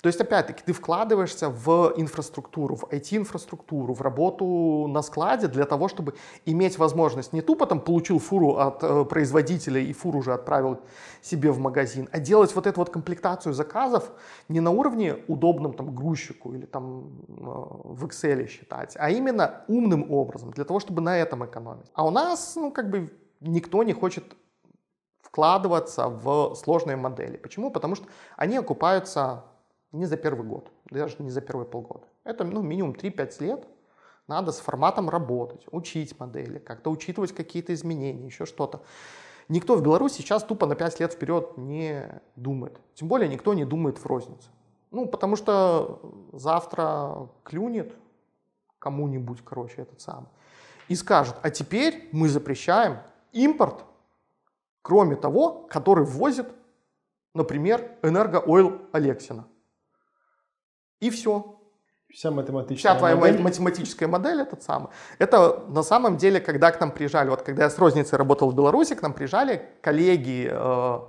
То 0.00 0.06
есть, 0.06 0.20
опять-таки, 0.20 0.62
ты 0.64 0.72
вкладываешься 0.72 1.50
в 1.50 1.92
инфраструктуру, 1.96 2.76
в 2.76 2.84
IT-инфраструктуру, 2.84 3.92
в 3.92 4.00
работу 4.00 4.86
на 4.88 5.02
складе 5.02 5.48
для 5.48 5.64
того, 5.64 5.88
чтобы 5.88 6.14
иметь 6.46 6.78
возможность 6.78 7.32
не 7.32 7.42
тупо 7.42 7.66
там 7.66 7.80
получил 7.80 8.20
фуру 8.20 8.56
от 8.56 8.82
э, 8.84 9.04
производителя 9.04 9.80
и 9.80 9.92
фуру 9.92 10.20
уже 10.20 10.32
отправил 10.32 10.78
себе 11.20 11.50
в 11.50 11.58
магазин, 11.58 12.08
а 12.12 12.20
делать 12.20 12.54
вот 12.54 12.66
эту 12.66 12.80
вот 12.80 12.90
комплектацию 12.90 13.52
заказов 13.52 14.12
не 14.48 14.60
на 14.60 14.70
уровне 14.70 15.16
удобном 15.26 15.72
там 15.72 15.94
грузчику 15.94 16.54
или 16.54 16.66
там 16.66 17.10
э, 17.28 17.32
в 17.34 18.04
Excel 18.04 18.46
считать, 18.46 18.96
а 18.96 19.10
именно 19.10 19.64
умным 19.66 20.12
образом, 20.12 20.52
для 20.52 20.64
того, 20.64 20.78
чтобы 20.78 21.00
на 21.02 21.18
этом 21.18 21.44
экономить. 21.44 21.90
А 21.94 22.06
у 22.06 22.10
нас, 22.10 22.54
ну, 22.54 22.70
как 22.70 22.90
бы 22.90 23.10
никто 23.40 23.82
не 23.82 23.92
хочет 23.92 24.24
вкладываться 25.38 26.08
в 26.08 26.56
сложные 26.56 26.96
модели. 26.96 27.36
Почему? 27.36 27.70
Потому 27.70 27.94
что 27.94 28.08
они 28.36 28.56
окупаются 28.56 29.44
не 29.92 30.04
за 30.04 30.16
первый 30.16 30.44
год, 30.44 30.68
даже 30.90 31.14
не 31.20 31.30
за 31.30 31.40
первые 31.40 31.64
полгода. 31.64 32.08
Это 32.24 32.42
ну, 32.42 32.60
минимум 32.60 32.90
3-5 32.90 33.44
лет. 33.44 33.68
Надо 34.26 34.50
с 34.50 34.58
форматом 34.58 35.08
работать, 35.08 35.64
учить 35.70 36.18
модели, 36.18 36.58
как-то 36.58 36.90
учитывать 36.90 37.32
какие-то 37.32 37.72
изменения, 37.72 38.26
еще 38.26 38.46
что-то. 38.46 38.80
Никто 39.48 39.76
в 39.76 39.82
Беларуси 39.82 40.22
сейчас 40.22 40.42
тупо 40.42 40.66
на 40.66 40.74
5 40.74 40.98
лет 40.98 41.12
вперед 41.12 41.56
не 41.56 42.20
думает. 42.34 42.80
Тем 42.94 43.06
более 43.06 43.28
никто 43.28 43.54
не 43.54 43.64
думает 43.64 43.98
в 43.98 44.06
рознице. 44.06 44.48
Ну, 44.90 45.06
потому 45.06 45.36
что 45.36 46.00
завтра 46.32 47.28
клюнет 47.44 47.94
кому-нибудь, 48.80 49.44
короче, 49.44 49.82
этот 49.82 50.00
самый. 50.00 50.30
И 50.88 50.96
скажет, 50.96 51.36
а 51.42 51.50
теперь 51.50 52.08
мы 52.10 52.28
запрещаем 52.28 52.98
импорт 53.30 53.84
кроме 54.82 55.16
того, 55.16 55.66
который 55.70 56.04
ввозит, 56.04 56.46
например, 57.34 57.98
энергоойл 58.02 58.82
Алексина. 58.92 59.46
И 61.00 61.10
все. 61.10 61.54
Вся 62.10 62.30
математическая 62.30 62.92
Вся 62.92 62.98
твоя 62.98 63.16
модель. 63.16 63.40
математическая 63.42 64.08
модель 64.08 64.40
этот 64.40 64.62
самый. 64.62 64.88
Это 65.18 65.62
на 65.68 65.82
самом 65.82 66.16
деле, 66.16 66.40
когда 66.40 66.72
к 66.72 66.80
нам 66.80 66.90
приезжали, 66.90 67.28
вот 67.28 67.42
когда 67.42 67.64
я 67.64 67.70
с 67.70 67.78
розницей 67.78 68.16
работал 68.16 68.50
в 68.50 68.54
Беларуси, 68.54 68.94
к 68.94 69.02
нам 69.02 69.12
приезжали 69.12 69.68
коллеги 69.82 70.48
э, 70.50 71.00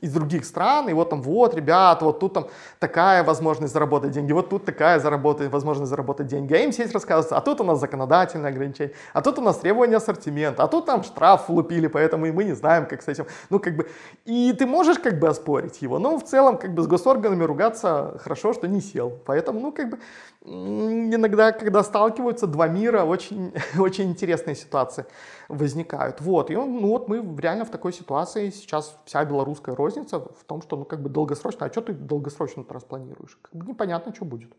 из 0.00 0.12
других 0.12 0.44
стран, 0.44 0.88
и 0.88 0.92
вот 0.92 1.10
там, 1.10 1.22
вот, 1.22 1.54
ребята, 1.54 2.04
вот 2.04 2.20
тут 2.20 2.32
там 2.32 2.46
такая 2.78 3.24
возможность 3.24 3.72
заработать 3.72 4.12
деньги, 4.12 4.32
вот 4.32 4.48
тут 4.48 4.64
такая 4.64 5.00
заработать, 5.00 5.50
возможность 5.50 5.90
заработать 5.90 6.28
деньги. 6.28 6.54
А 6.54 6.58
им 6.58 6.72
сеть 6.72 6.92
рассказывается, 6.92 7.36
а 7.36 7.40
тут 7.40 7.60
у 7.60 7.64
нас 7.64 7.80
законодательное 7.80 8.50
ограничение, 8.50 8.94
а 9.12 9.22
тут 9.22 9.38
у 9.38 9.42
нас 9.42 9.58
требования 9.58 9.96
ассортимента, 9.96 10.62
а 10.62 10.68
тут 10.68 10.86
там 10.86 11.02
штраф 11.02 11.48
влупили, 11.48 11.88
поэтому 11.88 12.26
и 12.26 12.32
мы 12.32 12.44
не 12.44 12.52
знаем, 12.52 12.86
как 12.86 13.02
с 13.02 13.08
этим. 13.08 13.26
Ну, 13.50 13.58
как 13.58 13.76
бы, 13.76 13.88
и 14.24 14.52
ты 14.52 14.66
можешь 14.66 14.98
как 14.98 15.18
бы 15.18 15.28
оспорить 15.28 15.82
его, 15.82 15.98
но 15.98 16.16
в 16.16 16.24
целом 16.24 16.58
как 16.58 16.74
бы 16.74 16.82
с 16.82 16.86
госорганами 16.86 17.44
ругаться 17.44 18.18
хорошо, 18.22 18.52
что 18.52 18.68
не 18.68 18.80
сел. 18.80 19.18
Поэтому, 19.26 19.58
ну, 19.60 19.72
как 19.72 19.90
бы, 19.90 19.98
иногда, 20.45 21.51
когда 21.51 21.83
сталкиваются 21.83 22.47
два 22.47 22.67
мира, 22.67 23.03
очень, 23.03 23.53
очень 23.79 24.09
интересные 24.09 24.55
ситуации 24.55 25.05
возникают. 25.47 26.21
Вот, 26.21 26.51
и 26.51 26.55
ну, 26.55 26.87
вот 26.87 27.07
мы 27.07 27.23
реально 27.41 27.65
в 27.65 27.69
такой 27.69 27.93
ситуации 27.93 28.49
сейчас 28.49 28.97
вся 29.05 29.23
белорусская 29.25 29.75
розница 29.75 30.19
в 30.19 30.43
том, 30.45 30.61
что 30.61 30.77
ну 30.77 30.85
как 30.85 31.01
бы 31.01 31.09
долгосрочно, 31.09 31.65
а 31.65 31.71
что 31.71 31.81
ты 31.81 31.93
долгосрочно 31.93 32.65
распланируешь? 32.67 33.37
Как 33.41 33.55
бы 33.55 33.65
непонятно, 33.65 34.13
что 34.13 34.25
будет. 34.25 34.51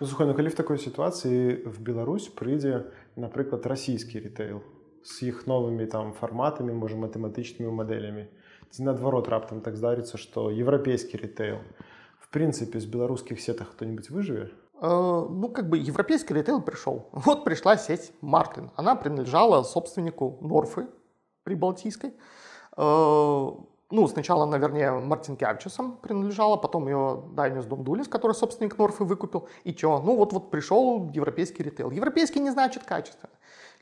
Ну, 0.00 0.06
слухай, 0.06 0.26
ну 0.26 0.34
калі 0.34 0.48
в 0.48 0.54
такой 0.54 0.78
ситуации 0.78 1.62
в 1.64 1.80
Беларусь 1.80 2.28
прыйдзе, 2.28 2.92
напрыклад, 3.16 3.66
расійскі 3.66 4.20
ритейл 4.20 4.60
з 5.06 5.22
іх 5.30 5.46
новымі 5.46 5.86
там 5.86 6.12
фарматамі, 6.12 6.74
можа 6.74 6.98
матэматычнымі 7.00 7.70
мадэлямі. 7.72 8.26
Ці 8.70 8.84
наадварот 8.84 9.28
раптам 9.32 9.62
так 9.62 9.76
здарыцца, 9.76 10.18
што 10.18 10.50
еўрапейскі 10.50 11.16
ритейл. 11.16 11.62
В 12.20 12.28
принципе, 12.28 12.80
з 12.80 12.84
беларускіх 12.84 13.40
сетах 13.40 13.72
кто-нибудь 13.72 14.10
выжыве? 14.10 14.50
Э, 14.81 15.27
ну, 15.29 15.47
как 15.49 15.69
бы 15.69 15.77
европейский 15.77 16.33
ритейл 16.33 16.61
пришел. 16.61 17.09
Вот 17.11 17.45
пришла 17.45 17.77
сеть 17.77 18.11
Мартлин. 18.21 18.71
Она 18.75 18.95
принадлежала 18.95 19.63
собственнику 19.63 20.37
Норфы 20.41 20.87
прибалтийской. 21.43 22.13
Э, 22.77 23.49
ну, 23.91 24.07
сначала 24.07 24.43
она, 24.43 24.57
вернее, 24.57 24.91
Мартин 24.91 25.35
Кявчесом 25.35 25.97
принадлежала, 25.97 26.55
потом 26.55 26.87
ее 26.87 27.23
Дайнис 27.33 27.65
Дундулис, 27.65 28.07
который 28.07 28.31
собственник 28.31 28.77
Норфы 28.77 29.03
выкупил. 29.03 29.47
И 29.65 29.73
что? 29.73 30.01
Ну, 30.01 30.15
вот, 30.15 30.33
вот 30.33 30.49
пришел 30.49 31.11
европейский 31.13 31.61
ритейл. 31.61 31.91
Европейский 31.91 32.39
не 32.39 32.49
значит 32.49 32.83
качество. 32.83 33.29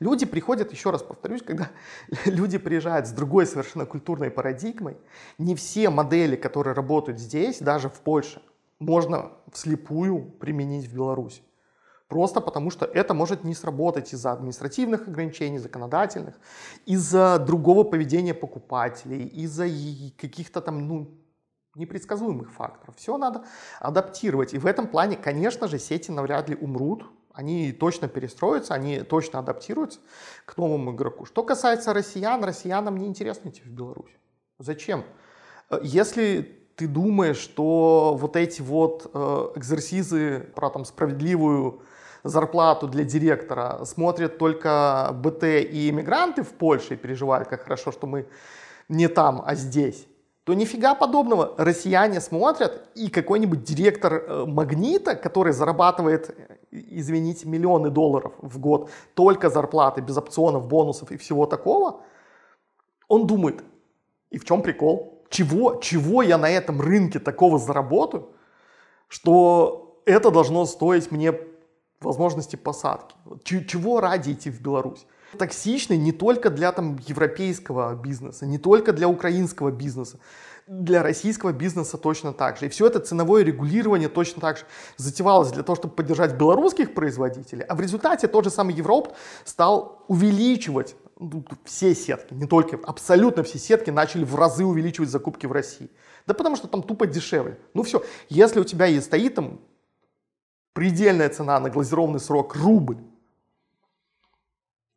Люди 0.00 0.26
приходят, 0.26 0.72
еще 0.72 0.90
раз 0.90 1.02
повторюсь, 1.02 1.42
когда 1.42 1.70
люди 2.26 2.58
приезжают 2.58 3.06
с 3.06 3.12
другой 3.12 3.46
совершенно 3.46 3.86
культурной 3.86 4.30
парадигмой, 4.30 4.98
не 5.38 5.54
все 5.54 5.88
модели, 5.88 6.36
которые 6.36 6.74
работают 6.74 7.18
здесь, 7.18 7.60
даже 7.60 7.88
в 7.88 8.00
Польше, 8.00 8.42
можно 8.80 9.30
вслепую 9.52 10.22
применить 10.22 10.88
в 10.88 10.94
Беларуси. 10.94 11.42
Просто 12.08 12.40
потому 12.40 12.70
что 12.70 12.86
это 12.86 13.14
может 13.14 13.44
не 13.44 13.54
сработать 13.54 14.12
из-за 14.12 14.32
административных 14.32 15.06
ограничений, 15.06 15.58
законодательных, 15.58 16.34
из-за 16.84 17.38
другого 17.38 17.84
поведения 17.84 18.34
покупателей, 18.34 19.28
из-за 19.28 19.68
каких-то 20.18 20.60
там, 20.60 20.88
ну, 20.88 21.20
непредсказуемых 21.76 22.52
факторов. 22.52 22.96
Все 22.96 23.16
надо 23.16 23.44
адаптировать. 23.78 24.54
И 24.54 24.58
в 24.58 24.66
этом 24.66 24.88
плане, 24.88 25.16
конечно 25.16 25.68
же, 25.68 25.78
сети 25.78 26.10
навряд 26.10 26.48
ли 26.48 26.56
умрут. 26.56 27.04
Они 27.32 27.70
точно 27.70 28.08
перестроятся, 28.08 28.74
они 28.74 29.02
точно 29.02 29.38
адаптируются 29.38 30.00
к 30.46 30.56
новому 30.56 30.92
игроку. 30.92 31.26
Что 31.26 31.44
касается 31.44 31.94
россиян, 31.94 32.42
россиянам 32.42 32.96
не 32.96 33.06
интересно 33.06 33.50
идти 33.50 33.62
в 33.62 33.70
Беларусь. 33.70 34.10
Зачем? 34.58 35.04
Э, 35.70 35.78
если 35.80 36.59
ты 36.80 36.88
думаешь, 36.88 37.36
что 37.36 38.16
вот 38.18 38.36
эти 38.36 38.62
вот 38.62 39.10
э, 39.12 39.48
экзерсизы 39.56 40.46
про 40.54 40.70
там 40.70 40.86
справедливую 40.86 41.82
зарплату 42.24 42.88
для 42.88 43.04
директора 43.04 43.84
смотрят 43.84 44.38
только 44.38 45.10
БТ 45.22 45.44
и 45.44 45.90
иммигранты 45.90 46.42
в 46.42 46.48
Польше 46.48 46.94
и 46.94 46.96
переживают, 46.96 47.48
как 47.48 47.64
хорошо, 47.64 47.92
что 47.92 48.06
мы 48.06 48.26
не 48.88 49.08
там, 49.08 49.42
а 49.44 49.54
здесь, 49.56 50.06
то 50.44 50.54
нифига 50.54 50.94
подобного. 50.94 51.54
Россияне 51.58 52.18
смотрят, 52.18 52.88
и 52.94 53.10
какой-нибудь 53.10 53.62
директор 53.62 54.14
э, 54.14 54.44
Магнита, 54.46 55.14
который 55.16 55.52
зарабатывает, 55.52 56.34
извините, 56.70 57.46
миллионы 57.46 57.90
долларов 57.90 58.32
в 58.38 58.58
год, 58.58 58.88
только 59.12 59.50
зарплаты, 59.50 60.00
без 60.00 60.16
опционов, 60.16 60.66
бонусов 60.66 61.12
и 61.12 61.18
всего 61.18 61.44
такого, 61.44 62.00
он 63.06 63.26
думает, 63.26 63.62
и 64.30 64.38
в 64.38 64.46
чем 64.46 64.62
прикол? 64.62 65.09
Чего, 65.30 65.80
чего 65.80 66.22
я 66.22 66.36
на 66.36 66.50
этом 66.50 66.80
рынке 66.80 67.18
такого 67.18 67.58
заработаю, 67.58 68.28
что 69.08 70.02
это 70.04 70.30
должно 70.30 70.66
стоить 70.66 71.10
мне 71.10 71.32
возможности 72.00 72.56
посадки. 72.56 73.14
Чего 73.44 74.00
ради 74.00 74.32
идти 74.32 74.50
в 74.50 74.60
Беларусь? 74.60 75.06
Токсичный 75.38 75.96
не 75.96 76.12
только 76.12 76.50
для 76.50 76.72
там, 76.72 76.98
европейского 77.06 77.94
бизнеса, 77.94 78.46
не 78.46 78.58
только 78.58 78.92
для 78.92 79.08
украинского 79.08 79.70
бизнеса, 79.70 80.18
для 80.66 81.02
российского 81.02 81.52
бизнеса 81.52 81.98
точно 81.98 82.32
так 82.32 82.56
же. 82.56 82.66
И 82.66 82.68
все 82.68 82.86
это 82.86 82.98
ценовое 82.98 83.44
регулирование 83.44 84.08
точно 84.08 84.40
так 84.40 84.58
же 84.58 84.64
затевалось 84.96 85.52
для 85.52 85.62
того, 85.62 85.76
чтобы 85.76 85.94
поддержать 85.94 86.34
белорусских 86.34 86.94
производителей. 86.94 87.64
А 87.64 87.76
в 87.76 87.80
результате 87.80 88.26
тот 88.26 88.44
же 88.44 88.50
самый 88.50 88.74
Европ 88.74 89.14
стал 89.44 90.04
увеличивать 90.08 90.96
все 91.64 91.94
сетки, 91.94 92.34
не 92.34 92.46
только, 92.46 92.78
абсолютно 92.84 93.42
все 93.42 93.58
сетки 93.58 93.90
начали 93.90 94.24
в 94.24 94.34
разы 94.34 94.64
увеличивать 94.64 95.10
закупки 95.10 95.46
в 95.46 95.52
России. 95.52 95.90
Да 96.26 96.34
потому 96.34 96.56
что 96.56 96.68
там 96.68 96.82
тупо 96.82 97.06
дешевле. 97.06 97.58
Ну 97.74 97.82
все, 97.82 98.02
если 98.28 98.60
у 98.60 98.64
тебя 98.64 98.86
есть 98.86 99.06
стоит 99.06 99.34
там 99.34 99.60
предельная 100.72 101.28
цена 101.28 101.60
на 101.60 101.70
глазированный 101.70 102.20
срок 102.20 102.56
рубль, 102.56 102.98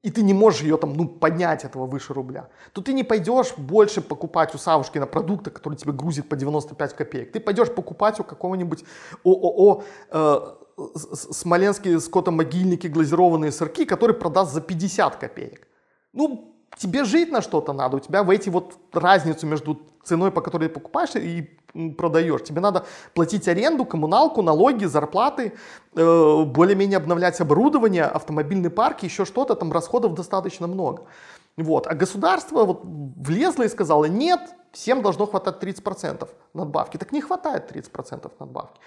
и 0.01 0.11
ты 0.11 0.21
не 0.21 0.33
можешь 0.33 0.61
ее 0.61 0.77
там, 0.77 0.93
ну, 0.93 1.07
поднять 1.07 1.63
этого 1.63 1.85
выше 1.85 2.13
рубля, 2.13 2.49
то 2.73 2.81
ты 2.81 2.93
не 2.93 3.03
пойдешь 3.03 3.53
больше 3.55 4.01
покупать 4.01 4.53
у 4.53 4.57
Савушкина 4.57 5.07
продукты, 5.07 5.49
которые 5.49 5.77
тебе 5.77 5.93
грузит 5.93 6.27
по 6.27 6.35
95 6.35 6.93
копеек. 6.93 7.31
Ты 7.31 7.39
пойдешь 7.39 7.73
покупать 7.73 8.19
у 8.19 8.23
какого-нибудь 8.23 8.83
ООО 9.23 9.83
э, 10.11 10.39
Смоленские 11.13 11.99
скотомогильники 11.99 12.87
глазированные 12.87 13.51
сырки, 13.51 13.85
который 13.85 14.15
продаст 14.15 14.53
за 14.53 14.61
50 14.61 15.15
копеек. 15.17 15.67
Ну, 16.13 16.53
тебе 16.77 17.03
жить 17.03 17.31
на 17.31 17.41
что-то 17.41 17.73
надо, 17.73 17.97
у 17.97 17.99
тебя 17.99 18.23
в 18.23 18.29
эти 18.29 18.49
вот 18.49 18.77
разницу 18.93 19.45
между 19.45 19.81
ценой, 20.03 20.31
по 20.31 20.41
которой 20.41 20.67
ты 20.67 20.73
покупаешь 20.73 21.15
и 21.15 21.49
продаешь. 21.97 22.43
Тебе 22.43 22.61
надо 22.61 22.85
платить 23.13 23.47
аренду, 23.47 23.85
коммуналку, 23.85 24.41
налоги, 24.41 24.85
зарплаты, 24.85 25.53
э, 25.95 26.43
более-менее 26.43 26.97
обновлять 26.97 27.39
оборудование, 27.41 28.03
автомобильный 28.03 28.69
парк, 28.69 29.03
еще 29.03 29.25
что-то, 29.25 29.55
там 29.55 29.71
расходов 29.71 30.13
достаточно 30.13 30.67
много. 30.67 31.05
Вот. 31.57 31.87
А 31.87 31.95
государство 31.95 32.65
вот 32.65 32.81
влезло 32.83 33.63
и 33.63 33.69
сказало, 33.69 34.05
нет, 34.05 34.41
всем 34.71 35.01
должно 35.01 35.25
хватать 35.25 35.61
30% 35.61 36.29
надбавки. 36.53 36.97
Так 36.97 37.11
не 37.11 37.21
хватает 37.21 37.71
30% 37.71 38.31
надбавки. 38.39 38.79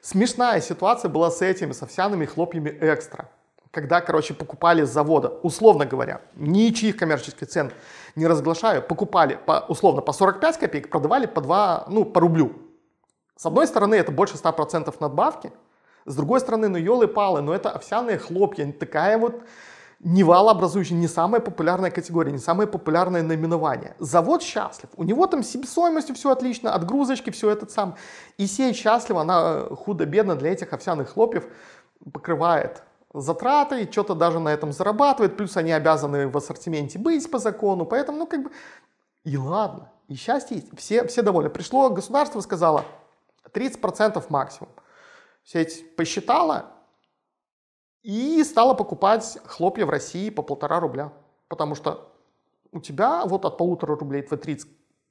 Смешная 0.00 0.60
ситуация 0.60 1.10
была 1.10 1.30
с 1.30 1.42
этими, 1.42 1.72
с 1.72 1.82
овсяными 1.82 2.24
хлопьями 2.24 2.76
экстра. 2.80 3.28
Когда, 3.70 4.00
короче, 4.00 4.34
покупали 4.34 4.84
с 4.84 4.90
завода, 4.90 5.28
условно 5.42 5.86
говоря, 5.86 6.22
ничьих 6.34 6.96
коммерческих 6.96 7.48
цен 7.48 7.72
не 8.16 8.26
разглашаю, 8.26 8.82
покупали 8.82 9.38
по, 9.46 9.64
условно 9.68 10.02
по 10.02 10.12
45 10.12 10.58
копеек, 10.58 10.90
продавали 10.90 11.26
по 11.26 11.40
2, 11.40 11.86
ну, 11.88 12.04
по 12.04 12.20
рублю. 12.20 12.52
С 13.36 13.46
одной 13.46 13.66
стороны, 13.68 13.94
это 13.94 14.10
больше 14.10 14.34
100% 14.34 14.92
надбавки, 14.98 15.52
с 16.04 16.16
другой 16.16 16.40
стороны, 16.40 16.68
ну, 16.68 16.78
елы-палы, 16.78 17.42
но 17.42 17.54
это 17.54 17.70
овсяные 17.70 18.18
хлопья, 18.18 18.72
такая 18.72 19.18
вот 19.18 19.42
не 20.00 20.24
валообразующая, 20.24 20.96
не 20.96 21.08
самая 21.08 21.40
популярная 21.42 21.90
категория, 21.90 22.32
не 22.32 22.38
самое 22.38 22.66
популярное 22.66 23.22
наименование. 23.22 23.94
Завод 23.98 24.42
счастлив. 24.42 24.88
У 24.96 25.04
него 25.04 25.26
там 25.26 25.42
с 25.42 25.50
себестоимостью 25.50 26.14
все 26.14 26.30
отлично, 26.30 26.74
отгрузочки 26.74 27.30
все 27.30 27.50
этот 27.50 27.70
сам. 27.70 27.96
И 28.38 28.46
сеть 28.46 28.76
счастлива, 28.76 29.20
она 29.20 29.66
э, 29.70 29.74
худо-бедно 29.74 30.36
для 30.36 30.52
этих 30.52 30.72
овсяных 30.72 31.10
хлопьев 31.10 31.46
покрывает 32.12 32.82
затраты, 33.12 33.82
и 33.82 33.90
что-то 33.90 34.14
даже 34.14 34.38
на 34.38 34.50
этом 34.50 34.72
зарабатывает, 34.72 35.36
плюс 35.36 35.56
они 35.56 35.72
обязаны 35.72 36.28
в 36.28 36.36
ассортименте 36.36 36.98
быть 36.98 37.30
по 37.30 37.38
закону, 37.38 37.84
поэтому, 37.84 38.18
ну, 38.18 38.26
как 38.26 38.44
бы, 38.44 38.50
и 39.24 39.36
ладно, 39.36 39.90
и 40.08 40.14
счастье 40.14 40.58
есть, 40.58 40.68
все, 40.78 41.06
все 41.06 41.22
довольны. 41.22 41.50
Пришло 41.50 41.90
государство, 41.90 42.40
сказало, 42.40 42.84
30% 43.52 44.24
максимум. 44.28 44.70
Сеть 45.44 45.96
посчитала, 45.96 46.72
и 48.02 48.42
стала 48.44 48.74
покупать 48.74 49.38
хлопья 49.44 49.84
в 49.84 49.90
России 49.90 50.30
по 50.30 50.42
полтора 50.42 50.80
рубля. 50.80 51.12
Потому 51.48 51.74
что 51.74 52.12
у 52.72 52.80
тебя 52.80 53.24
вот 53.26 53.44
от 53.44 53.58
полутора 53.58 53.96
рублей 53.96 54.22
твои 54.22 54.38
30 54.38 54.68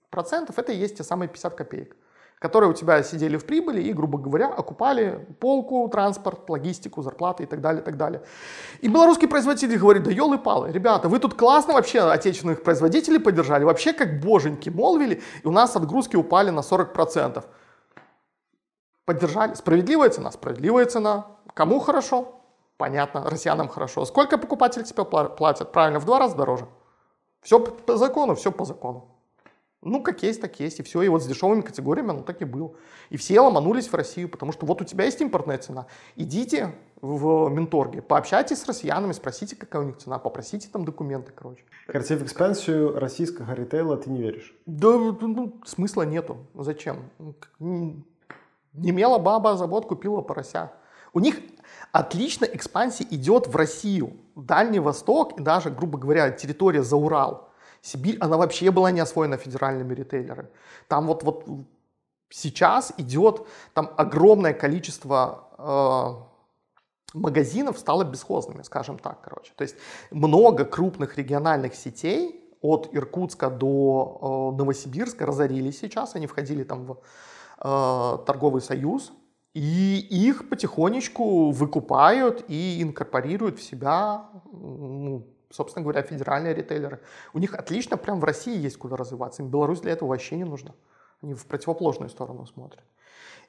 процентов 0.10 0.58
это 0.58 0.72
и 0.72 0.78
есть 0.78 0.98
те 0.98 1.04
самые 1.04 1.30
50 1.30 1.54
копеек, 1.56 1.96
которые 2.40 2.70
у 2.70 2.74
тебя 2.74 3.04
сидели 3.04 3.36
в 3.38 3.46
прибыли 3.46 3.82
и, 3.82 3.92
грубо 3.94 4.18
говоря, 4.18 4.48
окупали 4.48 5.28
полку, 5.40 5.88
транспорт, 5.90 6.50
логистику, 6.50 7.02
зарплаты 7.02 7.44
и 7.44 7.46
так 7.46 7.60
далее, 7.60 7.82
и 7.82 7.86
так 7.86 7.98
далее. 7.98 8.22
И 8.80 8.88
белорусский 8.88 9.28
производитель 9.28 9.78
говорит, 9.78 10.04
да 10.04 10.12
елы-палы, 10.12 10.72
ребята, 10.72 11.10
вы 11.10 11.20
тут 11.20 11.34
классно 11.34 11.74
вообще 11.74 12.00
отечественных 12.00 12.64
производителей 12.64 13.20
поддержали, 13.20 13.66
вообще 13.66 13.92
как 13.92 14.22
боженьки 14.22 14.70
молвили, 14.70 15.22
и 15.44 15.48
у 15.48 15.52
нас 15.52 15.76
отгрузки 15.76 16.16
упали 16.16 16.50
на 16.50 16.62
40 16.62 16.94
процентов. 16.94 17.46
Поддержали. 19.06 19.56
Справедливая 19.56 20.10
цена? 20.10 20.32
Справедливая 20.32 20.86
цена. 20.86 21.26
Кому 21.54 21.80
хорошо? 21.80 22.36
Понятно, 22.78 23.30
россиянам 23.30 23.68
хорошо. 23.68 24.06
Сколько 24.06 24.38
покупатели 24.38 24.84
тебе 24.84 25.04
платят? 25.04 25.74
Правильно, 25.74 26.00
в 26.00 26.06
два 26.06 26.20
раза 26.20 26.38
дороже. 26.38 26.68
Все 27.42 27.60
по 27.60 27.98
закону, 27.98 28.36
все 28.36 28.52
по 28.52 28.64
закону. 28.64 29.19
Ну, 29.82 30.04
как 30.04 30.24
есть, 30.24 30.42
так 30.42 30.60
есть. 30.60 30.80
И 30.80 30.84
все. 30.84 31.02
И 31.04 31.08
вот 31.08 31.24
с 31.24 31.28
дешевыми 31.28 31.62
категориями 31.62 32.10
оно 32.10 32.22
так 32.22 32.42
и 32.42 32.46
было. 32.46 32.74
И 33.10 33.18
все 33.18 33.40
ломанулись 33.40 33.88
в 33.88 33.94
Россию, 33.94 34.28
потому 34.28 34.52
что 34.52 34.66
вот 34.66 34.82
у 34.82 34.86
тебя 34.86 35.06
есть 35.06 35.22
импортная 35.22 35.58
цена. 35.58 35.88
Идите 36.18 36.76
в 37.02 37.50
Минторге, 37.50 38.02
пообщайтесь 38.02 38.62
с 38.62 38.68
россиянами, 38.68 39.14
спросите, 39.14 39.56
какая 39.56 39.84
у 39.84 39.86
них 39.86 39.98
цена, 39.98 40.20
попросите 40.20 40.68
там 40.70 40.84
документы, 40.84 41.32
короче. 41.34 41.64
Короче, 41.88 42.18
в 42.18 42.24
экспансию 42.24 43.00
российского 43.00 43.54
ритейла 43.54 43.96
ты 43.96 44.10
не 44.10 44.22
веришь? 44.22 44.54
Да, 44.66 44.98
ну, 44.98 45.62
смысла 45.66 46.02
нету. 46.02 46.46
Зачем? 46.56 47.10
Не 47.60 48.04
имела 48.74 49.18
баба 49.18 49.56
завод, 49.56 49.86
купила 49.86 50.22
порося. 50.22 50.74
У 51.14 51.22
них 51.22 51.40
отлично 51.92 52.46
экспансия 52.46 53.08
идет 53.10 53.48
в 53.48 53.56
Россию, 53.56 54.18
Дальний 54.36 54.80
Восток 54.80 55.40
и 55.40 55.42
даже, 55.42 55.70
грубо 55.72 55.98
говоря, 55.98 56.30
территория 56.32 56.84
за 56.84 56.98
Урал. 56.98 57.49
Сибирь, 57.82 58.18
она 58.20 58.38
вообще 58.38 58.72
была 58.72 58.92
не 58.92 59.00
освоена 59.00 59.38
федеральными 59.38 59.94
ритейлерами. 59.94 60.50
Там 60.88 61.08
вот, 61.08 61.24
вот 61.24 61.46
сейчас 62.30 62.94
идет 62.98 63.46
там 63.74 63.92
огромное 63.98 64.54
количество 64.54 65.48
э, 65.58 67.18
магазинов 67.18 67.80
стало 67.80 68.04
бесхозными, 68.04 68.64
скажем 68.64 69.00
так, 69.00 69.22
короче. 69.22 69.52
То 69.56 69.64
есть 69.64 69.76
много 70.12 70.66
крупных 70.66 71.18
региональных 71.18 71.76
сетей 71.76 72.54
от 72.62 72.90
Иркутска 72.92 73.50
до 73.50 74.52
э, 74.54 74.58
Новосибирска 74.58 75.26
разорились 75.26 75.80
сейчас, 75.80 76.16
они 76.16 76.28
входили 76.28 76.64
там 76.64 76.86
в 76.86 76.98
э, 77.64 78.18
торговый 78.26 78.62
союз, 78.62 79.12
и 79.54 79.98
их 80.10 80.50
потихонечку 80.50 81.52
выкупают 81.52 82.46
и 82.48 82.82
инкорпорируют 82.84 83.60
в 83.60 83.64
себя, 83.64 84.30
ну, 84.52 85.26
собственно 85.50 85.84
говоря, 85.84 86.02
федеральные 86.02 86.54
ритейлеры. 86.54 87.00
У 87.34 87.40
них 87.40 87.54
отлично 87.54 87.98
прям 87.98 88.20
в 88.20 88.24
России 88.24 88.58
есть 88.58 88.78
куда 88.78 88.96
развиваться. 88.96 89.42
Им 89.42 89.50
Беларусь 89.50 89.82
для 89.82 89.92
этого 89.94 90.10
вообще 90.10 90.38
не 90.38 90.44
нужна. 90.44 90.74
Они 91.22 91.34
в 91.34 91.46
противоположную 91.46 92.10
сторону 92.10 92.46
смотрят. 92.46 92.84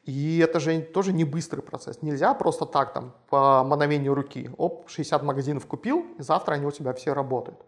И 0.04 0.38
это 0.38 0.60
же 0.60 0.80
тоже 0.80 1.12
не 1.12 1.24
быстрый 1.24 1.60
процесс. 1.60 2.02
Нельзя 2.02 2.32
просто 2.34 2.64
так 2.64 2.92
там 2.92 3.14
по 3.28 3.62
мановению 3.64 4.14
руки, 4.14 4.50
оп, 4.56 4.88
60 4.88 5.22
магазинов 5.22 5.66
купил, 5.66 6.06
и 6.18 6.22
завтра 6.22 6.54
они 6.54 6.66
у 6.66 6.70
тебя 6.70 6.94
все 6.94 7.12
работают. 7.12 7.60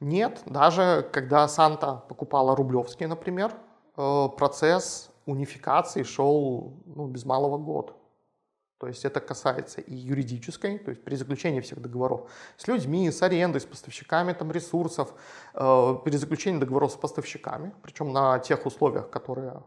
Нет, 0.00 0.42
даже 0.46 1.08
когда 1.12 1.46
Санта 1.46 2.02
покупала 2.08 2.56
Рублевский, 2.56 3.06
например, 3.06 3.52
э, 3.96 4.28
процесс 4.36 5.10
унификации 5.26 6.02
шел 6.02 6.74
ну, 6.84 7.06
без 7.06 7.24
малого 7.24 7.56
год. 7.56 7.94
То 8.78 8.88
есть 8.88 9.04
это 9.04 9.20
касается 9.20 9.80
и 9.80 9.94
юридической, 9.94 10.78
то 10.78 10.90
есть 10.90 11.04
при 11.04 11.14
заключении 11.14 11.60
всех 11.60 11.80
договоров 11.80 12.30
с 12.56 12.66
людьми, 12.66 13.10
с 13.10 13.22
арендой, 13.22 13.60
с 13.60 13.64
поставщиками 13.64 14.32
там, 14.32 14.50
ресурсов, 14.50 15.14
э, 15.54 15.96
при 16.04 16.16
заключении 16.16 16.58
договоров 16.58 16.92
с 16.92 16.96
поставщиками, 16.96 17.72
причем 17.82 18.12
на 18.12 18.38
тех 18.40 18.66
условиях, 18.66 19.10
которые 19.10 19.62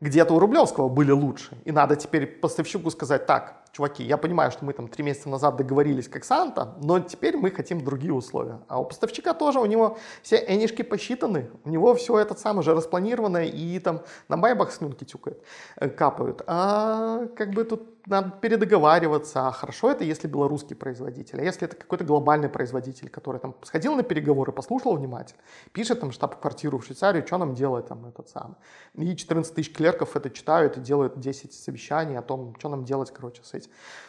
где-то 0.00 0.34
у 0.34 0.38
Рублевского 0.38 0.88
были 0.88 1.12
лучше. 1.12 1.56
И 1.64 1.72
надо 1.72 1.96
теперь 1.96 2.26
поставщику 2.26 2.90
сказать, 2.90 3.26
так, 3.26 3.63
чуваки, 3.74 4.04
я 4.04 4.16
понимаю, 4.16 4.50
что 4.52 4.64
мы 4.64 4.72
там 4.72 4.88
три 4.88 5.04
месяца 5.04 5.28
назад 5.28 5.56
договорились 5.56 6.08
как 6.08 6.24
Санта, 6.24 6.74
но 6.80 7.00
теперь 7.00 7.36
мы 7.36 7.50
хотим 7.50 7.84
другие 7.84 8.12
условия. 8.12 8.60
А 8.68 8.80
у 8.80 8.84
поставщика 8.84 9.34
тоже, 9.34 9.58
у 9.58 9.66
него 9.66 9.98
все 10.22 10.36
энишки 10.36 10.82
посчитаны, 10.82 11.50
у 11.64 11.70
него 11.70 11.94
все 11.94 12.18
это 12.18 12.34
самое 12.34 12.62
же 12.62 12.74
распланировано 12.74 13.44
и 13.44 13.78
там 13.80 14.02
на 14.28 14.36
байбах 14.36 14.72
слюнки 14.72 15.04
тюкают, 15.04 15.42
э, 15.76 15.88
капают. 15.88 16.42
А 16.46 17.26
как 17.36 17.50
бы 17.50 17.64
тут 17.64 17.94
надо 18.06 18.30
передоговариваться. 18.40 19.48
А 19.48 19.52
хорошо 19.52 19.90
это, 19.90 20.04
если 20.04 20.28
белорусский 20.28 20.76
производитель. 20.76 21.40
А 21.40 21.44
если 21.44 21.66
это 21.66 21.76
какой-то 21.76 22.04
глобальный 22.04 22.48
производитель, 22.48 23.08
который 23.08 23.40
там 23.40 23.54
сходил 23.62 23.94
на 23.94 24.02
переговоры, 24.02 24.52
послушал 24.52 24.96
внимательно, 24.96 25.40
пишет 25.72 26.00
там 26.00 26.12
штаб-квартиру 26.12 26.78
в 26.78 26.84
Швейцарию, 26.84 27.26
что 27.26 27.38
нам 27.38 27.54
делать 27.54 27.86
там 27.86 28.06
этот 28.06 28.28
самый. 28.28 28.56
И 28.94 29.16
14 29.16 29.54
тысяч 29.54 29.72
клерков 29.72 30.16
это 30.16 30.30
читают 30.30 30.76
и 30.76 30.80
делают 30.80 31.18
10 31.18 31.52
совещаний 31.52 32.18
о 32.18 32.22
том, 32.22 32.54
что 32.58 32.68
нам 32.68 32.84
делать, 32.84 33.10
короче, 33.12 33.42
с 33.42 33.54
этим. 33.54 33.63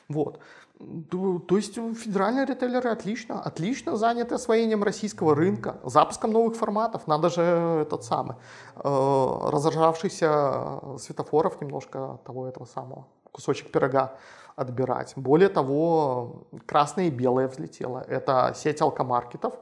Вот. 0.07 0.39
То 0.77 1.55
есть 1.55 1.75
федеральные 1.75 2.45
ритейлеры 2.45 2.89
отлично, 2.89 3.41
отлично 3.41 3.95
заняты 3.95 4.35
освоением 4.35 4.83
российского 4.83 5.33
рынка, 5.33 5.77
запуском 5.83 6.31
новых 6.31 6.57
форматов. 6.57 7.07
Надо 7.07 7.29
же 7.29 7.41
этот 7.41 8.03
самый, 8.03 8.35
э, 8.75 8.79
разоржавшийся 8.83 10.97
светофоров 10.99 11.61
немножко 11.61 12.19
того 12.25 12.47
этого 12.47 12.65
самого 12.65 13.07
кусочек 13.31 13.71
пирога 13.71 14.17
отбирать. 14.55 15.13
Более 15.15 15.49
того, 15.49 16.47
красное 16.65 17.07
и 17.07 17.09
белое 17.09 17.47
взлетело. 17.47 18.03
Это 18.07 18.53
сеть 18.55 18.81
алкомаркетов. 18.81 19.53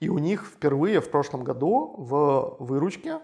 И 0.00 0.08
у 0.08 0.18
них 0.18 0.44
впервые 0.44 1.00
в 1.00 1.10
прошлом 1.10 1.44
году 1.44 1.94
в 1.98 2.56
выручке, 2.60 3.18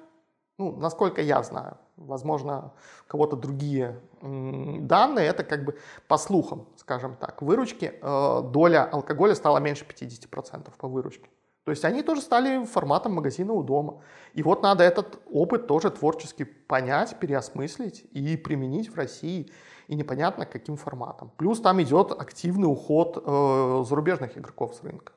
ну, 0.58 0.76
насколько 0.76 1.20
я 1.20 1.42
знаю, 1.42 1.76
возможно, 1.96 2.72
у 3.06 3.10
кого-то 3.10 3.36
другие 3.36 4.00
данные, 4.22 5.26
это 5.26 5.42
как 5.42 5.64
бы 5.64 5.78
по 6.06 6.16
слухам, 6.16 6.66
скажем 6.76 7.16
так, 7.16 7.42
выручки, 7.42 7.94
э, 8.00 8.42
доля 8.52 8.84
алкоголя 8.84 9.34
стала 9.34 9.58
меньше 9.58 9.84
50% 9.84 10.70
по 10.78 10.88
выручке. 10.88 11.28
То 11.64 11.70
есть 11.70 11.84
они 11.84 12.02
тоже 12.02 12.20
стали 12.20 12.64
форматом 12.66 13.14
магазина 13.14 13.52
у 13.54 13.62
дома. 13.62 14.02
И 14.34 14.42
вот 14.42 14.62
надо 14.62 14.84
этот 14.84 15.18
опыт 15.32 15.66
тоже 15.66 15.90
творчески 15.90 16.44
понять, 16.44 17.18
переосмыслить 17.18 18.04
и 18.12 18.36
применить 18.36 18.90
в 18.90 18.96
России 18.96 19.50
и 19.88 19.94
непонятно 19.94 20.44
каким 20.44 20.76
форматом. 20.76 21.30
Плюс 21.36 21.60
там 21.60 21.82
идет 21.82 22.12
активный 22.12 22.70
уход 22.70 23.16
э, 23.16 23.84
зарубежных 23.88 24.36
игроков 24.36 24.74
с 24.74 24.82
рынка. 24.82 25.14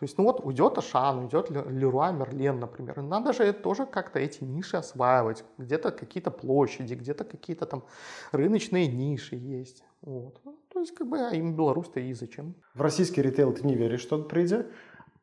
То 0.00 0.04
есть, 0.04 0.16
ну 0.16 0.24
вот 0.24 0.40
уйдет 0.42 0.78
Ашан, 0.78 1.18
уйдет 1.18 1.50
Леруа 1.50 2.10
Мерлен, 2.10 2.58
например. 2.58 3.02
Надо 3.02 3.34
же 3.34 3.52
тоже 3.52 3.84
как-то 3.84 4.18
эти 4.18 4.42
ниши 4.42 4.78
осваивать. 4.78 5.44
Где-то 5.58 5.90
какие-то 5.90 6.30
площади, 6.30 6.94
где-то 6.94 7.24
какие-то 7.24 7.66
там 7.66 7.82
рыночные 8.32 8.86
ниши 8.86 9.36
есть. 9.36 9.84
Вот. 10.00 10.40
Ну, 10.44 10.58
то 10.72 10.80
есть, 10.80 10.94
как 10.94 11.06
бы, 11.06 11.18
а 11.18 11.34
им 11.34 11.54
Беларусь-то 11.54 12.00
и 12.00 12.14
зачем? 12.14 12.54
В 12.72 12.80
российский 12.80 13.20
ритейл 13.20 13.52
ты 13.52 13.66
не 13.66 13.74
веришь, 13.74 14.00
что 14.00 14.16
он 14.16 14.26
придет? 14.26 14.72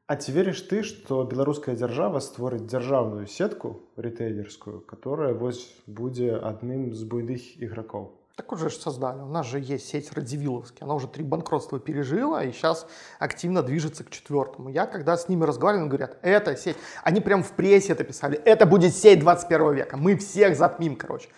А 0.06 0.16
ці 0.16 0.32
веришь 0.32 0.62
ты, 0.62 0.84
что 0.84 1.24
беларуская 1.24 1.76
держава 1.76 2.20
створыць 2.20 2.62
дзяржаўную 2.62 3.26
сетку 3.26 3.82
ритейлерскую, 3.98 4.82
которая 4.82 5.34
вось 5.34 5.74
будзе 5.88 6.36
адным 6.36 6.94
з 6.94 7.04
буйных 7.04 7.42
игроков? 7.64 8.12
Так 8.38 8.52
уже 8.52 8.70
же 8.70 8.76
создали. 8.76 9.20
У 9.20 9.26
нас 9.26 9.48
же 9.48 9.60
есть 9.60 9.90
сеть 9.90 10.14
Радивиловский. 10.14 10.78
Она 10.82 10.94
уже 10.94 11.08
три 11.08 11.24
банкротства 11.24 11.80
пережила 11.80 12.44
и 12.44 12.52
сейчас 12.52 12.86
активно 13.18 13.64
движется 13.64 14.04
к 14.04 14.12
четвертому. 14.12 14.70
Я 14.70 14.86
когда 14.86 15.18
с 15.18 15.28
ними 15.28 15.44
разговаривал, 15.44 15.86
они 15.86 15.90
говорят, 15.90 16.20
это 16.22 16.56
сеть. 16.56 16.78
Они 17.04 17.20
прям 17.20 17.42
в 17.42 17.54
прессе 17.54 17.94
это 17.94 18.04
писали. 18.04 18.38
Это 18.46 18.68
будет 18.68 18.96
сеть 18.96 19.22
21 19.22 19.74
века. 19.74 19.98
Мы 19.98 20.16
всех 20.18 20.56
затмим, 20.56 20.98
короче. 20.98 21.30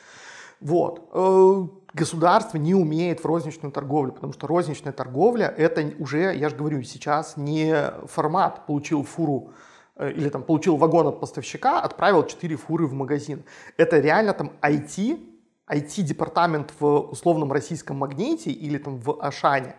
Вот. 0.60 1.10
Э, 1.14 1.68
государство 1.94 2.58
не 2.58 2.76
умеет 2.76 3.22
в 3.22 3.26
розничную 3.26 3.72
торговлю, 3.72 4.12
потому 4.12 4.34
что 4.34 4.48
розничная 4.48 4.92
торговля 4.92 5.48
это 5.58 5.94
уже, 6.00 6.36
я 6.36 6.50
же 6.50 6.58
говорю, 6.58 6.84
сейчас 6.84 7.38
не 7.38 7.94
формат 8.08 8.66
получил 8.66 9.04
фуру 9.04 9.54
э, 9.96 10.12
или 10.12 10.28
там 10.28 10.44
получил 10.44 10.76
вагон 10.76 11.08
от 11.08 11.22
поставщика, 11.22 11.80
отправил 11.80 12.26
4 12.26 12.58
фуры 12.58 12.88
в 12.88 12.94
магазин. 12.94 13.46
Это 13.78 14.00
реально 14.00 14.34
там 14.34 14.52
IT, 14.62 15.29
IT-департамент 15.70 16.74
в 16.80 17.12
условном 17.12 17.52
российском 17.52 17.98
магните 17.98 18.52
или 18.52 18.78
там 18.78 19.00
в 19.00 19.22
Ашане, 19.22 19.76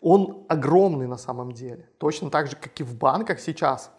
он 0.00 0.44
огромный 0.48 1.06
на 1.06 1.18
самом 1.18 1.52
деле. 1.52 1.88
Точно 1.98 2.30
так 2.30 2.48
же, 2.48 2.56
как 2.56 2.78
и 2.80 2.82
в 2.82 2.96
банках 2.96 3.40
сейчас. 3.40 3.90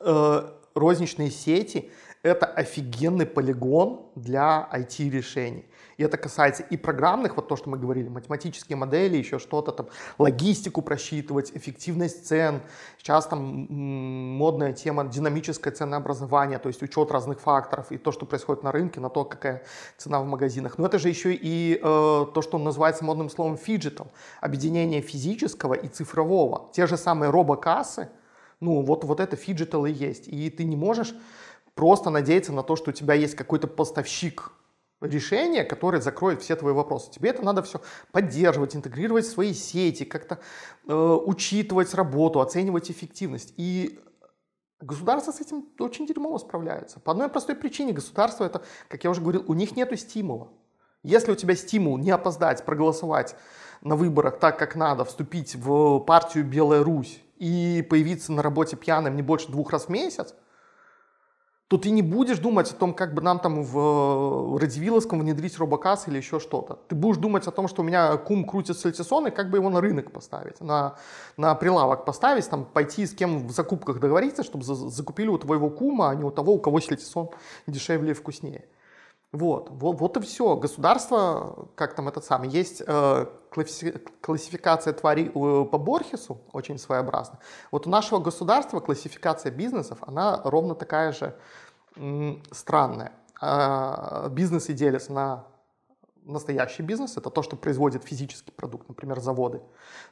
Э, 0.00 0.50
розничные 0.74 1.30
сети— 1.30 1.90
это 2.22 2.46
офигенный 2.46 3.26
полигон 3.26 4.06
для 4.14 4.68
IT-решений. 4.72 5.64
И 5.96 6.02
это 6.02 6.18
касается 6.18 6.62
и 6.62 6.76
программных, 6.76 7.36
вот 7.36 7.48
то, 7.48 7.56
что 7.56 7.70
мы 7.70 7.78
говорили, 7.78 8.08
математические 8.08 8.76
модели, 8.76 9.16
еще 9.16 9.38
что-то 9.38 9.72
там, 9.72 9.86
логистику 10.18 10.82
просчитывать, 10.82 11.52
эффективность 11.54 12.26
цен. 12.26 12.60
Сейчас 12.98 13.26
там 13.26 13.66
модная 13.70 14.74
тема 14.74 15.04
динамическое 15.04 15.72
ценообразование, 15.72 16.58
то 16.58 16.68
есть 16.68 16.82
учет 16.82 17.10
разных 17.10 17.40
факторов 17.40 17.90
и 17.92 17.98
то, 17.98 18.12
что 18.12 18.26
происходит 18.26 18.62
на 18.62 18.72
рынке, 18.72 19.00
на 19.00 19.08
то, 19.08 19.24
какая 19.24 19.62
цена 19.96 20.20
в 20.20 20.26
магазинах. 20.26 20.76
Но 20.76 20.86
это 20.86 20.98
же 20.98 21.08
еще 21.08 21.32
и 21.32 21.76
э, 21.76 21.80
то, 21.82 22.42
что 22.42 22.58
называется 22.58 23.04
модным 23.04 23.30
словом 23.30 23.56
phygital, 23.56 24.08
объединение 24.42 25.00
физического 25.00 25.72
и 25.72 25.88
цифрового. 25.88 26.70
Те 26.72 26.86
же 26.86 26.98
самые 26.98 27.30
робокассы, 27.30 28.10
ну 28.60 28.82
вот, 28.82 29.04
вот 29.04 29.20
это 29.20 29.36
phygital 29.36 29.86
и 29.86 29.92
есть. 29.92 30.28
И 30.28 30.50
ты 30.50 30.64
не 30.64 30.76
можешь 30.76 31.14
просто 31.74 32.10
надеяться 32.10 32.52
на 32.52 32.62
то, 32.62 32.76
что 32.76 32.90
у 32.90 32.92
тебя 32.92 33.14
есть 33.14 33.34
какой-то 33.34 33.66
поставщик 33.66 34.52
решение, 35.00 35.64
которое 35.64 36.00
закроет 36.00 36.42
все 36.42 36.56
твои 36.56 36.72
вопросы. 36.72 37.10
Тебе 37.10 37.30
это 37.30 37.42
надо 37.44 37.62
все 37.62 37.80
поддерживать, 38.12 38.74
интегрировать 38.74 39.26
в 39.26 39.30
свои 39.30 39.52
сети, 39.52 40.04
как-то 40.04 40.38
э, 40.86 40.92
учитывать 40.92 41.94
работу, 41.94 42.40
оценивать 42.40 42.90
эффективность. 42.90 43.52
И 43.56 44.00
государство 44.80 45.32
с 45.32 45.40
этим 45.40 45.66
очень 45.78 46.06
дерьмово 46.06 46.38
справляется. 46.38 47.00
По 47.00 47.12
одной 47.12 47.28
простой 47.28 47.56
причине 47.56 47.92
государство 47.92 48.44
это, 48.44 48.62
как 48.88 49.04
я 49.04 49.10
уже 49.10 49.20
говорил, 49.20 49.44
у 49.46 49.54
них 49.54 49.76
нет 49.76 49.98
стимула. 49.98 50.48
Если 51.02 51.30
у 51.30 51.36
тебя 51.36 51.54
стимул 51.54 51.98
не 51.98 52.10
опоздать, 52.10 52.64
проголосовать 52.64 53.36
на 53.82 53.96
выборах 53.96 54.38
так, 54.38 54.58
как 54.58 54.74
надо, 54.74 55.04
вступить 55.04 55.54
в 55.54 56.00
партию 56.00 56.44
Белая 56.44 56.82
Русь 56.82 57.20
и 57.36 57.86
появиться 57.88 58.32
на 58.32 58.42
работе 58.42 58.76
пьяным 58.76 59.14
не 59.14 59.22
больше 59.22 59.48
двух 59.48 59.70
раз 59.70 59.84
в 59.84 59.88
месяц, 59.90 60.34
то 61.68 61.78
ты 61.78 61.90
не 61.90 62.02
будешь 62.02 62.38
думать 62.38 62.70
о 62.70 62.74
том, 62.74 62.94
как 62.94 63.12
бы 63.12 63.22
нам 63.22 63.40
там 63.40 63.62
в 63.62 64.56
Радивиловском 64.58 65.18
внедрить 65.18 65.58
робокасс 65.58 66.06
или 66.06 66.18
еще 66.18 66.38
что-то. 66.38 66.78
Ты 66.88 66.94
будешь 66.94 67.16
думать 67.16 67.46
о 67.48 67.50
том, 67.50 67.66
что 67.66 67.82
у 67.82 67.84
меня 67.84 68.16
кум 68.18 68.44
крутит 68.44 68.78
сальтисон, 68.78 69.26
и 69.26 69.30
как 69.32 69.50
бы 69.50 69.58
его 69.58 69.68
на 69.68 69.80
рынок 69.80 70.12
поставить, 70.12 70.60
на, 70.60 70.94
на 71.36 71.56
прилавок 71.56 72.04
поставить, 72.04 72.48
там, 72.48 72.64
пойти 72.64 73.04
с 73.04 73.14
кем 73.14 73.48
в 73.48 73.50
закупках 73.50 73.98
договориться, 73.98 74.44
чтобы 74.44 74.64
за, 74.64 74.74
закупили 74.74 75.28
у 75.28 75.38
твоего 75.38 75.68
кума, 75.68 76.10
а 76.10 76.14
не 76.14 76.22
у 76.22 76.30
того, 76.30 76.54
у 76.54 76.60
кого 76.60 76.80
сальтисон 76.80 77.30
дешевле 77.66 78.12
и 78.12 78.14
вкуснее. 78.14 78.64
Вот, 79.36 79.68
вот, 79.70 80.00
вот 80.00 80.16
и 80.16 80.20
все. 80.20 80.56
Государство, 80.56 81.68
как 81.74 81.94
там 81.94 82.08
этот 82.08 82.24
самый, 82.24 82.48
есть 82.48 82.82
э, 82.86 83.26
классификация 84.22 84.94
тварей 84.94 85.26
э, 85.26 85.30
по 85.30 85.76
Борхесу, 85.76 86.40
очень 86.52 86.78
своеобразно. 86.78 87.38
Вот 87.70 87.86
у 87.86 87.90
нашего 87.90 88.18
государства 88.18 88.80
классификация 88.80 89.52
бизнесов, 89.52 89.98
она 90.00 90.40
ровно 90.42 90.74
такая 90.74 91.12
же 91.12 91.36
м, 91.96 92.42
странная. 92.50 93.12
Э, 93.42 94.30
бизнесы 94.30 94.72
делятся 94.72 95.12
на 95.12 95.44
настоящий 96.24 96.82
бизнес, 96.82 97.18
это 97.18 97.28
то, 97.28 97.42
что 97.42 97.56
производит 97.56 98.04
физический 98.04 98.52
продукт, 98.52 98.88
например, 98.88 99.20
заводы, 99.20 99.60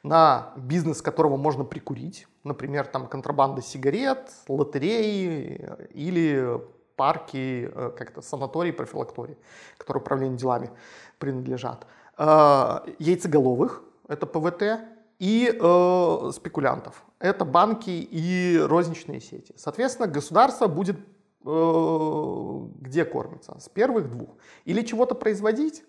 на 0.02 0.52
бизнес, 0.56 1.00
которого 1.00 1.38
можно 1.38 1.64
прикурить, 1.64 2.28
например, 2.44 2.86
там 2.86 3.06
контрабанда 3.06 3.62
сигарет, 3.62 4.30
лотереи 4.48 5.88
или 5.94 6.60
парки, 6.96 7.70
э, 7.72 7.90
как-то 7.96 8.22
санатории, 8.22 8.72
профилактории, 8.72 9.36
которые 9.76 10.02
управлению 10.02 10.38
делами 10.38 10.70
принадлежат. 11.18 11.86
Э, 12.18 12.80
яйцеголовых, 12.98 13.82
это 14.08 14.26
ПВТ, 14.26 14.80
и 15.18 15.56
э, 15.58 16.30
спекулянтов. 16.32 17.04
Это 17.20 17.44
банки 17.44 17.90
и 17.90 18.58
розничные 18.58 19.20
сети. 19.20 19.54
Соответственно, 19.56 20.08
государство 20.08 20.66
будет 20.66 20.98
где 21.46 23.04
кормиться? 23.04 23.54
С 23.60 23.68
первых 23.68 24.10
двух. 24.10 24.30
Или 24.64 24.80
чего-то 24.80 25.14
производить, 25.14 25.84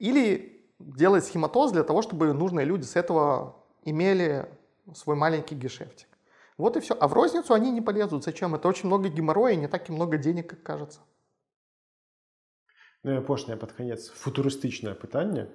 или 0.00 0.66
делать 0.80 1.24
схематоз 1.24 1.70
для 1.70 1.84
того, 1.84 2.02
чтобы 2.02 2.32
нужные 2.32 2.66
люди 2.66 2.82
с 2.82 2.96
этого 2.96 3.54
имели 3.84 4.48
свой 4.92 5.14
маленький 5.14 5.54
гешефтик. 5.54 6.08
Вот 6.57 6.77
и 6.77 6.79
все. 6.79 6.95
А 6.99 7.07
в 7.07 7.13
розницу 7.13 7.53
они 7.53 7.71
не 7.71 7.81
полезут. 7.81 8.23
Зачем? 8.23 8.55
Это 8.55 8.67
очень 8.67 8.87
много 8.87 9.09
геморроя 9.09 9.53
и 9.53 9.57
не 9.57 9.67
так 9.67 9.89
и 9.89 9.93
много 9.93 10.17
денег, 10.17 10.49
как 10.49 10.63
кажется. 10.63 10.99
Ну 13.03 13.11
і 13.11 13.17
апошняе 13.17 13.55
пад 13.55 13.71
канец 13.71 14.09
футурыстычнае 14.11 14.91
пытанне. 14.91 15.47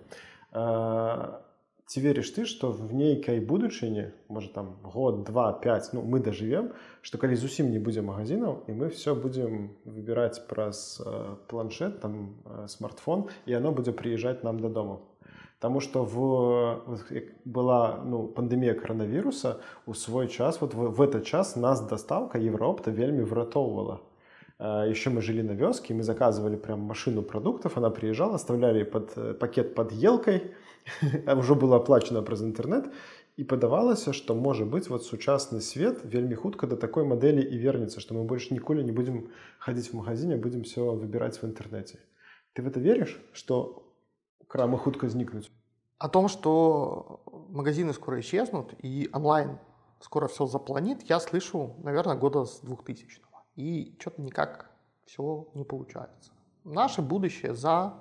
Ці 1.85 2.01
верыш 2.01 2.32
ты, 2.32 2.49
што 2.49 2.73
в 2.73 2.95
нейкай 2.97 3.45
будучыні, 3.45 4.16
можа 4.32 4.49
там 4.49 4.81
год, 4.81 5.24
два, 5.28 5.53
пять, 5.53 5.91
ну 5.93 6.01
мы 6.01 6.24
дажывем, 6.24 6.73
што 7.05 7.20
калі 7.20 7.36
зусім 7.36 7.69
не 7.69 7.77
будзе 7.77 8.01
магазинаў 8.01 8.65
і 8.65 8.73
мы 8.73 8.89
все 8.89 9.12
будзем 9.12 9.77
выбіраць 9.85 10.41
праз 10.49 11.05
планшет, 11.53 12.01
там 12.01 12.41
смартфон 12.65 13.28
і 13.45 13.61
оно 13.61 13.77
будзе 13.77 13.93
прыязджаць 13.93 14.41
нам 14.41 14.65
дадому. 14.65 15.05
Таму 15.59 15.81
што 15.81 16.05
в 16.05 16.16
была 17.45 18.03
ну, 18.05 18.27
пандемія 18.28 18.74
каранавіруса 18.74 19.57
у 19.86 19.95
свой 19.95 20.28
час 20.28 20.61
вот 20.61 20.74
в, 20.74 20.91
в 20.91 21.01
этот 21.01 21.24
час 21.24 21.57
нас 21.57 21.81
дастаўка 21.81 22.39
Европа 22.39 22.91
вельмі 22.91 23.23
выратоўвала 23.23 24.01
еще 24.59 25.11
мы 25.11 25.20
жили 25.20 25.43
на 25.43 25.53
вёске, 25.53 25.95
мы 25.95 26.03
заказывали 26.03 26.57
прям 26.57 26.81
машину 26.81 27.23
продуктов, 27.23 27.77
она 27.77 27.91
приезжала, 27.91 28.36
оставляли 28.36 28.85
под, 28.85 29.12
э, 29.16 29.35
пакет 29.35 29.74
под 29.74 29.93
елкой, 29.93 30.55
а 31.27 31.35
уже 31.35 31.55
было 31.55 31.77
оплачено 31.77 32.23
праз 32.23 32.43
интернет, 32.43 32.86
и 33.36 33.43
падавалася, 33.43 34.12
что 34.12 34.35
может 34.35 34.69
быть 34.69 34.89
вот 34.89 35.05
сучасны 35.05 35.61
свет 35.61 36.05
вельмі 36.05 36.35
хутка 36.35 36.66
до 36.66 36.77
такой 36.77 37.05
модели 37.05 37.43
и 37.43 37.59
вернется, 37.59 38.01
что 38.01 38.15
мы 38.15 38.23
больше 38.23 38.55
ніколі 38.55 38.85
не 38.85 38.93
будем 38.93 39.28
ходить 39.59 39.93
в 39.93 39.97
магазине, 39.97 40.36
будем 40.36 40.62
все 40.62 40.93
выбирать 40.93 41.43
в 41.43 41.45
интернете. 41.45 41.99
Ты 42.53 42.62
в 42.62 42.69
это 42.69 42.78
веришь, 42.78 43.20
что 43.32 43.82
крамы 44.50 44.78
хутка 44.78 45.08
знікнуць? 45.08 45.50
О 46.00 46.10
том, 46.10 46.28
что 46.28 47.22
магазины 47.50 47.94
скоро 47.94 48.20
исчезнут 48.20 48.74
и 48.80 49.10
онлайн 49.14 49.60
скоро 50.00 50.28
все 50.28 50.46
заполонит, 50.45 51.03
я 51.10 51.20
слышу, 51.20 51.76
наверное, 51.84 52.16
года 52.16 52.46
с 52.46 52.60
2000 52.62 53.22
и 53.56 53.96
что-то 54.00 54.22
никак 54.22 54.72
все 55.06 55.48
не 55.54 55.64
получается. 55.64 56.32
Наше 56.64 57.02
будущее 57.02 57.54
за 57.54 57.94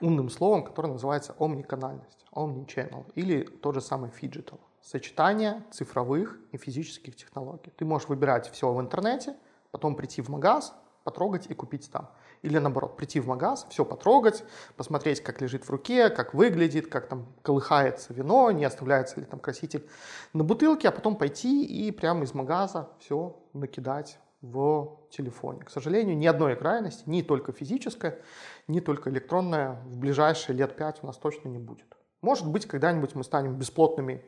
умным 0.00 0.28
словом, 0.28 0.64
которое 0.64 0.92
называется 0.92 1.34
омниканальность, 1.38 2.26
omnichannel 2.32 3.10
или 3.14 3.44
тот 3.44 3.74
же 3.74 3.80
самый 3.80 4.10
phygital. 4.10 4.60
Сочетание 4.82 5.64
цифровых 5.70 6.38
и 6.50 6.58
физических 6.58 7.16
технологий. 7.16 7.70
Ты 7.76 7.84
можешь 7.84 8.08
выбирать 8.08 8.50
все 8.50 8.72
в 8.72 8.80
интернете, 8.80 9.36
потом 9.70 9.94
прийти 9.94 10.20
в 10.20 10.28
магаз, 10.28 10.74
потрогать 11.04 11.46
и 11.48 11.54
купить 11.54 11.90
там. 11.90 12.10
Или 12.42 12.58
наоборот, 12.58 12.96
прийти 12.96 13.20
в 13.20 13.28
магаз, 13.28 13.66
все 13.70 13.84
потрогать, 13.84 14.44
посмотреть, 14.76 15.22
как 15.22 15.40
лежит 15.40 15.64
в 15.64 15.70
руке, 15.70 16.10
как 16.10 16.34
выглядит, 16.34 16.88
как 16.88 17.06
там 17.06 17.26
колыхается 17.42 18.12
вино, 18.12 18.50
не 18.50 18.64
оставляется 18.64 19.20
ли 19.20 19.26
там 19.26 19.38
краситель 19.38 19.88
на 20.32 20.42
бутылке, 20.42 20.88
а 20.88 20.92
потом 20.92 21.16
пойти 21.16 21.64
и 21.64 21.92
прямо 21.92 22.24
из 22.24 22.34
магаза 22.34 22.88
все 22.98 23.36
накидать 23.52 24.18
в 24.40 24.98
телефоне. 25.10 25.62
К 25.62 25.70
сожалению, 25.70 26.16
ни 26.18 26.26
одной 26.26 26.56
крайности, 26.56 27.04
ни 27.06 27.22
только 27.22 27.52
физическая, 27.52 28.18
ни 28.66 28.80
только 28.80 29.08
электронная, 29.10 29.80
в 29.86 29.96
ближайшие 29.98 30.56
лет 30.56 30.76
пять 30.76 30.98
у 31.02 31.06
нас 31.06 31.16
точно 31.16 31.48
не 31.48 31.58
будет. 31.58 31.96
Может 32.22 32.48
быть, 32.48 32.66
когда-нибудь 32.66 33.14
мы 33.14 33.22
станем 33.22 33.54
бесплотными 33.54 34.24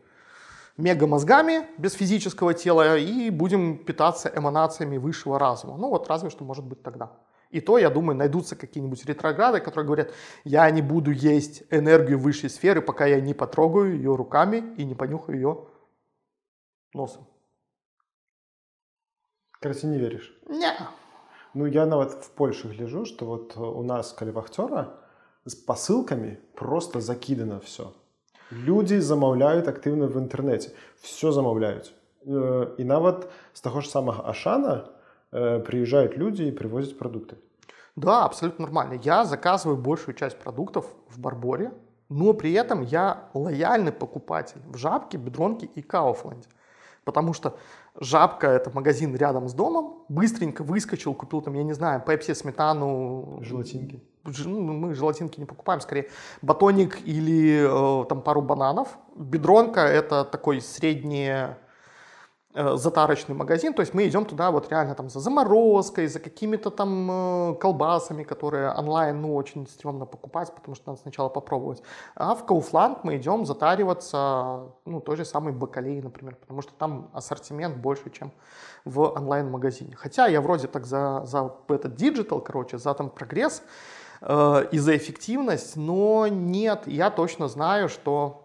мегамозгами 0.76 1.66
без 1.78 1.94
физического 1.94 2.54
тела 2.54 2.96
и 2.96 3.30
будем 3.30 3.78
питаться 3.78 4.32
эманациями 4.34 4.98
высшего 4.98 5.38
разума. 5.38 5.76
Ну 5.76 5.88
вот 5.88 6.08
разве 6.08 6.30
что 6.30 6.44
может 6.44 6.64
быть 6.64 6.82
тогда. 6.82 7.12
И 7.53 7.61
то, 7.61 7.79
я 7.79 7.89
думаю, 7.89 8.15
найдутся 8.15 8.55
какие-нибудь 8.55 9.05
ретрограды, 9.05 9.59
которые 9.59 9.85
говорят, 9.85 10.13
я 10.43 10.69
не 10.69 10.81
буду 10.83 11.11
есть 11.11 11.63
энергию 11.71 12.19
высшей 12.19 12.49
сферы, 12.49 12.81
пока 12.81 13.07
я 13.07 13.19
не 13.19 13.33
потрогаю 13.33 13.95
ее 13.95 14.15
руками 14.15 14.75
и 14.77 14.85
не 14.85 14.93
понюхаю 14.93 15.35
ее 15.35 15.67
носом. 16.93 17.27
Короче, 19.59 19.87
не 19.87 19.97
веришь? 19.97 20.31
Не. 20.47 20.71
Ну, 21.53 21.65
я 21.65 21.85
нават 21.85 22.23
в 22.23 22.31
Польше 22.31 22.67
гляжу, 22.67 23.05
что 23.05 23.25
вот 23.25 23.57
у 23.57 23.81
нас 23.83 24.13
калі 24.13 24.31
вахцёра 24.31 24.99
з 25.45 25.55
посылками 25.55 26.37
просто 26.53 27.01
закидано 27.01 27.59
все. 27.59 27.93
Люди 28.51 29.01
замаўляюць 29.01 29.67
актыўна 29.67 30.07
в 30.09 30.17
інтэрнэце 30.17 30.73
все 31.01 31.31
замаўляюць 31.31 31.93
і 32.25 32.83
нават 32.83 33.29
з 33.53 33.61
таго 33.61 33.81
ж 33.81 33.89
самага 33.89 34.25
ашана 34.29 34.89
приезжают 35.34 36.16
люди 36.16 36.44
и 36.44 36.52
привозят 36.52 36.98
продукты 36.98 37.36
да 37.96 38.24
абсолютно 38.24 38.66
нормально 38.66 39.00
я 39.02 39.24
заказываю 39.24 39.76
большую 39.76 40.14
часть 40.14 40.38
продуктов 40.38 40.86
в 41.08 41.18
барборе 41.18 41.72
но 42.08 42.32
при 42.32 42.52
этом 42.52 42.82
я 42.82 43.28
лояльный 43.34 43.92
покупатель 43.92 44.60
в 44.66 44.76
жабке 44.76 45.18
бедронке 45.18 45.66
и 45.66 45.82
кауфланде 45.82 46.48
потому 47.04 47.32
что 47.32 47.58
Жабка– 48.00 48.46
это 48.48 48.70
магазин 48.70 49.14
рядом 49.14 49.48
с 49.48 49.54
домом. 49.54 50.04
Быстренько 50.08 50.64
выскочил, 50.64 51.14
купил 51.14 51.42
там, 51.42 51.54
я 51.54 51.62
не 51.62 51.74
знаю, 51.74 52.02
пепси, 52.04 52.34
сметану. 52.34 53.38
Желатинки. 53.42 54.02
Ну, 54.24 54.72
мы 54.72 54.94
желатинки 54.94 55.38
не 55.38 55.46
покупаем, 55.46 55.80
скорее 55.80 56.10
батоник 56.42 56.98
или 57.06 57.62
э, 57.62 58.04
там 58.06 58.22
пару 58.22 58.42
бананов. 58.42 58.98
Biedronka– 59.14 59.80
это 59.82 60.24
такой 60.24 60.60
средний 60.60 61.28
Э, 61.28 61.63
затарочный 62.54 63.34
магазин, 63.34 63.74
то 63.74 63.82
есть 63.82 63.94
мы 63.94 64.06
идем 64.06 64.24
туда 64.24 64.50
вот 64.50 64.70
реально 64.70 64.94
там 64.94 65.10
за 65.10 65.18
заморозкой, 65.18 66.06
за 66.06 66.20
какими-то 66.20 66.70
там 66.70 67.10
э, 67.10 67.54
колбасами, 67.56 68.22
которые 68.22 68.70
онлайн, 68.70 69.20
ну, 69.20 69.34
очень 69.34 69.66
стрёмно 69.66 70.06
покупать, 70.06 70.54
потому 70.54 70.76
что 70.76 70.90
надо 70.90 71.00
сначала 71.00 71.28
попробовать. 71.28 71.82
А 72.14 72.34
в 72.34 72.44
Kaufland 72.44 73.00
мы 73.02 73.16
идем 73.16 73.44
затариваться, 73.44 74.68
ну, 74.84 75.00
той 75.00 75.16
же 75.16 75.24
самой 75.24 75.52
бакалеи, 75.52 76.00
например, 76.00 76.36
потому 76.36 76.62
что 76.62 76.72
там 76.78 77.10
ассортимент 77.12 77.76
больше, 77.76 78.10
чем 78.10 78.30
в 78.84 79.00
онлайн-магазине. 79.00 79.96
Хотя 79.96 80.28
я 80.28 80.40
вроде 80.40 80.68
так 80.68 80.86
за, 80.86 81.22
за 81.24 81.52
этот 81.68 81.96
digital, 81.96 82.40
короче, 82.40 82.78
за 82.78 82.94
там 82.94 83.10
прогресс 83.10 83.62
э, 84.20 84.68
и 84.70 84.78
за 84.78 84.96
эффективность, 84.96 85.76
но 85.76 86.28
нет, 86.28 86.86
я 86.86 87.10
точно 87.10 87.48
знаю, 87.48 87.88
что 87.88 88.43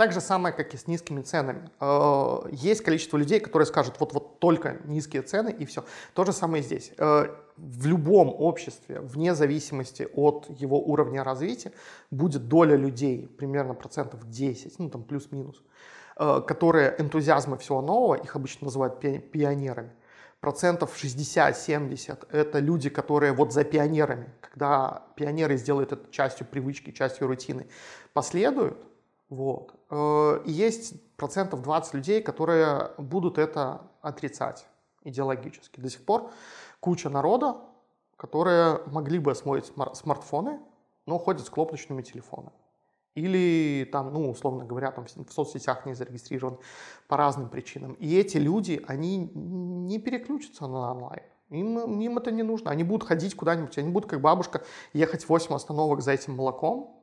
так 0.00 0.12
же 0.12 0.22
самое, 0.22 0.54
как 0.54 0.72
и 0.72 0.78
с 0.78 0.86
низкими 0.86 1.20
ценами. 1.20 1.68
Э, 1.78 2.48
есть 2.52 2.82
количество 2.82 3.18
людей, 3.18 3.38
которые 3.38 3.66
скажут, 3.66 3.96
вот, 4.00 4.14
вот 4.14 4.38
только 4.38 4.78
низкие 4.86 5.20
цены 5.20 5.50
и 5.50 5.66
все. 5.66 5.84
То 6.14 6.24
же 6.24 6.32
самое 6.32 6.62
здесь. 6.62 6.92
Э, 6.96 7.26
в 7.58 7.86
любом 7.86 8.30
обществе, 8.30 9.00
вне 9.00 9.34
зависимости 9.34 10.08
от 10.14 10.46
его 10.48 10.80
уровня 10.80 11.22
развития, 11.22 11.72
будет 12.10 12.48
доля 12.48 12.76
людей, 12.76 13.28
примерно 13.28 13.74
процентов 13.74 14.26
10, 14.26 14.78
ну 14.78 14.88
там 14.88 15.02
плюс-минус, 15.02 15.62
э, 16.16 16.40
которые 16.46 16.94
энтузиазмы 16.98 17.58
всего 17.58 17.82
нового, 17.82 18.14
их 18.14 18.36
обычно 18.36 18.64
называют 18.64 19.00
пионерами, 19.00 19.90
процентов 20.40 20.96
60-70 20.96 22.26
это 22.32 22.58
люди, 22.58 22.88
которые 22.88 23.34
вот 23.34 23.52
за 23.52 23.64
пионерами, 23.64 24.30
когда 24.40 25.02
пионеры 25.14 25.58
сделают 25.58 25.92
это 25.92 26.10
частью 26.10 26.46
привычки, 26.46 26.90
частью 26.90 27.26
рутины, 27.26 27.66
последуют, 28.14 28.78
вот. 29.30 29.74
Э, 29.90 30.42
есть 30.44 31.16
процентов 31.16 31.62
20 31.62 31.94
людей, 31.94 32.20
которые 32.20 32.90
будут 32.98 33.38
это 33.38 33.82
отрицать 34.02 34.66
идеологически. 35.04 35.80
До 35.80 35.88
сих 35.88 36.04
пор 36.04 36.30
куча 36.80 37.08
народа, 37.08 37.56
которые 38.16 38.80
могли 38.86 39.18
бы 39.18 39.30
освоить 39.30 39.72
смартфоны, 39.94 40.60
но 41.06 41.18
ходят 41.18 41.46
с 41.46 41.50
кнопочными 41.50 42.02
телефонами. 42.02 42.52
Или 43.14 43.88
там, 43.90 44.12
ну, 44.12 44.30
условно 44.30 44.64
говоря, 44.64 44.90
там 44.90 45.06
в 45.06 45.32
соцсетях 45.32 45.86
не 45.86 45.94
зарегистрирован 45.94 46.58
по 47.08 47.16
разным 47.16 47.48
причинам. 47.48 47.94
И 47.94 48.16
эти 48.16 48.36
люди, 48.36 48.82
они 48.86 49.30
не 49.34 49.98
переключатся 49.98 50.66
на 50.66 50.92
онлайн. 50.92 51.22
Им, 51.50 52.00
им 52.00 52.18
это 52.18 52.30
не 52.30 52.42
нужно. 52.42 52.70
Они 52.70 52.84
будут 52.84 53.08
ходить 53.08 53.34
куда-нибудь, 53.34 53.76
они 53.78 53.90
будут 53.90 54.08
как 54.08 54.20
бабушка 54.20 54.62
ехать 54.92 55.28
8 55.28 55.54
остановок 55.54 56.02
за 56.02 56.12
этим 56.12 56.34
молоком, 56.34 56.99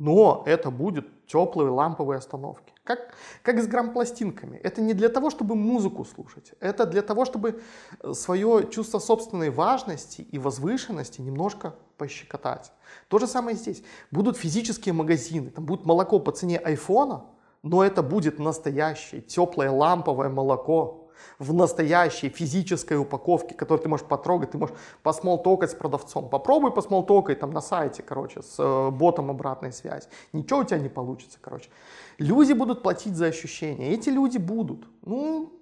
но 0.00 0.42
это 0.46 0.70
будет 0.70 1.26
теплые 1.26 1.68
ламповые 1.68 2.18
остановки. 2.18 2.72
Как, 2.84 3.14
как 3.42 3.62
с 3.62 3.66
грампластинками. 3.66 4.56
Это 4.56 4.80
не 4.80 4.94
для 4.94 5.10
того, 5.10 5.28
чтобы 5.28 5.54
музыку 5.54 6.06
слушать. 6.06 6.54
Это 6.58 6.86
для 6.86 7.02
того, 7.02 7.26
чтобы 7.26 7.60
э, 8.00 8.14
свое 8.14 8.66
чувство 8.70 8.98
собственной 8.98 9.50
важности 9.50 10.22
и 10.22 10.38
возвышенности 10.38 11.20
немножко 11.20 11.74
пощекотать. 11.98 12.72
То 13.08 13.18
же 13.18 13.26
самое 13.26 13.56
здесь. 13.56 13.84
Будут 14.10 14.38
физические 14.38 14.94
магазины, 14.94 15.50
там 15.50 15.66
будет 15.66 15.84
молоко 15.84 16.18
по 16.18 16.32
цене 16.32 16.56
айфона, 16.56 17.26
но 17.62 17.84
это 17.84 18.02
будет 18.02 18.38
настоящее 18.38 19.20
теплое 19.20 19.70
ламповое 19.70 20.30
молоко, 20.30 20.99
в 21.39 21.53
настоящей 21.53 22.29
физической 22.29 22.97
упаковке, 22.97 23.55
которую 23.55 23.83
ты 23.83 23.89
можешь 23.89 24.05
потрогать, 24.05 24.51
ты 24.51 24.57
можешь 24.57 24.75
посмолтокать 25.03 25.71
с 25.71 25.73
продавцом. 25.73 26.29
Попробуй 26.29 26.71
посмолтокать 26.71 27.39
там 27.39 27.51
на 27.51 27.61
сайте, 27.61 28.03
короче, 28.03 28.41
с 28.41 28.55
э, 28.59 28.91
ботом 28.91 29.29
обратной 29.29 29.71
связи. 29.71 30.07
Ничего 30.33 30.59
у 30.59 30.63
тебя 30.63 30.79
не 30.79 30.89
получится, 30.89 31.37
короче. 31.41 31.69
Люди 32.17 32.53
будут 32.53 32.83
платить 32.83 33.15
за 33.15 33.27
ощущения. 33.27 33.91
Эти 33.91 34.09
люди 34.09 34.37
будут. 34.37 34.87
Ну, 35.01 35.53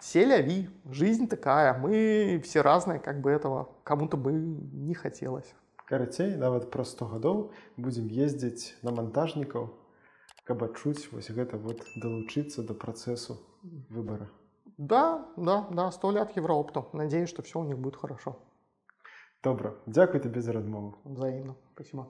селяви, 0.00 0.68
жизнь 0.90 1.28
такая. 1.28 1.78
Мы 1.78 2.40
все 2.44 2.60
разные, 2.62 2.98
как 2.98 3.20
бы 3.20 3.30
этого 3.30 3.68
кому-то 3.84 4.16
бы 4.16 4.32
не 4.32 4.94
хотелось. 4.94 5.54
Карацей, 5.86 6.36
нават 6.36 6.70
праз 6.70 6.94
100 6.96 7.06
гадоў 7.06 7.40
будзем 7.76 8.06
ездзіць 8.08 8.80
на 8.80 8.94
монтажнікаў, 8.96 9.66
каб 10.48 10.62
адчуць 10.64 11.12
вось 11.12 11.28
гэта 11.28 11.58
вот 11.60 11.84
далучыцца 11.96 12.64
да 12.64 12.72
працэсу 12.72 13.36
выбора. 13.90 14.30
Да, 14.77 15.25
да, 15.35 15.67
да, 15.71 15.91
сто 15.91 16.11
лет 16.11 16.35
Евроопту. 16.35 16.89
Надеюсь, 16.93 17.29
что 17.29 17.41
все 17.41 17.59
у 17.59 17.63
них 17.63 17.79
будет 17.79 17.95
хорошо. 17.95 18.37
Добро. 19.43 19.75
Дякую 19.87 20.21
тебе 20.21 20.41
за 20.41 20.53
размову. 20.53 20.97
Взаимно. 21.03 21.55
Спасибо. 21.73 22.07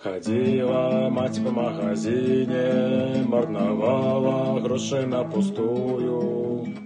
Ходила 0.00 1.08
мать 1.10 1.42
по 1.42 1.50
магазине, 1.50 3.24
марновала 3.26 4.60
гроши 4.60 5.06
на 5.06 5.24
пустую. 5.24 6.83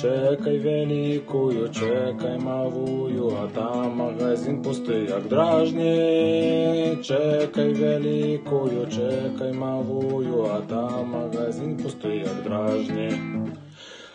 Чекай 0.00 0.58
великую, 0.58 1.68
чекай 1.72 2.38
малую, 2.38 3.32
а 3.34 3.48
там 3.52 3.96
магазин 3.96 4.62
пустый, 4.62 5.08
як 5.08 5.26
дражні. 5.28 6.98
Чекай 7.02 7.72
великую, 7.72 8.86
чекай 8.86 9.52
малую, 9.52 10.44
а 10.44 10.60
там 10.60 11.08
магазин 11.10 11.76
пустый, 11.76 12.18
як 12.18 12.42
дражні. 12.44 13.12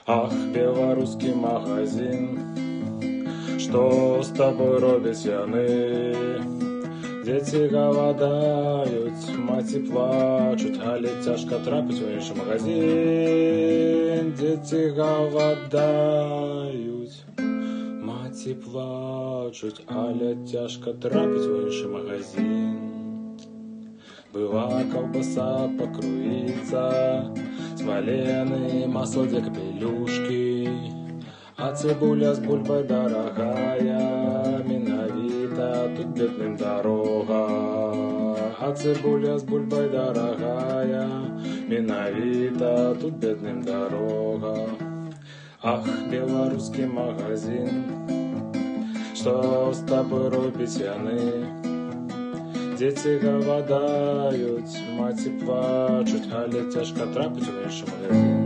Ах, 0.05 0.31
белорусский 0.53 1.33
магазин, 1.33 2.39
что 3.59 4.21
с 4.23 4.29
тобой 4.29 4.79
робить 4.79 5.25
яны? 5.25 6.52
Дети 7.24 7.68
голодают, 7.68 9.12
маці 9.38 9.78
плачуть, 9.78 10.80
але 10.86 11.08
цяжка 11.24 11.58
трапіць 11.58 12.00
у 12.00 12.10
іншы 12.10 12.34
магазин. 12.38 14.32
Дети 14.40 14.90
голодают, 14.96 16.30
маці 18.02 18.54
плачуть, 18.54 19.82
але 19.86 20.36
цяжка 20.52 20.92
трапіць 20.92 21.46
у 21.46 21.60
іншы 21.66 21.88
магазин. 21.88 22.78
Была 24.32 24.84
колбаса 24.92 25.70
покруится, 25.78 27.34
смоленый 27.76 28.86
масло 28.86 29.24
для 29.26 29.40
капелюшки, 29.40 30.68
а 31.56 31.74
цибуля 31.74 32.34
с 32.34 32.38
бульбой 32.38 32.84
дорогая, 32.84 34.62
тут 35.95 36.07
бедным 36.07 36.57
дорога. 36.57 37.47
А 38.59 38.73
цибуля 38.73 39.37
с 39.37 39.43
бульбой 39.43 39.89
дорогая, 39.89 41.09
миновита 41.67 42.95
тут 42.99 43.13
бедным 43.13 43.61
дорога. 43.61 44.69
Ах, 45.61 45.85
белорусский 46.11 46.85
магазин, 46.85 47.85
что 49.13 49.71
с 49.73 49.79
тобой 49.79 50.29
робить 50.29 50.77
яны? 50.77 51.63
Дети 52.77 53.19
голодают, 53.21 54.65
маці 54.97 55.29
плачуть, 55.29 56.27
але 56.33 56.63
тяжко 56.63 57.05
трапить 57.13 57.47
в 57.47 57.65
інший 57.65 57.87
магазин. 58.01 58.42